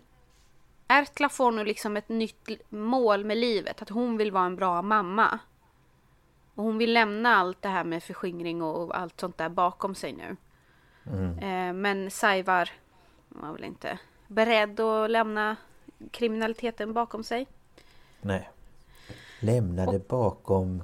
Ertla 0.88 1.30
får 1.30 1.52
nu 1.52 1.66
liksom 1.66 1.98
ett 1.98 2.10
nytt 2.10 2.50
mål 2.70 3.26
med 3.26 3.38
livet, 3.38 3.82
att 3.82 3.90
hon 3.90 4.18
vill 4.18 4.32
vara 4.32 4.46
en 4.46 4.56
bra 4.56 4.82
mamma. 4.82 5.40
Och 6.56 6.64
hon 6.64 6.78
vill 6.78 6.94
lämna 6.94 7.36
allt 7.36 7.62
det 7.62 7.70
här 7.70 7.84
med 7.84 8.04
förskingring 8.04 8.62
och 8.62 8.98
allt 8.98 9.20
sånt 9.20 9.38
där 9.38 9.50
bakom 9.50 9.96
sig 9.96 10.14
nu. 10.14 10.38
Eh, 11.42 11.74
men 11.74 12.12
Saivar 12.12 12.70
var 13.30 13.52
väl 13.52 13.64
inte 13.64 14.00
beredd 14.28 14.80
att 14.80 15.12
lämna 15.12 15.56
kriminaliteten 16.12 16.94
bakom 16.94 17.24
sig. 17.24 17.48
Nej. 18.22 18.50
Lämna 19.40 19.92
det 19.92 20.08
bakom... 20.08 20.84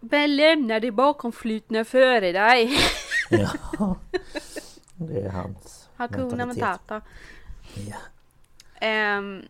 Men 0.00 0.36
lämna 0.36 0.80
det 0.80 0.90
bakom 0.90 1.32
flutna 1.32 1.84
före 1.84 2.32
dig. 2.32 2.78
Ja. 3.30 3.48
Det 4.94 5.20
är 5.20 5.28
hans 5.28 5.89
Hakuna. 6.00 6.46
Matata. 6.46 7.00
Ja. 7.74 7.96
Ehm, 8.80 9.42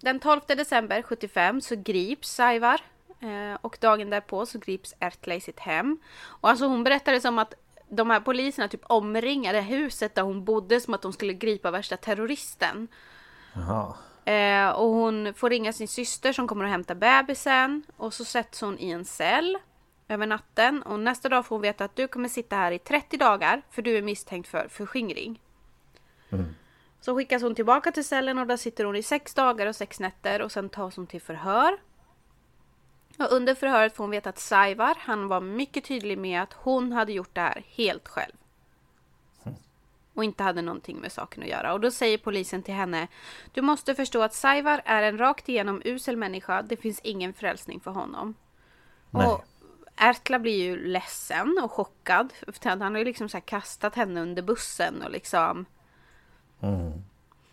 den 0.00 0.20
12 0.20 0.40
december 0.46 1.02
75 1.02 1.60
så 1.60 1.76
grips 1.76 2.28
Saivar. 2.28 2.80
Eh, 3.20 3.58
och 3.60 3.78
dagen 3.80 4.10
därpå 4.10 4.46
så 4.46 4.58
grips 4.58 4.94
Ertla 5.00 5.34
i 5.34 5.40
sitt 5.40 5.60
hem. 5.60 5.98
Och 6.20 6.50
alltså 6.50 6.66
hon 6.66 6.84
berättade 6.84 7.20
som 7.20 7.38
att 7.38 7.54
de 7.88 8.10
här 8.10 8.20
poliserna 8.20 8.68
typ 8.68 8.80
omringade 8.86 9.60
huset 9.60 10.14
där 10.14 10.22
hon 10.22 10.44
bodde 10.44 10.80
som 10.80 10.94
att 10.94 11.02
de 11.02 11.12
skulle 11.12 11.32
gripa 11.32 11.70
värsta 11.70 11.96
terroristen. 11.96 12.88
Jaha. 13.52 13.94
Eh, 14.24 14.70
och 14.70 14.88
hon 14.88 15.34
får 15.34 15.50
ringa 15.50 15.72
sin 15.72 15.88
syster 15.88 16.32
som 16.32 16.48
kommer 16.48 16.64
att 16.64 16.70
hämta 16.70 16.94
bebisen. 16.94 17.82
Och 17.96 18.14
så 18.14 18.24
sätts 18.24 18.60
hon 18.60 18.78
i 18.78 18.90
en 18.90 19.04
cell 19.04 19.58
över 20.08 20.26
natten. 20.26 20.82
Och 20.82 21.00
nästa 21.00 21.28
dag 21.28 21.46
får 21.46 21.56
hon 21.56 21.62
veta 21.62 21.84
att 21.84 21.96
du 21.96 22.08
kommer 22.08 22.28
sitta 22.28 22.56
här 22.56 22.72
i 22.72 22.78
30 22.78 23.16
dagar 23.16 23.62
för 23.70 23.82
du 23.82 23.98
är 23.98 24.02
misstänkt 24.02 24.48
för 24.48 24.68
förskingring. 24.68 25.40
Så 27.00 27.16
skickas 27.16 27.42
hon 27.42 27.54
tillbaka 27.54 27.92
till 27.92 28.04
cellen 28.04 28.38
och 28.38 28.46
där 28.46 28.56
sitter 28.56 28.84
hon 28.84 28.96
i 28.96 29.02
sex 29.02 29.34
dagar 29.34 29.66
och 29.66 29.76
sex 29.76 30.00
nätter 30.00 30.42
och 30.42 30.52
sen 30.52 30.68
tas 30.68 30.96
hon 30.96 31.06
till 31.06 31.20
förhör. 31.20 31.78
Och 33.18 33.32
under 33.32 33.54
förhöret 33.54 33.96
får 33.96 34.04
hon 34.04 34.10
veta 34.10 34.28
att 34.28 34.38
Saivar, 34.38 34.96
han 35.00 35.28
var 35.28 35.40
mycket 35.40 35.84
tydlig 35.84 36.18
med 36.18 36.42
att 36.42 36.52
hon 36.52 36.92
hade 36.92 37.12
gjort 37.12 37.34
det 37.34 37.40
här 37.40 37.62
helt 37.66 38.08
själv. 38.08 38.32
Och 40.14 40.24
inte 40.24 40.42
hade 40.42 40.62
någonting 40.62 40.96
med 40.96 41.12
saken 41.12 41.42
att 41.42 41.48
göra. 41.48 41.72
Och 41.72 41.80
då 41.80 41.90
säger 41.90 42.18
polisen 42.18 42.62
till 42.62 42.74
henne 42.74 43.08
Du 43.52 43.62
måste 43.62 43.94
förstå 43.94 44.22
att 44.22 44.34
Saivar 44.34 44.82
är 44.84 45.02
en 45.02 45.18
rakt 45.18 45.48
igenom 45.48 45.82
usel 45.84 46.16
människa. 46.16 46.62
Det 46.62 46.76
finns 46.76 47.00
ingen 47.00 47.32
frälsning 47.32 47.80
för 47.80 47.90
honom. 47.90 48.34
Nej. 49.10 49.26
Och 49.26 49.44
Ertla 49.96 50.38
blir 50.38 50.64
ju 50.64 50.86
ledsen 50.86 51.60
och 51.62 51.72
chockad. 51.72 52.32
För 52.46 52.68
han 52.68 52.82
har 52.82 52.98
ju 52.98 53.04
liksom 53.04 53.28
så 53.28 53.36
här 53.36 53.42
kastat 53.42 53.94
henne 53.94 54.20
under 54.20 54.42
bussen 54.42 55.02
och 55.02 55.10
liksom... 55.10 55.66
Mm. 56.60 57.04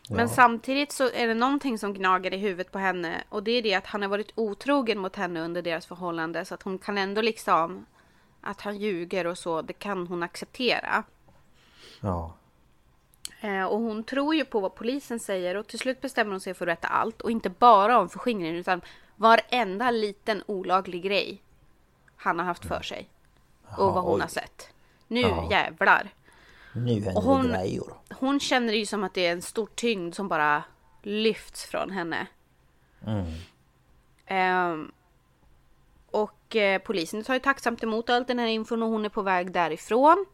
Men 0.10 0.30
samtidigt 0.30 0.92
så 0.92 1.10
är 1.12 1.28
det 1.28 1.34
någonting 1.34 1.78
som 1.78 1.94
gnager 1.94 2.34
i 2.34 2.38
huvudet 2.38 2.72
på 2.72 2.80
henne. 2.80 3.24
Och 3.30 3.44
det 3.44 3.52
är 3.52 3.62
det 3.62 3.74
att 3.74 3.86
han 3.86 4.02
har 4.02 4.10
varit 4.10 4.32
otrogen 4.36 5.00
mot 5.00 5.16
henne 5.16 5.42
under 5.42 5.62
deras 5.62 5.86
förhållande. 5.86 6.46
Så 6.46 6.54
att 6.54 6.64
hon 6.64 6.78
kan 6.78 6.98
ändå 6.98 7.22
liksom... 7.22 7.86
Att 8.42 8.62
han 8.62 8.78
ljuger 8.78 9.28
och 9.28 9.38
så, 9.38 9.62
det 9.62 9.74
kan 9.74 10.08
hon 10.08 10.24
acceptera. 10.24 11.04
Ja. 12.02 12.34
Eh, 13.42 13.64
och 13.64 13.80
hon 13.80 14.04
tror 14.04 14.36
ju 14.36 14.46
på 14.46 14.60
vad 14.60 14.76
polisen 14.76 15.20
säger 15.20 15.58
och 15.58 15.68
till 15.68 15.80
slut 15.80 16.02
bestämmer 16.02 16.32
hon 16.32 16.40
sig 16.40 16.54
för 16.54 16.66
att 16.66 16.82
berätta 16.82 16.88
allt. 16.88 17.22
Och 17.22 17.32
inte 17.32 17.50
bara 17.50 18.00
om 18.00 18.10
förskingringen 18.10 18.56
utan 18.56 18.82
varenda 19.16 19.92
liten 19.92 20.44
olaglig 20.46 21.04
grej 21.04 21.42
han 22.16 22.40
har 22.40 22.46
haft 22.46 22.66
för 22.66 22.82
sig. 22.82 23.10
och 23.78 23.94
vad 23.94 24.04
hon 24.04 24.22
har 24.22 24.28
sett. 24.28 24.70
Nu 25.08 25.22
Ja. 25.22 25.48
jävlar. 25.52 26.10
Nu 26.76 26.94
händer 27.02 27.22
hon- 27.22 27.48
det 27.48 27.58
grejer. 27.58 27.84
Hon 28.20 28.40
känner 28.40 28.74
ju 28.74 28.86
som 28.86 29.04
att 29.04 29.14
det 29.14 29.26
är 29.28 29.32
en 29.32 29.42
stor 29.42 29.70
tyngd 29.76 30.16
som 30.16 30.28
bara 30.28 30.64
lyfts 31.04 31.66
från 31.66 31.92
henne. 31.92 32.28
Mm. 33.08 33.26
Ehm, 34.26 34.92
och 36.12 36.56
eh, 36.56 36.82
polisen 36.82 37.24
tar 37.24 37.34
ju 37.34 37.40
tacksamt 37.40 37.84
emot 37.84 38.10
all 38.10 38.24
den 38.24 38.40
här 38.40 38.48
infon 38.48 38.84
och 38.84 38.90
hon 38.90 39.06
är 39.06 39.10
på 39.10 39.22
väg 39.22 39.52
därifrån. 39.52 40.26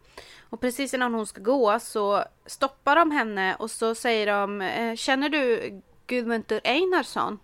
Och 0.50 0.60
precis 0.60 0.94
innan 0.94 1.14
hon 1.14 1.28
ska 1.28 1.42
gå 1.42 1.80
så 1.80 2.24
stoppar 2.46 2.96
de 2.96 3.12
henne 3.12 3.56
och 3.56 3.72
så 3.72 3.96
säger 3.96 4.28
de 4.28 4.62
eh, 4.62 4.96
Känner 4.96 5.30
du 5.30 5.72
Gudmundur 6.08 6.62
Einarsson? 6.64 7.40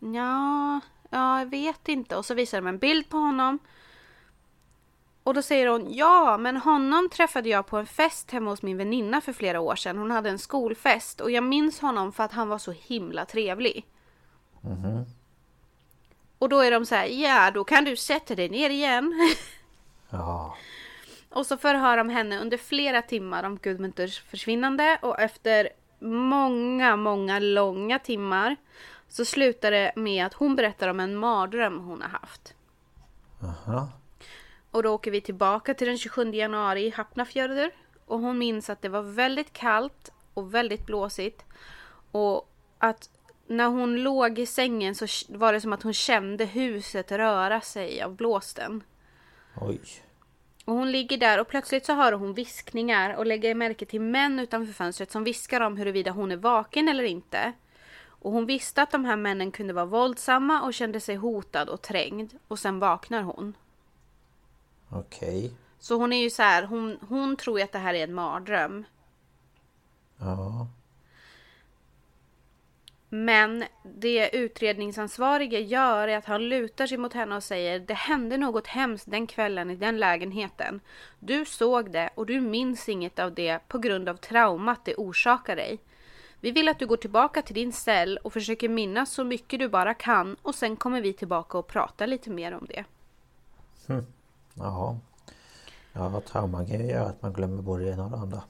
Ja, 0.00 0.80
jag 1.10 1.46
vet 1.50 1.88
inte. 1.88 2.16
Och 2.16 2.24
så 2.24 2.34
visar 2.34 2.58
de 2.58 2.66
en 2.66 2.78
bild 2.78 3.08
på 3.08 3.16
honom. 3.16 3.58
Och 5.26 5.34
då 5.34 5.42
säger 5.42 5.66
hon 5.66 5.94
ja, 5.94 6.36
men 6.38 6.56
honom 6.56 7.08
träffade 7.08 7.48
jag 7.48 7.66
på 7.66 7.76
en 7.76 7.86
fest 7.86 8.30
hemma 8.30 8.50
hos 8.50 8.62
min 8.62 8.76
väninna 8.76 9.20
för 9.20 9.32
flera 9.32 9.60
år 9.60 9.76
sedan. 9.76 9.98
Hon 9.98 10.10
hade 10.10 10.30
en 10.30 10.38
skolfest 10.38 11.20
och 11.20 11.30
jag 11.30 11.44
minns 11.44 11.80
honom 11.80 12.12
för 12.12 12.24
att 12.24 12.32
han 12.32 12.48
var 12.48 12.58
så 12.58 12.72
himla 12.72 13.24
trevlig. 13.24 13.86
Mhm. 14.60 15.04
Och 16.38 16.48
då 16.48 16.60
är 16.60 16.70
de 16.70 16.86
så 16.86 16.94
här, 16.94 17.06
ja 17.06 17.50
då 17.50 17.64
kan 17.64 17.84
du 17.84 17.96
sätta 17.96 18.34
dig 18.34 18.48
ner 18.48 18.70
igen. 18.70 19.14
Ja. 20.10 20.56
och 21.30 21.46
så 21.46 21.56
förhör 21.56 21.96
de 21.96 22.08
henne 22.08 22.40
under 22.40 22.56
flera 22.58 23.02
timmar 23.02 23.44
om 23.44 23.58
Gudmunters 23.58 24.20
försvinnande 24.20 24.98
och 25.02 25.20
efter 25.20 25.68
många, 26.00 26.96
många 26.96 27.38
långa 27.38 27.98
timmar 27.98 28.56
så 29.08 29.24
slutar 29.24 29.70
det 29.70 29.92
med 29.96 30.26
att 30.26 30.34
hon 30.34 30.56
berättar 30.56 30.88
om 30.88 31.00
en 31.00 31.16
mardröm 31.16 31.78
hon 31.78 32.02
har 32.02 32.08
haft. 32.08 32.54
Aha. 33.42 33.88
Och 34.76 34.82
då 34.82 34.90
åker 34.90 35.10
vi 35.10 35.20
tillbaka 35.20 35.74
till 35.74 35.86
den 35.86 35.98
27 35.98 36.30
januari 36.30 36.86
i 36.86 36.90
Hafnarfjörður. 36.90 37.70
Och 38.06 38.20
hon 38.20 38.38
minns 38.38 38.70
att 38.70 38.82
det 38.82 38.88
var 38.88 39.02
väldigt 39.02 39.52
kallt 39.52 40.12
och 40.34 40.54
väldigt 40.54 40.86
blåsigt. 40.86 41.44
Och 42.10 42.52
att 42.78 43.10
när 43.46 43.66
hon 43.66 44.02
låg 44.02 44.38
i 44.38 44.46
sängen 44.46 44.94
så 44.94 45.06
var 45.28 45.52
det 45.52 45.60
som 45.60 45.72
att 45.72 45.82
hon 45.82 45.92
kände 45.92 46.44
huset 46.44 47.12
röra 47.12 47.60
sig 47.60 48.02
av 48.02 48.16
blåsten. 48.16 48.82
Oj. 49.60 49.80
Och 50.64 50.74
hon 50.74 50.92
ligger 50.92 51.18
där 51.18 51.40
och 51.40 51.48
plötsligt 51.48 51.86
så 51.86 51.92
hör 51.92 52.12
hon 52.12 52.34
viskningar 52.34 53.16
och 53.16 53.26
lägger 53.26 53.54
märke 53.54 53.86
till 53.86 54.00
män 54.00 54.38
utanför 54.38 54.72
fönstret 54.72 55.10
som 55.10 55.24
viskar 55.24 55.60
om 55.60 55.76
huruvida 55.76 56.10
hon 56.10 56.32
är 56.32 56.36
vaken 56.36 56.88
eller 56.88 57.04
inte. 57.04 57.52
Och 58.08 58.32
hon 58.32 58.46
visste 58.46 58.82
att 58.82 58.90
de 58.90 59.04
här 59.04 59.16
männen 59.16 59.50
kunde 59.50 59.72
vara 59.72 59.84
våldsamma 59.86 60.62
och 60.62 60.74
kände 60.74 61.00
sig 61.00 61.16
hotad 61.16 61.68
och 61.68 61.82
trängd. 61.82 62.34
Och 62.48 62.58
sen 62.58 62.78
vaknar 62.78 63.22
hon. 63.22 63.54
Okej. 64.90 65.52
Så 65.78 65.96
hon 65.96 66.12
är 66.12 66.22
ju 66.22 66.30
så 66.30 66.42
här, 66.42 66.62
hon, 66.62 66.98
hon 67.08 67.36
tror 67.36 67.58
ju 67.58 67.64
att 67.64 67.72
det 67.72 67.78
här 67.78 67.94
är 67.94 68.04
en 68.04 68.14
mardröm. 68.14 68.84
Ja. 70.18 70.68
Men 73.08 73.64
det 73.82 74.36
utredningsansvarige 74.36 75.60
gör 75.60 76.08
är 76.08 76.16
att 76.16 76.24
han 76.24 76.48
lutar 76.48 76.86
sig 76.86 76.98
mot 76.98 77.12
henne 77.12 77.36
och 77.36 77.42
säger 77.42 77.80
det 77.80 77.94
hände 77.94 78.36
något 78.36 78.66
hemskt 78.66 79.10
den 79.10 79.26
kvällen 79.26 79.70
i 79.70 79.76
den 79.76 79.98
lägenheten. 79.98 80.80
Du 81.18 81.44
såg 81.44 81.90
det 81.90 82.10
och 82.14 82.26
du 82.26 82.40
minns 82.40 82.88
inget 82.88 83.18
av 83.18 83.34
det 83.34 83.68
på 83.68 83.78
grund 83.78 84.08
av 84.08 84.16
traumat 84.16 84.84
det 84.84 84.94
orsakar 84.94 85.56
dig. 85.56 85.78
Vi 86.40 86.50
vill 86.50 86.68
att 86.68 86.78
du 86.78 86.86
går 86.86 86.96
tillbaka 86.96 87.42
till 87.42 87.54
din 87.54 87.72
cell 87.72 88.18
och 88.22 88.32
försöker 88.32 88.68
minnas 88.68 89.12
så 89.12 89.24
mycket 89.24 89.58
du 89.58 89.68
bara 89.68 89.94
kan 89.94 90.36
och 90.42 90.54
sen 90.54 90.76
kommer 90.76 91.00
vi 91.00 91.12
tillbaka 91.12 91.58
och 91.58 91.66
pratar 91.66 92.06
lite 92.06 92.30
mer 92.30 92.54
om 92.54 92.66
det. 92.68 92.84
Hm. 93.86 94.06
Ja. 94.58 94.98
Ja, 95.92 96.20
trauman 96.20 96.66
kan 96.66 96.80
ju 96.80 96.86
göra 96.86 97.06
att 97.06 97.22
man 97.22 97.32
glömmer 97.32 97.62
både 97.62 97.84
det 97.84 97.90
ena 97.90 98.04
och 98.04 98.10
det 98.10 98.16
andra. 98.16 98.42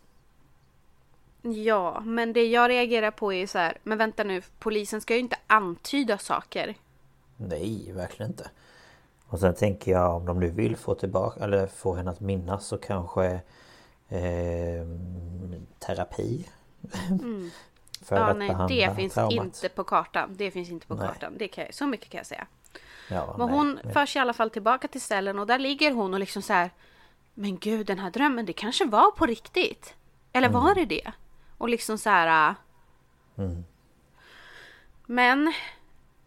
Ja, 1.43 2.01
men 2.01 2.33
det 2.33 2.47
jag 2.47 2.71
reagerar 2.71 3.11
på 3.11 3.33
är 3.33 3.47
så 3.47 3.59
här, 3.59 3.79
men 3.83 3.99
vänta 3.99 4.25
nu, 4.25 4.43
polisen 4.59 5.01
ska 5.01 5.15
ju 5.15 5.21
inte 5.21 5.37
antyda 5.47 6.19
saker. 6.19 6.75
Nej, 7.37 7.93
verkligen 7.93 8.31
inte. 8.31 8.51
Och 9.29 9.41
sen 9.41 9.55
tänker 9.55 9.93
jag 9.93 10.17
om 10.17 10.27
de 10.27 10.41
nu 10.41 10.51
vill 10.51 10.77
få 10.77 10.95
tillbaka 10.95 11.45
eller 11.45 11.67
få 11.67 11.95
henne 11.95 12.11
att 12.11 12.21
minnas 12.21 12.67
så 12.67 12.79
kanske 12.79 13.27
eh, 14.09 14.87
terapi. 15.79 16.49
Mm. 17.11 17.51
För 18.03 18.17
ja, 18.17 18.23
att 18.23 18.37
nej, 18.37 18.49
behandla 18.49 18.77
det 18.77 18.95
finns 18.95 19.15
traumat. 19.15 19.45
inte 19.45 19.69
på 19.69 19.85
kartan. 19.85 20.35
Det 20.37 20.51
finns 20.51 20.71
inte 20.71 20.87
på 20.87 20.95
Nej. 20.95 21.09
kartan. 21.09 21.35
Det 21.39 21.49
kan 21.49 21.65
jag, 21.65 21.75
så 21.75 21.87
mycket 21.87 22.09
kan 22.09 22.19
jag 22.19 22.27
säga. 22.27 22.47
Ja, 23.09 23.35
Men 23.39 23.47
nej, 23.47 23.57
hon 23.57 23.81
nej. 23.85 23.93
förs 23.95 24.17
i 24.17 24.19
alla 24.19 24.33
fall 24.33 24.51
tillbaka 24.51 24.89
till 24.89 25.01
cellen 25.01 25.39
och 25.39 25.47
där 25.47 25.59
ligger 25.59 25.93
hon 25.93 26.15
och 26.15 26.21
liksom 26.21 26.43
så 26.43 26.53
här. 26.53 26.71
Men 27.35 27.59
gud, 27.59 27.87
den 27.87 27.99
här 27.99 28.11
drömmen, 28.11 28.47
det 28.47 28.53
kanske 28.53 28.85
var 28.85 29.11
på 29.11 29.27
riktigt. 29.27 29.95
Eller 30.33 30.49
var 30.49 30.75
det 30.75 30.85
det? 30.85 31.13
Och 31.59 31.69
liksom 31.69 31.99
så 31.99 32.11
här. 32.11 32.51
äh, 32.51 32.55
Mm. 33.39 33.65
Men 35.07 35.49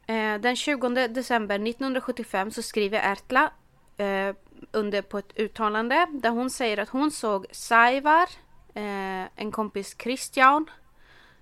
eh, 0.08 0.42
den 0.42 0.56
20 0.56 1.08
december 1.08 1.56
1975 1.56 2.52
så 2.52 2.62
skriver 2.62 3.12
Ertla 3.12 3.52
eh, 3.98 4.36
under 4.72 5.02
på 5.02 5.18
ett 5.18 5.34
uttalande 5.36 6.08
där 6.12 6.30
hon 6.30 6.50
säger 6.50 6.78
att 6.78 6.90
hon 6.90 7.12
såg 7.12 7.46
Saivar, 7.52 8.30
eh, 8.74 9.26
en 9.36 9.52
kompis 9.52 9.96
Christian 10.00 10.66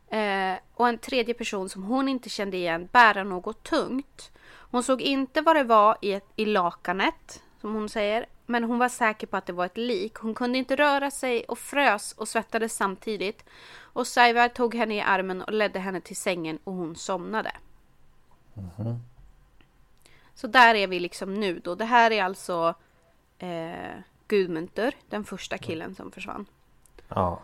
eh, 0.09 0.53
och 0.73 0.87
en 0.89 0.97
tredje 0.97 1.33
person 1.33 1.69
som 1.69 1.83
hon 1.83 2.09
inte 2.09 2.29
kände 2.29 2.57
igen 2.57 2.89
bära 2.91 3.23
något 3.23 3.63
tungt. 3.63 4.31
Hon 4.71 4.83
såg 4.83 5.01
inte 5.01 5.41
vad 5.41 5.55
det 5.55 5.63
var 5.63 5.97
i, 6.01 6.21
i 6.35 6.45
lakanet, 6.45 7.43
som 7.61 7.73
hon 7.73 7.89
säger, 7.89 8.25
men 8.45 8.63
hon 8.63 8.79
var 8.79 8.89
säker 8.89 9.27
på 9.27 9.37
att 9.37 9.45
det 9.45 9.53
var 9.53 9.65
ett 9.65 9.77
lik. 9.77 10.15
Hon 10.15 10.35
kunde 10.35 10.57
inte 10.57 10.75
röra 10.75 11.11
sig 11.11 11.43
och 11.43 11.59
frös 11.59 12.11
och 12.11 12.27
svettades 12.27 12.75
samtidigt. 12.75 13.45
Och 13.79 14.07
Saivar 14.07 14.47
tog 14.47 14.75
henne 14.75 14.95
i 14.95 15.01
armen 15.01 15.41
och 15.41 15.53
ledde 15.53 15.79
henne 15.79 16.01
till 16.01 16.15
sängen 16.15 16.59
och 16.63 16.73
hon 16.73 16.95
somnade. 16.95 17.51
Mhm. 18.53 18.99
Så 20.35 20.47
där 20.47 20.75
är 20.75 20.87
vi 20.87 20.99
liksom 20.99 21.33
nu 21.33 21.59
då. 21.59 21.75
Det 21.75 21.85
här 21.85 22.11
är 22.11 22.23
alltså 22.23 22.73
eh, 23.37 23.99
Gudmunter, 24.27 24.95
den 25.09 25.23
första 25.23 25.57
killen 25.57 25.95
som 25.95 26.11
försvann. 26.11 26.45
Ja. 27.07 27.39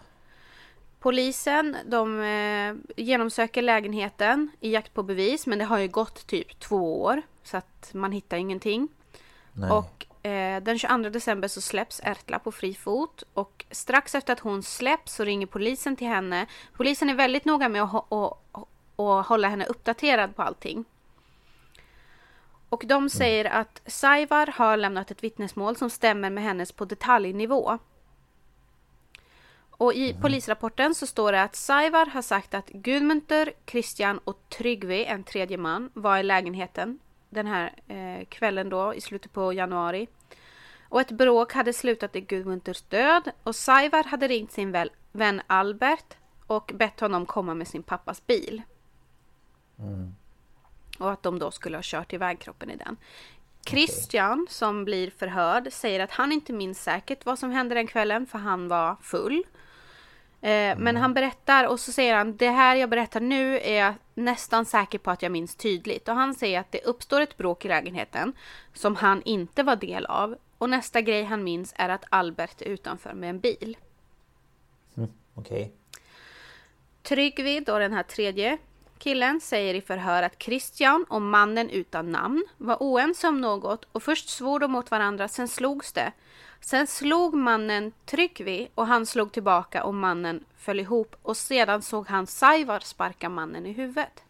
Polisen 1.03 1.77
de 1.85 2.21
eh, 2.21 2.75
genomsöker 3.03 3.61
lägenheten 3.61 4.51
i 4.59 4.71
jakt 4.71 4.93
på 4.93 5.03
bevis 5.03 5.47
men 5.47 5.59
det 5.59 5.65
har 5.65 5.77
ju 5.77 5.87
gått 5.87 6.27
typ 6.27 6.59
två 6.59 7.03
år 7.03 7.21
så 7.43 7.57
att 7.57 7.89
man 7.93 8.11
hittar 8.11 8.37
ingenting. 8.37 8.87
Nej. 9.53 9.71
Och 9.71 10.25
eh, 10.25 10.63
den 10.63 10.79
22 10.79 11.09
december 11.09 11.47
så 11.47 11.61
släpps 11.61 12.01
Ertla 12.03 12.39
på 12.39 12.51
fri 12.51 12.73
fot 12.73 13.23
och 13.33 13.65
strax 13.71 14.15
efter 14.15 14.33
att 14.33 14.39
hon 14.39 14.63
släpps 14.63 15.15
så 15.15 15.23
ringer 15.23 15.47
polisen 15.47 15.95
till 15.95 16.07
henne. 16.07 16.45
Polisen 16.73 17.09
är 17.09 17.15
väldigt 17.15 17.45
noga 17.45 17.69
med 17.69 17.83
att, 17.83 18.13
att, 18.13 18.37
att 18.95 19.25
hålla 19.25 19.47
henne 19.47 19.65
uppdaterad 19.65 20.35
på 20.35 20.41
allting. 20.41 20.85
Och 22.69 22.83
de 22.85 23.09
säger 23.09 23.45
att 23.45 23.81
Saivar 23.85 24.47
har 24.47 24.77
lämnat 24.77 25.11
ett 25.11 25.23
vittnesmål 25.23 25.75
som 25.75 25.89
stämmer 25.89 26.29
med 26.29 26.43
hennes 26.43 26.71
på 26.71 26.85
detaljnivå. 26.85 27.79
Och 29.83 29.93
i 29.93 30.13
polisrapporten 30.21 30.95
så 30.95 31.07
står 31.07 31.31
det 31.31 31.41
att 31.41 31.55
Saivar 31.55 32.05
har 32.05 32.21
sagt 32.21 32.53
att 32.53 32.69
Gudmunter, 32.69 33.53
Christian 33.67 34.17
och 34.23 34.49
Tryggve, 34.49 35.05
en 35.05 35.23
tredje 35.23 35.57
man, 35.57 35.89
var 35.93 36.17
i 36.17 36.23
lägenheten 36.23 36.99
den 37.29 37.47
här 37.47 37.73
eh, 37.87 38.25
kvällen 38.25 38.69
då 38.69 38.93
i 38.93 39.01
slutet 39.01 39.33
på 39.33 39.53
januari. 39.53 40.07
Och 40.89 41.01
ett 41.01 41.11
bråk 41.11 41.53
hade 41.53 41.73
slutat 41.73 42.15
i 42.15 42.21
Gudmunters 42.21 42.81
död 42.81 43.31
och 43.43 43.55
Saivar 43.55 44.03
hade 44.03 44.27
ringt 44.27 44.51
sin 44.51 44.71
väl, 44.71 44.91
vän 45.11 45.41
Albert 45.47 46.17
och 46.47 46.71
bett 46.75 46.99
honom 46.99 47.25
komma 47.25 47.53
med 47.53 47.67
sin 47.67 47.83
pappas 47.83 48.27
bil. 48.27 48.61
Mm. 49.79 50.15
Och 50.99 51.11
att 51.11 51.23
de 51.23 51.39
då 51.39 51.51
skulle 51.51 51.77
ha 51.77 51.83
kört 51.83 52.13
iväg 52.13 52.39
kroppen 52.39 52.69
i 52.69 52.75
den. 52.75 52.97
Christian 53.65 54.47
som 54.49 54.85
blir 54.85 55.09
förhörd 55.09 55.73
säger 55.73 55.99
att 55.99 56.11
han 56.11 56.31
inte 56.31 56.53
minns 56.53 56.83
säkert 56.83 57.25
vad 57.25 57.39
som 57.39 57.51
hände 57.51 57.75
den 57.75 57.87
kvällen 57.87 58.25
för 58.25 58.37
han 58.37 58.67
var 58.67 58.95
full. 59.01 59.43
Eh, 60.43 60.77
men 60.77 60.95
han 60.95 61.13
berättar 61.13 61.67
och 61.67 61.79
så 61.79 61.91
säger 61.91 62.15
han 62.15 62.37
det 62.37 62.49
här 62.49 62.75
jag 62.75 62.89
berättar 62.89 63.19
nu 63.19 63.59
är 63.59 63.85
jag 63.85 63.93
nästan 64.13 64.65
säker 64.65 64.99
på 64.99 65.11
att 65.11 65.21
jag 65.21 65.31
minns 65.31 65.55
tydligt. 65.55 66.07
Och 66.07 66.15
han 66.15 66.33
säger 66.33 66.59
att 66.59 66.71
det 66.71 66.81
uppstår 66.85 67.21
ett 67.21 67.37
bråk 67.37 67.65
i 67.65 67.67
lägenheten 67.67 68.33
som 68.73 68.95
han 68.95 69.21
inte 69.25 69.63
var 69.63 69.75
del 69.75 70.05
av. 70.05 70.37
Och 70.57 70.69
nästa 70.69 71.01
grej 71.01 71.23
han 71.23 71.43
minns 71.43 71.73
är 71.75 71.89
att 71.89 72.05
Albert 72.09 72.61
är 72.61 72.65
utanför 72.65 73.13
med 73.13 73.29
en 73.29 73.39
bil. 73.39 73.77
Mm, 74.97 75.09
Okej. 75.33 75.71
Tryggvi, 77.03 77.59
då 77.59 77.79
den 77.79 77.93
här 77.93 78.03
tredje 78.03 78.57
killen, 78.97 79.41
säger 79.41 79.73
i 79.73 79.81
förhör 79.81 80.23
att 80.23 80.43
Christian 80.43 81.05
och 81.09 81.21
mannen 81.21 81.69
utan 81.69 82.11
namn 82.11 82.45
var 82.57 82.77
oense 82.79 83.27
om 83.27 83.41
något 83.41 83.87
och 83.91 84.03
först 84.03 84.29
svor 84.29 84.59
de 84.59 84.71
mot 84.71 84.91
varandra, 84.91 85.27
sen 85.27 85.47
slogs 85.47 85.93
det. 85.93 86.11
Sen 86.65 86.87
slog 86.87 87.33
mannen 87.33 87.91
Tryggvi 88.05 88.69
och 88.75 88.87
han 88.87 89.05
slog 89.05 89.31
tillbaka 89.31 89.83
och 89.83 89.93
mannen 89.93 90.43
föll 90.57 90.79
ihop 90.79 91.15
och 91.21 91.37
sedan 91.37 91.81
såg 91.81 92.07
han 92.07 92.27
Saivar 92.27 92.79
sparka 92.79 93.29
mannen 93.29 93.65
i 93.65 93.71
huvudet. 93.71 94.23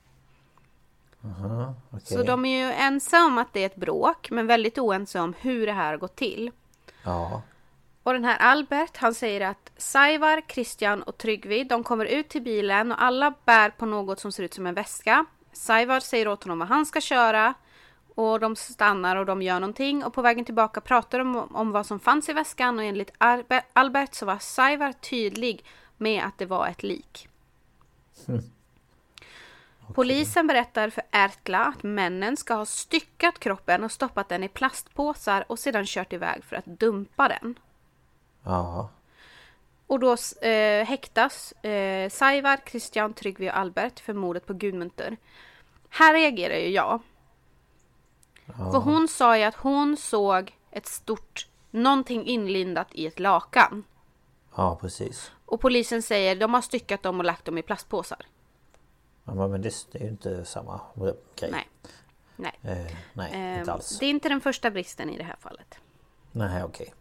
Aha, 1.25 1.73
okej. 1.89 2.17
Så 2.17 2.23
de 2.23 2.45
är 2.45 2.65
ju 2.65 2.73
ense 2.73 3.21
om 3.21 3.37
att 3.37 3.53
det 3.53 3.59
är 3.59 3.65
ett 3.65 3.75
bråk 3.75 4.31
men 4.31 4.47
väldigt 4.47 4.77
oense 4.77 5.19
om 5.19 5.33
hur 5.39 5.65
det 5.65 5.73
här 5.73 5.97
gått 5.97 6.15
till. 6.15 6.51
Ja. 7.03 7.41
Och 8.03 8.13
den 8.13 8.25
här 8.25 8.37
Albert, 8.37 8.97
han 8.97 9.13
säger 9.13 9.41
att 9.41 9.71
Saivar, 9.77 10.41
Christian 10.47 11.03
och 11.03 11.17
Tryggvi, 11.17 11.63
de 11.63 11.83
kommer 11.83 12.05
ut 12.05 12.29
till 12.29 12.41
bilen 12.41 12.91
och 12.91 13.03
alla 13.03 13.33
bär 13.45 13.69
på 13.69 13.85
något 13.85 14.19
som 14.19 14.31
ser 14.31 14.43
ut 14.43 14.53
som 14.53 14.67
en 14.67 14.73
väska. 14.73 15.25
Saivar 15.51 15.99
säger 15.99 16.27
åt 16.27 16.43
honom 16.43 16.59
vad 16.59 16.67
han 16.67 16.85
ska 16.85 17.01
köra 17.01 17.53
och 18.15 18.39
de 18.39 18.55
stannar 18.55 19.15
och 19.15 19.25
de 19.25 19.41
gör 19.41 19.59
någonting 19.59 20.03
och 20.03 20.13
på 20.13 20.21
vägen 20.21 20.45
tillbaka 20.45 20.81
pratar 20.81 21.19
de 21.19 21.35
om, 21.35 21.55
om 21.55 21.71
vad 21.71 21.85
som 21.85 21.99
fanns 21.99 22.29
i 22.29 22.33
väskan 22.33 22.79
och 22.79 22.85
enligt 22.85 23.11
Arbe- 23.17 23.63
Albert 23.73 24.13
så 24.13 24.25
var 24.25 24.37
Saivar 24.37 24.91
tydlig 24.91 25.65
med 25.97 26.23
att 26.23 26.37
det 26.37 26.45
var 26.45 26.67
ett 26.67 26.83
lik. 26.83 27.27
Polisen 29.93 30.47
berättar 30.47 30.89
för 30.89 31.03
Ertla 31.11 31.65
att 31.65 31.83
männen 31.83 32.37
ska 32.37 32.53
ha 32.53 32.65
styckat 32.65 33.39
kroppen 33.39 33.83
och 33.83 33.91
stoppat 33.91 34.29
den 34.29 34.43
i 34.43 34.47
plastpåsar 34.47 35.45
och 35.47 35.59
sedan 35.59 35.85
kört 35.85 36.13
iväg 36.13 36.43
för 36.43 36.55
att 36.55 36.65
dumpa 36.65 37.27
den. 37.27 37.55
Ja. 38.43 38.89
Och 39.87 39.99
då 39.99 40.15
eh, 40.41 40.85
häktas 40.85 41.51
eh, 41.51 42.09
Saivar, 42.09 42.59
Christian, 42.65 43.13
Tryggvi 43.13 43.49
och 43.49 43.57
Albert 43.57 43.99
för 43.99 44.13
mordet 44.13 44.45
på 44.45 44.53
Gudmunter. 44.53 45.17
Här 45.89 46.13
reagerar 46.13 46.55
ju 46.55 46.69
jag. 46.69 47.01
För 48.45 48.79
hon 48.79 49.07
sa 49.07 49.37
ju 49.37 49.43
att 49.43 49.55
hon 49.55 49.97
såg 49.97 50.55
ett 50.71 50.85
stort, 50.87 51.47
någonting 51.71 52.25
inlindat 52.25 52.87
i 52.91 53.07
ett 53.07 53.19
lakan. 53.19 53.83
Ja, 54.55 54.77
precis. 54.81 55.31
Och 55.45 55.61
polisen 55.61 56.01
säger 56.01 56.35
de 56.35 56.53
har 56.53 56.61
styckat 56.61 57.03
dem 57.03 57.19
och 57.19 57.25
lagt 57.25 57.45
dem 57.45 57.57
i 57.57 57.61
plastpåsar. 57.61 58.25
Ja, 59.23 59.47
men 59.47 59.61
det, 59.61 59.73
det 59.91 59.99
är 59.99 60.03
ju 60.03 60.09
inte 60.09 60.45
samma 60.45 60.81
grej. 61.35 61.51
Nej. 61.51 61.67
Nej. 62.35 62.59
Eh, 62.63 62.95
nej, 63.13 63.31
Ehm, 63.33 63.59
inte 63.59 63.73
alls. 63.73 63.99
Det 63.99 64.05
är 64.05 64.09
inte 64.09 64.29
den 64.29 64.41
första 64.41 64.71
bristen 64.71 65.09
i 65.09 65.17
det 65.17 65.23
här 65.23 65.35
fallet. 65.39 65.79
Nej, 66.31 66.63
okej. 66.63 66.93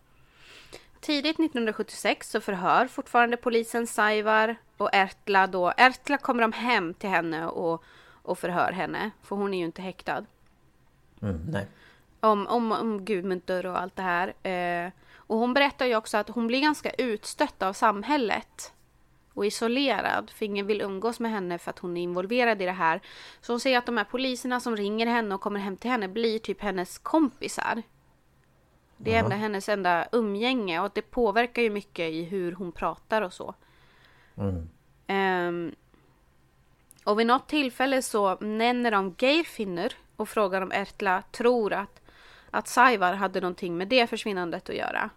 Tidigt 1.00 1.38
1976 1.38 2.30
så 2.30 2.40
förhör 2.40 2.86
fortfarande 2.86 3.36
polisen 3.36 3.86
Saivar 3.86 4.56
och 4.76 4.90
Ertla 4.92 5.46
då. 5.46 5.72
Ertla 5.76 6.18
kommer 6.18 6.42
de 6.42 6.52
hem 6.52 6.94
till 6.94 7.08
henne 7.10 7.46
och, 7.46 7.82
och 8.22 8.38
förhör 8.38 8.72
henne. 8.72 9.10
För 9.22 9.36
hon 9.36 9.54
är 9.54 9.58
ju 9.58 9.64
inte 9.64 9.82
häktad. 9.82 10.24
Mm, 11.22 11.40
nej. 11.50 11.66
Om, 12.20 12.46
om, 12.46 12.72
om 12.72 13.04
Gudmunter 13.04 13.66
och 13.66 13.80
allt 13.80 13.96
det 13.96 14.02
här. 14.02 14.46
Eh, 14.46 14.92
och 15.14 15.38
hon 15.38 15.54
berättar 15.54 15.86
ju 15.86 15.96
också 15.96 16.16
att 16.16 16.28
hon 16.28 16.46
blir 16.46 16.60
ganska 16.60 16.90
utstött 16.90 17.62
av 17.62 17.72
samhället. 17.72 18.72
Och 19.34 19.46
isolerad. 19.46 20.30
För 20.30 20.44
ingen 20.44 20.66
vill 20.66 20.80
umgås 20.80 21.20
med 21.20 21.30
henne 21.30 21.58
för 21.58 21.70
att 21.70 21.78
hon 21.78 21.96
är 21.96 22.02
involverad 22.02 22.62
i 22.62 22.64
det 22.64 22.72
här. 22.72 23.00
Så 23.40 23.52
hon 23.52 23.60
säger 23.60 23.78
att 23.78 23.86
de 23.86 23.96
här 23.96 24.04
poliserna 24.04 24.60
som 24.60 24.76
ringer 24.76 25.06
henne 25.06 25.34
och 25.34 25.40
kommer 25.40 25.60
hem 25.60 25.76
till 25.76 25.90
henne 25.90 26.08
blir 26.08 26.38
typ 26.38 26.60
hennes 26.60 26.98
kompisar. 26.98 27.82
Det 28.96 29.14
är 29.14 29.18
enda 29.18 29.36
hennes 29.36 29.68
enda 29.68 30.08
umgänge 30.12 30.80
och 30.80 30.90
det 30.94 31.02
påverkar 31.02 31.62
ju 31.62 31.70
mycket 31.70 32.12
i 32.12 32.24
hur 32.24 32.52
hon 32.52 32.72
pratar 32.72 33.22
och 33.22 33.32
så. 33.32 33.54
Mm. 34.36 34.68
Ehm, 35.06 35.74
och 37.04 37.18
vid 37.18 37.26
något 37.26 37.48
tillfälle 37.48 38.02
så 38.02 38.36
nämner 38.36 38.90
de 38.90 39.14
Geirfinnur 39.18 39.94
och 40.22 40.28
frågar 40.28 40.62
om 40.62 40.72
Ertla 40.72 41.22
tror 41.30 41.72
att, 41.72 42.00
att 42.50 42.68
Saivar 42.68 43.14
hade 43.14 43.40
någonting 43.40 43.76
med 43.76 43.88
det 43.88 44.06
försvinnandet 44.06 44.68
att 44.68 44.76
göra. 44.76 45.10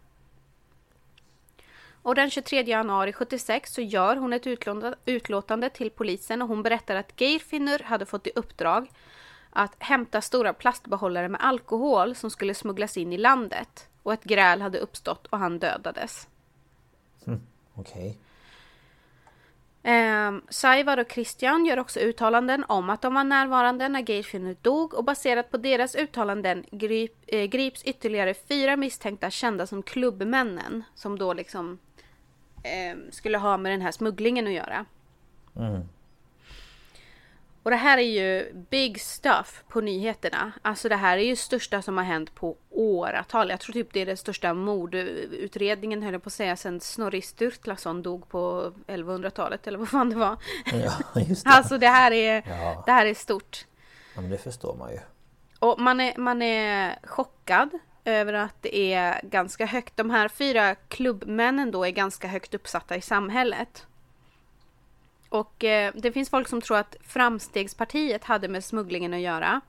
Och 2.02 2.16
den 2.16 2.30
23 2.30 2.62
januari 2.62 3.14
76 3.14 3.74
så 3.74 3.82
gör 3.82 4.16
hon 4.16 4.34
ett 4.34 4.48
utlåtande, 5.06 5.70
till 5.70 5.90
polisen 5.90 6.42
och 6.42 6.48
hon 6.48 6.64
berättar 6.64 6.96
att 6.96 7.22
Geirfinnur 7.22 7.80
hade 7.84 8.06
fått 8.06 8.28
i 8.28 8.32
uppdrag 8.36 8.88
att 9.50 9.76
hämta 9.80 10.22
stora 10.22 10.54
plastbehållare 10.54 11.30
med 11.30 11.42
alkohol 11.44 12.16
som 12.16 12.30
skulle 12.32 12.54
smugglas 12.54 12.98
in 12.98 13.14
i 13.14 13.18
landet. 13.18 13.88
Och 14.04 14.14
ett 14.14 14.24
gräl 14.24 14.62
hade 14.62 14.80
uppstått 14.80 15.28
och 15.28 15.40
han 15.40 15.60
dödades. 15.60 16.28
Hm, 17.26 17.42
okej. 17.74 18.18
Eh, 19.86 20.32
Saivar 20.50 20.98
och 20.98 21.12
Christian 21.12 21.66
gör 21.66 21.80
också 21.80 22.00
uttalanden 22.00 22.66
om 22.68 22.90
att 22.90 23.02
de 23.02 23.14
var 23.14 23.24
närvarande 23.24 23.90
när 23.90 24.10
Geirfinnur 24.10 24.58
dog 24.62 24.94
och 24.94 25.04
baserat 25.04 25.52
på 25.52 25.58
deras 25.58 25.96
uttalanden 25.96 26.66
grip, 26.72 27.14
eh, 27.28 27.44
grips 27.44 27.84
ytterligare 27.84 28.34
fyra 28.34 28.76
misstänkta 28.76 29.30
kända 29.30 29.68
som 29.68 29.84
klubbmännen 29.84 30.84
som 30.96 31.20
då 31.20 31.34
liksom 31.34 31.80
eh, 32.64 32.98
skulle 33.12 33.38
ha 33.38 33.58
med 33.58 33.72
den 33.72 33.82
här 33.82 33.92
smugglingen 33.92 34.48
att 34.48 34.54
göra. 34.54 34.86
Mm. 35.56 35.82
Och 37.64 37.72
det 37.72 37.78
här 37.78 37.98
är 37.98 38.02
ju 38.02 38.54
big 38.70 39.02
stuff 39.02 39.64
på 39.68 39.82
nyheterna. 39.82 40.52
Alltså 40.62 40.90
det 40.90 40.96
här 40.96 41.18
är 41.18 41.26
ju 41.26 41.36
största 41.36 41.82
som 41.82 41.98
har 41.98 42.04
hänt 42.04 42.36
på 42.36 42.58
åratal. 42.76 43.50
Jag 43.50 43.60
tror 43.60 43.74
typ 43.74 43.94
det 43.94 44.00
är 44.02 44.06
den 44.06 44.18
största 44.18 44.54
mordutredningen 44.54 46.04
höll 46.04 46.14
jag 46.14 46.24
på 46.24 46.28
att 46.28 46.34
säga 46.34 46.56
sen 46.56 46.80
Snorri 46.80 47.22
Sturlason 47.22 48.02
dog 48.02 48.30
på 48.30 48.72
1100-talet 48.88 49.68
eller 49.68 49.78
vad 49.78 49.90
fan 49.90 50.10
det 50.10 50.16
var. 50.16 50.38
Ja, 50.74 51.22
just 51.22 51.44
det. 51.44 51.50
Alltså 51.50 51.78
det 51.78 51.88
här 51.88 52.12
är, 52.12 52.44
Ja. 52.48 52.84
det 52.86 52.92
här 52.92 53.06
är 53.06 53.14
stort. 53.14 53.66
Ja, 54.16 54.22
men 54.22 54.30
det 54.30 54.38
förstår 54.38 54.76
man 54.76 54.92
ju. 54.92 55.00
Och 55.60 55.80
man 55.80 56.00
är, 56.02 56.18
man 56.18 56.42
är 56.42 57.00
chockad 57.04 57.70
över 58.06 58.34
att 58.34 58.56
det 58.62 58.94
är 58.94 59.22
ganska 59.24 59.66
högt. 59.66 59.98
De 59.98 60.10
här 60.10 60.28
fyra 60.28 60.76
klubbmännen 60.76 61.72
då 61.72 61.86
är 61.86 61.92
ganska 61.92 62.28
högt 62.28 62.54
uppsatta 62.54 62.96
i 62.96 63.02
samhället. 63.02 63.86
Och 65.30 65.64
eh, 65.64 65.94
det 65.96 66.12
finns 66.12 66.30
folk 66.30 66.48
som 66.48 66.62
tror 66.62 66.78
att 66.78 66.96
Framstegspartiet 67.02 68.24
hade 68.24 68.48
med 68.48 68.64
smugglingen 68.64 69.14
att 69.14 69.20
göra. 69.20 69.62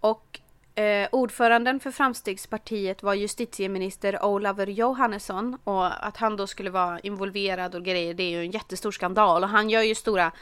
Och 0.00 0.40
eh, 0.76 1.08
ordföranden 1.12 1.80
för 1.80 1.90
Framstegspartiet 1.90 3.02
var 3.02 3.14
justitieminister 3.14 4.24
Olaver 4.24 4.66
Johannesson. 4.66 5.58
Och 5.64 6.06
att 6.06 6.16
han 6.16 6.36
då 6.36 6.46
skulle 6.46 6.70
vara 6.70 7.00
involverad 7.00 7.74
och 7.74 7.84
grejer, 7.84 8.14
det 8.14 8.22
är 8.22 8.30
ju 8.30 8.40
en 8.40 8.50
jättestor 8.50 8.90
skandal. 8.92 9.42
Och 9.42 9.48
han 9.48 9.70
gör 9.70 9.82
ju 9.82 9.94
stora 9.94 10.32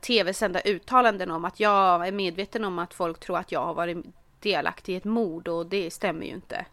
tv-sända 0.00 0.60
uttalanden 0.60 1.30
om 1.30 1.44
att 1.44 1.60
jag 1.60 2.08
är 2.08 2.12
medveten 2.12 2.64
om 2.64 2.78
att 2.78 2.94
folk 2.94 3.20
tror 3.20 3.38
att 3.38 3.52
jag 3.52 3.66
har 3.66 3.74
varit 3.74 3.98
delaktig 4.40 4.92
i 4.92 4.96
ett 4.96 5.04
mord 5.04 5.48
och 5.48 5.66
det 5.66 5.90
stämmer 5.90 6.26
ju 6.26 6.32
inte. 6.32 6.66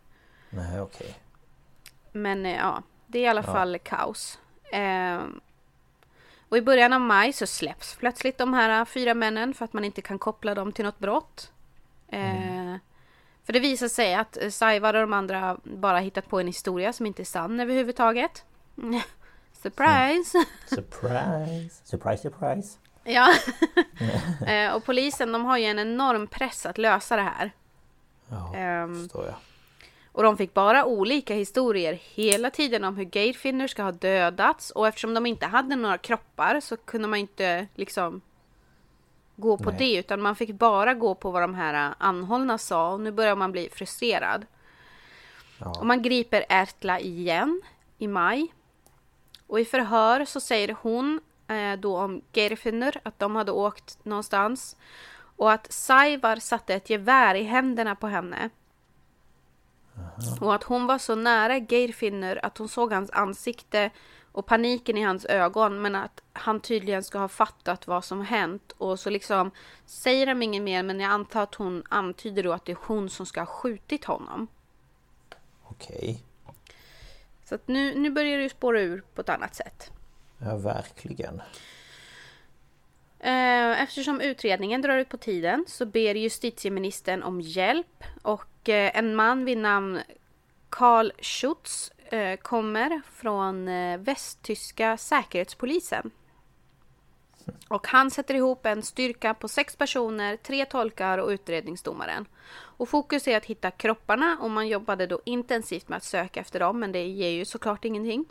Nej, 0.49 0.81
okej. 0.81 1.15
Men 2.11 2.45
eh, 2.45 2.55
ja, 2.55 2.83
det 3.07 3.19
är 3.19 3.23
i 3.23 3.27
alla 3.27 3.43
Ja. 3.47 3.53
fall 3.53 3.79
kaos. 3.79 4.39
Ehm, 4.71 5.39
och 6.49 6.57
i 6.57 6.61
början 6.61 6.93
av 6.93 7.01
maj 7.01 7.33
så 7.33 7.47
släpps 7.47 7.95
plötsligt 7.95 8.37
de 8.37 8.53
här 8.53 8.79
eh, 8.79 8.85
fyra 8.85 9.13
männen 9.13 9.53
för 9.53 9.65
att 9.65 9.73
man 9.73 9.85
inte 9.85 10.01
kan 10.01 10.19
koppla 10.19 10.55
dem 10.55 10.71
till 10.71 10.85
något 10.85 10.99
brott. 10.99 11.51
Eh, 12.07 12.75
För 13.45 13.53
det 13.53 13.59
visar 13.59 13.87
sig 13.87 14.15
att 14.15 14.37
eh, 14.41 14.49
Saivar 14.49 14.93
och 14.93 15.01
de 15.01 15.13
andra 15.13 15.57
bara 15.63 15.99
hittat 15.99 16.27
på 16.29 16.39
en 16.39 16.47
historia 16.47 16.93
som 16.93 17.05
inte 17.05 17.21
är 17.21 17.25
sann 17.25 17.59
överhuvudtaget. 17.59 18.43
Surprise! 19.53 20.45
Surprise! 20.67 21.81
Surprise, 21.83 22.21
surprise! 22.21 22.77
Ja. 23.03 23.33
Eh, 24.47 24.73
och 24.75 24.83
polisen 24.85 25.31
de 25.31 25.45
har 25.45 25.57
ju 25.57 25.65
en 25.65 25.79
enorm 25.79 26.27
press 26.27 26.65
att 26.65 26.77
lösa 26.77 27.15
det 27.15 27.21
här. 27.21 27.51
Ja, 28.29 28.55
Ehm, 28.55 29.01
förstår 29.03 29.25
jag. 29.25 29.35
Och 30.11 30.23
de 30.23 30.37
fick 30.37 30.53
bara 30.53 30.85
olika 30.85 31.33
historier 31.33 31.99
hela 32.03 32.49
tiden 32.49 32.83
om 32.83 32.97
hur 32.97 33.09
Geirfinnur 33.15 33.67
ska 33.67 33.83
ha 33.83 33.91
dödats. 33.91 34.71
Och 34.71 34.87
eftersom 34.87 35.13
de 35.13 35.25
inte 35.25 35.45
hade 35.45 35.75
några 35.75 35.97
kroppar 35.97 36.59
så 36.59 36.77
kunde 36.77 37.07
man 37.07 37.19
inte 37.19 37.67
liksom 37.75 38.21
gå 39.35 39.57
på 39.57 39.69
Nej. 39.69 39.79
det. 39.79 39.99
Utan 39.99 40.21
man 40.21 40.35
fick 40.35 40.51
bara 40.51 40.93
gå 40.93 41.15
på 41.15 41.31
vad 41.31 41.43
de 41.43 41.55
här 41.55 41.93
anhållna 41.97 42.57
sa. 42.57 42.91
Och 42.91 42.99
nu 42.99 43.11
börjar 43.11 43.35
man 43.35 43.51
bli 43.51 43.69
frustrerad. 43.69 44.45
Ja. 45.57 45.79
Och 45.79 45.85
man 45.85 46.01
griper 46.01 46.45
Ertla 46.49 46.99
igen 46.99 47.61
i 47.97 48.07
maj. 48.07 48.53
Och 49.47 49.59
i 49.59 49.65
förhör 49.65 50.25
så 50.25 50.39
säger 50.39 50.75
hon 50.81 51.21
eh, 51.47 51.79
då 51.79 51.97
om 51.97 52.21
Geirfinnur 52.33 52.99
att 53.03 53.19
de 53.19 53.35
hade 53.35 53.51
åkt 53.51 54.05
någonstans. 54.05 54.75
Och 55.37 55.51
att 55.51 55.71
Saivar 55.71 56.35
satte 56.35 56.73
ett 56.73 56.89
gevär 56.89 57.35
i 57.35 57.43
händerna 57.43 57.95
på 57.95 58.07
henne. 58.07 58.49
Och 60.41 60.55
att 60.55 60.63
hon 60.63 60.87
var 60.87 60.97
så 60.97 61.15
nära 61.15 61.57
Geirfinnur 61.57 62.45
att 62.45 62.57
hon 62.57 62.69
såg 62.69 62.93
hans 62.93 63.11
ansikte 63.11 63.91
och 64.35 64.45
paniken 64.45 64.97
i 64.97 65.01
hans 65.01 65.25
ögon 65.25 65.81
men 65.81 65.95
att 65.95 66.21
han 66.33 66.59
tydligen 66.59 67.03
ska 67.03 67.19
ha 67.19 67.27
fattat 67.27 67.87
vad 67.87 68.05
som 68.05 68.21
hänt 68.21 68.71
och 68.77 68.99
så 68.99 69.09
liksom 69.09 69.51
säger 69.85 70.25
de 70.25 70.41
inget 70.41 70.61
mer 70.61 70.83
men 70.83 70.99
jag 70.99 71.11
antar 71.11 71.43
att 71.43 71.55
hon 71.55 71.83
antyder 71.89 72.43
då 72.43 72.51
att 72.51 72.65
det 72.65 72.71
är 72.71 72.77
hon 72.81 73.09
som 73.09 73.25
ska 73.25 73.41
ha 73.41 73.45
skjutit 73.45 74.05
honom. 74.05 74.47
Okej. 75.63 76.23
Så 77.45 77.55
att 77.55 77.67
nu, 77.67 77.95
nu 77.99 78.09
börjar 78.09 78.37
det 78.37 78.43
ju 78.43 78.49
spåra 78.49 78.81
ur 78.81 79.03
på 79.15 79.21
ett 79.21 79.29
annat 79.29 79.55
sätt. 79.55 79.91
Ja, 80.37 80.57
verkligen. 80.57 81.41
Eh, 83.19 83.81
Eftersom 83.81 84.21
utredningen 84.21 84.81
drar 84.81 84.97
ut 84.97 85.09
på 85.09 85.17
tiden 85.17 85.65
så 85.67 85.85
ber 85.85 86.15
justitieministern 86.15 87.23
om 87.23 87.41
hjälp 87.41 88.03
och 88.21 88.69
eh, 88.69 88.97
en 88.97 89.15
man 89.15 89.45
vid 89.45 89.57
namn 89.57 90.01
Karl 90.69 91.11
Schutz 91.21 91.91
eh, 92.05 92.37
kommer 92.37 93.01
från 93.11 93.67
eh, 93.67 93.97
västtyska 93.97 94.97
säkerhetspolisen. 94.97 96.11
Och 97.67 97.87
han 97.87 98.11
sätter 98.11 98.35
ihop 98.35 98.65
en 98.65 98.83
styrka 98.83 99.33
på 99.33 99.47
sex 99.47 99.75
personer, 99.75 100.37
tre 100.37 100.65
tolkar 100.65 101.17
och 101.17 101.29
utredningsdomaren. 101.29 102.25
Och 102.53 102.89
fokus 102.89 103.27
är 103.27 103.37
att 103.37 103.45
hitta 103.45 103.71
kropparna 103.71 104.37
och 104.41 104.51
man 104.51 104.67
jobbade 104.67 105.07
då 105.07 105.21
intensivt 105.25 105.89
med 105.89 105.97
att 105.97 106.03
söka 106.03 106.39
efter 106.39 106.59
dem 106.59 106.79
men 106.79 106.91
det 106.91 107.07
ger 107.07 107.29
ju 107.29 107.45
såklart 107.45 107.85
ingenting. 107.85 108.25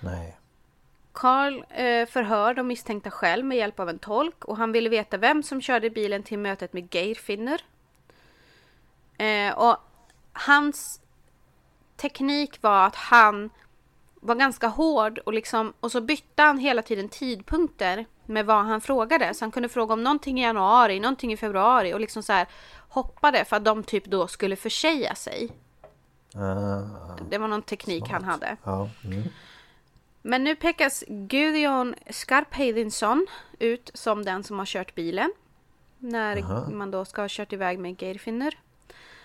Nej. 0.00 0.36
Karl 1.12 1.62
eh, 1.70 2.06
förhör 2.06 2.54
de 2.54 2.66
misstänkta 2.66 3.10
själv 3.10 3.44
med 3.44 3.58
hjälp 3.58 3.80
av 3.80 3.88
en 3.88 3.98
tolk 3.98 4.44
och 4.44 4.56
han 4.56 4.72
ville 4.72 4.88
veta 4.88 5.16
vem 5.16 5.42
som 5.42 5.60
körde 5.60 5.90
bilen 5.90 6.22
till 6.22 6.38
mötet 6.38 6.72
med 6.72 6.94
Geirfinner. 6.94 7.60
Eh, 9.18 9.58
och 9.58 9.76
hans 10.32 11.01
teknik 12.02 12.62
var 12.62 12.86
att 12.86 12.96
han 12.96 13.50
var 14.20 14.34
ganska 14.34 14.66
hård 14.68 15.18
och 15.18 15.32
liksom 15.32 15.72
och 15.80 15.92
så 15.92 16.00
bytte 16.00 16.42
han 16.42 16.58
hela 16.58 16.82
tiden 16.82 17.08
tidpunkter 17.08 18.06
med 18.26 18.46
vad 18.46 18.64
han 18.64 18.80
frågade. 18.80 19.34
Så 19.34 19.44
han 19.44 19.50
kunde 19.52 19.68
fråga 19.68 19.94
om 19.94 20.02
någonting 20.02 20.40
i 20.40 20.42
januari, 20.42 21.00
någonting 21.00 21.32
i 21.32 21.36
februari 21.36 21.94
och 21.94 22.00
liksom 22.00 22.22
så 22.22 22.32
här 22.32 22.46
hoppade 22.88 23.44
för 23.44 23.56
att 23.56 23.64
de 23.64 23.82
typ 23.82 24.04
då 24.04 24.26
skulle 24.28 24.56
försäga 24.56 25.14
sig. 25.14 25.50
Ah, 26.34 27.16
Det 27.30 27.38
var 27.38 27.48
någon 27.48 27.62
teknik 27.62 28.08
han 28.08 28.24
hade. 28.24 28.56
ja. 28.64 28.88
Mm. 29.04 29.22
Men 30.24 30.44
nu 30.44 30.56
pekas 30.56 31.04
Gudjon 31.08 31.94
Skarpheidinsson 32.10 33.26
ut 33.58 33.90
som 33.94 34.24
den 34.24 34.44
som 34.44 34.58
har 34.58 34.66
kört 34.66 34.94
bilen. 34.94 35.32
När 35.98 36.36
Aha. 36.42 36.70
man 36.70 36.90
då 36.90 37.04
ska 37.04 37.20
ha 37.22 37.28
kört 37.30 37.52
iväg 37.52 37.78
med 37.78 38.02
Geirfinner. 38.02 38.58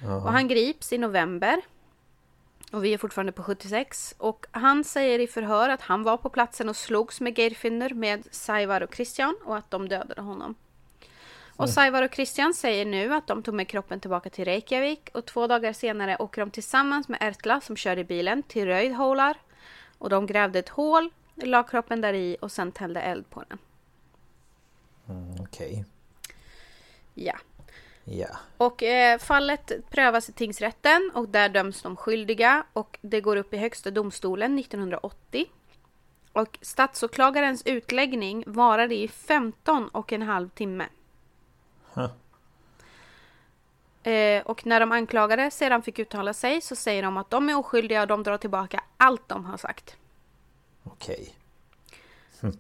Ja. 0.02 0.16
Och 0.16 0.32
han 0.32 0.48
grips 0.48 0.94
i 0.94 0.98
november. 0.98 1.62
Och 2.72 2.84
vi 2.84 2.94
är 2.94 2.98
fortfarande 2.98 3.32
på 3.32 3.44
76. 3.44 4.16
Och 4.18 4.46
han 4.52 4.84
säger 4.84 5.20
i 5.20 5.28
förhör 5.28 5.70
att 5.70 5.82
han 5.82 6.04
var 6.04 6.18
på 6.18 6.30
platsen 6.30 6.70
och 6.70 6.76
slogs 6.76 7.22
med 7.22 7.40
Geirfinner 7.40 7.94
med 7.94 8.28
Saivar 8.32 8.82
och 8.82 8.96
Christian 8.96 9.38
och 9.46 9.58
att 9.58 9.72
de 9.72 9.90
dödade 9.90 10.22
honom. 10.22 10.56
Och 11.58 11.70
Saivar 11.70 12.04
och 12.04 12.14
Christian 12.14 12.54
säger 12.54 12.86
nu 12.86 13.14
att 13.14 13.28
de 13.28 13.44
tog 13.44 13.54
med 13.54 13.68
kroppen 13.68 14.00
tillbaka 14.00 14.30
till 14.30 14.46
Reykjavik 14.46 15.10
och 15.14 15.26
två 15.26 15.48
dagar 15.48 15.74
senare 15.74 16.18
åker 16.20 16.42
de 16.42 16.52
tillsammans 16.52 17.08
med 17.08 17.20
Ertla 17.22 17.62
som 17.62 17.76
körde 17.76 18.04
bilen 18.04 18.44
till 18.44 18.66
Röjdhålar 18.66 19.38
och 19.98 20.10
de 20.10 20.26
grävde 20.26 20.60
ett 20.60 20.70
hål, 20.70 21.10
la 21.36 21.64
kroppen 21.64 22.02
där 22.02 22.14
i 22.14 22.38
och 22.42 22.52
sen 22.52 22.72
tände 22.72 23.02
eld 23.02 23.30
på 23.30 23.44
den. 23.50 23.58
Mm, 25.10 25.42
Okej. 25.42 25.86
Ja. 27.14 27.38
Ja. 28.10 28.28
Och 28.58 28.84
eh, 28.84 29.20
fallet 29.20 29.72
prövas 29.90 30.30
i 30.30 30.34
tingsrätten 30.34 31.12
och 31.14 31.30
där 31.30 31.50
döms 31.50 31.82
de 31.82 31.96
skyldiga 31.96 32.64
och 32.74 33.00
det 33.02 33.22
går 33.22 33.36
upp 33.36 33.54
i 33.54 33.58
högsta 33.58 33.92
domstolen 33.92 34.60
1980. 34.60 35.46
Och 36.32 36.58
statsåklagarens 36.62 37.64
utläggning 37.66 38.44
varade 38.48 38.96
i 38.96 39.08
15 39.08 39.88
och 39.88 40.14
en 40.14 40.22
halv 40.22 40.50
timme. 40.50 40.86
Huh. 41.94 42.10
Eh, 44.04 44.42
och 44.46 44.66
när 44.66 44.80
de 44.80 44.92
anklagade 44.92 45.52
sedan 45.52 45.82
fick 45.82 46.00
uttala 46.00 46.34
sig 46.34 46.62
så 46.62 46.76
säger 46.76 47.04
de 47.04 47.18
att 47.18 47.30
de 47.30 47.50
är 47.50 47.58
oskyldiga 47.58 48.02
och 48.02 48.08
de 48.08 48.24
drar 48.24 48.38
tillbaka 48.38 48.84
allt 48.98 49.30
de 49.30 49.46
har 49.46 49.58
sagt. 49.58 49.96
Okej. 50.84 51.36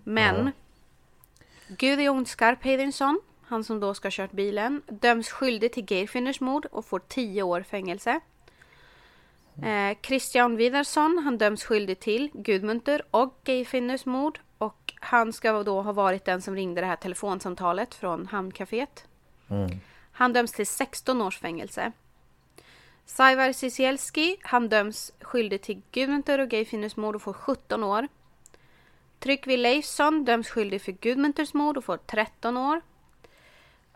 Men 0.03 0.51
Gudjon 1.67 2.25
Skarpheidinsson, 2.25 3.21
han 3.47 3.63
som 3.63 3.79
då 3.79 3.93
ska 3.93 4.05
ha 4.05 4.11
kört 4.11 4.31
bilen, 4.31 4.81
döms 4.87 5.29
skyldig 5.29 5.73
till 5.73 5.85
Geirfinners 5.91 6.39
mord 6.39 6.65
och 6.65 6.85
får 6.85 6.99
10 6.99 7.43
år 7.43 7.61
fängelse. 7.61 8.19
Eh, 9.63 9.97
Christian 10.01 10.55
Widarsson, 10.55 11.21
han 11.23 11.37
döms 11.37 11.63
skyldig 11.63 11.99
till 11.99 12.29
Gudmunter 12.33 13.01
och 13.11 13.41
Geirfinners 13.45 14.05
mord 14.05 14.39
och 14.57 14.93
han 14.95 15.33
ska 15.33 15.63
då 15.63 15.81
ha 15.81 15.91
varit 15.91 16.25
den 16.25 16.41
som 16.41 16.55
ringde 16.55 16.81
det 16.81 16.87
här 16.87 16.95
telefonsamtalet 16.95 17.95
från 17.95 18.27
hamncaféet. 18.27 19.05
Mm. 19.49 19.69
Han 20.11 20.33
döms 20.33 20.51
till 20.51 20.67
16 20.67 21.21
års 21.21 21.39
fängelse. 21.39 21.91
Saivar 23.05 23.51
Cisielski, 23.51 24.37
han 24.41 24.69
döms 24.69 25.11
skyldig 25.21 25.61
till 25.61 25.81
Gudmunter 25.91 26.39
och 26.39 26.53
Geirfinners 26.53 26.95
mord 26.95 27.15
och 27.15 27.21
får 27.21 27.33
17 27.33 27.83
år. 27.83 28.07
Tryggvi 29.19 29.57
Leifsson 29.57 30.25
döms 30.25 30.49
skyldig 30.49 30.81
för 30.81 30.91
Gudmunters 30.91 31.53
mord 31.53 31.77
och 31.77 31.85
får 31.85 31.97
13 31.97 32.57
år. 32.57 32.81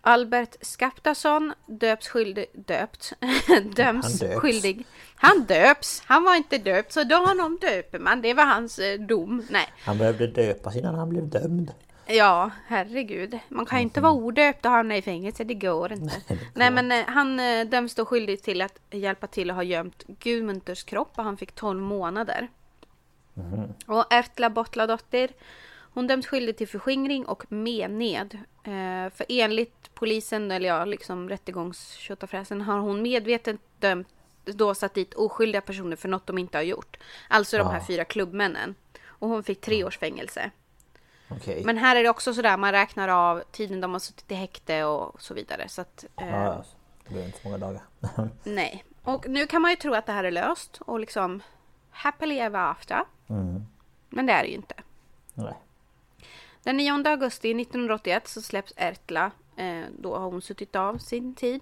Albert 0.02 0.56
Skaptason 0.62 1.54
döps 1.66 2.08
skyldig, 2.08 2.46
döpt, 2.54 3.14
döms 3.76 4.22
Han 4.22 4.30
döps. 4.30 4.42
skyldig. 4.42 4.86
Han 5.16 5.44
döps, 5.44 6.04
han 6.06 6.24
var 6.24 6.36
inte 6.36 6.58
döpt 6.58 6.92
så 6.94 7.04
då 7.04 7.16
honom 7.16 7.58
döper 7.62 8.00
man, 8.00 8.22
det 8.22 8.34
var 8.34 8.46
hans 8.46 8.80
eh, 8.80 9.00
dom. 9.00 9.46
Nej, 9.50 9.68
Han 9.86 9.98
behövde 9.98 10.28
döpas 10.28 10.76
innan 10.76 10.96
han 10.96 11.10
blev 11.10 11.30
dömd. 11.30 11.74
Ja, 12.06 12.52
herregud. 12.68 13.40
Man 13.50 13.66
kan 13.66 13.78
ju 13.80 13.84
inte 13.84 14.02
vara 14.02 14.14
odöpt 14.14 14.66
och 14.66 14.72
hamna 14.72 14.98
i 14.98 15.02
fängelse, 15.02 15.44
det 15.44 15.54
går 15.54 15.92
inte. 15.94 16.22
Nej, 16.54 16.72
men 16.72 16.92
eh, 16.92 17.06
han 17.08 17.40
eh, 17.40 17.66
döms 17.68 17.96
då 17.96 18.06
skyldig 18.06 18.44
till 18.44 18.62
att 18.62 18.80
hjälpa 18.92 19.28
till 19.28 19.50
att 19.50 19.56
ha 19.56 19.64
gömt 19.64 20.04
Gudmunters 20.08 20.84
kropp 20.84 21.12
och 21.18 21.24
han 21.24 21.38
fick 21.38 21.52
12 21.52 21.82
månader. 21.82 22.48
Och 23.88 24.14
Ertla 24.14 24.50
Bottladottir, 24.50 25.32
hon 25.94 26.08
döms 26.08 26.28
skyldig 26.28 26.58
till 26.58 26.68
förskingring 26.68 27.26
och 27.26 27.52
mened. 27.52 28.34
Eh, 28.64 29.14
för 29.16 29.26
enligt 29.30 29.94
polisen, 29.94 30.52
eller 30.52 30.68
ja, 30.70 30.86
liksom 30.86 31.30
rättegångstjotafräsen, 31.30 32.62
har 32.62 32.80
hon 32.80 33.02
medvetet 33.02 33.60
dömt, 33.80 34.08
då 34.46 34.76
satt 34.76 34.94
dit 34.94 35.14
oskyldiga 35.14 35.62
personer 35.62 35.96
för 35.96 36.10
något 36.10 36.28
de 36.28 36.38
inte 36.38 36.58
har 36.58 36.64
gjort. 36.64 36.98
Alltså 37.28 37.58
de 37.58 37.68
här 37.68 37.80
Ja. 37.80 37.86
fyra 37.88 38.06
klubbmännen. 38.06 38.76
Och 39.06 39.30
hon 39.30 39.44
fick 39.44 39.62
tre 39.62 39.84
års 39.84 39.98
fängelse. 39.98 40.52
Okej. 41.30 41.62
Men 41.66 41.78
här 41.78 41.96
är 41.96 42.04
det 42.04 42.10
också 42.10 42.34
sådär, 42.34 42.58
man 42.58 42.72
räknar 42.72 43.08
av 43.08 43.44
tiden 43.52 43.82
de 43.82 43.92
har 43.92 44.00
suttit 44.00 44.32
i 44.32 44.36
häkte 44.36 44.84
och 44.84 45.22
så 45.22 45.34
vidare. 45.34 45.68
Så 45.70 45.82
att, 45.82 46.06
eh, 46.22 46.28
Ja, 46.30 46.64
det 47.08 47.14
blev 47.14 47.26
inte 47.26 47.40
så 47.42 47.48
många 47.48 47.58
dagar. 47.58 47.82
nej. 48.44 48.84
Och 49.04 49.28
nu 49.30 49.48
kan 49.48 49.62
man 49.62 49.72
ju 49.72 49.78
tro 49.78 49.94
att 49.94 50.06
det 50.06 50.12
här 50.12 50.24
är 50.24 50.32
löst 50.32 50.78
och 50.82 51.00
liksom 51.00 51.44
happily 51.92 52.38
ever 52.40 52.60
after. 52.60 53.04
Mm. 53.30 53.66
Men 54.10 54.26
det 54.26 54.34
är 54.34 54.44
det 54.44 54.50
ju 54.50 54.56
inte. 54.56 54.76
Nej. 55.34 55.54
Den 56.64 56.78
9 56.78 57.04
augusti 57.06 57.52
1981 57.62 58.28
så 58.28 58.42
släpps 58.42 58.74
Ertla. 58.76 59.32
Eh, 59.56 59.84
då 60.00 60.18
har 60.18 60.30
hon 60.32 60.42
suttit 60.42 60.76
av 60.76 60.98
sin 60.98 61.36
tid. 61.36 61.62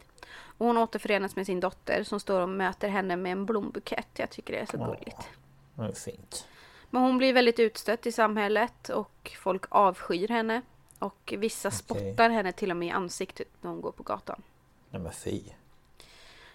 Och 0.57 0.65
hon 0.65 0.77
återförenas 0.77 1.35
med 1.35 1.45
sin 1.45 1.59
dotter 1.59 2.03
som 2.03 2.19
står 2.19 2.41
och 2.41 2.49
möter 2.49 2.87
henne 2.87 3.15
med 3.15 3.31
en 3.31 3.45
blombukett. 3.45 4.07
Jag 4.13 4.29
tycker 4.29 4.53
det 4.53 4.59
är 4.59 4.65
så 4.65 4.77
gulligt. 4.77 5.29
Det 5.75 5.83
är 5.83 5.91
fint. 5.91 6.47
Men 6.89 7.01
hon 7.01 7.17
blir 7.17 7.33
väldigt 7.33 7.59
utstött 7.59 8.05
i 8.05 8.11
samhället 8.11 8.89
och 8.89 9.35
folk 9.39 9.63
avskyr 9.69 10.27
henne. 10.27 10.61
Och 10.99 11.33
vissa 11.37 11.71
spottar 11.71 12.29
henne 12.29 12.51
till 12.51 12.71
och 12.71 12.77
med 12.77 12.87
i 12.87 12.91
ansiktet 12.91 13.47
när 13.61 13.69
hon 13.69 13.81
går 13.81 13.91
på 13.91 14.03
gatan. 14.03 14.41
Nej 14.89 15.01
men 15.01 15.13
fy. 15.13 15.41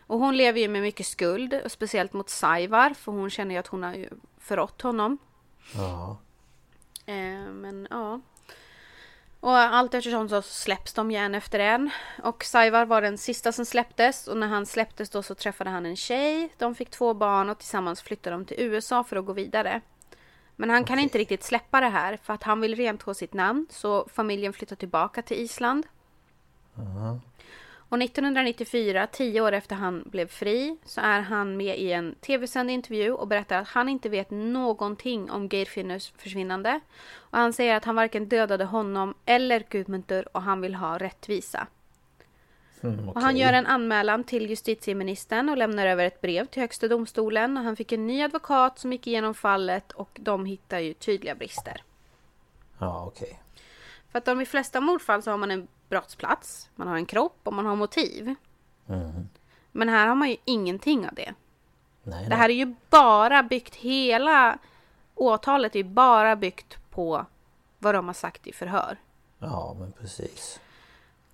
Och 0.07 0.19
hon 0.19 0.37
lever 0.37 0.61
ju 0.61 0.69
med 0.69 0.83
mycket 0.83 1.07
skuld, 1.07 1.55
och 1.65 1.73
speciellt 1.73 2.13
mot 2.13 2.31
Saivar, 2.31 2.95
för 2.95 3.13
hon 3.13 3.31
känner 3.31 3.55
ju 3.55 3.59
att 3.59 3.67
hon 3.67 3.83
har 3.83 4.09
förrått 4.39 4.83
honom. 4.83 5.19
Ja. 5.75 6.17
Eh, 7.07 7.53
men 7.53 7.89
ja. 7.91 8.21
Och 9.45 9.59
allt 9.59 9.95
eftersom 9.95 10.29
så 10.29 10.43
släpps 10.43 10.93
de 10.93 11.11
ju 11.11 11.17
en 11.17 11.35
efter 11.35 11.59
en. 11.59 11.91
Och 12.23 12.45
Saivar 12.45 12.87
var 12.87 13.03
den 13.03 13.19
sista 13.19 13.53
som 13.53 13.65
släpptes 13.65 14.29
och 14.29 14.37
när 14.37 14.47
han 14.47 14.67
släpptes 14.67 15.11
då 15.11 15.23
så 15.23 15.35
träffade 15.35 15.71
han 15.71 15.87
en 15.87 15.97
tjej. 15.97 16.49
De 16.59 16.75
fick 16.75 16.91
två 16.91 17.15
barn 17.15 17.51
och 17.51 17.59
tillsammans 17.59 18.03
flyttade 18.03 18.37
de 18.37 18.45
till 18.45 18.57
USA 18.61 19.05
för 19.05 19.17
att 19.17 19.25
gå 19.25 19.33
vidare. 19.33 19.81
Men 20.57 20.71
han 20.71 20.85
kan 20.85 20.99
inte 20.99 21.19
riktigt 21.19 21.43
släppa 21.43 21.81
det 21.81 21.89
här 21.89 22.17
för 22.23 22.33
att 22.33 22.43
han 22.43 22.61
vill 22.61 22.77
rentvå 22.77 23.15
sitt 23.15 23.33
namn 23.35 23.67
så 23.71 24.09
familjen 24.13 24.53
flyttar 24.53 24.77
tillbaka 24.77 25.23
till 25.23 25.37
Island. 25.37 25.87
Och 27.89 28.03
1994, 28.03 29.07
tio 29.07 29.41
år 29.41 29.53
efter 29.53 29.77
han 29.77 30.03
blev 30.07 30.27
fri, 30.27 30.77
så 30.85 31.01
är 31.01 31.21
han 31.21 31.57
med 31.57 31.79
i 31.79 31.93
en 31.93 32.15
tv-sänd 32.15 32.71
intervju 32.71 33.13
och 33.13 33.29
berättar 33.29 33.59
att 33.59 33.69
han 33.69 33.89
inte 33.89 34.09
vet 34.09 34.31
någonting 34.31 35.31
om 35.31 35.49
Geirfinners 35.49 36.13
försvinnande. 36.17 36.81
Och 37.17 37.39
han 37.39 37.53
säger 37.53 37.77
att 37.77 37.85
han 37.85 37.95
varken 37.95 38.29
dödade 38.29 38.65
honom 38.65 39.15
eller 39.27 39.65
Gudmundur 39.69 40.29
och 40.33 40.43
han 40.43 40.61
vill 40.61 40.75
ha 40.75 40.99
rättvisa. 40.99 41.67
Mm, 42.83 43.09
Och 43.09 43.21
han 43.21 43.37
gör 43.37 43.53
en 43.53 43.67
anmälan 43.67 44.25
till 44.25 44.51
justitieministern 44.51 45.49
och 45.49 45.57
lämnar 45.57 45.87
över 45.87 46.05
ett 46.05 46.21
brev 46.21 46.47
till 46.47 46.63
Högsta 46.63 46.89
domstolen. 46.89 47.57
Och 47.57 47.65
han 47.65 47.77
fick 47.77 47.93
en 47.93 48.07
ny 48.07 48.23
advokat 48.23 48.79
som 48.79 48.93
gick 48.93 49.07
igenom 49.07 49.35
fallet 49.35 49.93
och 49.93 50.11
de 50.21 50.47
hittar 50.47 50.79
ju 50.79 50.95
tydliga 50.95 51.35
brister. 51.35 51.83
Ja, 52.79 53.05
okej. 53.07 53.41
För 54.13 54.19
att 54.19 54.25
de 54.25 54.41
i 54.41 54.47
flesta 54.47 54.81
mordfall 54.81 55.23
så 55.23 55.31
har 55.31 55.39
man 55.39 55.51
en 55.51 55.69
brottsplats, 55.89 56.71
man 56.75 56.89
har 56.89 56.97
en 56.97 57.07
kropp 57.07 57.41
och 57.43 57.53
man 57.53 57.67
har 57.67 57.77
motiv. 57.77 58.35
Mm. 58.89 59.29
Men 59.73 59.89
här 59.89 60.07
har 60.07 60.15
man 60.15 60.31
ju 60.31 60.37
ingenting 60.45 61.09
av 61.09 61.15
det. 61.15 61.35
Nej, 62.03 62.29
Det 62.29 62.35
här 62.35 62.49
är 62.49 62.55
ju 62.55 62.75
bara 62.91 63.43
byggt, 63.43 63.75
hela 63.75 64.59
åtalet 65.15 65.75
är 65.75 65.79
ju 65.79 65.85
bara 65.85 66.37
byggt 66.37 66.79
på 66.91 67.27
vad 67.79 67.95
de 67.95 68.07
har 68.07 68.15
sagt 68.15 68.47
i 68.47 68.53
förhör. 68.53 68.99
Ja, 69.39 69.77
men 69.79 69.93
precis. 69.93 70.61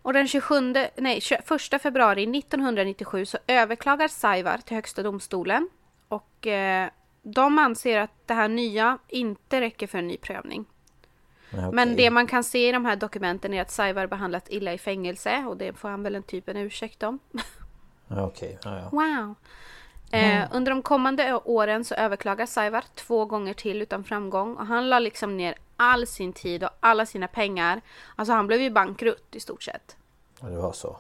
Och 0.02 0.12
den 0.12 0.28
27, 0.28 0.74
nej, 0.97 1.20
21 1.20 1.82
februari 1.82 2.39
1997 2.39 3.27
så 3.27 3.39
överklagar 3.47 4.09
Saivar 4.09 4.59
till 4.59 4.77
Högsta 4.77 5.02
domstolen. 5.02 5.68
Och 6.09 6.47
eh, 6.47 6.90
de 7.22 7.59
anser 7.59 7.98
att 7.98 8.27
det 8.27 8.35
här 8.35 8.48
nya 8.48 8.98
inte 9.09 9.60
räcker 9.60 9.86
för 9.86 9.98
en 9.98 10.09
ny 10.09 10.16
prövning. 10.16 10.64
Okej. 11.52 11.70
Men 11.72 11.97
det 11.97 12.10
man 12.10 12.27
kan 12.27 12.44
se 12.44 12.68
i 12.68 12.72
de 12.72 12.85
här 12.85 12.97
dokumenten 12.97 13.55
är 13.55 13.62
att 13.62 13.70
Saivar 13.70 14.06
behandlats 14.06 14.51
illa 14.51 14.72
i 14.72 14.78
fängelse 14.78 15.44
och 15.48 15.56
det 15.56 15.72
får 15.72 15.89
han 15.89 16.02
väl 16.02 16.14
en 16.14 16.22
typ 16.22 16.48
en 16.48 16.56
ursäkt 16.56 17.02
om. 17.02 17.18
Ja, 18.09 18.27
okej. 18.27 18.59
Ja, 18.64 18.78
ja. 18.78 18.89
Wow! 18.90 19.35
Eh, 20.12 20.48
under 20.52 20.70
de 20.72 20.82
kommande 20.82 21.35
åren 21.44 21.85
så 21.85 21.94
överklagar 21.94 22.47
Saivar 22.47 22.85
två 22.94 23.24
gånger 23.24 23.55
till 23.55 23.82
utan 23.82 24.05
framgång 24.05 24.56
och 24.56 24.66
han 24.66 24.89
la 24.89 24.98
liksom 24.98 25.36
ner 25.36 25.55
all 25.77 26.06
sin 26.06 26.32
tid 26.32 26.64
och 26.64 26.70
alla 26.81 27.06
sina 27.06 27.28
pengar. 27.28 27.81
Alltså 28.16 28.32
han 28.32 28.47
blev 28.47 28.60
ju 28.60 28.70
bankrutt 28.70 29.35
i 29.35 29.40
stort 29.40 29.62
sett. 29.62 29.97
Ja, 30.40 30.48
Det 30.48 30.56
var 30.56 30.72
så. 30.72 30.98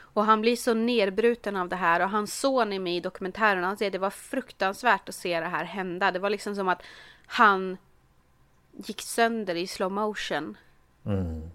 Och 0.00 0.24
han 0.24 0.40
blir 0.40 0.56
så 0.56 0.74
nedbruten 0.74 1.56
av 1.56 1.68
det 1.68 1.76
här 1.76 2.00
och 2.00 2.10
hans 2.10 2.40
son 2.40 2.72
är 2.72 2.78
med 2.78 2.96
i 2.96 3.00
dokumentären 3.00 3.62
och 3.62 3.66
han 3.68 3.76
säger 3.76 3.88
att 3.90 3.92
det 3.92 3.98
var 3.98 4.10
fruktansvärt 4.10 5.08
att 5.08 5.14
se 5.14 5.40
det 5.40 5.46
här 5.46 5.64
hända. 5.64 6.10
Det 6.10 6.18
var 6.18 6.30
liksom 6.30 6.54
som 6.54 6.68
att 6.68 6.82
han 7.26 7.76
gick 8.86 9.02
sönder 9.02 9.54
i 9.54 9.66
slow 9.66 9.92
motion. 9.92 10.56
Mm. 11.04 11.50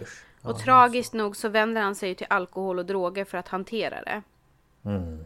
Usch. 0.00 0.24
Och 0.42 0.58
tragiskt 0.58 1.12
nog 1.12 1.36
så 1.36 1.48
vänder 1.48 1.82
han 1.82 1.94
sig 1.94 2.14
till 2.14 2.26
alkohol 2.30 2.78
och 2.78 2.86
droger 2.86 3.24
för 3.24 3.38
att 3.38 3.48
hantera 3.48 4.02
det. 4.02 4.22
Mm. 4.84 5.24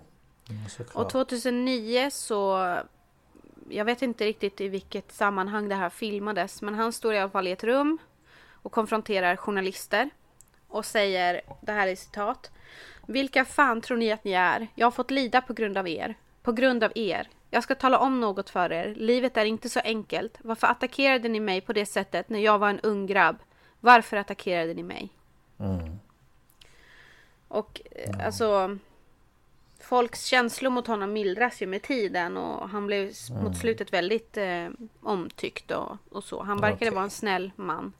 Ja. 0.48 1.00
Och 1.00 1.10
2009 1.10 2.10
så... 2.10 2.76
Jag 3.68 3.84
vet 3.84 4.02
inte 4.02 4.24
riktigt 4.24 4.60
i 4.60 4.68
vilket 4.68 5.12
sammanhang 5.12 5.68
det 5.68 5.74
här 5.74 5.90
filmades. 5.90 6.62
Men 6.62 6.74
han 6.74 6.92
står 6.92 7.14
i 7.14 7.18
alla 7.18 7.30
fall 7.30 7.46
i 7.46 7.52
ett 7.52 7.64
rum 7.64 7.98
och 8.52 8.72
konfronterar 8.72 9.36
journalister. 9.36 10.10
Och 10.68 10.84
säger, 10.84 11.40
det 11.60 11.72
här 11.72 11.88
är 11.88 11.96
citat. 11.96 12.50
Vilka 13.06 13.44
fan 13.44 13.80
tror 13.80 13.96
ni 13.96 14.12
att 14.12 14.24
ni 14.24 14.32
är? 14.32 14.68
Jag 14.74 14.86
har 14.86 14.90
fått 14.90 15.10
lida 15.10 15.40
på 15.40 15.52
grund 15.52 15.78
av 15.78 15.88
er. 15.88 16.14
På 16.42 16.52
grund 16.52 16.84
av 16.84 16.92
er. 16.94 17.28
Jag 17.50 17.62
ska 17.62 17.74
tala 17.74 17.98
om 17.98 18.20
något 18.20 18.50
för 18.50 18.72
er. 18.72 18.94
Livet 18.96 19.36
är 19.36 19.44
inte 19.44 19.68
så 19.68 19.80
enkelt. 19.80 20.38
Varför 20.38 20.66
attackerade 20.66 21.28
ni 21.28 21.40
mig 21.40 21.60
på 21.60 21.72
det 21.72 21.86
sättet 21.86 22.28
när 22.28 22.38
jag 22.38 22.58
var 22.58 22.68
en 22.70 22.80
ung 22.80 23.06
grabb? 23.06 23.36
Varför 23.80 24.16
attackerade 24.16 24.74
ni 24.74 24.82
mig? 24.82 25.08
Mm. 25.58 25.98
Och 27.48 27.80
eh, 27.90 28.26
alltså 28.26 28.78
Folks 29.80 30.24
känslor 30.24 30.70
mot 30.70 30.86
honom 30.86 31.12
mildras 31.12 31.62
ju 31.62 31.66
med 31.66 31.82
tiden 31.82 32.36
och 32.36 32.68
han 32.68 32.86
blev 32.86 33.12
Mm. 33.30 33.44
mot 33.44 33.56
slutet 33.58 33.92
väldigt 33.92 34.36
eh, 34.36 34.68
omtyckt 35.02 35.70
och, 35.70 35.96
och 36.10 36.24
så. 36.24 36.42
Han 36.42 36.60
verkade 36.60 36.74
Okej. 36.76 36.90
vara 36.90 37.04
en 37.04 37.10
snäll 37.10 37.52
man. 37.56 37.92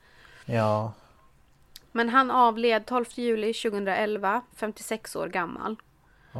Ja, 0.45 0.93
Men 1.93 2.09
han 2.09 2.31
avled 2.31 2.87
12 2.87 3.05
juli 3.15 3.53
2011, 3.55 4.43
56 4.57 5.17
år 5.17 5.29
gammal. 5.29 5.77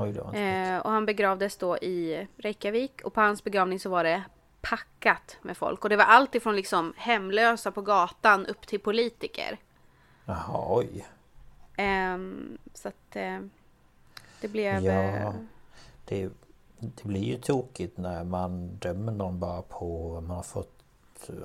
Oj. 0.01 0.39
Eh, 0.41 0.79
och 0.79 0.91
han 0.91 1.07
begravdes 1.07 1.57
då 1.57 1.77
i 1.77 2.29
Reykjavik 2.37 3.01
och 3.05 3.15
på 3.15 3.21
hans 3.21 3.45
begravning 3.45 3.81
så 3.81 3.91
var 3.91 4.05
det 4.05 4.23
packat 4.61 5.37
med 5.43 5.57
folk. 5.57 5.85
Och 5.85 5.91
det 5.91 5.97
var 5.97 6.05
allt 6.05 6.35
ifrån 6.35 6.57
liksom 6.57 6.93
hemlösa 6.97 7.71
på 7.73 7.83
gatan 7.83 8.47
upp 8.47 8.67
till 8.67 8.81
politiker. 8.81 9.59
Jaha, 10.25 10.65
oj. 10.69 11.07
Ehm, 11.77 12.59
så 12.75 12.89
att 12.89 13.17
eh, 13.17 13.39
det 14.41 14.49
blev... 14.49 14.85
Ja, 14.85 14.93
eh, 14.93 15.33
det, 16.05 16.29
det 16.79 17.05
blir 17.05 17.25
ju 17.25 17.37
tokigt 17.39 17.99
när 17.99 18.25
man 18.25 18.77
dömer 18.77 19.13
någon 19.13 19.41
bara 19.41 19.63
på 19.63 20.09
vad 20.09 20.23
man 20.23 20.37
har 20.37 20.45
fått 20.45 20.73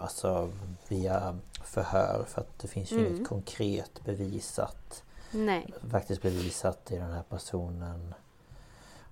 Alltså 0.01 0.51
via 0.87 1.39
förhör 1.63 2.25
för 2.27 2.41
att 2.41 2.59
det 2.59 2.67
finns 2.67 2.91
ju 2.91 2.99
Mm. 2.99 3.15
inget 3.15 3.27
konkret 3.27 4.01
bevisat 4.05 5.03
nej. 5.31 5.73
Faktiskt 5.91 6.21
bevisat 6.21 6.91
i 6.91 6.95
den 6.97 7.11
här 7.11 7.23
personen 7.29 8.13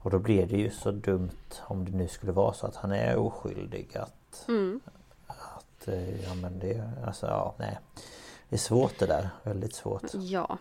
Och 0.02 0.12
då 0.12 0.20
blir 0.20 0.46
det 0.46 0.58
ju 0.58 0.70
så 0.70 0.92
dumt 0.92 1.62
om 1.62 1.86
det 1.86 1.92
nu 1.92 2.08
skulle 2.08 2.32
vara 2.32 2.54
så 2.54 2.68
att 2.68 2.76
han 2.76 2.92
är 2.92 3.18
oskyldig 3.18 3.98
att 3.98 4.46
Mm. 4.48 4.80
Att 5.28 5.88
eh, 5.88 6.24
ja 6.24 6.34
men 6.34 6.60
det 6.60 6.90
alltså 7.06 7.26
ja 7.28 7.56
nej 7.60 7.80
Det 8.50 8.56
är 8.56 8.60
svårt 8.60 9.00
det 9.00 9.06
där, 9.06 9.30
väldigt 9.44 9.74
svårt 9.74 10.04
Ja. 10.14 10.58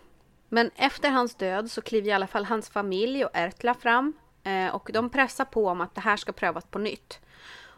Men 0.49 0.71
efter 0.75 1.09
hans 1.09 1.35
död 1.35 1.71
så 1.71 1.81
kliver 1.81 2.07
i 2.07 2.11
alla 2.11 2.27
fall 2.27 2.45
hans 2.45 2.69
familj 2.69 3.25
och 3.25 3.31
Ertla 3.33 3.73
fram. 3.73 4.13
Eh, 4.43 4.75
och 4.75 4.89
de 4.93 5.09
pressar 5.09 5.45
på 5.45 5.67
om 5.67 5.81
att 5.81 5.95
det 5.95 6.01
här 6.01 6.17
ska 6.17 6.31
prövas 6.31 6.65
på 6.65 6.79
nytt. 6.79 7.19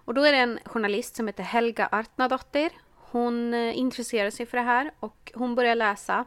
Och 0.05 0.13
då 0.13 0.23
är 0.23 0.31
det 0.31 0.37
en 0.37 0.59
journalist 0.65 1.15
som 1.15 1.27
heter 1.27 1.43
Helga 1.43 1.89
Artnadottir. 1.91 2.71
Hon 2.95 3.53
eh, 3.53 3.77
intresserar 3.77 4.29
sig 4.29 4.45
för 4.45 4.57
det 4.57 4.63
här 4.63 4.91
och 4.99 5.31
hon 5.35 5.55
börjar 5.55 5.75
läsa 5.75 6.25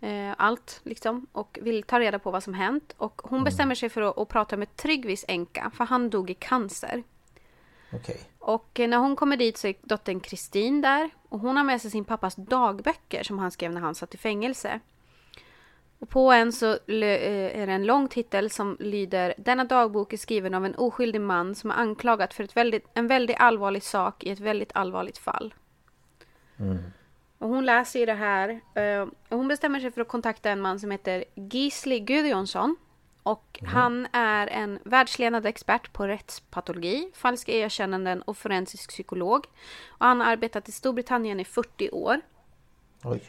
eh, 0.00 0.34
allt 0.36 0.80
liksom 0.84 1.26
och 1.32 1.58
vill 1.62 1.82
ta 1.82 2.00
reda 2.00 2.18
på 2.18 2.30
vad 2.30 2.42
som 2.42 2.54
hänt. 2.54 2.94
Och 2.96 3.22
hon 3.24 3.44
bestämmer 3.44 3.74
sig 3.74 3.88
för 3.88 4.02
att, 4.02 4.18
att 4.18 4.28
prata 4.28 4.56
med 4.56 4.76
Tryggvis 4.76 5.24
änka 5.28 5.70
för 5.74 5.84
han 5.84 6.10
dog 6.10 6.30
i 6.30 6.34
cancer. 6.34 7.02
Okej 7.92 8.20
Och 8.38 8.80
eh, 8.80 8.88
när 8.88 8.98
hon 8.98 9.16
kommer 9.16 9.36
dit 9.36 9.56
så 9.56 9.66
är 9.66 9.74
dottern 9.82 10.20
Kristin 10.20 10.80
där. 10.80 11.10
Och 11.28 11.40
hon 11.40 11.56
har 11.56 11.64
med 11.64 11.80
sig 11.80 11.90
sin 11.90 12.04
pappas 12.04 12.34
dagböcker 12.34 13.22
som 13.22 13.38
han 13.38 13.50
skrev 13.50 13.72
när 13.72 13.80
han 13.80 13.94
satt 13.94 14.14
i 14.14 14.18
fängelse. 14.18 14.80
Och 15.98 16.08
på 16.08 16.32
en 16.32 16.52
så 16.52 16.66
eh, 16.66 17.60
är 17.60 17.66
det 17.66 17.72
en 17.72 17.86
lång 17.86 18.08
titel 18.08 18.50
som 18.50 18.76
lyder 18.80 19.34
Denna 19.38 19.64
dagbok 19.64 20.12
är 20.12 20.16
skriven 20.16 20.54
av 20.54 20.64
en 20.64 20.74
oskyldig 20.74 21.20
man 21.20 21.54
som 21.54 21.70
är 21.70 21.74
anklagad 21.74 22.32
för 22.32 22.44
ett 22.44 22.56
väldigt, 22.56 22.86
en 22.94 23.06
väldigt 23.06 23.36
allvarlig 23.38 23.82
sak 23.82 24.24
i 24.24 24.30
ett 24.30 24.40
väldigt 24.40 24.70
allvarligt 24.74 25.18
fall. 25.18 25.54
mm. 26.58 26.78
Och 27.40 27.48
hon 27.48 27.64
läser 27.64 28.00
ju 28.00 28.06
det 28.06 28.14
här. 28.14 28.60
eh, 28.74 29.00
Och 29.28 29.38
hon 29.38 29.48
bestämmer 29.48 29.80
sig 29.80 29.90
för 29.90 30.00
att 30.00 30.08
kontakta 30.08 30.50
en 30.50 30.60
man 30.60 30.80
som 30.80 30.90
heter 30.90 31.24
Gisli 31.34 32.00
Gudjonsson. 32.00 32.76
Och 33.22 33.60
han 33.66 34.06
är 34.12 34.46
en 34.46 34.78
världsledande 34.84 35.48
expert 35.48 35.92
på 35.92 36.06
rättspatologi, 36.06 37.10
falska 37.14 37.52
erkännanden 37.52 38.22
och 38.22 38.36
forensisk 38.36 38.90
psykolog. 38.90 39.46
Och 39.88 40.06
han 40.06 40.20
har 40.20 40.26
arbetat 40.32 40.68
i 40.68 40.72
Storbritannien 40.72 41.40
i 41.40 41.44
40 41.44 41.90
år. 41.90 42.20
Oj 43.04 43.22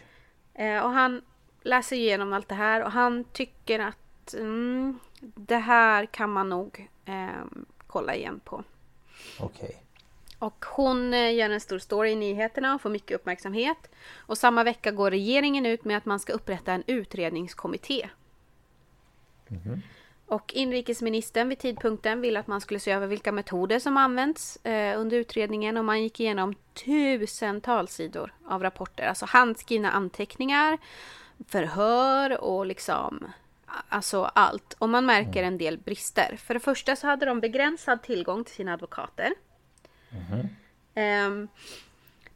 Eh, 0.54 0.84
och 0.84 0.90
han 0.92 1.22
läser 1.62 1.96
igenom 1.96 2.34
allt 2.34 2.48
det 2.50 2.56
här 2.56 2.84
och 2.84 2.92
han 2.92 3.24
tycker 3.24 3.80
att 3.80 4.34
mm, 4.34 5.00
det 5.20 5.58
här 5.58 6.06
kan 6.06 6.30
man 6.30 6.50
nog 6.50 6.90
eh, 7.06 7.46
kolla 7.88 8.16
igen 8.16 8.42
på. 8.44 8.64
Okej 9.40 9.84
Och 10.42 10.66
hon 10.66 11.14
eh, 11.14 11.34
gör 11.34 11.50
en 11.50 11.60
stor 11.60 11.80
story 11.80 12.12
i 12.12 12.16
nyheterna 12.16 12.76
och 12.76 12.82
får 12.82 12.90
mycket 12.90 13.16
uppmärksamhet. 13.16 13.92
Och 14.18 14.38
samma 14.38 14.64
vecka 14.64 14.92
går 14.92 15.12
regeringen 15.12 15.66
ut 15.66 15.86
med 15.86 15.98
att 15.98 16.06
man 16.06 16.20
ska 16.20 16.34
upprätta 16.34 16.72
en 16.74 16.84
utredningskommitté. 16.88 18.10
Och 20.26 20.54
inrikesministern 20.54 21.50
vid 21.50 21.60
tidpunkten 21.60 22.22
ville 22.22 22.40
att 22.40 22.48
man 22.48 22.62
skulle 22.62 22.80
se 22.80 22.92
över 22.92 23.08
vilka 23.08 23.32
metoder 23.32 23.80
som 23.80 23.98
används 23.98 24.66
eh, 24.66 25.00
under 25.00 25.18
utredningen 25.18 25.78
och 25.78 25.86
man 25.86 26.04
gick 26.04 26.20
igenom 26.20 26.56
tusentals 26.86 27.94
sidor 27.94 28.34
av 28.46 28.64
rapporter. 28.64 29.08
Alltså 29.08 29.26
handskrivna 29.26 29.92
anteckningar, 29.92 30.78
förhör 31.48 32.42
och 32.42 32.66
liksom 32.66 33.26
alltså 33.90 34.24
allt. 34.24 34.74
Och 34.74 34.90
man 34.90 35.06
märker 35.06 35.44
en 35.44 35.58
del 35.58 35.78
brister. 35.78 36.36
För 36.38 36.54
det 36.54 36.60
första 36.60 36.96
så 36.96 37.08
hade 37.08 37.26
de 37.26 37.40
begränsad 37.40 38.04
tillgång 38.04 38.44
till 38.44 38.56
sina 38.56 38.74
advokater. 38.74 39.34
Ehm, 40.96 41.48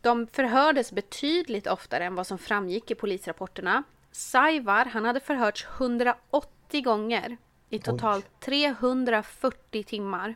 de 0.02 0.28
förhördes 0.28 0.92
betydligt 0.92 1.68
oftare 1.68 2.06
än 2.06 2.16
vad 2.16 2.28
som 2.28 2.38
framgick 2.38 2.92
i 2.92 2.96
polisrapporterna. 2.96 3.84
Saivar, 4.12 4.86
han 4.86 5.06
hade 5.06 5.20
förhörts 5.20 5.66
180 5.78 6.82
gånger 6.84 7.38
i 7.70 7.80
totalt 7.80 8.40
340 8.40 9.84
timmar. 9.84 10.36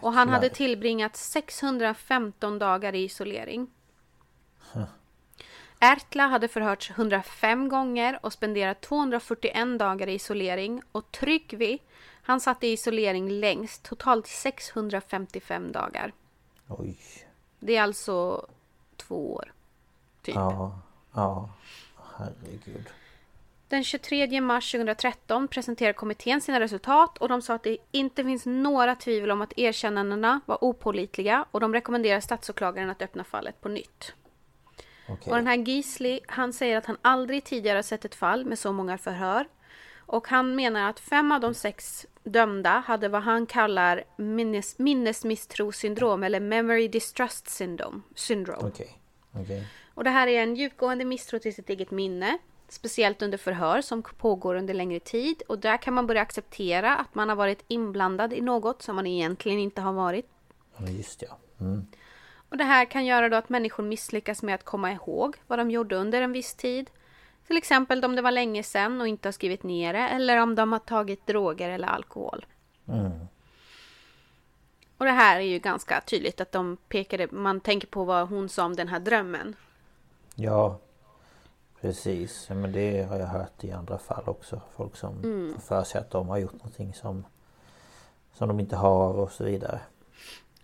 Och 0.00 0.12
han 0.12 0.28
hade 0.28 0.46
Jäklar. 0.46 0.56
tillbringat 0.56 1.16
615 1.16 2.58
dagar 2.58 2.94
i 2.94 3.04
isolering. 3.04 3.70
Ertla 5.80 6.26
hade 6.26 6.48
förhörts 6.48 6.90
105 6.90 7.68
gånger 7.68 8.18
och 8.22 8.32
spenderat 8.32 8.80
241 8.80 9.78
dagar 9.78 10.06
i 10.06 10.14
isolering. 10.14 10.82
Och 10.92 11.12
Tryggvi, 11.12 11.78
han 12.26 12.40
satt 12.40 12.64
i 12.64 12.68
isolering 12.68 13.30
längst, 13.30 13.82
totalt 13.82 14.26
655 14.26 15.72
dagar. 15.72 16.12
Oj 16.68 16.96
Det 17.58 17.76
är 17.76 17.82
alltså 17.82 18.46
två 18.96 19.34
år. 19.34 19.52
Typ. 20.22 20.34
Ja 20.34 20.78
Ja 21.14 21.48
Herregud 22.16 22.90
Den 23.68 23.84
23 23.84 24.40
mars 24.40 24.72
2013 24.72 25.48
presenterade 25.48 25.92
kommittén 25.92 26.40
sina 26.40 26.60
resultat 26.60 27.18
och 27.18 27.28
de 27.28 27.42
sa 27.42 27.54
att 27.54 27.62
det 27.62 27.76
inte 27.90 28.24
finns 28.24 28.46
några 28.46 28.94
tvivel 28.94 29.30
om 29.30 29.42
att 29.42 29.58
erkännandena 29.58 30.40
var 30.46 30.64
opålitliga 30.64 31.44
och 31.50 31.60
de 31.60 31.72
rekommenderar 31.72 32.20
statsåklagaren 32.20 32.90
att 32.90 33.02
öppna 33.02 33.24
fallet 33.24 33.60
på 33.60 33.68
nytt. 33.68 34.14
Okej. 35.08 35.30
Och 35.30 35.36
den 35.36 35.46
här 35.46 35.56
Gisli, 35.56 36.20
han 36.28 36.52
säger 36.52 36.76
att 36.76 36.86
han 36.86 36.96
aldrig 37.02 37.44
tidigare 37.44 37.76
har 37.76 37.82
sett 37.82 38.04
ett 38.04 38.14
fall 38.14 38.44
med 38.44 38.58
så 38.58 38.72
många 38.72 38.98
förhör. 38.98 39.46
Och 40.06 40.28
han 40.28 40.54
menar 40.54 40.90
att 40.90 41.00
fem 41.00 41.32
av 41.32 41.40
de 41.40 41.54
sex 41.54 42.06
dömda 42.26 42.82
hade 42.86 43.08
vad 43.08 43.22
han 43.22 43.46
kallar 43.46 44.04
minnes, 44.16 44.78
minnesmisstrossyndrom 44.78 46.22
eller 46.22 46.40
memory 46.40 46.88
distrust 46.88 47.48
syndrome. 47.48 48.00
syndrome. 48.14 48.68
Okej. 48.68 48.98
Okej. 49.32 49.66
Och 49.94 50.04
det 50.04 50.10
här 50.10 50.26
är 50.26 50.42
en 50.42 50.56
djupgående 50.56 51.04
misstro 51.04 51.38
till 51.38 51.54
sitt 51.54 51.70
eget 51.70 51.90
minne. 51.90 52.38
Speciellt 52.68 53.22
under 53.22 53.38
förhör 53.38 53.80
som 53.80 54.02
pågår 54.02 54.54
under 54.54 54.74
längre 54.74 55.00
tid. 55.00 55.42
Och 55.48 55.58
där 55.58 55.76
kan 55.76 55.94
man 55.94 56.06
börja 56.06 56.22
acceptera 56.22 56.96
att 56.96 57.14
man 57.14 57.28
har 57.28 57.36
varit 57.36 57.64
inblandad 57.68 58.32
i 58.32 58.40
något 58.40 58.82
som 58.82 58.96
man 58.96 59.06
egentligen 59.06 59.58
inte 59.58 59.80
har 59.80 59.92
varit. 59.92 60.26
Just 60.88 61.22
ja. 61.22 61.38
Mm. 61.60 61.86
Och 62.48 62.56
det 62.56 62.64
här 62.64 62.84
kan 62.84 63.06
göra 63.06 63.28
då 63.28 63.36
att 63.36 63.48
människor 63.48 63.82
misslyckas 63.82 64.42
med 64.42 64.54
att 64.54 64.64
komma 64.64 64.92
ihåg 64.92 65.36
vad 65.46 65.58
de 65.58 65.70
gjorde 65.70 65.96
under 65.96 66.22
en 66.22 66.32
viss 66.32 66.54
tid. 66.54 66.90
Till 67.46 67.56
exempel 67.56 68.04
om 68.04 68.16
det 68.16 68.22
var 68.22 68.30
länge 68.30 68.62
sedan 68.62 69.00
och 69.00 69.08
inte 69.08 69.28
har 69.28 69.32
skrivit 69.32 69.62
ner 69.62 69.92
det 69.92 69.98
eller 70.08 70.42
om 70.42 70.54
de 70.54 70.72
har 70.72 70.78
tagit 70.78 71.26
droger 71.26 71.68
eller 71.70 71.88
alkohol. 71.88 72.46
Mm. 72.88 73.10
Och 74.98 75.04
det 75.04 75.12
här 75.12 75.36
är 75.36 75.40
ju 75.40 75.58
ganska 75.58 76.00
tydligt 76.00 76.40
att 76.40 76.52
de 76.52 76.76
pekade, 76.88 77.28
man 77.30 77.60
tänker 77.60 77.86
på 77.88 78.04
vad 78.04 78.28
hon 78.28 78.48
sa 78.48 78.64
om 78.64 78.76
den 78.76 78.88
här 78.88 79.00
drömmen. 79.00 79.56
Ja, 80.34 80.78
precis. 81.80 82.48
Men 82.48 82.72
det 82.72 83.02
har 83.02 83.18
jag 83.18 83.26
hört 83.26 83.64
i 83.64 83.72
andra 83.72 83.98
fall 83.98 84.22
också. 84.26 84.60
Folk 84.76 84.96
som 84.96 85.14
Mm. 85.24 85.54
får 85.54 85.60
för 85.60 85.84
sig 85.84 86.00
att 86.00 86.10
de 86.10 86.28
har 86.28 86.38
gjort 86.38 86.52
någonting 86.52 86.94
som, 86.94 87.24
som 88.34 88.48
de 88.48 88.60
inte 88.60 88.76
har 88.76 89.14
och 89.14 89.32
så 89.32 89.44
vidare. 89.44 89.80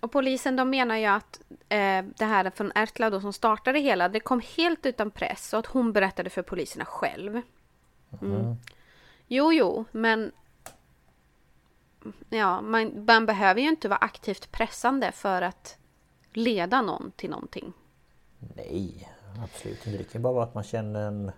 Och 0.03 0.13
polisen 0.13 0.57
de 0.57 0.71
menar 0.71 0.97
ju 0.97 1.07
att 1.07 1.41
eh, 1.69 2.05
det 2.17 2.25
här 2.25 2.51
från 2.51 2.73
Ertla 2.75 3.11
då 3.11 3.21
som 3.21 3.33
startade 3.33 3.79
hela, 3.79 4.09
det 4.09 4.21
kom 4.21 4.41
helt 4.57 4.87
utan 4.87 5.11
press 5.11 5.53
och 5.53 5.59
att 5.59 5.67
hon 5.67 5.93
berättade 5.93 6.31
för 6.31 6.43
poliserna 6.43 6.85
själv. 6.85 7.41
Mm. 8.23 8.55
Jo, 9.27 9.53
jo, 9.53 9.85
men 9.93 10.33
ja, 12.29 12.61
man, 12.61 13.05
man 13.05 13.27
behöver 13.27 13.61
ju 13.61 13.69
inte 13.69 13.89
vara 13.89 13.99
aktivt 13.99 14.53
pressande 14.53 15.13
för 15.13 15.43
att 15.43 15.79
leda 16.33 16.83
någon 16.83 17.13
till 17.17 17.31
någonting. 17.31 17.73
Nej, 18.57 19.09
absolut 19.45 19.87
inte. 19.87 19.99
Det 19.99 20.05
kan 20.05 20.23
bara 20.23 20.33
vara 20.33 20.45
att 20.45 20.55
man 20.55 20.65
känner 20.65 21.07
en 21.07 21.33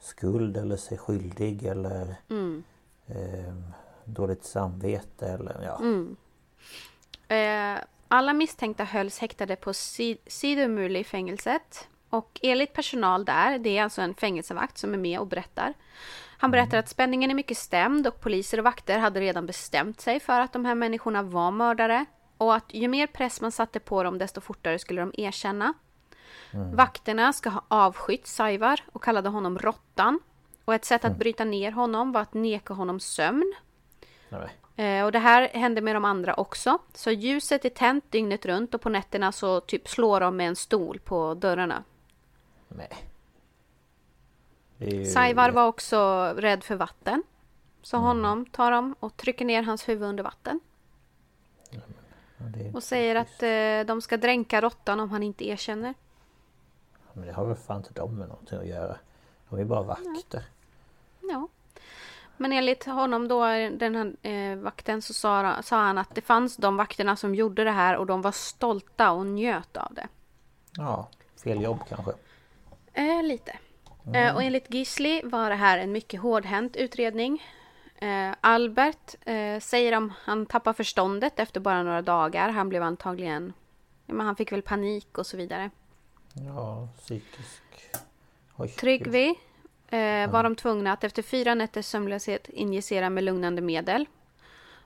skuld 0.00 0.56
eller 0.56 0.76
sig 0.76 0.98
skyldig 0.98 1.64
eller 1.66 2.16
Mm. 2.28 2.64
eh, 3.06 3.54
dåligt 4.04 4.44
samvete 4.44 5.26
eller 5.28 5.62
ja. 5.64 5.78
Mm. 5.78 6.16
Eh, 7.30 7.78
alla 8.08 8.32
misstänkta 8.32 8.84
hölls 8.84 9.18
häktade 9.18 9.56
på 9.56 9.72
Sid- 9.72 10.18
Sidemurli-fängelset. 10.26 11.88
Och 12.10 12.40
enligt 12.42 12.72
personal 12.72 13.24
där, 13.24 13.58
det 13.58 13.78
är 13.78 13.82
alltså 13.82 14.02
en 14.02 14.14
fängelsevakt 14.14 14.78
som 14.78 14.94
är 14.94 14.98
med 14.98 15.18
och 15.20 15.26
berättar. 15.26 15.74
Han 16.38 16.50
berättar 16.50 16.78
att 16.78 16.88
spänningen 16.88 17.30
är 17.30 17.34
mycket 17.34 17.56
stämd 17.58 18.06
och 18.06 18.20
poliser 18.20 18.58
och 18.58 18.64
vakter 18.64 18.98
hade 18.98 19.20
redan 19.20 19.46
bestämt 19.46 20.00
sig 20.00 20.20
för 20.20 20.40
att 20.40 20.52
de 20.52 20.64
här 20.64 20.74
människorna 20.74 21.22
var 21.22 21.50
mördare. 21.50 22.04
Och 22.36 22.54
att 22.54 22.74
ju 22.74 22.88
mer 22.88 23.06
press 23.06 23.40
man 23.40 23.52
satte 23.52 23.80
på 23.80 24.02
dem 24.02 24.18
desto 24.18 24.40
fortare 24.40 24.78
skulle 24.78 25.00
de 25.00 25.12
erkänna. 25.18 25.74
Vakterna 26.74 27.32
ska 27.32 27.50
ha 27.50 27.64
avskytt 27.68 28.26
Saivar 28.26 28.80
och 28.92 29.02
kallade 29.02 29.28
honom 29.28 29.58
råttan. 29.58 30.20
Och 30.64 30.74
ett 30.74 30.84
sätt 30.84 31.04
att 31.04 31.16
bryta 31.18 31.44
ner 31.44 31.72
honom 31.72 32.12
var 32.12 32.20
att 32.20 32.34
neka 32.34 32.74
honom 32.74 33.00
sömn. 33.00 33.54
Eh, 34.76 35.04
och 35.04 35.12
det 35.12 35.18
här 35.18 35.48
hände 35.48 35.80
med 35.80 35.96
de 35.96 36.04
andra 36.04 36.34
också. 36.34 36.78
Så 36.94 37.10
ljuset 37.10 37.64
är 37.64 37.68
tänt 37.70 38.04
dygnet 38.10 38.46
runt 38.46 38.74
och 38.74 38.80
på 38.80 38.88
nätterna 38.88 39.32
så 39.32 39.60
typ 39.60 39.88
slår 39.88 40.20
de 40.20 40.36
med 40.36 40.48
en 40.48 40.56
stol 40.56 40.98
på 41.00 41.34
dörrarna. 41.34 41.84
nej. 42.68 42.88
Ju- 44.78 45.04
Saivar 45.04 45.50
var 45.50 45.66
också 45.66 46.32
rädd 46.36 46.64
för 46.64 46.74
vatten. 46.76 47.22
Så 47.82 47.96
honom 47.96 48.46
tar 48.46 48.70
de 48.70 48.94
och 49.00 49.16
trycker 49.16 49.44
ner 49.44 49.62
hans 49.62 49.88
huvud 49.88 50.08
under 50.08 50.24
vatten. 50.24 50.60
ja, 51.70 51.80
är- 52.60 52.76
Och 52.76 52.82
säger 52.82 53.16
att 53.16 53.42
eh, 53.42 53.86
de 53.94 54.02
ska 54.02 54.16
dränka 54.16 54.60
råttan 54.60 55.00
om 55.00 55.10
han 55.10 55.22
inte 55.22 55.48
erkänner. 55.48 55.94
Men 57.12 57.26
det 57.26 57.32
har 57.32 57.46
väl 57.46 57.56
fan 57.56 57.76
inte 57.76 57.92
de 57.92 58.18
med 58.18 58.28
någonting 58.28 58.58
att 58.58 58.66
göra. 58.66 58.96
De 59.48 59.58
är 59.60 59.64
bara 59.64 59.82
vakter. 59.82 60.44
Ja. 61.20 61.48
Men 62.40 62.52
enligt 62.52 62.84
honom 62.84 63.28
då, 63.28 63.44
den 63.70 63.94
här 63.94 64.30
eh, 64.30 64.56
vakten, 64.56 65.02
så 65.02 65.14
sa, 65.14 65.62
sa 65.62 65.76
han 65.76 65.98
att 65.98 66.14
det 66.14 66.20
fanns 66.20 66.56
de 66.56 66.76
vakterna 66.76 67.16
som 67.16 67.34
gjorde 67.34 67.64
det 67.64 67.70
här 67.70 67.96
och 67.96 68.06
de 68.06 68.22
var 68.22 68.32
stolta 68.32 69.10
och 69.10 69.26
njöt 69.26 69.76
av 69.76 69.94
det. 69.94 70.08
Ja, 70.76 71.08
fel 71.44 71.62
jobb 71.62 71.78
kanske. 71.88 72.12
Eh, 72.92 73.22
lite. 73.22 73.58
Eh, 74.14 74.34
och 74.34 74.42
enligt 74.42 74.74
Gisli 74.74 75.22
var 75.24 75.50
det 75.50 75.56
här 75.56 75.78
en 75.78 75.92
mycket 75.92 76.20
hårdhänt 76.20 76.76
utredning. 76.76 77.42
Eh, 77.96 78.34
Albert 78.40 79.14
eh, 79.20 79.60
säger 79.60 79.96
om 79.96 80.12
han 80.24 80.46
tappar 80.46 80.72
förståndet 80.72 81.38
efter 81.38 81.60
bara 81.60 81.82
några 81.82 82.02
dagar. 82.02 82.48
Han 82.48 82.68
blev 82.68 82.82
antagligen... 82.82 83.52
Men 84.06 84.26
han 84.26 84.36
fick 84.36 84.52
väl 84.52 84.62
panik 84.62 85.18
och 85.18 85.26
så 85.26 85.36
vidare. 85.36 85.70
Ja, 86.32 86.88
psykisk... 86.98 87.62
Oj. 88.56 88.68
Tryggvi 88.68 89.34
eh, 89.90 90.30
var 90.30 90.42
de 90.42 90.56
tvungna 90.56 90.92
att 90.92 91.04
efter 91.04 91.22
fyra 91.22 91.54
nätters 91.54 91.86
sömnlöshet 91.86 92.48
injicera 92.48 93.10
med 93.10 93.24
lugnande 93.24 93.62
medel. 93.62 94.06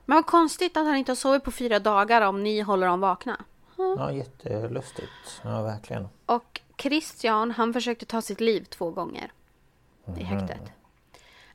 Men 0.05 0.15
vad 0.15 0.25
konstigt 0.25 0.77
att 0.77 0.85
han 0.85 0.95
inte 0.95 1.11
har 1.11 1.15
sovit 1.15 1.43
på 1.43 1.51
fyra 1.51 1.79
dagar 1.79 2.21
om 2.21 2.43
ni 2.43 2.61
håller 2.61 2.87
dem 2.87 2.99
vakna. 2.99 3.45
Ja, 3.77 4.11
jättelustigt. 4.11 5.41
Ja, 5.43 5.61
verkligen. 5.61 6.07
Och 6.25 6.61
Christian, 6.77 7.51
han 7.51 7.73
försökte 7.73 8.05
ta 8.05 8.21
sitt 8.21 8.41
liv 8.41 8.63
två 8.63 8.91
gånger 8.91 9.31
i 10.17 10.23
häktet. 10.23 10.71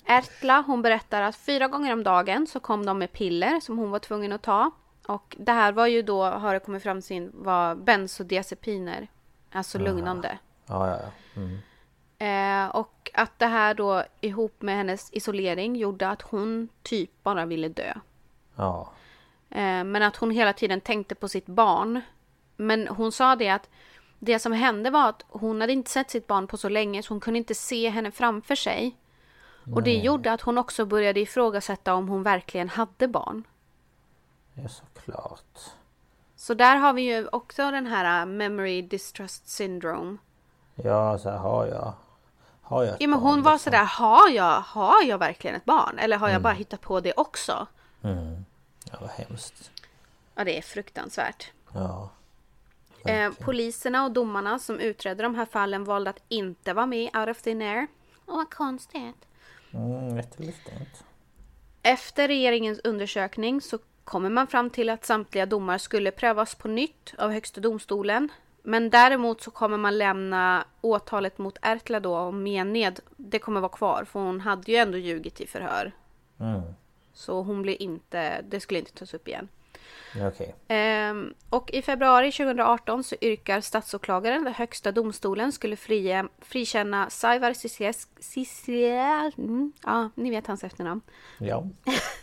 Ertla, 0.06 0.64
hon 0.66 0.82
berättar 0.82 1.22
att 1.22 1.36
fyra 1.36 1.68
gånger 1.68 1.93
om 1.93 2.02
dagen 2.02 2.47
så 2.47 2.60
kom 2.60 2.86
de 2.86 2.98
med 2.98 3.12
piller 3.12 3.60
som 3.60 3.78
hon 3.78 3.90
var 3.90 3.98
tvungen 3.98 4.32
att 4.32 4.43
ta. 4.43 4.70
Och 5.06 5.36
det 5.39 5.52
här 5.52 5.72
var 5.72 5.86
ju 5.86 6.02
då, 6.02 6.24
har 6.24 6.55
det 6.55 6.60
kommit 6.60 6.82
fram 6.82 7.02
sin, 7.02 7.31
var 7.35 7.74
bensodiazepiner. 7.74 9.09
Alltså 9.52 9.78
lugnande. 9.78 10.39
Ja, 10.66 10.89
ja, 10.89 10.98
ja. 11.02 11.40
Mm. 11.40 11.59
Eh, 12.20 12.66
och 12.66 13.10
att 13.14 13.38
det 13.38 13.47
här 13.47 13.74
då 13.74 14.05
ihop 14.20 14.62
med 14.62 14.76
hennes 14.76 15.12
isolering 15.12 15.76
gjorde 15.76 16.09
att 16.09 16.22
hon 16.22 16.68
typ 16.82 17.10
bara 17.22 17.47
ville 17.47 17.68
dö. 17.68 17.94
Ja, 18.56 18.92
Eh, 19.51 19.84
men 19.84 20.02
att 20.02 20.16
hon 20.16 20.30
hela 20.30 20.52
tiden 20.52 20.80
tänkte 20.80 21.14
på 21.14 21.28
sitt 21.28 21.47
barn. 21.47 22.01
Men 22.56 22.88
hon 22.88 23.12
sa 23.12 23.36
det 23.36 23.48
att 23.48 23.68
det 24.18 24.38
som 24.38 24.52
hände 24.52 24.90
var 24.90 25.09
att 25.09 25.24
hon 25.28 25.60
hade 25.60 25.72
inte 25.72 25.90
sett 25.90 26.10
sitt 26.10 26.26
barn 26.26 26.47
på 26.47 26.56
så 26.56 26.68
länge 26.68 27.02
så 27.02 27.14
hon 27.14 27.20
kunde 27.20 27.38
inte 27.38 27.55
se 27.55 27.88
henne 27.88 28.10
framför 28.10 28.55
sig. 28.55 28.97
Och 29.74 29.82
det 29.82 29.94
gjorde 29.94 30.32
att 30.32 30.40
hon 30.40 30.59
också 30.59 30.84
började 30.84 31.20
ifrågasätta 31.20 31.94
om 31.94 32.09
hon 32.09 32.22
verkligen 32.22 32.68
hade 32.68 33.09
barn. 33.09 33.44
är 34.55 34.68
såklart. 34.68 35.59
Så 36.36 36.55
där 36.55 36.76
har 36.76 36.92
vi 36.92 37.02
ju 37.02 37.28
också 37.28 37.70
den 37.70 37.86
här 37.86 38.26
memory 38.26 38.82
distrust 38.82 39.48
syndrome. 39.48 40.16
Ja, 40.74 41.18
så 41.18 41.30
här 41.30 41.38
har 41.38 41.66
jag... 41.66 41.92
Har 42.70 42.84
jag 42.84 42.94
ett 42.94 43.01
Ja 43.01 43.09
men 43.09 43.20
barn, 43.20 43.30
hon 43.30 43.42
var 43.42 43.52
liksom? 43.52 43.72
sådär, 43.72 43.84
har 43.84 44.28
jag, 44.28 44.60
har 44.60 45.02
jag 45.02 45.18
verkligen 45.18 45.56
ett 45.56 45.64
barn? 45.64 45.98
Eller 45.98 46.16
har 46.16 46.28
jag 46.28 46.42
bara 46.42 46.52
hittat 46.52 46.80
på 46.80 47.01
det 47.01 47.12
också? 47.16 47.66
Mm. 48.02 48.44
Ja, 48.92 48.98
vad 49.01 49.10
hemskt. 49.10 49.70
Ja 50.34 50.44
det 50.44 50.59
är 50.59 50.62
fruktansvärt. 50.62 51.51
Ja. 51.74 52.10
Eh, 53.05 53.32
poliserna 53.32 54.05
och 54.05 54.10
domarna 54.10 54.59
som 54.59 54.78
utredde 54.78 55.22
de 55.22 55.34
här 55.34 55.47
fallen 55.47 55.84
valde 55.84 56.10
att 56.10 56.22
inte 56.28 56.72
vara 56.72 56.86
med 56.86 57.16
out 57.16 57.28
of 57.28 57.42
thin 57.42 57.62
air. 57.62 57.86
Åh 58.26 58.36
vad 58.36 58.51
konstigt. 58.51 59.26
Mm, 59.72 60.16
jättelustigt. 60.16 61.05
Efter 61.82 62.28
regeringens 62.28 62.78
undersökning 62.84 63.60
så 63.60 63.78
kommer 64.05 64.30
man 64.30 64.47
fram 64.47 64.70
till 64.70 64.90
att 64.90 65.05
samtliga 65.05 65.47
domar 65.47 65.78
skulle 65.78 66.10
prövas 66.10 66.55
på 66.55 66.68
nytt 66.68 67.14
av 67.18 67.30
Högsta 67.30 67.60
domstolen. 67.60 68.28
Men 68.62 68.90
däremot 68.90 69.42
så 69.42 69.50
kommer 69.50 69.76
man 69.76 69.98
lämna 69.98 70.64
åtalet 70.80 71.38
mot 71.38 71.58
Ertla 71.62 72.00
då 72.00 72.16
och 72.16 72.34
Mened. 72.34 73.00
Det 73.16 73.38
kommer 73.38 73.60
vara 73.60 73.72
kvar 73.72 74.04
för 74.04 74.20
hon 74.20 74.40
hade 74.40 74.72
ju 74.72 74.78
ändå 74.78 74.98
ljugit 74.98 75.40
i 75.40 75.46
förhör. 75.46 75.92
Mm. 76.40 76.62
Så 77.12 77.42
hon 77.42 77.62
blir 77.62 77.82
inte, 77.82 78.42
det 78.42 78.60
skulle 78.60 78.80
inte 78.80 78.92
tas 78.92 79.14
upp 79.14 79.28
igen. 79.28 79.48
Okej. 80.16 80.54
Ehm, 80.68 81.34
och 81.50 81.70
i 81.70 81.82
februari 81.82 82.32
2018 82.32 83.04
så 83.04 83.16
yrkar 83.20 83.60
statsåklagaren, 83.60 84.44
den 84.44 84.54
högsta 84.54 84.92
domstolen, 84.92 85.52
skulle 85.52 85.76
frie, 85.76 86.24
frikänna 86.38 87.10
Saivar 87.10 87.52
Sisiel... 88.20 89.32
Mm, 89.38 89.72
ja, 89.84 90.10
ni 90.14 90.30
vet 90.30 90.46
hans 90.46 90.64
efternamn. 90.64 91.00
Ja. 91.38 91.66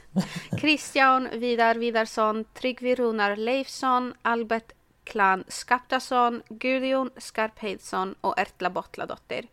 Christian 0.59 1.29
Vidar 1.33 1.75
Vidarsson, 1.75 2.45
Tryggvi 2.53 2.95
Runar 2.95 3.35
Leifsson, 3.35 4.13
Albert 4.21 4.71
Klan 5.07 5.43
Skaptason, 5.47 6.43
Gudjon 6.49 7.09
Skarpheidsson 7.17 8.15
och 8.21 8.39
Ertla 8.39 8.69
Bottladottir. 8.69 9.47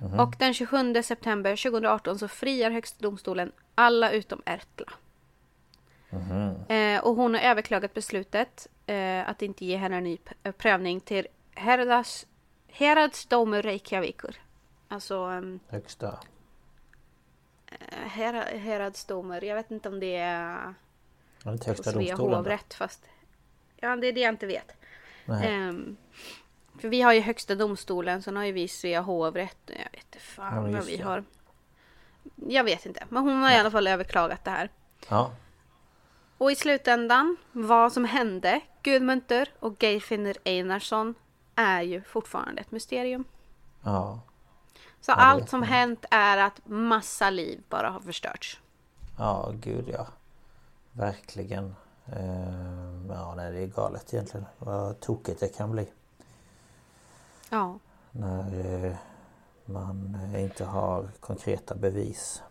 Mhm. 0.00 0.20
Och 0.20 0.34
den 0.38 0.54
27 0.54 1.02
september 1.02 1.56
2018 1.56 2.18
så 2.18 2.28
friar 2.28 2.70
Högsta 2.70 3.02
domstolen 3.02 3.52
alla 3.74 4.10
utom 4.12 4.42
Ertla. 4.46 4.86
Mhm. 6.10 6.64
Eh, 6.68 7.04
och 7.04 7.14
hon 7.16 7.34
har 7.34 7.40
överklagat 7.40 7.94
beslutet 7.94 8.66
eh, 8.86 9.28
att 9.28 9.42
inte 9.42 9.64
ge 9.64 9.76
henne 9.76 9.96
en 9.96 10.04
ny 10.04 10.16
p- 10.16 10.52
prövning 10.52 11.00
till 11.00 11.26
Heradas, 11.54 12.26
Heradsdomer 12.68 13.62
Reykjavikur. 13.62 14.36
Alltså 14.88 15.16
um, 15.26 15.60
Högsta. 15.68 16.18
Hera, 17.90 18.40
Heradsdomer, 18.42 19.44
jag 19.44 19.54
vet 19.56 19.70
inte 19.70 19.88
om 19.88 20.00
det 20.00 20.16
är 20.16 20.74
det 21.44 21.50
inte 21.52 21.70
högsta 21.70 21.92
domstolen? 21.92 22.34
hovrätt 22.34 22.74
fast... 22.74 23.04
Ja, 23.80 23.96
det 23.96 24.06
är 24.06 24.12
det 24.12 24.20
jag 24.20 24.28
inte 24.34 24.46
vet. 24.46 24.72
Nej. 25.24 25.48
Ehm, 25.52 25.96
för 26.80 26.88
vi 26.88 27.02
har 27.02 27.12
ju 27.12 27.20
Högsta 27.20 27.54
domstolen, 27.54 28.22
sen 28.22 28.36
har 28.36 28.44
ju 28.44 28.52
vi 28.52 28.68
Svea 28.68 29.00
hovrätt. 29.00 29.56
Jag 29.66 29.74
vet 29.92 30.04
inte 30.04 30.18
Ja, 30.18 30.20
fan 30.20 30.62
men 30.62 30.72
vad 30.72 30.84
vi 30.84 30.96
det. 30.96 31.02
har. 31.02 31.24
Jag 32.48 32.64
vet 32.64 32.86
inte, 32.86 33.04
men 33.08 33.22
hon 33.22 33.42
har 33.42 33.50
i 33.50 33.54
alla 33.56 33.70
fall 33.70 33.86
överklagat 33.86 34.44
det 34.44 34.50
här. 34.50 34.70
Ja. 35.08 35.32
Och 36.38 36.52
i 36.52 36.56
slutändan, 36.56 37.36
vad 37.52 37.92
som 37.92 38.04
hände 38.04 38.60
Gudmunter 38.82 39.48
och 39.58 39.82
Geirfinnur 39.82 40.36
Einarsson 40.44 41.14
är 41.54 41.82
ju 41.82 42.02
fortfarande 42.02 42.60
ett 42.60 42.70
mysterium. 42.70 43.24
Ja. 43.84 44.20
Så 45.00 45.10
Ja, 45.10 45.16
det 45.16 45.22
allt 45.22 45.48
som 45.50 45.60
man. 45.60 45.68
hänt 45.68 46.04
är 46.10 46.36
att 46.38 46.60
massa 46.66 47.30
liv 47.30 47.62
bara 47.68 47.90
har 47.90 48.00
förstörts. 48.00 48.60
Ja, 49.18 49.52
gud 49.54 49.88
ja. 49.88 50.06
Verkligen. 50.92 51.74
Ehm, 52.16 53.10
ja, 53.10 53.34
nej, 53.34 53.52
det 53.52 53.58
är 53.58 53.66
galet 53.66 54.14
egentligen. 54.14 54.46
Vad 54.58 55.00
tokigt 55.00 55.40
det 55.40 55.48
kan 55.48 55.70
bli. 55.70 55.88
Ja. 57.50 57.78
När 58.10 58.84
eh, 58.84 58.94
man 59.64 60.18
eh, 60.34 60.42
inte 60.42 60.64
har 60.64 61.08
konkreta 61.20 61.74
bevis. 61.74 62.42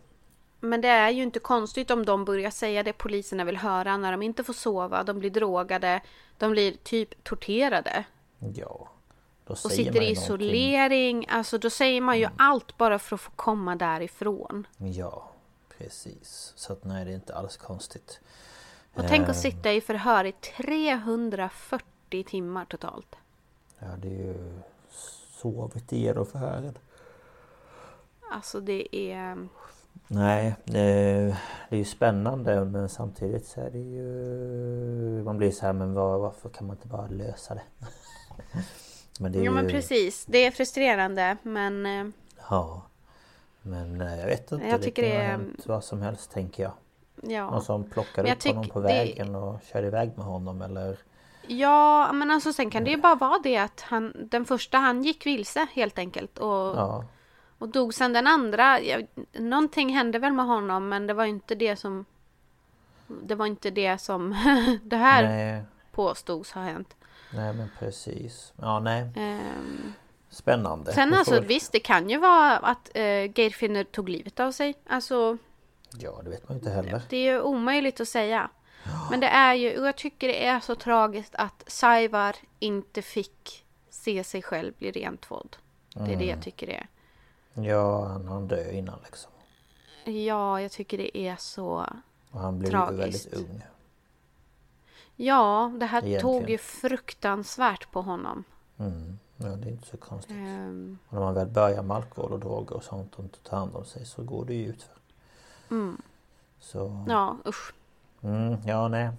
Men 0.60 0.80
det 0.80 0.88
är 0.88 1.10
ju 1.10 1.22
inte 1.22 1.38
konstigt 1.38 1.90
om 1.90 2.04
de 2.04 2.24
börjar 2.24 2.50
säga 2.50 2.82
det 2.82 2.92
poliserna 2.92 3.44
vill 3.44 3.56
höra 3.56 3.96
när 3.96 4.10
de 4.12 4.22
inte 4.22 4.44
får 4.44 4.52
sova, 4.52 5.02
de 5.02 5.18
blir 5.18 5.30
drogade, 5.30 6.00
de 6.38 6.50
blir 6.50 6.72
typ 6.82 7.24
torterade 7.24 8.04
Ja. 8.38 8.88
Då 9.46 9.52
och 9.52 9.58
sitter 9.58 9.82
i 9.82 9.84
ju 9.84 9.92
någonting. 9.92 10.12
isolering. 10.12 11.26
Alltså 11.28 11.58
då 11.58 11.70
säger 11.70 12.00
man 12.00 12.18
ju 12.18 12.28
allt 12.36 12.76
bara 12.76 12.98
för 12.98 13.14
att 13.14 13.20
få 13.20 13.30
komma 13.30 13.76
därifrån. 13.76 14.66
Ja, 14.76 15.30
precis. 15.78 16.52
Så 16.56 16.72
att 16.72 16.84
nej, 16.84 17.04
det 17.04 17.10
är 17.10 17.14
inte 17.14 17.34
alls 17.34 17.56
konstigt. 17.56 18.20
Och 18.98 19.04
tänk 19.08 19.28
att 19.28 19.36
sitta 19.36 19.72
i 19.72 19.80
förhör 19.80 20.24
i 20.24 20.32
340 20.32 22.24
timmar 22.26 22.64
totalt. 22.64 23.16
Ja, 23.78 23.86
det 23.98 24.08
är 24.08 24.12
ju 24.12 24.34
sovit 25.40 25.92
igenom 25.92 26.26
förhören. 26.26 26.78
Alltså 28.30 28.60
det 28.60 28.96
är... 28.96 29.48
Nej, 30.08 30.54
det 30.64 30.80
är, 30.80 31.76
ju 31.76 31.84
spännande 31.84 32.64
men 32.64 32.88
samtidigt 32.88 33.46
så 33.46 33.60
är 33.60 33.70
det 33.70 33.78
ju... 33.78 35.22
Man 35.24 35.38
blir 35.38 35.50
så 35.50 35.66
här, 35.66 35.72
men 35.72 35.94
var, 35.94 36.18
varför 36.18 36.48
kan 36.48 36.66
man 36.66 36.76
inte 36.76 36.88
bara 36.88 37.06
lösa 37.06 37.54
det? 37.54 37.62
men 39.20 39.32
det 39.32 39.38
är 39.38 39.44
Ja 39.44 39.50
men 39.50 39.64
ju- 39.64 39.70
precis, 39.70 40.24
det 40.26 40.38
är 40.46 40.50
frustrerande 40.50 41.36
men... 41.42 41.86
eh, 41.86 42.06
Ja. 42.50 42.82
Men 43.62 44.00
eh, 44.00 44.18
jag 44.20 44.26
vet 44.26 44.52
inte, 44.52 44.66
Jag 44.66 44.80
det 44.80 44.84
tycker 44.84 45.02
kan 45.02 45.10
det 45.10 45.16
ha 45.16 45.22
är- 45.22 45.28
hänt 45.28 45.66
vad 45.66 45.84
som 45.84 46.02
helst 46.02 46.30
tänker 46.30 46.62
jag. 46.62 46.72
Ja. 47.22 47.50
Någon 47.50 47.62
som 47.62 47.84
jag 48.16 48.28
upp 48.32 48.44
honom 48.44 48.68
på 48.68 48.80
det- 48.80 48.86
vägen 48.86 49.34
och 49.34 49.60
körde 49.72 49.86
iväg 49.86 50.12
med 50.16 50.26
honom 50.26 50.62
eller... 50.62 50.96
Ja, 51.50 52.12
men 52.12 52.30
alltså 52.30 52.52
sen 52.52 52.70
kan 52.70 52.84
det 52.84 52.90
ju 52.90 52.96
bara 52.96 53.14
vara 53.14 53.38
det 53.42 53.56
att 53.56 53.80
han, 53.80 54.12
den 54.30 54.44
första 54.44 54.78
han 54.78 55.02
gick 55.02 55.26
vilse 55.26 55.66
helt 55.72 55.98
enkelt 55.98 56.38
och, 56.38 56.48
Ja, 56.76 57.04
och 57.58 57.68
dog 57.68 57.94
sen 57.94 58.12
den 58.12 58.26
andra. 58.26 58.80
Ja, 58.80 58.98
någonting 59.32 59.94
hände 59.94 60.18
väl 60.18 60.32
med 60.32 60.46
honom 60.46 60.88
men 60.88 61.06
det 61.06 61.14
var 61.14 61.24
inte 61.24 61.54
det 61.54 61.76
som 61.76 62.04
det 63.06 63.34
var 63.34 63.46
inte 63.46 63.70
det 63.70 63.98
som 63.98 64.36
det 64.82 64.96
här 64.96 65.22
nej, 65.22 65.62
påstods 65.92 66.52
ha 66.52 66.62
hänt. 66.62 66.96
nej 67.34 67.52
men 67.54 67.70
precis. 67.78 68.52
Ja, 68.56 68.80
nej. 68.80 69.08
Ehm, 69.16 69.92
Spännande. 70.30 70.92
sen 70.92 71.10
får 71.10 71.16
alltså 71.18 71.40
visst, 71.40 71.72
det 71.72 71.80
kan 71.80 72.10
ju 72.10 72.18
vara 72.18 72.56
att 72.58 72.90
eh, 72.94 73.02
Geirfinnur 73.04 73.84
tog 73.84 74.08
livet 74.08 74.40
av 74.40 74.52
sig. 74.52 74.74
Alltså 74.86 75.38
Ja, 75.98 76.20
det 76.24 76.30
vet 76.30 76.48
man 76.48 76.56
ju 76.56 76.58
inte 76.58 76.70
heller. 76.70 77.02
Det 77.08 77.16
är 77.16 77.32
ju 77.32 77.40
omöjligt 77.40 78.00
att 78.00 78.08
säga. 78.08 78.50
Men 79.10 79.20
det 79.20 79.26
är 79.28 79.54
ju, 79.54 79.80
och 79.80 79.86
jag 79.86 79.96
tycker 79.96 80.28
det 80.28 80.46
är 80.46 80.60
så 80.60 80.74
tragiskt 80.74 81.34
att 81.34 81.64
Saivar 81.66 82.36
inte 82.58 83.02
fick 83.02 83.64
se 83.90 84.24
sig 84.24 84.42
själv 84.42 84.72
bli 84.78 84.90
rentvådd. 84.90 85.56
Det 85.94 86.00
är 86.00 86.06
det 86.06 86.12
Mm. 86.14 86.28
jag 86.28 86.42
tycker 86.42 86.66
det 86.66 86.74
är. 86.76 86.88
Ja, 87.68 88.04
han 88.04 88.28
han 88.28 88.48
dö 88.48 88.70
innan 88.70 88.98
liksom. 89.04 89.30
Ja, 90.04 90.60
jag 90.60 90.70
tycker 90.72 90.98
det 90.98 91.18
är 91.18 91.36
så... 91.36 91.86
Och 92.30 92.40
han 92.40 92.58
blev 92.58 92.70
ju 92.72 92.78
Tragiskt. 92.78 93.32
väldigt 93.32 93.50
ung. 93.50 93.62
Ja, 95.16 95.72
det 95.80 95.86
här 95.86 95.98
Egentligen. 96.04 96.20
tog 96.20 96.50
ju 96.50 96.58
fruktansvärt 96.58 97.90
på 97.92 98.02
honom. 98.02 98.44
Mm. 98.78 99.18
Ja, 99.36 99.46
det 99.46 99.68
är 99.68 99.72
inte 99.72 99.86
så 99.88 99.96
konstigt. 99.96 100.36
Ehm, 100.36 100.98
Och 101.08 101.12
när 101.14 101.20
man 101.20 101.34
väl 101.34 101.46
börjar 101.46 101.82
med 101.82 101.96
alkohol 101.96 102.32
och 102.32 102.40
droger 102.40 102.76
och 102.76 102.84
sånt 102.84 103.14
och 103.14 103.24
inte 103.24 103.38
tar 103.38 103.56
hand 103.56 103.76
om 103.76 103.84
sig 103.84 104.06
så 104.06 104.22
går 104.22 104.44
det 104.44 104.54
ju 104.54 104.66
utför. 104.66 104.97
Mm. 105.70 106.02
Så... 106.60 107.04
Ja, 107.08 107.36
usch. 107.46 107.72
Mm, 108.22 108.56
ja, 108.66 108.88
nej. 108.88 109.10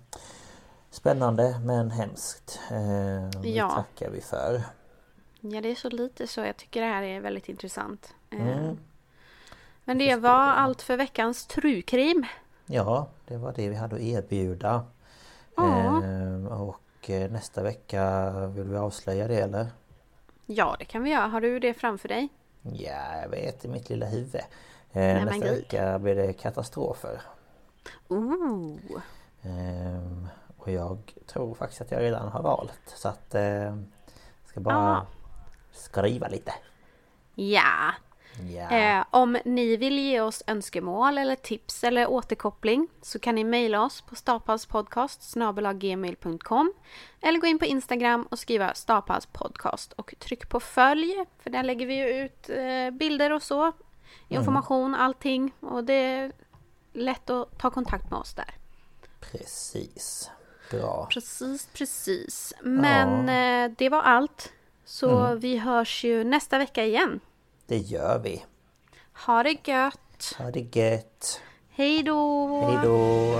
Spännande 0.90 1.60
men 1.64 1.92
hemskt. 1.92 2.60
Eh, 2.72 3.42
det 3.42 3.50
Ja. 3.50 3.70
tackar 3.70 4.10
vi 4.12 4.22
för. 4.22 4.62
Ja, 5.40 5.62
det 5.62 5.72
är 5.72 5.76
så 5.76 5.90
lite 5.90 6.28
så. 6.28 6.42
Jag 6.42 6.58
tycker 6.58 6.82
det 6.82 6.88
här 6.88 7.04
är 7.04 7.20
väldigt 7.20 7.50
intressant. 7.50 8.14
Ehm, 8.30 8.42
Mm. 8.48 8.78
Men 9.84 9.98
det 9.98 10.16
var 10.16 10.40
allt 10.54 10.82
för 10.82 10.98
veckans 10.98 11.46
trukrim. 11.48 12.26
Ja, 12.66 13.08
det 13.28 13.38
var 13.38 13.54
det 13.56 13.70
vi 13.70 13.76
hade 13.76 13.96
att 13.96 14.02
erbjuda. 14.02 14.86
Ja. 15.56 16.04
Eh, 16.04 16.46
och 16.62 17.10
eh, 17.10 17.32
nästa 17.32 17.64
vecka 17.64 18.30
vill 18.48 18.68
vi 18.68 18.78
avslöja 18.78 19.28
det 19.28 19.40
eller? 19.40 19.68
Ja, 20.46 20.76
det 20.80 20.86
kan 20.86 21.04
vi 21.04 21.10
göra. 21.10 21.28
Har 21.28 21.42
du 21.42 21.60
det 21.60 21.74
framför 21.74 22.08
dig? 22.08 22.30
Ja, 22.62 23.22
jag 23.22 23.30
vet 23.30 23.66
i 23.66 23.68
mitt 23.68 23.90
lilla 23.90 24.06
huvud. 24.06 24.42
Eh, 24.94 25.02
men 25.02 25.26
nästa 25.26 25.46
vecka 25.52 26.00
blir 26.00 26.16
det 26.16 26.34
katastrofer. 26.34 27.22
Ooh. 28.08 28.78
Ehm, 29.42 30.28
och 30.58 30.72
jag 30.72 30.98
tror 31.28 31.54
faktiskt 31.54 31.82
att 31.82 31.92
jag 31.92 32.02
redan 32.02 32.28
har 32.30 32.42
valt. 32.42 32.80
Så 32.86 33.08
att... 33.08 33.36
Eh, 33.36 33.76
ska 34.46 34.60
bara 34.60 34.98
Ah. 34.98 35.06
skriva 35.72 36.28
lite. 36.28 36.54
Ja. 37.36 37.94
Ja. 38.56 38.70
Eh, 38.70 39.06
om 39.12 39.38
ni 39.46 39.78
vill 39.78 40.00
ge 40.00 40.22
oss 40.22 40.44
önskemål 40.48 41.18
eller 41.18 41.36
tips 41.36 41.84
eller 41.84 42.10
återkoppling 42.10 42.88
så 43.02 43.20
kan 43.20 43.36
ni 43.36 43.44
mejla 43.44 43.84
oss 43.84 44.02
på 44.02 44.16
staphalspodcast 44.16 45.36
gmail.com 45.76 46.74
eller 47.22 47.40
gå 47.40 47.48
in 47.48 47.60
på 47.60 47.66
Instagram 47.66 48.28
och 48.32 48.40
skriva 48.40 48.74
staphalspodcast 48.74 49.94
och 49.94 50.14
tryck 50.20 50.50
på 50.50 50.60
följ 50.60 51.26
för 51.40 51.50
där 51.50 51.64
lägger 51.64 51.86
vi 51.86 51.96
ju 51.96 52.26
ut 52.26 52.50
eh, 52.50 52.98
bilder 52.98 53.32
och 53.32 53.44
så. 53.44 53.72
Information, 54.28 54.96
allting 54.96 55.52
och 55.60 55.84
det 55.84 55.94
är 55.94 56.32
lätt 56.94 57.30
att 57.30 57.60
ta 57.60 57.70
kontakt 57.70 58.10
med 58.12 58.20
oss 58.20 58.34
där. 58.34 58.56
Precis. 59.20 60.30
Bra. 60.72 61.08
Precis, 61.12 61.68
precis. 61.74 62.54
Men 62.62 63.30
eh, 63.30 63.76
det 63.78 63.90
var 63.90 64.02
allt. 64.02 64.54
Så 64.86 65.10
Mm. 65.20 65.40
vi 65.40 65.58
hörs 65.58 66.04
ju 66.04 66.24
nästa 66.24 66.58
vecka 66.58 66.86
igen. 66.86 67.20
Det 67.68 67.78
gör 67.78 68.20
vi. 68.20 68.46
Ha 69.26 69.44
det 69.44 69.68
gött! 69.68 70.36
Ha 70.38 70.52
det 70.52 70.76
gött. 70.80 71.42
Hej 71.70 72.04
då! 72.04 72.62
Hej 72.66 72.80
då. 72.84 73.40